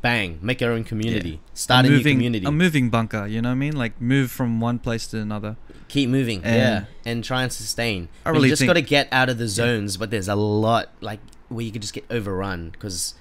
Bang, 0.02 0.38
make 0.42 0.60
our 0.62 0.70
own 0.72 0.84
community. 0.84 1.40
Start 1.54 1.84
a 1.84 1.88
a, 1.88 1.90
new 1.90 1.96
moving 1.96 2.16
community. 2.18 2.46
a 2.46 2.50
moving 2.52 2.88
bunker 2.90 3.26
you 3.26 3.40
know 3.42 3.48
what 3.50 3.52
I 3.60 3.64
mean 3.66 3.74
like 3.84 4.00
move 4.00 4.30
from 4.30 4.60
one 4.60 4.78
place 4.78 5.06
to 5.08 5.18
another 5.18 5.56
Keep 5.88 6.08
moving, 6.10 6.40
And- 6.44 6.56
yeah, 6.56 6.84
and 7.10 7.24
try 7.24 7.42
and 7.42 7.52
sustain. 7.52 8.08
I 8.24 8.30
really 8.30 8.48
you 8.48 8.52
just 8.54 8.64
got 8.66 8.74
to 8.74 8.82
get 8.96 9.08
out 9.10 9.28
of 9.28 9.38
the 9.38 9.48
zones, 9.48 9.96
but 9.96 10.10
there's 10.12 10.28
a 10.28 10.36
lot 10.36 10.90
like 11.00 11.20
where 11.48 11.64
you 11.64 11.72
could 11.72 11.82
just 11.82 11.94
get 11.94 12.04
overrun 12.10 12.68
because 12.70 13.14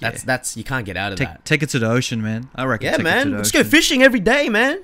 that's 0.00 0.22
that's 0.24 0.56
you 0.56 0.64
can't 0.64 0.84
get 0.86 0.96
out 0.96 1.12
of 1.12 1.18
take 1.18 1.28
that. 1.28 1.44
take 1.44 1.62
it 1.62 1.68
to 1.70 1.78
the 1.78 1.88
ocean 1.90 2.20
man 2.22 2.48
I 2.54 2.64
reckon 2.64 2.86
Yeah, 2.86 2.90
take 2.92 3.00
it 3.00 3.02
to 3.02 3.04
man, 3.24 3.36
let's 3.36 3.50
go 3.50 3.62
fishing 3.64 4.02
every 4.02 4.20
day, 4.20 4.48
man. 4.48 4.82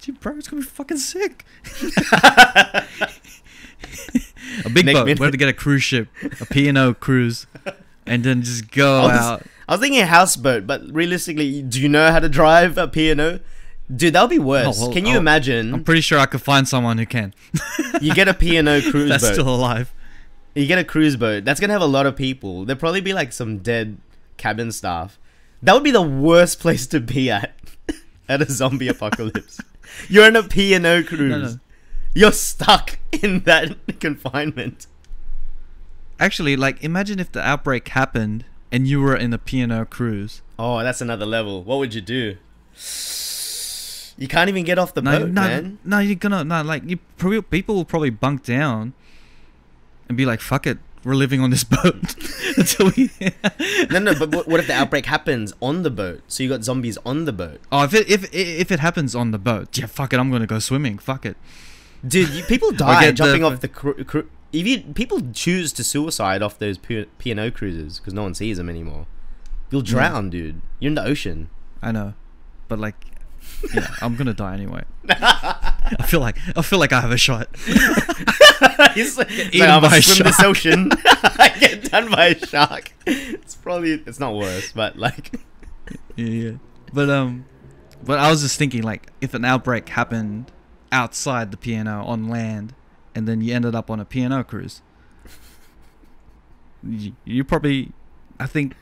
Dude, 0.00 0.20
bro 0.20 0.36
it's 0.36 0.48
gonna 0.48 0.62
be 0.62 0.66
fucking 0.68 0.98
sick 0.98 1.44
a 4.64 4.70
big 4.72 4.84
Nick 4.86 4.94
boat 4.94 5.06
Min- 5.06 5.18
we 5.18 5.24
have 5.24 5.32
to 5.32 5.38
get 5.38 5.48
a 5.48 5.52
cruise 5.52 5.82
ship 5.82 6.08
a 6.40 6.46
P&O 6.46 6.94
cruise 6.94 7.46
and 8.06 8.24
then 8.24 8.42
just 8.42 8.70
go 8.70 9.00
I 9.00 9.06
was- 9.06 9.16
out 9.20 9.42
I 9.68 9.72
was 9.74 9.80
thinking 9.80 10.00
a 10.00 10.06
houseboat, 10.06 10.66
but 10.66 10.82
realistically, 10.92 11.62
do 11.62 11.80
you 11.80 11.88
know 11.88 12.10
how 12.10 12.18
to 12.18 12.28
drive 12.28 12.76
a 12.76 12.88
P&O? 12.88 13.38
Dude, 13.94 14.12
that'll 14.12 14.28
be 14.28 14.38
oh, 14.40 14.42
worse. 14.42 14.78
Oh, 14.78 14.82
well, 14.86 14.92
Can 14.92 15.06
you 15.06 15.12
I'll- 15.12 15.18
imagine? 15.18 15.72
I'm 15.72 15.84
pretty 15.84 16.00
sure 16.00 16.18
I 16.18 16.26
could 16.26 16.42
find 16.42 16.68
someone 16.68 16.98
who 16.98 17.06
can. 17.06 17.32
you 18.00 18.12
get 18.12 18.26
a 18.28 18.34
P&O 18.34 18.62
cruise 18.90 19.08
That's 19.08 19.22
boat. 19.22 19.32
still 19.32 19.48
alive. 19.48 19.94
You 20.56 20.66
get 20.66 20.78
a 20.78 20.84
cruise 20.84 21.16
boat. 21.16 21.44
That's 21.44 21.60
gonna 21.60 21.72
have 21.72 21.80
a 21.80 21.86
lot 21.86 22.06
of 22.06 22.16
people. 22.16 22.64
There'll 22.66 22.78
probably 22.80 23.00
be 23.00 23.14
like 23.14 23.32
some 23.32 23.58
dead 23.58 23.96
cabin 24.42 24.72
staff. 24.72 25.20
That 25.62 25.74
would 25.74 25.84
be 25.84 25.92
the 25.92 26.02
worst 26.02 26.58
place 26.58 26.88
to 26.88 26.98
be 26.98 27.30
at 27.30 27.54
at 28.28 28.42
a 28.42 28.50
zombie 28.50 28.88
apocalypse. 28.88 29.60
You're 30.08 30.26
in 30.26 30.34
a 30.34 30.42
P&O 30.42 31.04
cruise. 31.04 31.30
No, 31.30 31.38
no. 31.38 31.58
You're 32.14 32.32
stuck 32.32 32.98
in 33.12 33.40
that 33.40 33.76
confinement. 34.00 34.86
Actually, 36.18 36.56
like, 36.56 36.82
imagine 36.82 37.20
if 37.20 37.30
the 37.30 37.40
outbreak 37.40 37.88
happened 37.88 38.44
and 38.72 38.86
you 38.86 39.00
were 39.00 39.16
in 39.16 39.32
a 39.32 39.38
P&O 39.38 39.84
cruise. 39.84 40.42
Oh, 40.58 40.82
that's 40.82 41.00
another 41.00 41.26
level. 41.26 41.62
What 41.62 41.78
would 41.78 41.94
you 41.94 42.00
do? 42.00 42.36
You 44.18 44.28
can't 44.28 44.48
even 44.48 44.64
get 44.64 44.78
off 44.78 44.92
the 44.94 45.02
no, 45.02 45.20
boat, 45.20 45.28
no, 45.30 45.40
man. 45.42 45.78
no, 45.84 45.98
you're 46.00 46.14
gonna 46.16 46.44
no, 46.44 46.62
like 46.62 46.82
you. 46.88 46.98
Probably, 47.16 47.40
people 47.42 47.74
will 47.74 47.84
probably 47.84 48.10
bunk 48.10 48.44
down 48.44 48.92
and 50.08 50.16
be 50.16 50.26
like, 50.26 50.40
"Fuck 50.40 50.66
it, 50.66 50.78
we're 51.04 51.14
living 51.14 51.40
on 51.40 51.50
this 51.50 51.64
boat 51.64 52.14
until 52.56 52.90
we." 52.96 53.10
No, 53.90 53.98
no, 53.98 54.14
but 54.18 54.30
what- 54.46 54.60
if 54.60 54.66
the 54.66 54.74
outbreak 54.74 55.06
happens 55.06 55.52
on 55.60 55.82
the 55.82 55.90
boat? 55.90 56.22
So 56.28 56.42
you 56.42 56.48
got 56.48 56.64
zombies 56.64 56.98
on 57.04 57.24
the 57.24 57.32
boat. 57.32 57.60
oh, 57.70 57.84
if 57.84 57.94
it 57.94 58.08
if 58.08 58.32
if 58.34 58.70
it 58.70 58.80
happens 58.80 59.14
on 59.14 59.30
the 59.30 59.38
boat, 59.38 59.76
yeah, 59.78 59.86
fuck 59.86 60.12
it, 60.12 60.18
I'm 60.20 60.30
gonna 60.30 60.46
go 60.46 60.58
swimming. 60.58 60.98
Fuck 60.98 61.26
it. 61.26 61.36
Dude, 62.06 62.28
you, 62.30 62.42
people 62.44 62.70
die 62.72 63.00
get 63.00 63.06
the- 63.08 63.12
jumping 63.14 63.44
off 63.44 63.60
the 63.60 63.68
cru- 63.68 64.04
cru- 64.04 64.28
if 64.52 64.66
you 64.66 64.80
people 64.80 65.20
choose 65.32 65.72
to 65.74 65.84
suicide 65.84 66.42
off 66.42 66.58
those 66.58 66.76
P- 66.78 67.06
P&O 67.18 67.50
cruises 67.50 67.98
because 67.98 68.12
no 68.12 68.22
one 68.22 68.34
sees 68.34 68.58
them 68.58 68.68
anymore. 68.68 69.06
You'll 69.70 69.82
mm. 69.82 69.86
drown, 69.86 70.30
dude. 70.30 70.60
You're 70.78 70.90
in 70.90 70.94
the 70.94 71.04
ocean. 71.04 71.48
I 71.80 71.90
know, 71.92 72.14
but 72.68 72.78
like, 72.78 72.96
yeah, 73.74 73.88
I'm 74.02 74.16
gonna 74.16 74.34
die 74.34 74.54
anyway. 74.54 74.82
I 75.98 76.06
feel 76.06 76.20
like 76.20 76.38
I 76.56 76.62
feel 76.62 76.78
like 76.78 76.92
I 76.92 77.00
have 77.00 77.10
a 77.10 77.16
shot. 77.16 77.48
He's 78.94 79.16
like, 79.18 79.30
like, 79.30 79.62
I'm 79.62 79.82
by 79.82 79.96
a 79.96 80.02
swim 80.02 80.26
this 80.26 80.36
shark." 80.36 80.48
ocean. 80.48 80.90
I 81.04 81.54
get 81.58 81.90
done 81.90 82.10
by 82.10 82.26
a 82.28 82.46
shark. 82.46 82.92
It's 83.06 83.54
probably 83.56 83.92
it's 83.92 84.20
not 84.20 84.34
worse, 84.34 84.72
but 84.72 84.96
like 84.96 85.32
yeah, 86.16 86.26
yeah. 86.26 86.52
But 86.92 87.10
um, 87.10 87.46
but 88.02 88.18
I 88.18 88.30
was 88.30 88.42
just 88.42 88.58
thinking 88.58 88.82
like 88.82 89.10
if 89.20 89.34
an 89.34 89.44
outbreak 89.44 89.88
happened 89.88 90.50
outside 90.90 91.50
the 91.50 91.56
P&O 91.56 91.86
on 91.86 92.28
land, 92.28 92.74
and 93.14 93.26
then 93.26 93.40
you 93.40 93.54
ended 93.54 93.74
up 93.74 93.90
on 93.90 93.98
a 93.98 94.04
P&O 94.04 94.44
cruise. 94.44 94.82
You, 96.84 97.14
you 97.24 97.44
probably, 97.44 97.92
I 98.38 98.46
think, 98.46 98.74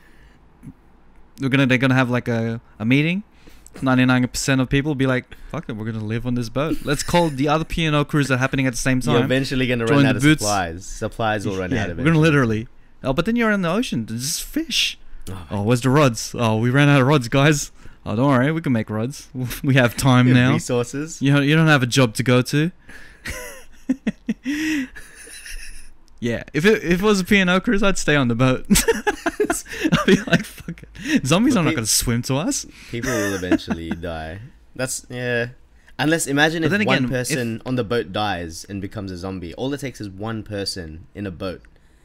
we're 1.39 1.49
gonna 1.49 1.65
they're 1.65 1.77
gonna 1.77 1.95
have 1.95 2.09
like 2.09 2.27
a, 2.27 2.59
a 2.79 2.85
meeting. 2.85 3.23
Ninety 3.81 4.05
nine 4.05 4.27
percent 4.27 4.61
of 4.61 4.69
people 4.69 4.95
be 4.95 5.07
like, 5.07 5.25
"Fuck 5.49 5.69
it, 5.69 5.75
we're 5.75 5.85
gonna 5.85 6.03
live 6.03 6.27
on 6.27 6.35
this 6.35 6.49
boat. 6.49 6.77
Let's 6.83 7.03
call 7.03 7.29
the 7.29 7.47
other 7.47 7.63
P&O 7.63 8.03
cruise 8.05 8.27
that 8.27 8.35
are 8.35 8.37
happening 8.37 8.67
at 8.67 8.73
the 8.73 8.77
same 8.77 8.99
time. 9.01 9.15
You're 9.15 9.23
eventually 9.23 9.65
gonna 9.67 9.85
run 9.85 10.05
out 10.05 10.15
of 10.17 10.21
boots. 10.21 10.41
supplies. 10.41 10.85
Supplies 10.85 11.47
will 11.47 11.57
run 11.57 11.71
yeah, 11.71 11.83
out 11.83 11.89
of 11.89 11.99
it. 11.99 12.03
we're 12.03 12.09
gonna 12.09 12.19
literally. 12.19 12.67
Oh, 13.03 13.13
but 13.13 13.25
then 13.25 13.35
you're 13.35 13.51
in 13.51 13.61
the 13.61 13.71
ocean. 13.71 14.05
There's 14.05 14.21
just 14.21 14.43
fish. 14.43 14.99
Oh, 15.29 15.47
Oh, 15.51 15.61
where's 15.63 15.81
the 15.81 15.89
rods? 15.89 16.35
Oh, 16.37 16.57
we 16.57 16.69
ran 16.69 16.89
out 16.89 17.01
of 17.01 17.07
rods, 17.07 17.27
guys. 17.27 17.71
Oh, 18.05 18.15
don't 18.15 18.27
worry, 18.27 18.51
we 18.51 18.61
can 18.61 18.73
make 18.73 18.89
rods. 18.89 19.29
We 19.63 19.75
have 19.75 19.95
time 19.95 20.31
now. 20.33 20.53
Resources. 20.53 21.21
You 21.21 21.39
you 21.39 21.55
don't 21.55 21.67
have 21.67 21.83
a 21.83 21.87
job 21.87 22.13
to 22.15 22.23
go 22.23 22.41
to. 22.41 22.71
yeah, 26.21 26.43
if 26.53 26.63
it 26.65 26.81
if 26.83 27.01
it 27.01 27.05
was 27.05 27.19
a 27.19 27.25
P&O 27.25 27.59
cruise, 27.59 27.83
I'd 27.83 27.97
stay 27.97 28.15
on 28.15 28.29
the 28.29 28.35
boat. 28.35 28.65
I'd 28.69 30.05
be 30.05 30.15
like, 30.27 30.45
fuck 30.45 30.83
it. 31.03 31.25
Zombies 31.27 31.55
But 31.55 31.61
are 31.61 31.63
not 31.63 31.71
going 31.71 31.83
to 31.83 31.91
swim 31.91 32.21
to 32.23 32.35
us. 32.35 32.65
People 32.89 33.11
will 33.11 33.33
eventually 33.35 33.89
die. 34.13 34.39
That's 34.75 35.05
yeah. 35.09 35.49
Unless 35.99 36.27
imagine 36.27 36.63
But 36.63 36.71
if 36.79 36.85
one 36.87 36.95
again, 36.97 37.03
if- 37.05 37.09
person 37.11 37.61
on 37.65 37.75
the 37.75 37.83
boat 37.83 38.11
dies 38.13 38.65
and 38.69 38.81
becomes 38.81 39.11
a 39.11 39.17
zombie. 39.17 39.53
All 39.55 39.73
it 39.73 39.79
takes 39.81 39.99
is 39.99 40.09
one 40.09 40.43
person 40.43 41.07
in 41.13 41.27
a 41.27 41.31
boat. 41.31 41.61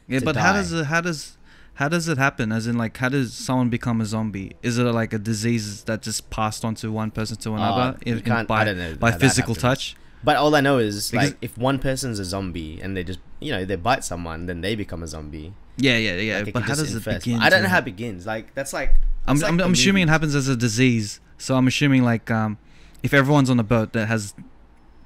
Yeah, 0.07 0.19
but 0.23 0.35
how 0.35 0.53
does 0.53 0.71
it 0.73 0.85
how 0.87 1.01
does 1.01 1.37
how 1.75 1.87
does 1.87 2.07
it 2.07 2.17
happen? 2.17 2.51
As 2.51 2.65
in, 2.65 2.75
like, 2.77 2.97
how 2.97 3.09
does 3.09 3.33
someone 3.33 3.69
become 3.69 4.01
a 4.01 4.05
zombie? 4.05 4.55
Is 4.63 4.77
it 4.79 4.83
like 4.83 5.13
a 5.13 5.19
disease 5.19 5.83
that 5.83 6.01
just 6.01 6.29
passed 6.31 6.65
on 6.65 6.73
to 6.75 6.91
one 6.91 7.11
person 7.11 7.37
to 7.37 7.53
another 7.53 7.97
Uh, 7.97 7.97
in, 8.05 8.19
in- 8.19 8.45
by 8.45 8.61
I 8.61 8.63
don't 8.65 8.77
know 8.79 8.95
by 8.95 9.11
physical 9.11 9.53
touch? 9.55 9.95
But 10.27 10.35
all 10.35 10.53
I 10.55 10.59
know 10.59 10.77
is 10.77 11.09
Because- 11.09 11.29
like 11.29 11.37
if 11.41 11.57
one 11.57 11.79
person's 11.79 12.19
a 12.19 12.25
zombie 12.25 12.81
and 12.83 12.97
they 12.97 13.03
just 13.05 13.19
you 13.39 13.49
know 13.53 13.63
they 13.63 13.77
bite 13.77 14.03
someone, 14.03 14.45
then 14.45 14.59
they 14.59 14.75
become 14.75 15.01
a 15.01 15.07
zombie. 15.07 15.53
Yeah, 15.77 15.95
yeah, 15.95 16.15
yeah. 16.29 16.39
Like, 16.39 16.53
but 16.53 16.63
how 16.63 16.75
does 16.75 16.93
it 16.93 17.05
begin? 17.05 17.39
I 17.39 17.49
don't 17.49 17.63
know 17.63 17.69
how 17.69 17.77
it 17.77 17.85
begins. 17.85 18.25
Like 18.25 18.53
that's 18.53 18.73
like. 18.73 18.95
I'm, 19.25 19.37
like 19.37 19.49
I'm, 19.49 19.61
I'm 19.61 19.71
assuming 19.71 20.03
it 20.03 20.09
happens 20.09 20.35
as 20.35 20.49
a 20.49 20.57
disease. 20.57 21.21
So 21.37 21.55
I'm 21.55 21.65
assuming 21.65 22.03
like 22.03 22.29
um, 22.29 22.57
if 23.03 23.13
everyone's 23.13 23.49
on 23.49 23.57
a 23.57 23.63
boat 23.63 23.93
that 23.93 24.07
has 24.07 24.33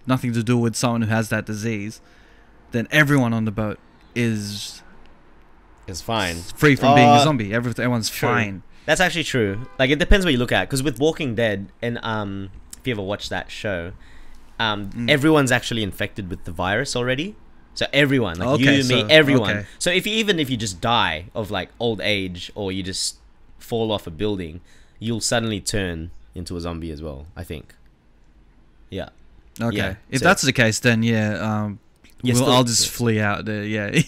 nothing 0.08 0.34
to 0.34 0.42
do 0.42 0.58
with 0.58 0.76
someone 0.76 1.04
who 1.04 1.10
has 1.10 1.30
that 1.30 1.46
disease, 1.46 2.02
then 2.72 2.88
everyone 2.90 3.32
on 3.32 3.46
the 3.46 3.52
boat 3.52 3.78
is 4.16 4.82
is 5.86 6.02
fine. 6.02 6.38
free 6.56 6.76
from 6.76 6.96
being 6.96 7.08
a 7.08 7.12
Uh, 7.12 7.24
zombie. 7.24 7.54
Every, 7.54 7.70
everyone's 7.72 8.10
true. 8.10 8.28
fine. 8.30 8.64
That's 8.88 9.02
actually 9.02 9.26
true. 9.26 9.68
Like 9.78 9.92
it 9.92 10.00
depends 10.00 10.26
what 10.26 10.32
you 10.32 10.40
look 10.40 10.52
at. 10.52 10.68
Because 10.68 10.82
with 10.82 10.98
Walking 10.98 11.36
Dead, 11.36 11.68
and 11.80 12.00
um, 12.02 12.50
if 12.80 12.88
you 12.88 12.94
ever 12.96 13.04
watched 13.04 13.30
that 13.30 13.52
show, 13.52 13.92
um, 14.64 14.80
Mm. 14.92 15.10
everyone's 15.10 15.52
actually 15.52 15.84
infected 15.84 16.26
with 16.32 16.42
the 16.48 16.52
virus 16.66 16.96
already. 16.96 17.36
So 17.74 17.86
everyone, 17.94 18.36
like 18.40 18.50
Okay, 18.56 18.82
you, 18.82 18.84
me, 18.94 19.00
everyone. 19.22 19.50
okay. 19.58 19.66
So 19.80 19.90
if 20.00 20.04
you, 20.08 20.14
even 20.22 20.40
if 20.44 20.48
you 20.52 20.58
just 20.58 20.82
die 20.82 21.18
of 21.34 21.50
like 21.52 21.70
old 21.80 22.00
age 22.18 22.52
or 22.54 22.72
you 22.76 22.84
just 22.84 23.06
fall 23.60 23.92
off 23.96 24.06
a 24.08 24.12
building, 24.12 24.60
you'll 25.00 25.22
suddenly 25.34 25.62
turn 25.62 26.12
into 26.36 26.58
a 26.58 26.62
zombie 26.62 26.92
as 26.92 27.02
well. 27.02 27.26
I 27.42 27.44
think. 27.52 27.74
Yeah. 28.90 29.10
Okay. 29.62 29.78
Yeah, 29.78 29.96
if 30.10 30.20
so- 30.20 30.26
that's 30.26 30.42
the 30.44 30.54
case, 30.54 30.80
then 30.80 31.02
yeah, 31.04 31.30
um, 31.48 31.80
You're 32.24 32.36
we'll, 32.36 32.52
I'll 32.52 32.64
just 32.64 32.88
flee 32.90 33.20
out 33.20 33.46
there. 33.46 33.62
Yeah, 33.72 34.02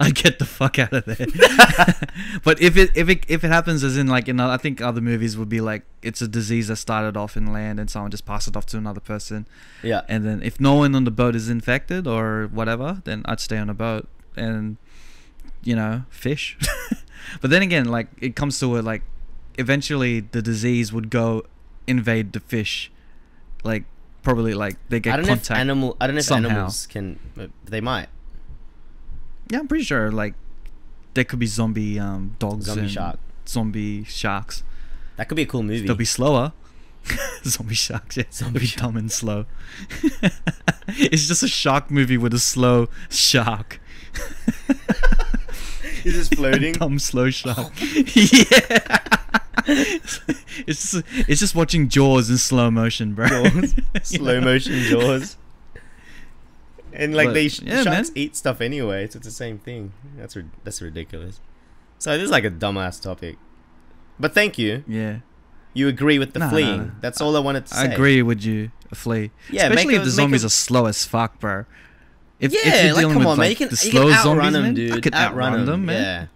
I 0.00 0.10
get 0.10 0.38
the 0.38 0.46
fuck 0.46 0.78
out 0.78 0.92
of 0.92 1.04
there. 1.04 1.26
but 2.44 2.60
if 2.60 2.76
it 2.76 2.90
if 2.94 3.08
it 3.08 3.24
if 3.28 3.44
it 3.44 3.48
happens 3.48 3.84
as 3.84 3.96
in 3.96 4.06
like 4.06 4.28
in 4.28 4.40
I 4.40 4.56
think 4.56 4.80
other 4.80 5.00
movies 5.00 5.36
would 5.36 5.48
be 5.48 5.60
like 5.60 5.82
it's 6.02 6.22
a 6.22 6.28
disease 6.28 6.68
that 6.68 6.76
started 6.76 7.16
off 7.16 7.36
in 7.36 7.52
land 7.52 7.78
and 7.78 7.90
someone 7.90 8.10
just 8.10 8.24
passed 8.24 8.48
it 8.48 8.56
off 8.56 8.64
to 8.66 8.78
another 8.78 9.00
person. 9.00 9.46
Yeah. 9.82 10.02
And 10.08 10.24
then 10.24 10.42
if 10.42 10.58
no 10.60 10.74
one 10.74 10.94
on 10.94 11.04
the 11.04 11.10
boat 11.10 11.34
is 11.34 11.50
infected 11.50 12.06
or 12.06 12.48
whatever, 12.52 13.02
then 13.04 13.22
I'd 13.26 13.40
stay 13.40 13.58
on 13.58 13.66
the 13.66 13.74
boat 13.74 14.08
and 14.36 14.76
you 15.62 15.76
know 15.76 16.04
fish. 16.08 16.56
but 17.40 17.50
then 17.50 17.62
again, 17.62 17.86
like 17.86 18.08
it 18.18 18.34
comes 18.34 18.58
to 18.60 18.76
it, 18.76 18.82
like 18.82 19.02
eventually 19.58 20.20
the 20.20 20.40
disease 20.40 20.92
would 20.92 21.10
go 21.10 21.44
invade 21.86 22.32
the 22.32 22.40
fish, 22.40 22.90
like 23.62 23.84
probably 24.26 24.54
like 24.54 24.76
they 24.88 24.98
get 24.98 25.14
I 25.14 25.16
don't 25.18 25.26
know 25.26 25.32
if 25.34 25.38
contact. 25.38 25.60
animal. 25.60 25.96
I 26.00 26.06
don't 26.08 26.16
know 26.16 26.18
if 26.18 26.24
somehow. 26.24 26.50
animals 26.50 26.86
can. 26.88 27.20
They 27.64 27.80
might. 27.80 28.08
yeah, 29.48 29.60
I'm 29.60 29.68
pretty 29.68 29.84
sure 29.84 30.10
like 30.10 30.34
there 31.14 31.22
could 31.24 31.38
be 31.38 31.46
zombie 31.46 31.98
um 32.00 32.34
dogs 32.40 32.66
Zombie 32.66 32.88
shark. 32.88 33.18
zombie 33.46 34.02
sharks. 34.04 34.64
That 35.16 35.28
could 35.28 35.36
be 35.36 35.42
a 35.42 35.46
cool 35.46 35.62
movie. 35.62 35.86
They'll 35.86 35.94
be 35.94 36.04
slower. 36.04 36.52
zombie 37.44 37.76
sharks, 37.76 38.16
yeah. 38.16 38.24
Zombie 38.32 38.58
They'll 38.58 38.68
be 38.68 38.76
dumb 38.76 38.96
and 38.96 39.12
slow. 39.12 39.46
it's 40.88 41.28
just 41.28 41.44
a 41.44 41.48
shark 41.48 41.88
movie 41.88 42.18
with 42.18 42.34
a 42.34 42.40
slow 42.40 42.88
shark. 43.08 43.80
He's 46.06 46.14
just 46.14 46.34
floating. 46.36 46.74
Dumb 46.74 46.98
slow 47.00 47.30
shark. 47.30 47.72
yeah. 48.14 48.98
it's 49.66 50.92
just 50.92 51.02
it's 51.28 51.40
just 51.40 51.54
watching 51.56 51.88
Jaws 51.88 52.30
in 52.30 52.38
slow 52.38 52.70
motion, 52.70 53.14
bro. 53.14 53.26
Jaws. 53.28 53.74
Slow 54.04 54.38
know? 54.38 54.44
motion 54.44 54.74
jaws. 54.84 55.36
And 56.92 57.14
like 57.14 57.28
But, 57.28 57.32
they 57.34 57.48
sh- 57.48 57.62
yeah, 57.62 57.82
sharks 57.82 58.08
man. 58.10 58.12
eat 58.18 58.36
stuff 58.36 58.60
anyway, 58.60 59.06
so 59.08 59.16
it's 59.18 59.26
the 59.26 59.32
same 59.32 59.58
thing. 59.58 59.92
That's 60.16 60.36
rid- 60.36 60.50
that's 60.64 60.80
ridiculous. 60.80 61.40
So 61.98 62.12
this 62.16 62.24
is 62.26 62.30
like 62.30 62.44
a 62.44 62.50
dumbass 62.50 63.02
topic, 63.02 63.36
but 64.20 64.32
thank 64.32 64.56
you. 64.58 64.84
Yeah, 64.86 65.18
You 65.74 65.88
agree 65.88 66.18
with 66.20 66.32
the 66.32 66.38
No, 66.38 66.44
no, 66.46 66.50
fleeing. 66.50 66.78
no. 66.78 66.90
That's 67.00 67.20
all 67.20 67.36
I 67.36 67.40
wanted 67.40 67.66
to 67.66 67.74
say. 67.74 67.80
I 67.80 67.84
agree 67.86 68.22
with 68.22 68.44
you, 68.44 68.70
Flea. 68.94 69.30
Yeah, 69.50 69.68
make 69.68 69.78
especially 69.78 69.94
a- 69.96 69.98
if 69.98 70.04
the 70.04 70.10
zombies 70.10 70.44
a- 70.44 70.46
are 70.46 70.50
slow 70.50 70.86
as 70.86 71.04
fuck, 71.04 71.38
bro. 71.40 71.64
If, 72.38 72.52
yeah, 72.52 72.60
if 72.64 72.84
you're 72.84 72.94
like 72.94 73.12
come 73.14 73.26
on, 73.26 73.38
man. 73.38 73.50
You 73.50 73.56
can, 73.56 73.68
the 73.68 73.72
you 73.84 73.90
slow 73.90 74.08
can 74.08 74.12
outrun 74.18 74.52
zombies, 74.52 74.52
them, 74.62 74.74
dude. 74.74 74.92
I 74.92 75.00
could 75.00 75.14
outrun, 75.14 75.64
them, 75.64 75.86
man. 75.86 76.02
Yeah. 76.02 76.26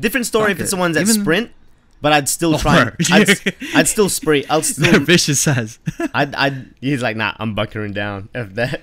Different 0.00 0.26
story 0.26 0.52
if 0.52 0.60
it's 0.60 0.72
it. 0.72 0.76
the 0.76 0.80
ones 0.80 0.94
that 0.96 1.02
Even- 1.02 1.20
sprint, 1.22 1.50
but 2.00 2.12
I'd 2.12 2.28
still 2.28 2.54
Oh, 2.54 2.58
try. 2.64 2.90
I'd, 3.12 3.28
I'd 3.74 3.88
still 3.88 4.08
sprint. 4.08 4.46
I'll 4.50 4.60
They're 4.62 4.92
still. 4.94 5.00
vicious 5.00 5.46
as. 5.46 5.78
I'd, 6.14 6.34
I'd. 6.34 6.74
He's 6.80 7.02
like, 7.02 7.16
nah, 7.16 7.34
I'm 7.38 7.54
buckering 7.54 7.92
down. 7.94 8.28
If 8.34 8.54
that. 8.54 8.82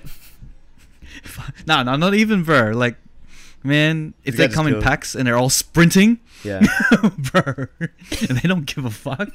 no, 1.66 1.82
no, 1.82 1.96
not 1.96 2.14
even, 2.14 2.42
bro. 2.44 2.70
Like, 2.70 2.96
man, 3.62 4.14
if 4.24 4.36
they 4.36 4.48
come 4.48 4.66
in 4.66 4.80
packs 4.80 5.14
and 5.14 5.26
they're 5.26 5.36
all 5.36 5.50
sprinting, 5.50 6.20
Yeah. 6.44 6.62
bro, 7.32 7.66
and 7.80 8.38
they 8.38 8.48
don't 8.48 8.64
give 8.66 8.84
a 8.84 8.90
fuck. 8.90 9.28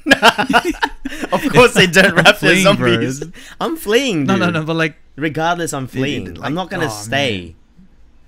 of 1.32 1.52
course 1.52 1.74
they 1.74 1.86
don't 1.86 2.14
wrap 2.14 2.38
their 2.40 2.56
fleeing, 2.56 2.76
bro. 2.76 2.92
zombies. 2.94 3.24
I'm 3.60 3.76
fleeing, 3.76 4.20
Dude. 4.20 4.28
No, 4.28 4.36
no, 4.36 4.50
no, 4.50 4.64
but 4.64 4.74
like, 4.76 4.96
Regardless, 5.18 5.72
I'm 5.72 5.86
fleeing. 5.86 6.34
like, 6.34 6.46
I'm 6.46 6.54
not 6.54 6.70
gonna 6.70 6.86
oh, 6.86 6.88
stay 6.88 7.56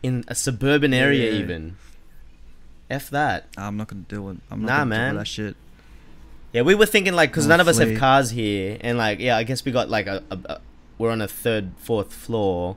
in 0.03 0.25
a 0.29 0.35
suburban 0.35 0.93
area 0.93 1.31
Yeah. 1.33 1.39
even. 1.39 1.77
F 2.91 3.09
that. 3.11 3.47
I'm 3.57 3.77
not 3.77 3.87
gonna 3.89 4.05
do 4.09 4.31
it. 4.31 4.39
I'm 4.51 4.62
not 4.62 4.67
Nah, 4.67 4.77
gonna 4.79 4.87
man. 4.87 5.12
do 5.15 5.19
that 5.19 5.27
shit. 5.29 5.57
Yeah, 6.53 6.62
we 6.62 6.75
were 6.75 6.87
thinking 6.87 7.15
like 7.15 7.31
because 7.31 7.47
none 7.47 7.61
of 7.61 7.69
us 7.69 7.79
have 7.79 7.97
cars 7.97 8.31
here, 8.31 8.77
and 8.81 8.99
like 8.99 9.21
yeah, 9.21 9.37
I 9.37 9.45
guess 9.45 9.65
we 9.65 9.71
got 9.71 9.89
like 9.89 10.09
a, 10.09 10.23
a, 10.31 10.39
a 10.47 10.61
we're 10.99 11.11
on 11.11 11.21
a 11.23 11.29
third, 11.29 11.71
fourth 11.79 12.12
floor, 12.12 12.77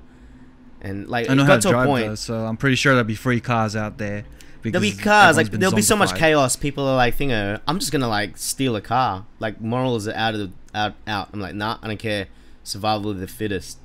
and 0.82 1.08
like 1.08 1.30
I 1.30 1.34
know 1.34 1.44
how 1.44 1.56
got 1.56 1.62
to 1.64 1.70
drive 1.70 1.88
point. 1.88 2.06
though, 2.08 2.16
so 2.16 2.46
I'm 2.46 2.58
pretty 2.58 2.76
sure 2.76 2.94
there'll 2.94 3.04
be 3.04 3.16
free 3.16 3.40
cars 3.42 3.76
out 3.76 3.98
there. 3.98 4.26
There'll 4.62 4.80
be 4.80 4.92
cars, 4.94 5.36
like 5.38 5.50
there'll 5.50 5.76
be 5.76 5.82
so 5.82 5.96
much 5.96 6.16
chaos. 6.16 6.56
People 6.56 6.88
are 6.88 6.96
like, 6.96 7.18
thingo, 7.18 7.60
I'm 7.68 7.80
just 7.80 7.92
gonna 7.92 8.08
like 8.08 8.38
steal 8.38 8.76
a 8.76 8.82
car. 8.82 9.26
Like 9.40 9.60
morals 9.60 10.08
are 10.08 10.14
out 10.14 10.36
of 10.36 10.40
the 10.40 10.52
out 10.78 10.94
out. 11.08 11.30
I'm 11.34 11.42
like, 11.42 11.56
nah, 11.56 11.80
I 11.82 11.88
don't 11.88 11.98
care. 11.98 12.28
Survival 12.64 13.10
of 13.12 13.20
the 13.20 13.28
fittest. 13.28 13.80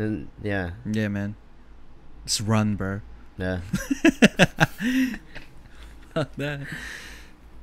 And 0.00 0.28
yeah, 0.42 0.70
Yeah, 0.90 1.08
man. 1.08 1.36
Just 2.24 2.40
run, 2.40 2.76
bro. 2.76 3.00
yeah. 3.38 3.60
That- 6.14 6.66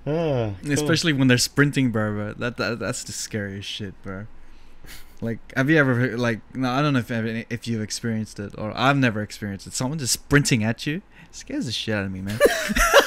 Ah, 0.09 0.53
cool. 0.64 0.72
Especially 0.72 1.11
when 1.11 1.27
they're 1.27 1.38
sprinting, 1.38 1.91
bro. 1.91 2.14
bro. 2.14 2.34
That, 2.34 2.55
that 2.55 2.80
that's 2.80 3.03
the 3.03 3.11
scariest 3.11 3.68
shit, 3.68 3.93
bro. 4.03 4.27
Like, 5.19 5.39
have 5.57 5.69
you 5.69 5.77
ever 5.77 6.15
like? 6.18 6.39
No, 6.55 6.72
I 6.72 6.81
don't 6.81 6.93
know 6.93 6.99
if 6.99 7.11
ever- 7.11 7.43
if 7.49 7.68
you've 7.68 7.81
experienced 7.81 8.39
it 8.39 8.53
or 8.57 8.72
I've 8.73 8.95
never 8.95 9.22
experienced 9.22 9.68
it. 9.68 9.73
Someone 9.73 9.99
just 9.99 10.14
sprinting 10.14 10.64
at 10.64 10.88
you 10.88 11.01
it 11.30 11.35
scares 11.35 11.65
the 11.65 11.73
shit 11.73 11.93
out 11.93 12.05
of 12.05 12.11
me, 12.14 12.22
man. 12.22 12.38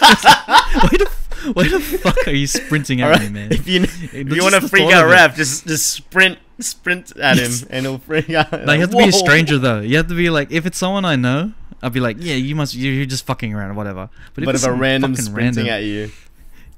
why 0.01 0.90
the 0.93 1.11
why 1.55 1.69
the 1.69 1.81
fuck 1.81 2.19
are 2.28 2.32
you 2.35 2.47
sprinting 2.47 3.01
at 3.01 3.12
All 3.15 3.19
me, 3.19 3.31
man? 3.31 3.51
If 3.51 3.66
you 3.66 3.85
if 3.85 4.12
you 4.12 4.43
want 4.43 4.57
to 4.57 4.69
freak 4.69 4.93
out. 4.93 5.09
Raf, 5.09 5.35
just 5.36 5.66
just 5.66 5.86
sprint 5.90 6.39
sprint 6.74 7.16
at 7.16 7.39
him, 7.39 7.53
and 7.70 7.87
he'll 7.87 7.99
freak 8.07 8.31
out. 8.31 8.53
Like, 8.53 8.77
you 8.77 8.81
have 8.82 8.91
to 8.91 8.97
be 8.97 9.09
a 9.09 9.12
stranger 9.12 9.59
though. 9.59 9.81
You 9.81 9.97
have 9.99 10.09
to 10.09 10.15
be 10.15 10.31
like, 10.31 10.51
if 10.51 10.66
it's 10.66 10.78
someone 10.78 11.05
I 11.05 11.16
know, 11.16 11.53
I'll 11.82 11.91
be 11.91 12.01
like, 12.01 12.16
yeah, 12.20 12.35
you 12.35 12.55
must, 12.55 12.74
you're 12.74 13.07
just 13.07 13.24
fucking 13.27 13.55
around 13.55 13.70
or 13.70 13.74
whatever. 13.74 14.11
But, 14.35 14.45
it's 14.49 14.62
if 14.65 14.69
a 14.69 14.73
random 14.73 15.15
sprinting 15.16 15.66
random- 15.66 15.66
at 15.69 15.82
you, 15.85 16.11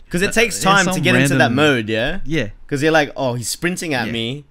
because 0.05 0.23
it 0.23 0.29
Uh, 0.29 0.33
takes 0.33 0.63
yeah, 0.63 0.71
time 0.83 0.95
to 0.95 1.01
get 1.01 1.15
into 1.15 1.37
that 1.37 1.53
mode, 1.53 1.89
yeah. 1.89 2.21
yeah, 2.25 2.51
Because 2.67 2.83
you're 2.83 2.93
like, 2.93 3.11
oh, 3.17 3.35
he's 3.35 3.49
sprinting 3.49 3.95
at 3.95 4.07
Yeah. 4.07 4.13
me. 4.13 4.45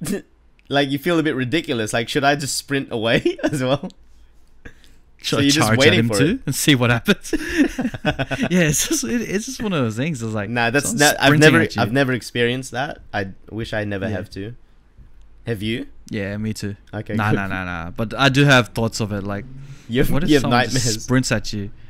like 0.68 0.90
you 0.90 0.98
feel 0.98 1.18
a 1.18 1.22
bit 1.22 1.34
ridiculous. 1.34 1.92
Like, 1.92 2.08
should 2.08 2.24
I 2.24 2.36
just 2.36 2.56
sprint 2.56 2.88
away 2.92 3.36
as 3.44 3.62
well? 3.62 3.90
Should 5.20 5.38
So 5.38 5.38
I 5.38 5.48
charge 5.50 5.72
at 5.72 5.78
waiting 5.78 5.98
him 6.00 6.08
for 6.08 6.18
too 6.18 6.24
it. 6.26 6.40
and 6.46 6.54
see 6.54 6.74
what 6.74 6.90
happens? 6.90 7.32
yeah, 8.50 8.68
it's 8.70 8.88
just 8.88 9.04
it, 9.04 9.20
it's 9.22 9.46
just 9.46 9.62
one 9.62 9.72
of 9.72 9.82
those 9.82 9.96
things. 9.96 10.22
It's 10.22 10.32
like 10.34 10.48
Nah, 10.50 10.70
that's 10.70 10.92
not, 10.92 11.16
I've 11.20 11.38
never. 11.38 11.66
I've 11.76 11.92
never 11.92 12.12
experienced 12.12 12.70
that. 12.72 13.00
I 13.12 13.28
wish 13.50 13.72
I 13.72 13.84
never 13.84 14.06
Yeah. 14.06 14.16
have 14.16 14.30
to. 14.30 14.54
Have 15.46 15.62
you? 15.62 15.86
Yeah, 16.10 16.36
me 16.36 16.52
too. 16.52 16.76
Okay. 16.92 17.14
Nah, 17.14 17.32
nah, 17.32 17.46
nah, 17.46 17.64
nah. 17.64 17.90
But 17.90 18.14
I 18.14 18.28
do 18.28 18.44
have 18.44 18.68
thoughts 18.68 19.00
of 19.00 19.12
it. 19.12 19.24
Like, 19.24 19.44
You 19.88 20.02
have, 20.02 20.10
what 20.10 20.22
if 20.24 20.30
you 20.30 20.40
someone 20.40 20.68
just 20.68 21.02
sprints 21.02 21.32
at 21.32 21.52
you? 21.52 21.70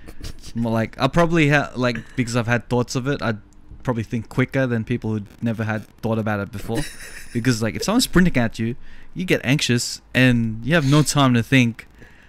Like, 0.57 0.97
I 1.01 1.07
probably 1.09 1.49
have 1.49 1.77
like 1.77 1.99
because 2.17 2.35
I've 2.35 2.47
had 2.47 2.69
thoughts 2.69 2.95
of 2.97 3.07
it. 3.07 3.21
I'd 3.23 3.39
probably 3.83 4.03
think 4.03 4.29
quicker 4.29 4.67
than 4.67 4.85
people 4.85 5.11
who 5.13 5.23
never 5.43 5.63
had 5.65 5.87
thought 6.01 6.19
about 6.19 6.41
it 6.41 6.51
before. 6.51 6.81
because 7.33 7.63
like, 7.63 7.75
if 7.77 7.83
someone's 7.85 8.05
sprinting 8.05 8.37
at 8.37 8.59
you, 8.59 8.75
you 9.15 9.25
get 9.25 9.41
anxious 9.45 10.01
and 10.15 10.65
you 10.65 10.75
have 10.75 10.91
no 10.91 11.03
time 11.03 11.35
to 11.35 11.43
think. 11.43 11.87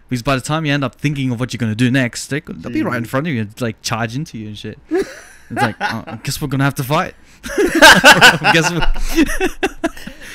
Because 0.10 0.23
by 0.23 0.36
the 0.36 0.41
time 0.41 0.65
you 0.65 0.73
end 0.73 0.84
up 0.84 0.95
thinking 0.95 1.31
of 1.31 1.40
what 1.40 1.53
you're 1.53 1.60
gonna 1.60 1.76
do 1.76 1.91
next, 1.91 2.27
they 2.27 2.40
they'll 2.40 2.72
be 2.72 2.81
right 2.81 2.98
in 2.98 3.06
front 3.06 3.27
of 3.27 3.34
you 3.34 3.41
and 3.41 3.61
like 3.61 3.81
charge 3.81 4.15
into 4.15 4.38
you 4.38 4.48
and 4.48 4.57
shit. 4.57 4.80
It's 4.90 5.06
like, 5.52 5.76
oh, 5.81 6.03
I 6.07 6.19
guess 6.23 6.41
we're 6.41 6.48
gonna 6.48 6.64
have 6.64 6.76
to 6.76 6.84
fight. 6.84 7.14
I 7.45 8.52
guess 8.53 8.72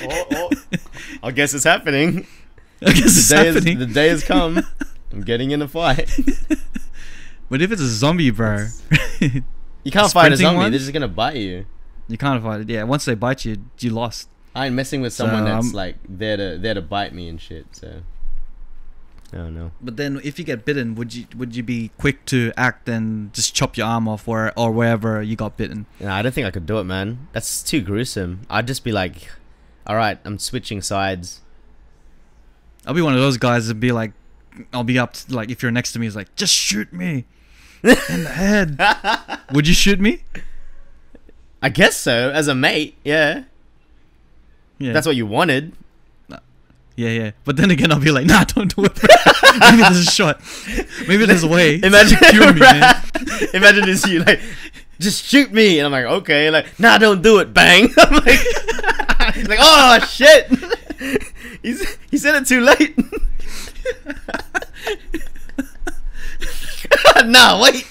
Oh, 0.03 0.27
oh. 0.33 0.51
I 1.23 1.31
guess 1.31 1.55
it's 1.55 1.65
happening. 1.65 2.27
I 2.83 2.93
guess 2.93 3.05
it's 3.17 3.29
the 3.29 3.35
day, 3.37 3.49
is, 3.49 3.55
happening. 3.55 3.79
the 3.79 3.87
day 3.87 4.09
has 4.09 4.23
come. 4.25 4.63
I'm 5.13 5.23
getting 5.23 5.51
in 5.51 5.63
a 5.63 5.69
fight. 5.69 6.11
But 7.51 7.63
if 7.63 7.71
it's 7.73 7.81
a 7.83 7.89
zombie, 7.89 8.31
bro, 8.31 8.67
You 9.21 9.91
can't 9.91 10.11
fight 10.13 10.33
a 10.33 10.37
zombie. 10.37 10.57
one? 10.59 10.71
They're 10.73 10.79
just 10.81 10.93
gonna 10.93 11.09
bite 11.09 11.37
you. 11.37 11.67
you 12.09 12.19
can't 12.19 12.43
fight 12.43 12.63
it. 12.63 12.69
Yeah, 12.71 12.85
once 12.85 13.05
they 13.05 13.15
bite 13.15 13.45
you, 13.45 13.57
you 13.79 13.91
lost. 13.91 14.29
I 14.55 14.67
ain't 14.67 14.75
messing 14.75 15.01
with 15.03 15.13
someone 15.13 15.41
So, 15.41 15.45
that's 15.47 15.67
um, 15.69 15.73
like 15.73 15.97
there 16.09 16.37
to 16.37 16.59
there 16.59 16.75
to 16.75 16.83
bite 16.83 17.13
me 17.15 17.29
and 17.29 17.41
shit. 17.41 17.67
So. 17.73 18.03
I 19.35 19.51
don't. 19.51 19.73
But 19.81 19.97
then, 19.97 20.20
if 20.23 20.39
you 20.39 20.44
get 20.44 20.65
bitten, 20.65 20.94
would 20.94 21.15
you 21.15 21.27
would 21.36 21.56
you 21.56 21.62
be 21.62 21.90
quick 21.98 22.24
to 22.27 22.52
act 22.56 22.89
and 22.89 23.32
just 23.32 23.55
chop 23.55 23.77
your 23.77 23.86
arm 23.86 24.06
off 24.09 24.28
or 24.28 24.52
or 24.56 24.70
wherever 24.70 25.23
you 25.23 25.36
got 25.36 25.56
bitten? 25.56 25.86
Yeah, 26.01 26.15
I 26.15 26.23
don't 26.23 26.32
think 26.32 26.47
I 26.47 26.51
could 26.51 26.66
do 26.66 26.78
it, 26.78 26.85
man. 26.85 27.28
That's 27.32 27.62
too 27.62 27.81
gruesome. 27.81 28.47
I'd 28.48 28.66
just 28.66 28.85
be 28.85 28.93
like, 28.93 29.28
all 29.86 29.97
right, 29.97 30.19
I'm 30.24 30.39
switching 30.39 30.81
sides. 30.82 31.40
I'll 32.86 32.94
be 32.94 33.02
one 33.02 33.15
of 33.15 33.20
those 33.20 33.36
guys 33.39 33.69
and 33.69 33.81
be 33.81 33.93
like, 33.93 34.12
I'll 34.73 34.85
be 34.85 34.98
up 34.98 35.15
to, 35.15 35.35
like 35.35 35.51
if 35.51 35.62
you're 35.62 35.73
next 35.73 35.93
to 35.93 35.98
me, 35.98 36.06
it's 36.06 36.16
like 36.16 36.35
just 36.36 36.55
shoot 36.55 36.93
me 36.93 37.24
in 37.82 38.24
the 38.24 38.31
head. 38.31 38.78
would 39.52 39.66
you 39.66 39.74
shoot 39.74 40.01
me? 40.01 40.23
I 41.62 41.70
guess 41.70 41.97
so. 41.97 42.31
As 42.31 42.47
a 42.47 42.55
mate, 42.55 42.97
yeah. 43.05 43.44
Yeah, 44.78 44.93
That's 44.93 45.06
what 45.06 45.16
you 45.16 45.27
wanted. 45.27 45.73
Yeah, 46.97 47.11
yeah. 47.11 47.31
But 47.45 47.57
then 47.57 47.71
again, 47.71 47.91
I'll 47.91 48.01
be 48.01 48.11
like, 48.11 48.27
nah, 48.27 48.45
don't 48.45 48.75
do 48.75 48.85
it. 48.85 48.99
Maybe 49.61 49.83
there's 49.83 50.07
a 50.07 50.11
shot. 50.11 50.41
Maybe 51.09 51.27
there's 51.27 51.43
a 51.43 51.49
way. 51.49 51.81
Imagine, 51.83 52.19
cure 52.31 52.53
me, 52.53 52.61
man. 52.61 53.05
imagine 53.53 53.87
this 53.87 54.07
you 54.07 54.21
like, 54.21 54.41
just 55.01 55.25
shoot 55.25 55.53
me, 55.53 55.79
and 55.79 55.87
I'm 55.87 55.93
like, 55.93 56.05
okay, 56.21 56.51
like, 56.51 56.79
nah, 56.79 56.99
don't 56.99 57.23
do 57.23 57.39
it, 57.41 57.53
bang. 57.53 57.89
I'm 57.99 58.15
like, 58.15 59.49
like, 59.49 59.59
oh 59.61 59.99
shit, 60.09 60.51
he's 61.62 61.97
he 62.11 62.16
said 62.16 62.37
it 62.37 62.47
too 62.47 62.61
late. 62.61 62.97
nah, 67.25 67.61
wait, 67.61 67.87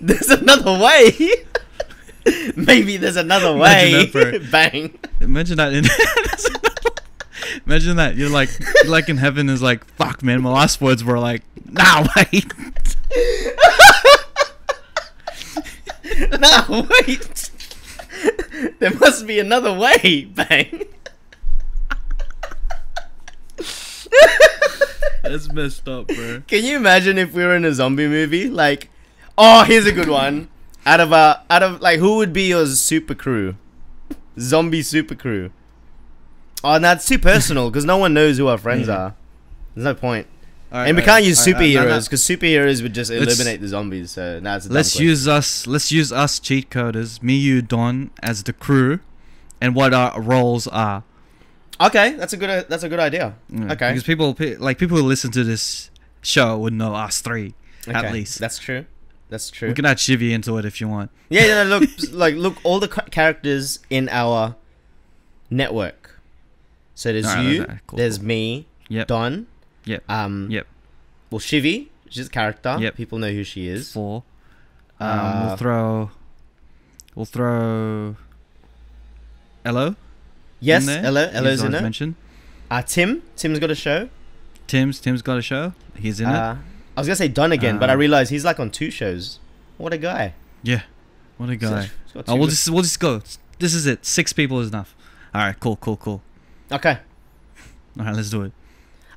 there's 0.00 0.28
another 0.28 0.78
way. 0.78 1.12
Maybe 2.54 2.98
there's 2.98 3.16
another 3.16 3.56
way. 3.56 4.10
Imagine 4.10 4.32
that, 4.32 4.50
bang. 4.50 4.98
Imagine 5.20 5.56
that. 5.56 5.72
In 5.72 5.84
Imagine 7.70 7.98
that. 7.98 8.16
You're 8.16 8.30
like, 8.30 8.50
you're 8.82 8.90
like 8.90 9.08
in 9.08 9.16
heaven 9.16 9.48
is 9.48 9.62
like, 9.62 9.84
fuck, 9.94 10.24
man. 10.24 10.42
My 10.42 10.50
last 10.50 10.80
words 10.80 11.04
were 11.04 11.20
like, 11.20 11.42
nah, 11.70 12.04
wait. 12.16 12.52
nah, 16.40 16.64
wait. 16.68 17.50
there 18.80 18.92
must 18.94 19.24
be 19.24 19.38
another 19.38 19.72
way, 19.72 20.24
bang. 20.24 20.82
That's 25.22 25.52
messed 25.52 25.88
up, 25.88 26.08
bro. 26.08 26.42
Can 26.48 26.64
you 26.64 26.74
imagine 26.74 27.18
if 27.18 27.32
we 27.32 27.44
were 27.44 27.54
in 27.54 27.64
a 27.64 27.72
zombie 27.72 28.08
movie? 28.08 28.50
Like, 28.50 28.90
oh, 29.38 29.62
here's 29.62 29.86
a 29.86 29.92
good 29.92 30.08
one. 30.08 30.48
Out 30.84 30.98
of 30.98 31.12
a, 31.12 31.44
out 31.48 31.62
of 31.62 31.80
like, 31.80 32.00
who 32.00 32.16
would 32.16 32.32
be 32.32 32.48
your 32.48 32.66
super 32.66 33.14
crew? 33.14 33.54
Zombie 34.40 34.82
super 34.82 35.14
crew. 35.14 35.52
Oh, 36.62 36.78
no, 36.78 36.92
it's 36.92 37.06
too 37.06 37.18
personal 37.18 37.70
because 37.70 37.84
no 37.84 37.96
one 37.96 38.12
knows 38.14 38.36
who 38.38 38.46
our 38.48 38.58
friends 38.58 38.88
Yeah. 38.88 38.94
are. 38.96 39.14
There's 39.74 39.84
no 39.84 39.94
point, 39.94 40.26
and 40.72 40.96
we 40.96 41.02
can't 41.02 41.24
use 41.24 41.44
no, 41.46 41.52
no. 41.52 41.58
superheroes 41.58 42.04
because 42.04 42.22
superheroes 42.22 42.82
would 42.82 42.92
just 42.94 43.10
Let's- 43.10 43.22
eliminate 43.34 43.60
the 43.60 43.68
zombies. 43.68 44.10
So 44.10 44.40
now 44.40 44.56
it's 44.56 44.66
a 44.66 44.68
dumb 44.68 44.74
Let's 44.76 44.90
question. 44.92 45.06
use 45.06 45.28
us. 45.28 45.66
Let's 45.66 45.90
use 45.92 46.12
us 46.12 46.38
cheat 46.38 46.68
coders, 46.70 47.22
me, 47.22 47.34
you, 47.36 47.62
Don, 47.62 48.10
as 48.22 48.42
the 48.42 48.52
crew, 48.52 49.00
and 49.60 49.74
what 49.74 49.94
our 49.94 50.20
roles 50.20 50.66
are. 50.66 51.04
Okay, 51.80 52.12
that's 52.14 52.32
a 52.34 52.36
good. 52.36 52.50
Uh, 52.50 52.64
that's 52.68 52.82
a 52.82 52.88
good 52.90 53.00
idea. 53.00 53.34
Yeah, 53.48 53.72
Okay. 53.72 53.88
Because 53.90 54.02
people, 54.02 54.34
pe- 54.34 54.56
like 54.56 54.76
people 54.76 54.98
who 54.98 55.02
listen 55.04 55.30
to 55.32 55.44
this 55.44 55.90
show, 56.20 56.58
would 56.58 56.74
know 56.74 56.94
us 56.94 57.20
three 57.20 57.54
at 57.86 58.04
Okay, 58.04 58.12
least. 58.12 58.38
That's 58.38 58.58
true. 58.58 58.84
That's 59.30 59.48
true. 59.50 59.68
we 59.68 59.74
can 59.74 59.86
add 59.86 59.96
Shivy 59.98 60.32
into 60.32 60.58
it 60.58 60.64
if 60.64 60.80
you 60.80 60.88
want. 60.88 61.10
Yeah, 61.30 61.46
yeah. 61.46 61.62
no, 61.62 61.78
Look, 61.78 61.88
like 62.12 62.34
look, 62.34 62.56
all 62.64 62.80
the 62.80 62.88
ca- 62.88 63.06
characters 63.10 63.78
in 63.88 64.08
our 64.10 64.56
network. 65.48 65.99
So 67.00 67.10
there's 67.14 67.24
you, 67.42 67.62
okay, 67.62 67.78
cool, 67.86 67.96
there's 67.96 68.18
cool. 68.18 68.26
me, 68.26 68.66
Yep. 68.90 69.06
Don, 69.06 69.46
Yep. 69.86 70.02
um, 70.10 70.48
Yep. 70.50 70.66
well, 71.30 71.38
Shivy, 71.38 71.86
she's 72.10 72.26
a 72.26 72.30
character. 72.30 72.76
Yep. 72.78 72.94
People 72.94 73.16
know 73.18 73.30
who 73.32 73.42
she 73.42 73.68
is. 73.68 73.90
Four. 73.90 74.22
Um, 75.00 75.08
Uh, 75.08 75.46
we'll 75.46 75.56
throw. 75.56 76.10
We'll 77.14 77.24
throw. 77.24 78.16
Hello. 79.64 79.94
Yes. 80.60 80.86
Ella, 80.86 81.30
He's 81.32 81.62
in 81.62 81.74
it. 81.74 81.80
Mentioned. 81.82 82.16
Uh, 82.70 82.82
Tim, 82.82 83.22
Tim's 83.34 83.58
got 83.58 83.70
a 83.70 83.74
show. 83.74 84.10
Tim's 84.66 85.00
Tim's 85.00 85.22
got 85.22 85.38
a 85.38 85.42
show. 85.42 85.72
He's 85.96 86.20
in 86.20 86.26
Uh, 86.26 86.58
I 86.98 87.00
was 87.00 87.06
gonna 87.08 87.16
say 87.16 87.28
Don 87.28 87.50
again, 87.50 87.78
but 87.78 87.88
I 87.88 87.94
Um, 87.94 87.98
realized 87.98 88.30
he's 88.30 88.44
like 88.44 88.60
on 88.60 88.70
two 88.70 88.90
shows. 88.90 89.38
What 89.78 89.94
a 89.94 89.98
guy! 89.98 90.34
Yeah. 90.62 90.82
What 91.38 91.48
a 91.48 91.56
guy. 91.56 91.88
Oh, 92.28 92.36
we'll 92.36 92.48
just 92.48 92.68
we'll 92.68 92.82
just 92.82 93.00
go. 93.00 93.22
This 93.58 93.72
is 93.72 93.86
it. 93.86 94.04
Six 94.04 94.34
people 94.34 94.60
is 94.60 94.68
enough. 94.68 94.94
All 95.34 95.40
right. 95.40 95.58
Cool. 95.58 95.76
Cool. 95.76 95.96
Cool. 95.96 96.20
Okay. 96.72 96.98
All 97.98 98.04
right. 98.04 98.14
Let's 98.14 98.30
do 98.30 98.42
it. 98.42 98.52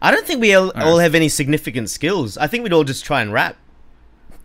I 0.01 0.11
don't 0.11 0.25
think 0.25 0.41
we 0.41 0.53
all, 0.53 0.71
all 0.71 0.97
have 0.97 1.15
any 1.15 1.29
significant 1.29 1.89
skills. 1.89 2.37
I 2.37 2.47
think 2.47 2.63
we'd 2.63 2.73
all 2.73 2.83
just 2.83 3.05
try 3.05 3.21
and 3.21 3.31
rap. 3.31 3.55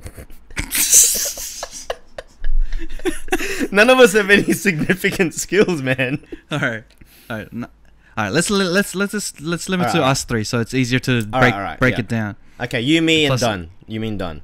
None 3.72 3.90
of 3.90 3.98
us 3.98 4.12
have 4.12 4.30
any 4.30 4.52
significant 4.52 5.34
skills, 5.34 5.82
man. 5.82 6.24
All 6.50 6.58
right. 6.60 6.84
All 7.28 7.38
right. 7.38 7.48
All 7.52 7.68
right. 8.16 8.32
Let's 8.32 8.50
let's 8.50 8.94
let's 8.94 9.12
just 9.12 9.40
let's 9.40 9.68
limit 9.68 9.88
to 9.88 9.94
Alright. 9.98 10.10
us 10.12 10.24
three, 10.24 10.44
so 10.44 10.60
it's 10.60 10.74
easier 10.74 11.00
to 11.00 11.26
Alright, 11.32 11.54
break 11.54 11.78
break 11.80 11.94
yeah. 11.94 12.00
it 12.00 12.08
down. 12.08 12.36
Okay, 12.60 12.80
you, 12.80 13.02
me, 13.02 13.24
and 13.24 13.32
Plus- 13.32 13.40
Done. 13.40 13.70
You 13.86 14.00
mean 14.00 14.18
Done. 14.18 14.42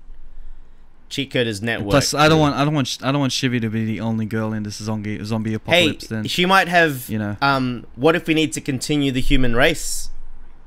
Cheat 1.14 1.32
Coders 1.32 1.62
Network. 1.62 1.90
Plus, 1.90 2.12
I 2.12 2.28
don't 2.28 2.40
want 2.40 2.56
I 2.56 2.64
don't 2.64 2.74
want 2.74 2.98
I 3.00 3.12
don't 3.12 3.20
want 3.20 3.32
Shivy 3.32 3.60
to 3.60 3.70
be 3.70 3.84
the 3.84 4.00
only 4.00 4.26
girl 4.26 4.52
in 4.52 4.64
this 4.64 4.76
zombie 4.76 5.24
zombie 5.24 5.50
Hey, 5.50 5.56
apocalypse. 5.56 6.08
then 6.08 6.24
she 6.26 6.44
might 6.44 6.66
have. 6.66 7.08
you 7.08 7.20
know. 7.20 7.36
Um, 7.40 7.86
what 7.94 8.16
if 8.16 8.26
we 8.26 8.34
need 8.34 8.52
to 8.54 8.60
continue 8.60 9.12
the 9.12 9.20
human 9.20 9.54
race? 9.54 10.10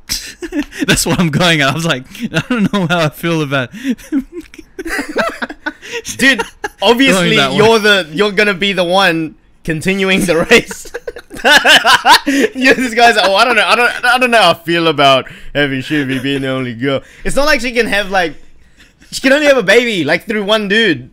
That's 0.88 1.06
what 1.06 1.20
I'm 1.20 1.32
going 1.32 1.60
at. 1.60 1.72
I 1.72 1.74
was 1.74 1.86
like, 1.86 2.06
I 2.34 2.42
don't 2.48 2.72
know 2.72 2.88
how 2.88 3.00
I 3.08 3.10
feel 3.10 3.42
about. 3.42 3.72
Dude, 6.18 6.42
obviously 6.82 7.36
you're 7.36 7.80
the 7.80 8.10
you're 8.14 8.32
gonna 8.32 8.54
be 8.54 8.72
the 8.72 8.86
one 8.86 9.36
continuing 9.66 10.22
the 10.22 10.48
race. 10.50 10.94
yeah, 12.56 12.74
this 12.74 12.94
guy's 12.94 13.18
like, 13.18 13.28
oh, 13.28 13.36
I 13.36 13.44
don't 13.44 13.58
know, 13.58 13.66
I 13.66 13.76
don't, 13.76 14.06
I 14.06 14.18
don't 14.18 14.32
know 14.32 14.42
how 14.42 14.52
I 14.52 14.54
feel 14.54 14.88
about 14.88 15.30
having 15.54 15.82
Shivy 15.82 16.24
being 16.24 16.42
the 16.42 16.48
only 16.48 16.74
girl. 16.74 17.04
It's 17.26 17.36
not 17.36 17.46
like 17.46 17.60
she 17.60 17.74
can 17.74 17.86
have 17.88 18.10
like, 18.10 18.36
she 19.12 19.22
can 19.22 19.34
only 19.34 19.46
have 19.48 19.58
a 19.58 19.64
baby 19.64 20.04
like 20.04 20.26
through 20.26 20.44
one 20.46 20.68
dude. 20.68 21.12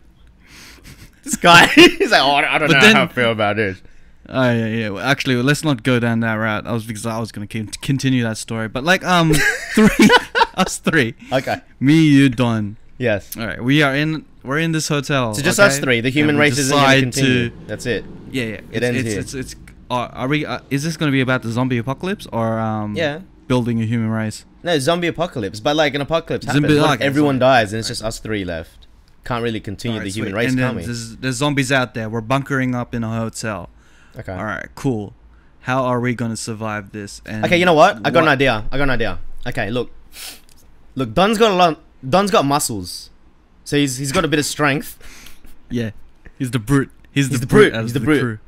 This 1.23 1.37
guy, 1.37 1.67
he's 1.75 2.11
like, 2.11 2.21
oh, 2.23 2.33
I 2.35 2.59
don't 2.59 2.69
But 2.69 2.75
know 2.75 2.81
then- 2.81 2.97
how 2.97 3.05
I 3.05 3.09
feel 3.09 3.33
about 3.33 3.59
it. 3.59 3.81
Oh 4.27 4.51
yeah, 4.51 4.67
yeah. 4.67 4.89
Well, 4.89 5.05
actually, 5.05 5.37
let's 5.37 5.65
not 5.65 5.83
go 5.83 6.01
down 6.01 6.21
that 6.21 6.35
route. 6.35 6.67
I 6.67 6.73
was 6.73 6.87
because 6.87 7.05
I 7.05 7.19
was 7.19 7.31
gonna 7.31 7.47
keep, 7.47 7.79
continue 7.83 8.23
that 8.23 8.39
story, 8.39 8.69
but 8.69 8.83
like 8.83 9.05
um 9.05 9.35
three, 9.75 10.09
us 10.55 10.79
three, 10.79 11.15
Okay. 11.31 11.61
me, 11.79 12.07
you, 12.07 12.31
Don. 12.31 12.79
Yes. 12.97 13.37
All 13.37 13.47
right, 13.47 13.63
we 13.63 13.83
are 13.83 13.95
in. 13.95 14.25
We're 14.43 14.59
in 14.61 14.73
this 14.73 14.89
hotel. 14.89 15.35
So 15.35 15.43
just 15.43 15.59
okay? 15.59 15.67
us 15.67 15.79
three. 15.79 16.01
The 16.01 16.09
human 16.11 16.39
race 16.39 16.57
isn't 16.59 16.75
gonna 16.75 17.01
continue. 17.01 17.51
To, 17.51 17.57
That's 17.67 17.87
it. 17.87 18.05
yeah, 18.31 18.45
yeah. 18.45 18.51
It 18.51 18.65
it's, 18.73 18.85
ends 18.85 18.99
it's, 19.01 19.09
here. 19.11 19.21
It's 19.21 19.35
it's. 19.35 19.57
uh, 19.91 19.95
are 20.13 20.29
we? 20.29 20.47
Uh, 20.47 20.61
is 20.71 20.85
this 20.85 20.97
gonna 20.97 21.13
be 21.13 21.21
about 21.21 21.43
the 21.43 21.51
zombie 21.51 21.79
apocalypse 21.79 22.27
or 22.33 22.59
um? 22.59 22.97
Yeah. 22.97 23.21
Building 23.47 23.83
a 23.83 23.85
human 23.85 24.09
race. 24.09 24.47
No, 24.65 24.79
zombie 24.79 25.07
apocalypse. 25.09 25.61
But 25.61 25.77
like 25.77 25.95
an 25.95 26.01
apocalypse 26.01 26.47
happens, 26.47 26.63
what 26.65 26.73
if 26.73 26.95
okay, 26.97 27.05
everyone 27.05 27.39
dies 27.39 27.73
and 27.73 27.79
it's 27.81 27.89
just 27.89 28.03
us 28.03 28.19
three 28.19 28.45
left. 28.45 28.87
Can't 29.25 29.43
really 29.43 29.61
continue 29.61 29.99
Alright, 29.99 30.13
the 30.13 30.19
human 30.19 30.33
sweet. 30.33 30.39
race, 30.39 30.51
and 30.51 30.59
can 30.59 30.77
we? 30.77 30.85
there's, 30.85 31.17
there's 31.19 31.37
zombies 31.37 31.71
out 31.71 31.95
there. 31.95 32.09
We're 32.11 32.21
bunkering 32.21 32.75
up 32.75 32.95
in 32.95 33.05
a 33.05 33.11
hotel. 33.17 33.71
Okay. 34.19 34.33
All 34.33 34.45
right, 34.45 34.69
cool. 34.75 35.15
How 35.61 35.85
are 35.85 36.01
we 36.01 36.15
gonna 36.15 36.37
survive 36.37 36.93
this? 36.93 37.23
And 37.25 37.45
Okay, 37.45 37.57
you 37.57 37.65
know 37.65 37.73
what? 37.75 38.01
I 38.05 38.11
got 38.11 38.23
an 38.25 38.29
idea. 38.29 38.65
I 38.73 38.77
got 38.77 38.85
an 38.85 38.91
idea. 38.91 39.19
Okay, 39.47 39.71
look. 39.71 39.91
Look, 40.95 41.15
Don's 41.15 41.39
got 41.39 41.51
a 41.51 41.55
lot. 41.55 41.81
Don's 42.09 42.31
got 42.31 42.45
muscles, 42.45 43.11
so 43.65 43.77
he's 43.77 43.97
he's 43.97 44.13
got 44.13 44.25
a 44.25 44.29
bit 44.29 44.39
of 44.39 44.45
strength. 44.45 44.99
Yeah, 45.71 45.91
he's 46.39 46.51
the 46.51 46.59
brute. 46.59 46.91
He's, 47.13 47.29
He's 47.29 47.41
the, 47.41 47.47
the 47.47 47.47
brute, 47.47 47.73
brute. 47.73 47.83
he's 47.83 47.97
of 47.97 48.01
the 48.03 48.05
brute. 48.05 48.21
crew. 48.21 48.39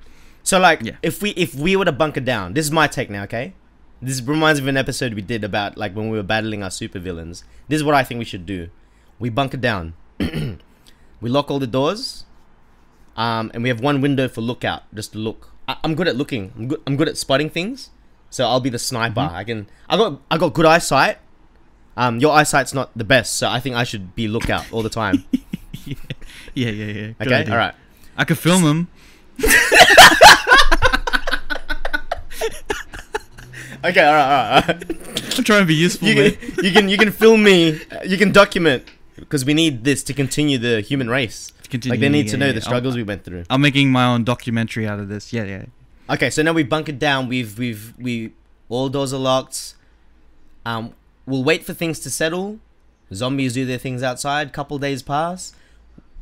So 0.42 0.58
like, 0.58 0.82
Yeah. 0.82 0.96
if 1.02 1.22
we 1.22 1.30
if 1.30 1.54
we 1.54 1.74
were 1.76 1.84
to 1.86 1.92
bunker 1.92 2.20
down, 2.20 2.52
this 2.54 2.66
is 2.66 2.70
my 2.72 2.86
take 2.86 3.08
now. 3.10 3.22
Okay, 3.24 3.54
this 4.00 4.20
reminds 4.22 4.60
me 4.60 4.64
of 4.64 4.68
an 4.68 4.76
episode 4.76 5.14
we 5.14 5.22
did 5.22 5.44
about 5.44 5.76
like 5.76 5.94
when 5.94 6.10
we 6.10 6.16
were 6.16 6.22
battling 6.22 6.62
our 6.62 6.70
supervillains. 6.70 7.42
This 7.68 7.76
is 7.76 7.84
what 7.84 7.94
I 7.94 8.04
think 8.04 8.18
we 8.18 8.24
should 8.24 8.46
do. 8.46 8.68
We 9.18 9.30
bunker 9.30 9.56
down. 9.56 9.94
we 10.18 10.58
lock 11.22 11.50
all 11.50 11.58
the 11.58 11.66
doors. 11.66 12.24
Um, 13.16 13.50
and 13.54 13.62
we 13.62 13.70
have 13.70 13.80
one 13.80 14.02
window 14.02 14.28
for 14.28 14.42
lookout, 14.42 14.82
just 14.94 15.12
to 15.12 15.18
look. 15.18 15.52
I, 15.66 15.76
I'm 15.82 15.94
good 15.94 16.06
at 16.06 16.16
looking. 16.16 16.52
I'm 16.56 16.68
good. 16.68 16.82
I'm 16.86 16.96
good 16.96 17.08
at 17.08 17.16
spotting 17.16 17.48
things. 17.48 17.90
So 18.28 18.46
I'll 18.46 18.60
be 18.60 18.68
the 18.68 18.78
sniper. 18.78 19.20
Mm-hmm. 19.20 19.34
I 19.34 19.44
can. 19.44 19.68
I 19.88 19.96
got. 19.96 20.20
I 20.30 20.38
got 20.38 20.52
good 20.52 20.66
eyesight. 20.66 21.18
Um, 21.96 22.18
your 22.20 22.34
eyesight's 22.34 22.74
not 22.74 22.90
the 22.94 23.04
best, 23.04 23.36
so 23.36 23.48
I 23.48 23.58
think 23.58 23.74
I 23.74 23.84
should 23.84 24.14
be 24.14 24.28
lookout 24.28 24.70
all 24.70 24.82
the 24.82 24.90
time. 24.90 25.24
yeah, 25.86 25.96
yeah, 26.52 26.70
yeah. 26.70 26.84
yeah. 26.84 27.12
Okay, 27.22 27.34
idea. 27.34 27.52
all 27.52 27.58
right. 27.58 27.74
I 28.18 28.24
could 28.24 28.38
film 28.38 28.62
him. 28.62 28.88
Okay, 33.84 34.04
all 34.04 34.14
right, 34.14 34.54
all 34.54 34.60
right. 34.74 35.38
I'm 35.38 35.44
trying 35.44 35.60
to 35.62 35.66
be 35.66 35.74
useful, 35.74 36.08
you 36.08 36.14
man. 36.14 36.30
can, 36.32 36.64
you 36.64 36.72
can 36.72 36.88
you 36.88 36.98
can 36.98 37.12
film 37.12 37.42
me. 37.42 37.80
You 38.04 38.16
can 38.16 38.32
document 38.32 38.84
because 39.16 39.44
we 39.44 39.54
need 39.54 39.84
this 39.84 40.02
to 40.04 40.14
continue 40.14 40.58
the 40.58 40.80
human 40.80 41.08
race. 41.08 41.52
Continue, 41.68 41.94
like 41.94 42.00
they 42.00 42.08
need 42.08 42.26
yeah, 42.26 42.32
to 42.32 42.36
know 42.36 42.46
yeah, 42.46 42.52
the 42.52 42.60
struggles 42.60 42.94
we 42.96 43.02
went 43.02 43.24
through. 43.24 43.44
I'm 43.50 43.60
making 43.60 43.90
my 43.90 44.04
own 44.06 44.24
documentary 44.24 44.86
out 44.86 45.00
of 45.00 45.08
this. 45.08 45.32
Yeah, 45.32 45.44
yeah. 45.44 45.64
Okay, 46.08 46.30
so 46.30 46.42
now 46.42 46.52
we 46.52 46.62
bunkered 46.62 46.98
down. 46.98 47.28
We've 47.28 47.58
we've 47.58 47.92
we 47.98 48.32
all 48.68 48.88
doors 48.88 49.12
are 49.12 49.18
locked. 49.18 49.74
Um, 50.64 50.94
we'll 51.26 51.44
wait 51.44 51.64
for 51.64 51.74
things 51.74 51.98
to 52.00 52.10
settle. 52.10 52.58
Zombies 53.12 53.54
do 53.54 53.64
their 53.64 53.78
things 53.78 54.02
outside. 54.02 54.52
Couple 54.52 54.78
days 54.78 55.02
pass. 55.02 55.54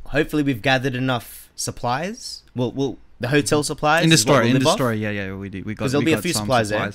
Hopefully, 0.07 0.43
we've 0.43 0.61
gathered 0.61 0.95
enough 0.95 1.49
supplies. 1.55 2.43
Well, 2.55 2.71
we'll 2.71 2.97
the 3.19 3.29
hotel 3.29 3.63
supplies 3.63 4.03
In 4.03 4.09
the 4.09 4.15
is 4.15 4.25
what 4.25 4.33
story, 4.33 4.45
we'll 4.47 4.55
in 4.57 4.61
the 4.61 4.67
off. 4.69 4.75
story, 4.75 4.97
yeah, 4.97 5.09
yeah, 5.09 5.35
we 5.35 5.49
did. 5.49 5.65
We 5.65 5.73
got. 5.73 5.85
'Cause 5.85 5.91
there'll 5.91 6.05
be 6.05 6.13
a 6.13 6.21
few 6.21 6.33
some 6.33 6.43
supplies 6.43 6.69
there. 6.69 6.91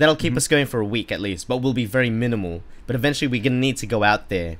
That'll 0.00 0.16
keep 0.16 0.34
us 0.34 0.48
going 0.48 0.64
for 0.64 0.80
a 0.80 0.84
week 0.86 1.12
at 1.12 1.20
least, 1.20 1.46
but 1.46 1.58
we'll 1.58 1.74
be 1.74 1.84
very 1.84 2.08
minimal. 2.08 2.62
But 2.86 2.96
eventually, 2.96 3.28
we're 3.28 3.42
gonna 3.42 3.56
need 3.56 3.76
to 3.76 3.86
go 3.86 4.02
out 4.02 4.30
there. 4.30 4.56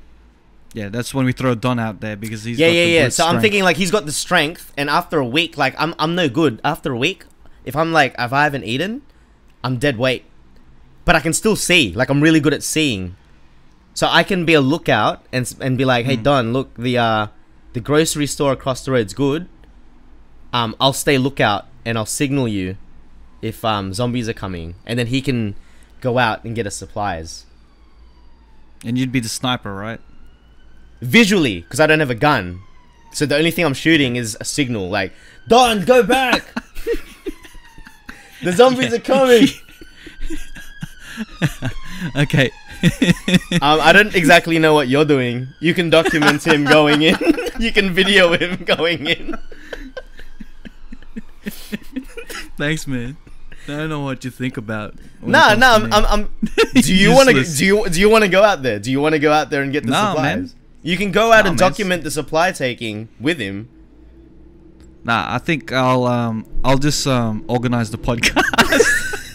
Yeah, 0.75 0.91
that's 0.91 1.15
when 1.15 1.25
we 1.25 1.33
throw 1.33 1.55
Don 1.55 1.79
out 1.79 2.01
there 2.01 2.15
because 2.15 2.45
he's 2.45 2.59
yeah, 2.59 2.67
yeah, 2.69 2.85
yeah. 2.85 3.09
So 3.09 3.27
I'm 3.27 3.41
thinking 3.41 3.65
like 3.65 3.79
he's 3.79 3.91
got 3.91 4.05
the 4.05 4.13
strength, 4.13 4.71
and 4.77 4.91
after 4.91 5.17
a 5.19 5.25
week, 5.25 5.57
like 5.57 5.75
I'm, 5.79 5.95
I'm 5.99 6.15
no 6.15 6.29
good. 6.29 6.61
After 6.63 6.93
a 6.93 6.97
week, 6.99 7.25
if 7.65 7.75
I'm 7.75 7.91
like 7.91 8.15
if 8.19 8.35
I 8.35 8.45
haven't 8.45 8.65
eaten, 8.65 9.01
I'm 9.65 9.79
dead 9.79 9.97
weight. 9.97 10.27
But 11.07 11.17
I 11.17 11.21
can 11.21 11.33
still 11.33 11.57
see. 11.57 11.95
Like 11.95 12.11
I'm 12.11 12.21
really 12.21 12.41
good 12.41 12.53
at 12.53 12.63
seeing, 12.63 13.17
so 13.95 14.09
I 14.09 14.23
can 14.23 14.45
be 14.45 14.53
a 14.53 14.61
lookout 14.61 15.25
and 15.33 15.51
and 15.59 15.79
be 15.79 15.87
like, 15.87 16.05
hey 16.05 16.19
Mm. 16.19 16.23
Don, 16.23 16.53
look 16.53 16.75
the 16.77 16.99
uh 16.99 17.29
the 17.73 17.81
grocery 17.81 18.27
store 18.27 18.53
across 18.53 18.85
the 18.85 18.93
road's 18.93 19.15
good. 19.15 19.49
Um, 20.53 20.77
I'll 20.79 20.93
stay 20.93 21.17
lookout 21.17 21.67
and 21.87 21.97
I'll 21.97 22.05
signal 22.05 22.47
you 22.47 22.77
if 23.43 23.65
um 23.65 23.93
zombies 23.93 24.29
are 24.29 24.35
coming, 24.35 24.75
and 24.87 24.99
then 24.99 25.09
he 25.09 25.21
can 25.21 25.55
go 26.01 26.19
out 26.19 26.45
and 26.45 26.55
get 26.55 26.67
us 26.67 26.77
supplies 26.77 27.45
and 28.83 28.97
you'd 28.97 29.13
be 29.13 29.21
the 29.21 29.29
sniper, 29.29 29.75
right? 29.75 30.01
visually 31.01 31.61
because 31.63 31.81
I 31.81 31.87
don't 31.87 32.01
have 32.01 32.11
a 32.11 32.15
gun. 32.15 32.61
So 33.13 33.27
the 33.27 33.37
only 33.37 33.51
thing 33.51 33.65
I'm 33.65 33.75
shooting 33.75 34.17
is 34.17 34.37
a 34.41 34.45
signal, 34.45 34.89
like 34.89 35.13
Don, 35.49 35.85
go 35.85 36.03
back. 36.03 36.45
the 38.43 38.53
zombies 38.53 38.93
are 38.93 39.01
coming. 39.01 39.49
Okay. 42.17 42.51
Um, 43.61 43.79
I 43.83 43.93
don't 43.93 44.15
exactly 44.15 44.59
know 44.59 44.73
what 44.73 44.89
you're 44.89 45.05
doing. 45.05 45.49
You 45.61 45.75
can 45.75 45.91
document 45.91 46.47
him 46.47 46.65
going 46.65 47.03
in. 47.03 47.19
you 47.59 47.73
can 47.73 47.93
video 47.93 48.33
him 48.33 48.65
going 48.65 49.07
in. 49.07 49.37
Thanks, 52.57 52.87
man. 52.87 53.19
I 53.69 53.77
don't 53.77 53.89
know 53.89 54.01
what 54.01 54.25
you 54.25 54.31
think 54.31 54.57
about. 54.57 54.95
Nah, 55.23 55.55
nah. 55.55 55.75
I'm. 55.75 55.93
I'm, 55.93 56.05
I'm, 56.07 56.29
do 56.75 56.95
you 56.95 57.13
want 57.13 57.29
to? 57.29 57.45
Do 57.45 57.65
you 57.65 57.89
do 57.89 58.01
you 58.01 58.09
want 58.09 58.25
to 58.25 58.31
go 58.31 58.43
out 58.43 58.63
there? 58.63 58.79
Do 58.79 58.91
you 58.91 59.01
want 59.01 59.15
to 59.15 59.19
go 59.19 59.33
out 59.33 59.51
there 59.51 59.63
and 59.63 59.73
get 59.73 59.85
the 59.85 59.91
Nah, 59.91 60.13
supplies? 60.15 60.37
man. 60.37 60.51
You 60.83 60.97
can 60.97 61.13
go 61.13 61.31
out 61.33 61.45
Nah, 61.45 61.51
and 61.51 61.61
man. 61.61 61.69
document 61.71 62.03
the 62.05 62.11
supply 62.11 62.53
taking 62.53 63.09
with 63.21 63.39
him. 63.39 63.69
Nah, 65.05 65.27
I 65.35 65.39
think 65.39 65.73
I'll 65.73 66.05
um 66.05 66.47
I'll 66.65 66.79
just 66.79 67.07
um 67.07 67.45
organize 67.49 67.91
the 67.91 67.99
podcast. 67.99 68.43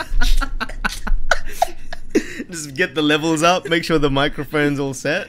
Just 2.49 2.75
get 2.75 2.95
the 2.95 3.01
levels 3.01 3.43
up. 3.43 3.67
Make 3.67 3.83
sure 3.83 3.99
the 3.99 4.09
microphone's 4.09 4.79
all 4.79 4.93
set, 4.93 5.27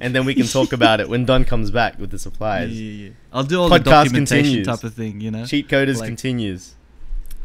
and 0.00 0.14
then 0.14 0.24
we 0.24 0.34
can 0.34 0.46
talk 0.46 0.72
about 0.72 1.00
it 1.00 1.08
when 1.08 1.24
Don 1.24 1.44
comes 1.44 1.70
back 1.70 1.98
with 1.98 2.10
the 2.10 2.18
supplies. 2.18 2.70
yeah, 2.70 2.90
yeah. 2.90 3.04
yeah. 3.08 3.10
I'll 3.32 3.42
do 3.44 3.60
all 3.60 3.68
the 3.68 3.78
Podcast 3.78 3.84
documentation 3.84 4.44
continues. 4.44 4.66
type 4.66 4.84
of 4.84 4.94
thing, 4.94 5.20
you 5.20 5.30
know. 5.30 5.44
Cheat 5.44 5.68
coders 5.68 5.98
Like- 5.98 6.08
continues. 6.08 6.74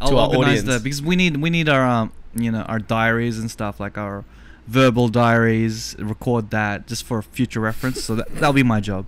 I'll 0.02 0.10
to 0.12 0.18
our 0.18 0.28
organize 0.28 0.60
audience. 0.60 0.64
that 0.66 0.84
because 0.84 1.02
we 1.02 1.16
need 1.16 1.38
we 1.38 1.50
need 1.50 1.70
our 1.70 1.86
um 1.86 2.12
you 2.36 2.52
know 2.52 2.62
our 2.64 2.80
diaries 2.80 3.40
and 3.40 3.50
stuff 3.50 3.80
like 3.80 3.98
our 3.98 4.26
verbal 4.68 5.08
diaries. 5.10 5.96
Record 6.00 6.52
that 6.52 6.88
just 6.88 7.04
for 7.04 7.22
future 7.22 7.60
reference. 7.60 8.04
So 8.04 8.16
that 8.16 8.34
that'll 8.36 8.54
be 8.54 8.64
my 8.64 8.80
job. 8.80 9.06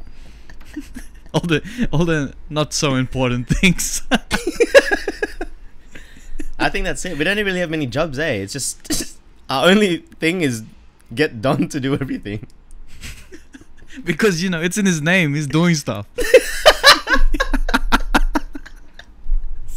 all 1.34 1.42
the 1.42 1.62
all 1.92 2.06
the 2.06 2.34
not 2.50 2.74
so 2.74 2.96
important 2.96 3.48
things. 3.48 4.02
I 6.62 6.68
think 6.70 6.84
that's 6.86 7.06
it. 7.06 7.18
We 7.18 7.24
don't 7.24 7.38
really 7.38 7.60
have 7.62 7.70
many 7.70 7.86
jobs, 7.88 8.20
eh? 8.20 8.34
It's 8.44 8.52
just 8.54 9.18
our 9.50 9.70
only 9.70 9.98
thing 10.20 10.42
is 10.42 10.64
get 11.14 11.42
Don 11.42 11.70
to 11.70 11.80
do 11.80 11.94
everything. 11.94 12.48
because 14.04 14.44
you 14.44 14.50
know 14.50 14.62
it's 14.62 14.78
in 14.78 14.86
his 14.86 15.02
name. 15.02 15.36
He's 15.36 15.48
doing 15.48 15.76
stuff. 15.76 16.06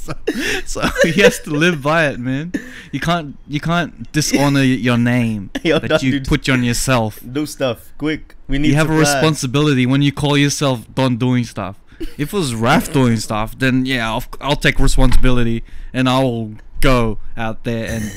so, 0.66 0.80
so 0.82 0.88
he 1.04 1.20
has 1.22 1.38
to 1.40 1.50
live 1.50 1.82
by 1.82 2.08
it, 2.08 2.18
man. 2.18 2.52
You 2.90 3.00
can't 3.00 3.36
you 3.46 3.60
can't 3.60 4.10
dishonor 4.12 4.62
your 4.88 4.98
name 4.98 5.50
Yo, 5.62 5.78
that 5.78 5.88
Don, 5.88 6.00
you 6.00 6.12
dude. 6.12 6.26
put 6.26 6.48
on 6.48 6.62
yourself. 6.62 7.20
Do 7.30 7.46
stuff 7.46 7.92
quick. 7.98 8.34
We 8.48 8.58
need. 8.58 8.68
To. 8.68 8.70
You 8.72 8.76
have 8.76 8.90
a 8.90 8.96
responsibility 8.96 9.86
when 9.86 10.02
you 10.02 10.12
call 10.12 10.36
yourself 10.36 10.92
Don 10.94 11.16
doing 11.16 11.44
stuff. 11.44 11.78
If 12.18 12.18
it 12.18 12.32
was 12.32 12.54
Raf 12.54 12.92
doing 12.92 13.16
stuff, 13.18 13.56
then 13.56 13.86
yeah, 13.86 14.10
I'll, 14.10 14.24
I'll 14.40 14.56
take 14.56 14.80
responsibility 14.80 15.62
and 15.92 16.08
I'll 16.08 16.54
go 16.80 17.18
out 17.36 17.62
there 17.62 17.86
and 17.88 18.12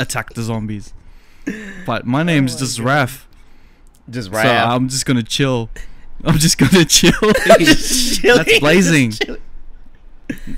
attack 0.00 0.34
the 0.34 0.42
zombies. 0.42 0.92
But 1.86 2.04
my 2.04 2.20
oh 2.20 2.24
name's 2.24 2.54
my 2.54 2.58
just 2.58 2.78
God. 2.78 2.86
Raf. 2.86 3.28
Just 4.10 4.30
Raf. 4.32 4.44
So. 4.44 4.52
I'm 4.52 4.88
just 4.88 5.06
gonna 5.06 5.22
chill. 5.22 5.70
I'm 6.24 6.38
just 6.38 6.58
gonna 6.58 6.84
chill. 6.84 7.12
Just 7.58 8.20
chilling, 8.20 8.44
That's 8.44 8.58
blazing. 8.58 9.12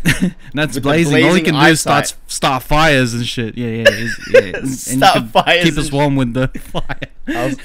Just. 0.05 0.35
That's 0.55 0.75
the 0.75 0.81
blazing. 0.81 1.15
All 1.15 1.21
he 1.35 1.43
blazing 1.43 1.45
can 1.45 1.55
do 1.55 1.61
is 1.67 1.81
start 1.81 2.15
start 2.27 2.63
fires 2.63 3.15
and 3.15 3.27
shit. 3.27 3.57
Yeah, 3.59 3.69
yeah, 3.69 3.91
he's- 3.91 4.29
yeah. 4.33 4.41
And, 4.41 4.55
and 4.57 4.69
you 4.69 4.75
Start 4.77 5.15
can 5.15 5.29
fires 5.29 5.65
Keep 5.65 5.79
us 5.79 5.93
warm 5.93 6.17
with 6.17 6.35
the 6.35 6.49
fire. 6.49 7.01
Was- 7.27 7.57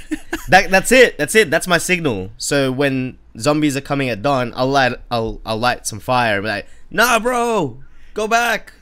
that 0.47 0.69
that's 0.71 0.91
it. 0.91 1.17
That's 1.17 1.35
it. 1.35 1.49
That's 1.51 1.67
my 1.67 1.77
signal. 1.77 2.31
So 2.37 2.71
when 2.71 3.17
zombies 3.37 3.75
are 3.77 3.81
coming 3.81 4.09
at 4.09 4.21
dawn, 4.21 4.53
I'll 4.55 4.67
light 4.67 4.93
I'll 5.11 5.41
I'll 5.45 5.57
light 5.57 5.85
some 5.87 5.99
fire. 5.99 6.35
And 6.35 6.43
be 6.43 6.49
like, 6.49 6.67
nah, 6.89 7.19
bro, 7.19 7.83
go 8.13 8.27
back. 8.27 8.73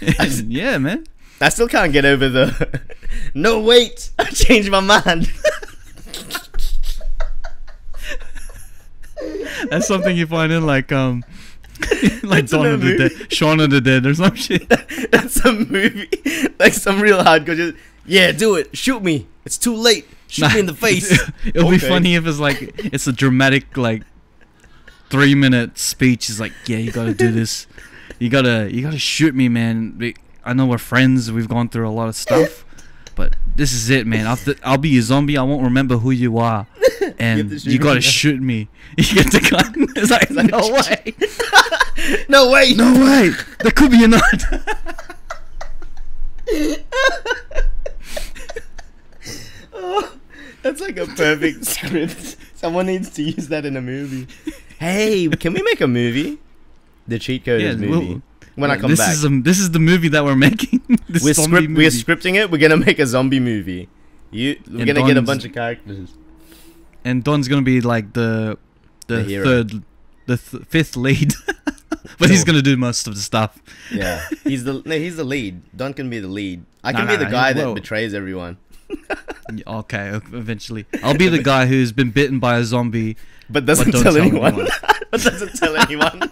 yeah, 0.46 0.78
man. 0.78 1.06
I 1.40 1.48
still 1.48 1.68
can't 1.68 1.92
get 1.92 2.04
over 2.04 2.28
the. 2.28 2.80
no, 3.34 3.60
wait, 3.60 4.10
I 4.18 4.24
changed 4.24 4.70
my 4.70 4.80
mind. 4.80 5.30
That's 9.70 9.86
something 9.86 10.16
you 10.16 10.26
find 10.26 10.52
in 10.52 10.66
like 10.66 10.92
um 10.92 11.24
like 12.22 12.46
Dawn 12.46 12.66
of 12.66 12.80
the. 12.80 12.96
Dead, 12.96 13.32
Shaun 13.32 13.60
of 13.60 13.70
the 13.70 13.80
Dead 13.80 14.06
or 14.06 14.14
some 14.14 14.34
shit. 14.34 14.68
That's 15.10 15.44
a 15.44 15.52
movie, 15.52 16.08
like 16.58 16.72
some 16.72 17.00
real 17.00 17.18
hardcore. 17.18 17.56
Just, 17.56 17.76
yeah, 18.06 18.32
do 18.32 18.54
it. 18.56 18.76
Shoot 18.76 19.02
me. 19.02 19.26
It's 19.44 19.58
too 19.58 19.74
late. 19.74 20.06
Shoot 20.28 20.52
me 20.54 20.60
in 20.60 20.66
the 20.66 20.74
face. 20.74 21.12
It'll 21.44 21.70
be 21.70 21.78
funny 21.78 22.14
if 22.14 22.26
it's 22.26 22.38
like 22.38 22.74
it's 22.78 23.06
a 23.06 23.12
dramatic 23.12 23.76
like 23.76 24.02
three 25.10 25.34
minute 25.34 25.78
speech. 25.78 26.28
It's 26.30 26.40
like, 26.40 26.52
yeah, 26.66 26.78
you 26.78 26.92
gotta 26.92 27.14
do 27.14 27.30
this. 27.30 27.66
You 28.18 28.28
gotta 28.30 28.68
you 28.72 28.82
gotta 28.82 28.98
shoot 28.98 29.34
me, 29.34 29.48
man. 29.48 30.14
I 30.44 30.52
know 30.52 30.66
we're 30.66 30.78
friends. 30.78 31.30
We've 31.32 31.48
gone 31.48 31.68
through 31.68 31.88
a 31.88 31.90
lot 31.90 32.08
of 32.08 32.16
stuff, 32.16 32.64
but 33.14 33.34
this 33.56 33.72
is 33.72 33.90
it, 33.90 34.06
man. 34.06 34.26
I'll, 34.26 34.38
I'll 34.62 34.78
be 34.78 34.96
a 34.98 35.02
zombie. 35.02 35.36
I 35.36 35.42
won't 35.42 35.62
remember 35.62 35.96
who 35.98 36.10
you 36.10 36.38
are, 36.38 36.66
and 37.18 37.50
you, 37.64 37.78
gotta 37.78 38.00
shoot 38.00 38.40
me. 38.40 38.68
You 38.98 39.04
get 39.22 39.32
the 39.32 39.40
gun. 39.40 39.86
It's 39.96 40.10
like, 40.10 40.30
like, 40.30 40.50
no 40.50 40.70
way, 40.72 41.14
no, 42.28 42.50
wait. 42.50 42.76
no 42.76 42.92
way. 43.04 43.30
There 43.60 43.72
could 43.72 43.90
be 43.90 44.04
another. 44.04 44.64
Oh, 49.72 50.16
that's 50.62 50.80
like 50.80 50.96
a 50.98 51.06
perfect 51.06 51.64
script. 51.64 52.36
Someone 52.54 52.86
needs 52.86 53.10
to 53.10 53.22
use 53.22 53.48
that 53.48 53.66
in 53.66 53.76
a 53.76 53.80
movie. 53.80 54.26
Hey, 54.78 55.28
can 55.28 55.52
we 55.52 55.62
make 55.62 55.80
a 55.80 55.86
movie? 55.88 56.38
The 57.06 57.18
cheat 57.18 57.44
coders 57.44 57.60
Yeah, 57.62 57.74
movie. 57.74 58.06
we'll- 58.08 58.22
when 58.56 58.70
I 58.70 58.76
come 58.76 58.90
this 58.90 59.00
back, 59.00 59.12
is 59.14 59.24
um, 59.24 59.42
this 59.42 59.58
is 59.58 59.72
the 59.72 59.80
movie 59.80 60.06
that 60.10 60.24
we're 60.24 60.36
making. 60.36 60.80
this 61.08 61.24
we're 61.24 61.34
script, 61.34 61.68
movie. 61.68 61.74
we're 61.74 61.90
scripting 61.90 62.36
it. 62.36 62.52
We're 62.52 62.58
gonna 62.58 62.76
make 62.76 63.00
a 63.00 63.06
zombie 63.06 63.40
movie. 63.40 63.88
You, 64.30 64.56
we're 64.70 64.78
And 64.82 64.86
gonna 64.86 65.04
get 65.04 65.16
a 65.16 65.22
bunch 65.22 65.44
of 65.44 65.52
characters. 65.52 66.14
And 67.04 67.22
Don's 67.24 67.48
gonna 67.48 67.62
be 67.62 67.80
like 67.80 68.12
the 68.12 68.58
the, 69.06 69.16
The 69.22 69.42
third, 69.44 69.82
the 70.26 70.36
th- 70.36 70.64
fifth 70.64 70.96
lead. 70.96 71.34
but 72.18 72.30
he's 72.30 72.44
gonna 72.44 72.62
do 72.62 72.76
most 72.76 73.06
of 73.06 73.14
the 73.14 73.20
stuff. 73.20 73.60
Yeah, 73.92 74.24
he's 74.44 74.64
the 74.64 74.82
no, 74.84 74.98
he's 74.98 75.16
the 75.16 75.24
lead. 75.24 75.62
Don 75.76 75.92
can 75.94 76.08
be 76.10 76.18
the 76.20 76.28
lead. 76.28 76.64
I 76.82 76.92
can 76.92 77.06
no, 77.06 77.16
be 77.16 77.24
the 77.24 77.30
guy 77.30 77.52
that 77.52 77.66
will. 77.66 77.74
betrays 77.74 78.14
everyone. 78.14 78.58
Okay, 79.66 80.08
eventually, 80.32 80.86
I'll 81.02 81.16
be 81.16 81.28
the 81.28 81.42
guy 81.42 81.66
who's 81.66 81.92
been 81.92 82.10
bitten 82.10 82.38
by 82.40 82.56
a 82.56 82.64
zombie. 82.64 83.16
But 83.48 83.66
doesn't 83.66 83.90
don't 83.90 84.02
tell, 84.02 84.14
tell 84.14 84.22
anyone. 84.22 84.54
anyone. 84.54 84.68
but 85.10 85.22
doesn't 85.22 85.54
tell 85.56 85.76
anyone. 85.76 86.22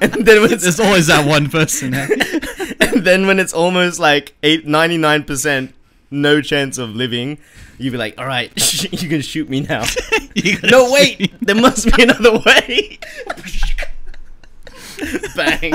and 0.00 0.26
then 0.26 0.42
when 0.42 0.52
it's 0.52 0.64
There's 0.64 0.80
always 0.80 1.06
that 1.06 1.24
one 1.26 1.48
person. 1.48 1.94
eh? 1.94 2.08
and 2.80 3.04
then 3.06 3.26
when 3.28 3.38
it's 3.38 3.52
almost 3.54 4.00
like 4.00 4.34
eight 4.42 4.66
ninety 4.66 4.98
nine 4.98 5.22
percent 5.22 5.72
no 6.10 6.40
chance 6.40 6.78
of 6.78 6.94
living, 6.94 7.38
you'd 7.78 7.92
be 7.92 7.98
like, 7.98 8.18
all 8.18 8.26
right, 8.26 8.52
you 9.02 9.08
can 9.08 9.20
shoot 9.20 9.48
me 9.48 9.60
now. 9.60 9.84
No, 10.70 10.92
wait, 10.92 11.34
there 11.40 11.56
must 11.56 11.92
be 11.96 12.04
another 12.04 12.38
way. 12.38 12.98
Bang. 15.36 15.74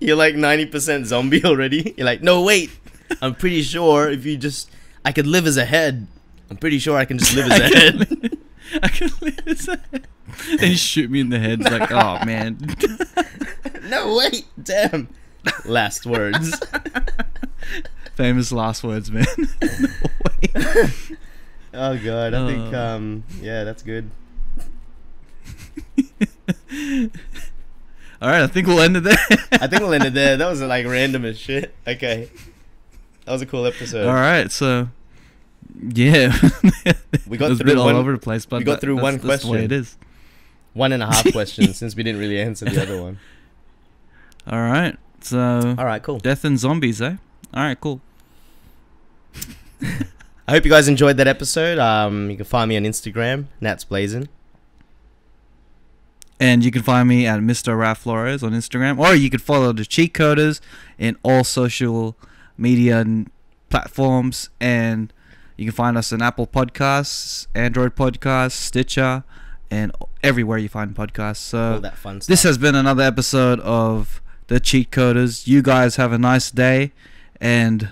You're 0.00 0.16
like 0.16 0.34
90% 0.34 1.04
zombie 1.04 1.44
already. 1.44 1.92
You're 1.98 2.06
like, 2.06 2.22
no, 2.22 2.40
wait. 2.42 2.70
I'm 3.20 3.34
pretty 3.34 3.60
sure 3.60 4.08
if 4.08 4.24
you 4.24 4.38
just. 4.38 4.70
I 5.04 5.12
could 5.12 5.26
live 5.26 5.46
as 5.46 5.58
a 5.58 5.66
head. 5.66 6.06
I'm 6.48 6.56
pretty 6.56 6.78
sure 6.78 6.96
I 6.96 7.04
can 7.04 7.18
just 7.18 7.34
live 7.34 7.50
as 7.50 7.60
a 7.60 7.78
head. 7.78 8.38
I 8.82 8.88
can 8.88 9.10
live 9.20 9.48
as 9.48 9.68
a 9.68 9.76
head. 9.92 10.06
He 10.60 10.74
shoot 10.74 11.10
me 11.10 11.20
in 11.20 11.28
the 11.28 11.38
head. 11.38 11.60
It's 11.60 11.70
like, 11.70 11.92
oh 11.92 12.24
man. 12.24 12.58
no, 13.84 14.16
wait. 14.16 14.46
Damn. 14.62 15.08
Last 15.66 16.06
words. 16.06 16.58
Famous 18.16 18.52
last 18.52 18.82
words, 18.84 19.10
man. 19.10 19.26
Oh, 21.76 21.98
God. 21.98 22.34
I 22.34 22.46
think, 22.46 22.72
Uh. 22.72 22.78
um, 22.78 23.24
yeah, 23.42 23.64
that's 23.64 23.82
good. 23.82 24.08
All 28.22 28.30
right, 28.30 28.42
I 28.42 28.46
think 28.46 28.68
we'll 28.68 28.80
end 28.80 28.96
it 28.96 29.00
there. 29.02 29.18
I 29.52 29.66
think 29.66 29.82
we'll 29.82 29.92
end 29.92 30.04
it 30.04 30.14
there. 30.14 30.36
That 30.36 30.48
was 30.48 30.62
like 30.62 30.86
random 30.86 31.24
as 31.24 31.36
shit. 31.36 31.74
Okay. 31.86 32.30
That 33.24 33.32
was 33.32 33.42
a 33.42 33.46
cool 33.46 33.66
episode. 33.66 34.06
All 34.06 34.14
right, 34.14 34.50
so 34.52 34.88
yeah, 35.82 36.32
We 37.26 37.36
got 37.36 37.46
it 37.46 37.50
was 37.50 37.60
a 37.60 37.64
through 37.64 37.72
bit 37.72 37.78
all 37.78 37.88
over 37.88 38.12
the 38.12 38.18
place, 38.18 38.46
but 38.46 38.58
we 38.58 38.64
got 38.64 38.80
through 38.80 38.96
one 39.00 39.16
that's 39.18 39.42
the 39.42 39.50
way 39.50 39.56
question. 39.58 39.64
it 39.64 39.72
is. 39.72 39.96
One 40.74 40.92
and 40.92 41.02
a 41.02 41.06
half 41.06 41.30
questions 41.32 41.76
since 41.76 41.96
we 41.96 42.02
didn't 42.04 42.20
really 42.20 42.40
answer 42.40 42.66
the 42.66 42.80
other 42.82 43.02
one. 43.02 43.18
All 44.46 44.60
right, 44.60 44.96
so 45.20 45.74
All 45.76 45.84
right, 45.84 46.02
cool. 46.02 46.18
death 46.20 46.44
and 46.44 46.58
zombies, 46.58 47.02
eh? 47.02 47.16
All 47.54 47.62
right, 47.62 47.80
cool. 47.80 48.00
I 50.46 50.52
hope 50.52 50.64
you 50.64 50.70
guys 50.70 50.88
enjoyed 50.88 51.16
that 51.18 51.26
episode. 51.28 51.78
Um, 51.78 52.30
you 52.30 52.36
can 52.36 52.44
find 52.44 52.68
me 52.68 52.76
on 52.76 52.82
Instagram, 52.82 53.46
Nats 53.60 53.84
Blazing. 53.84 54.28
And 56.40 56.64
you 56.64 56.70
can 56.70 56.82
find 56.82 57.08
me 57.08 57.26
at 57.26 57.40
Mr. 57.40 57.78
Raf 57.78 57.98
Flores 58.00 58.42
on 58.42 58.52
Instagram, 58.52 58.98
or 58.98 59.14
you 59.14 59.30
can 59.30 59.38
follow 59.40 59.72
the 59.72 59.84
Cheat 59.84 60.12
Coders 60.12 60.60
in 60.98 61.16
all 61.22 61.44
social 61.44 62.16
media 62.58 62.98
n- 63.00 63.28
platforms. 63.70 64.50
And 64.60 65.12
you 65.56 65.64
can 65.66 65.72
find 65.72 65.96
us 65.96 66.12
on 66.12 66.20
Apple 66.20 66.46
Podcasts, 66.48 67.46
Android 67.54 67.94
Podcasts, 67.94 68.52
Stitcher, 68.52 69.22
and 69.70 69.92
everywhere 70.22 70.58
you 70.58 70.68
find 70.68 70.94
podcasts. 70.94 71.54
All 71.54 71.76
So 71.76 71.78
that 71.80 71.96
fun 71.96 72.20
stuff. 72.20 72.28
this 72.28 72.42
has 72.42 72.58
been 72.58 72.74
another 72.74 73.04
episode 73.04 73.60
of 73.60 74.20
the 74.48 74.58
Cheat 74.60 74.90
Coders. 74.90 75.46
You 75.46 75.62
guys 75.62 75.96
have 75.96 76.12
a 76.12 76.18
nice 76.18 76.50
day, 76.50 76.92
and 77.44 77.90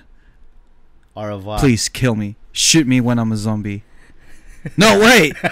Au 1.14 1.24
revoir. 1.24 1.58
please 1.60 1.88
kill 1.88 2.14
me. 2.16 2.36
Shoot 2.52 2.86
me 2.86 3.00
when 3.00 3.18
I'm 3.18 3.30
a 3.32 3.36
zombie. 3.36 3.84
No, 4.76 4.98
wait. 4.98 5.34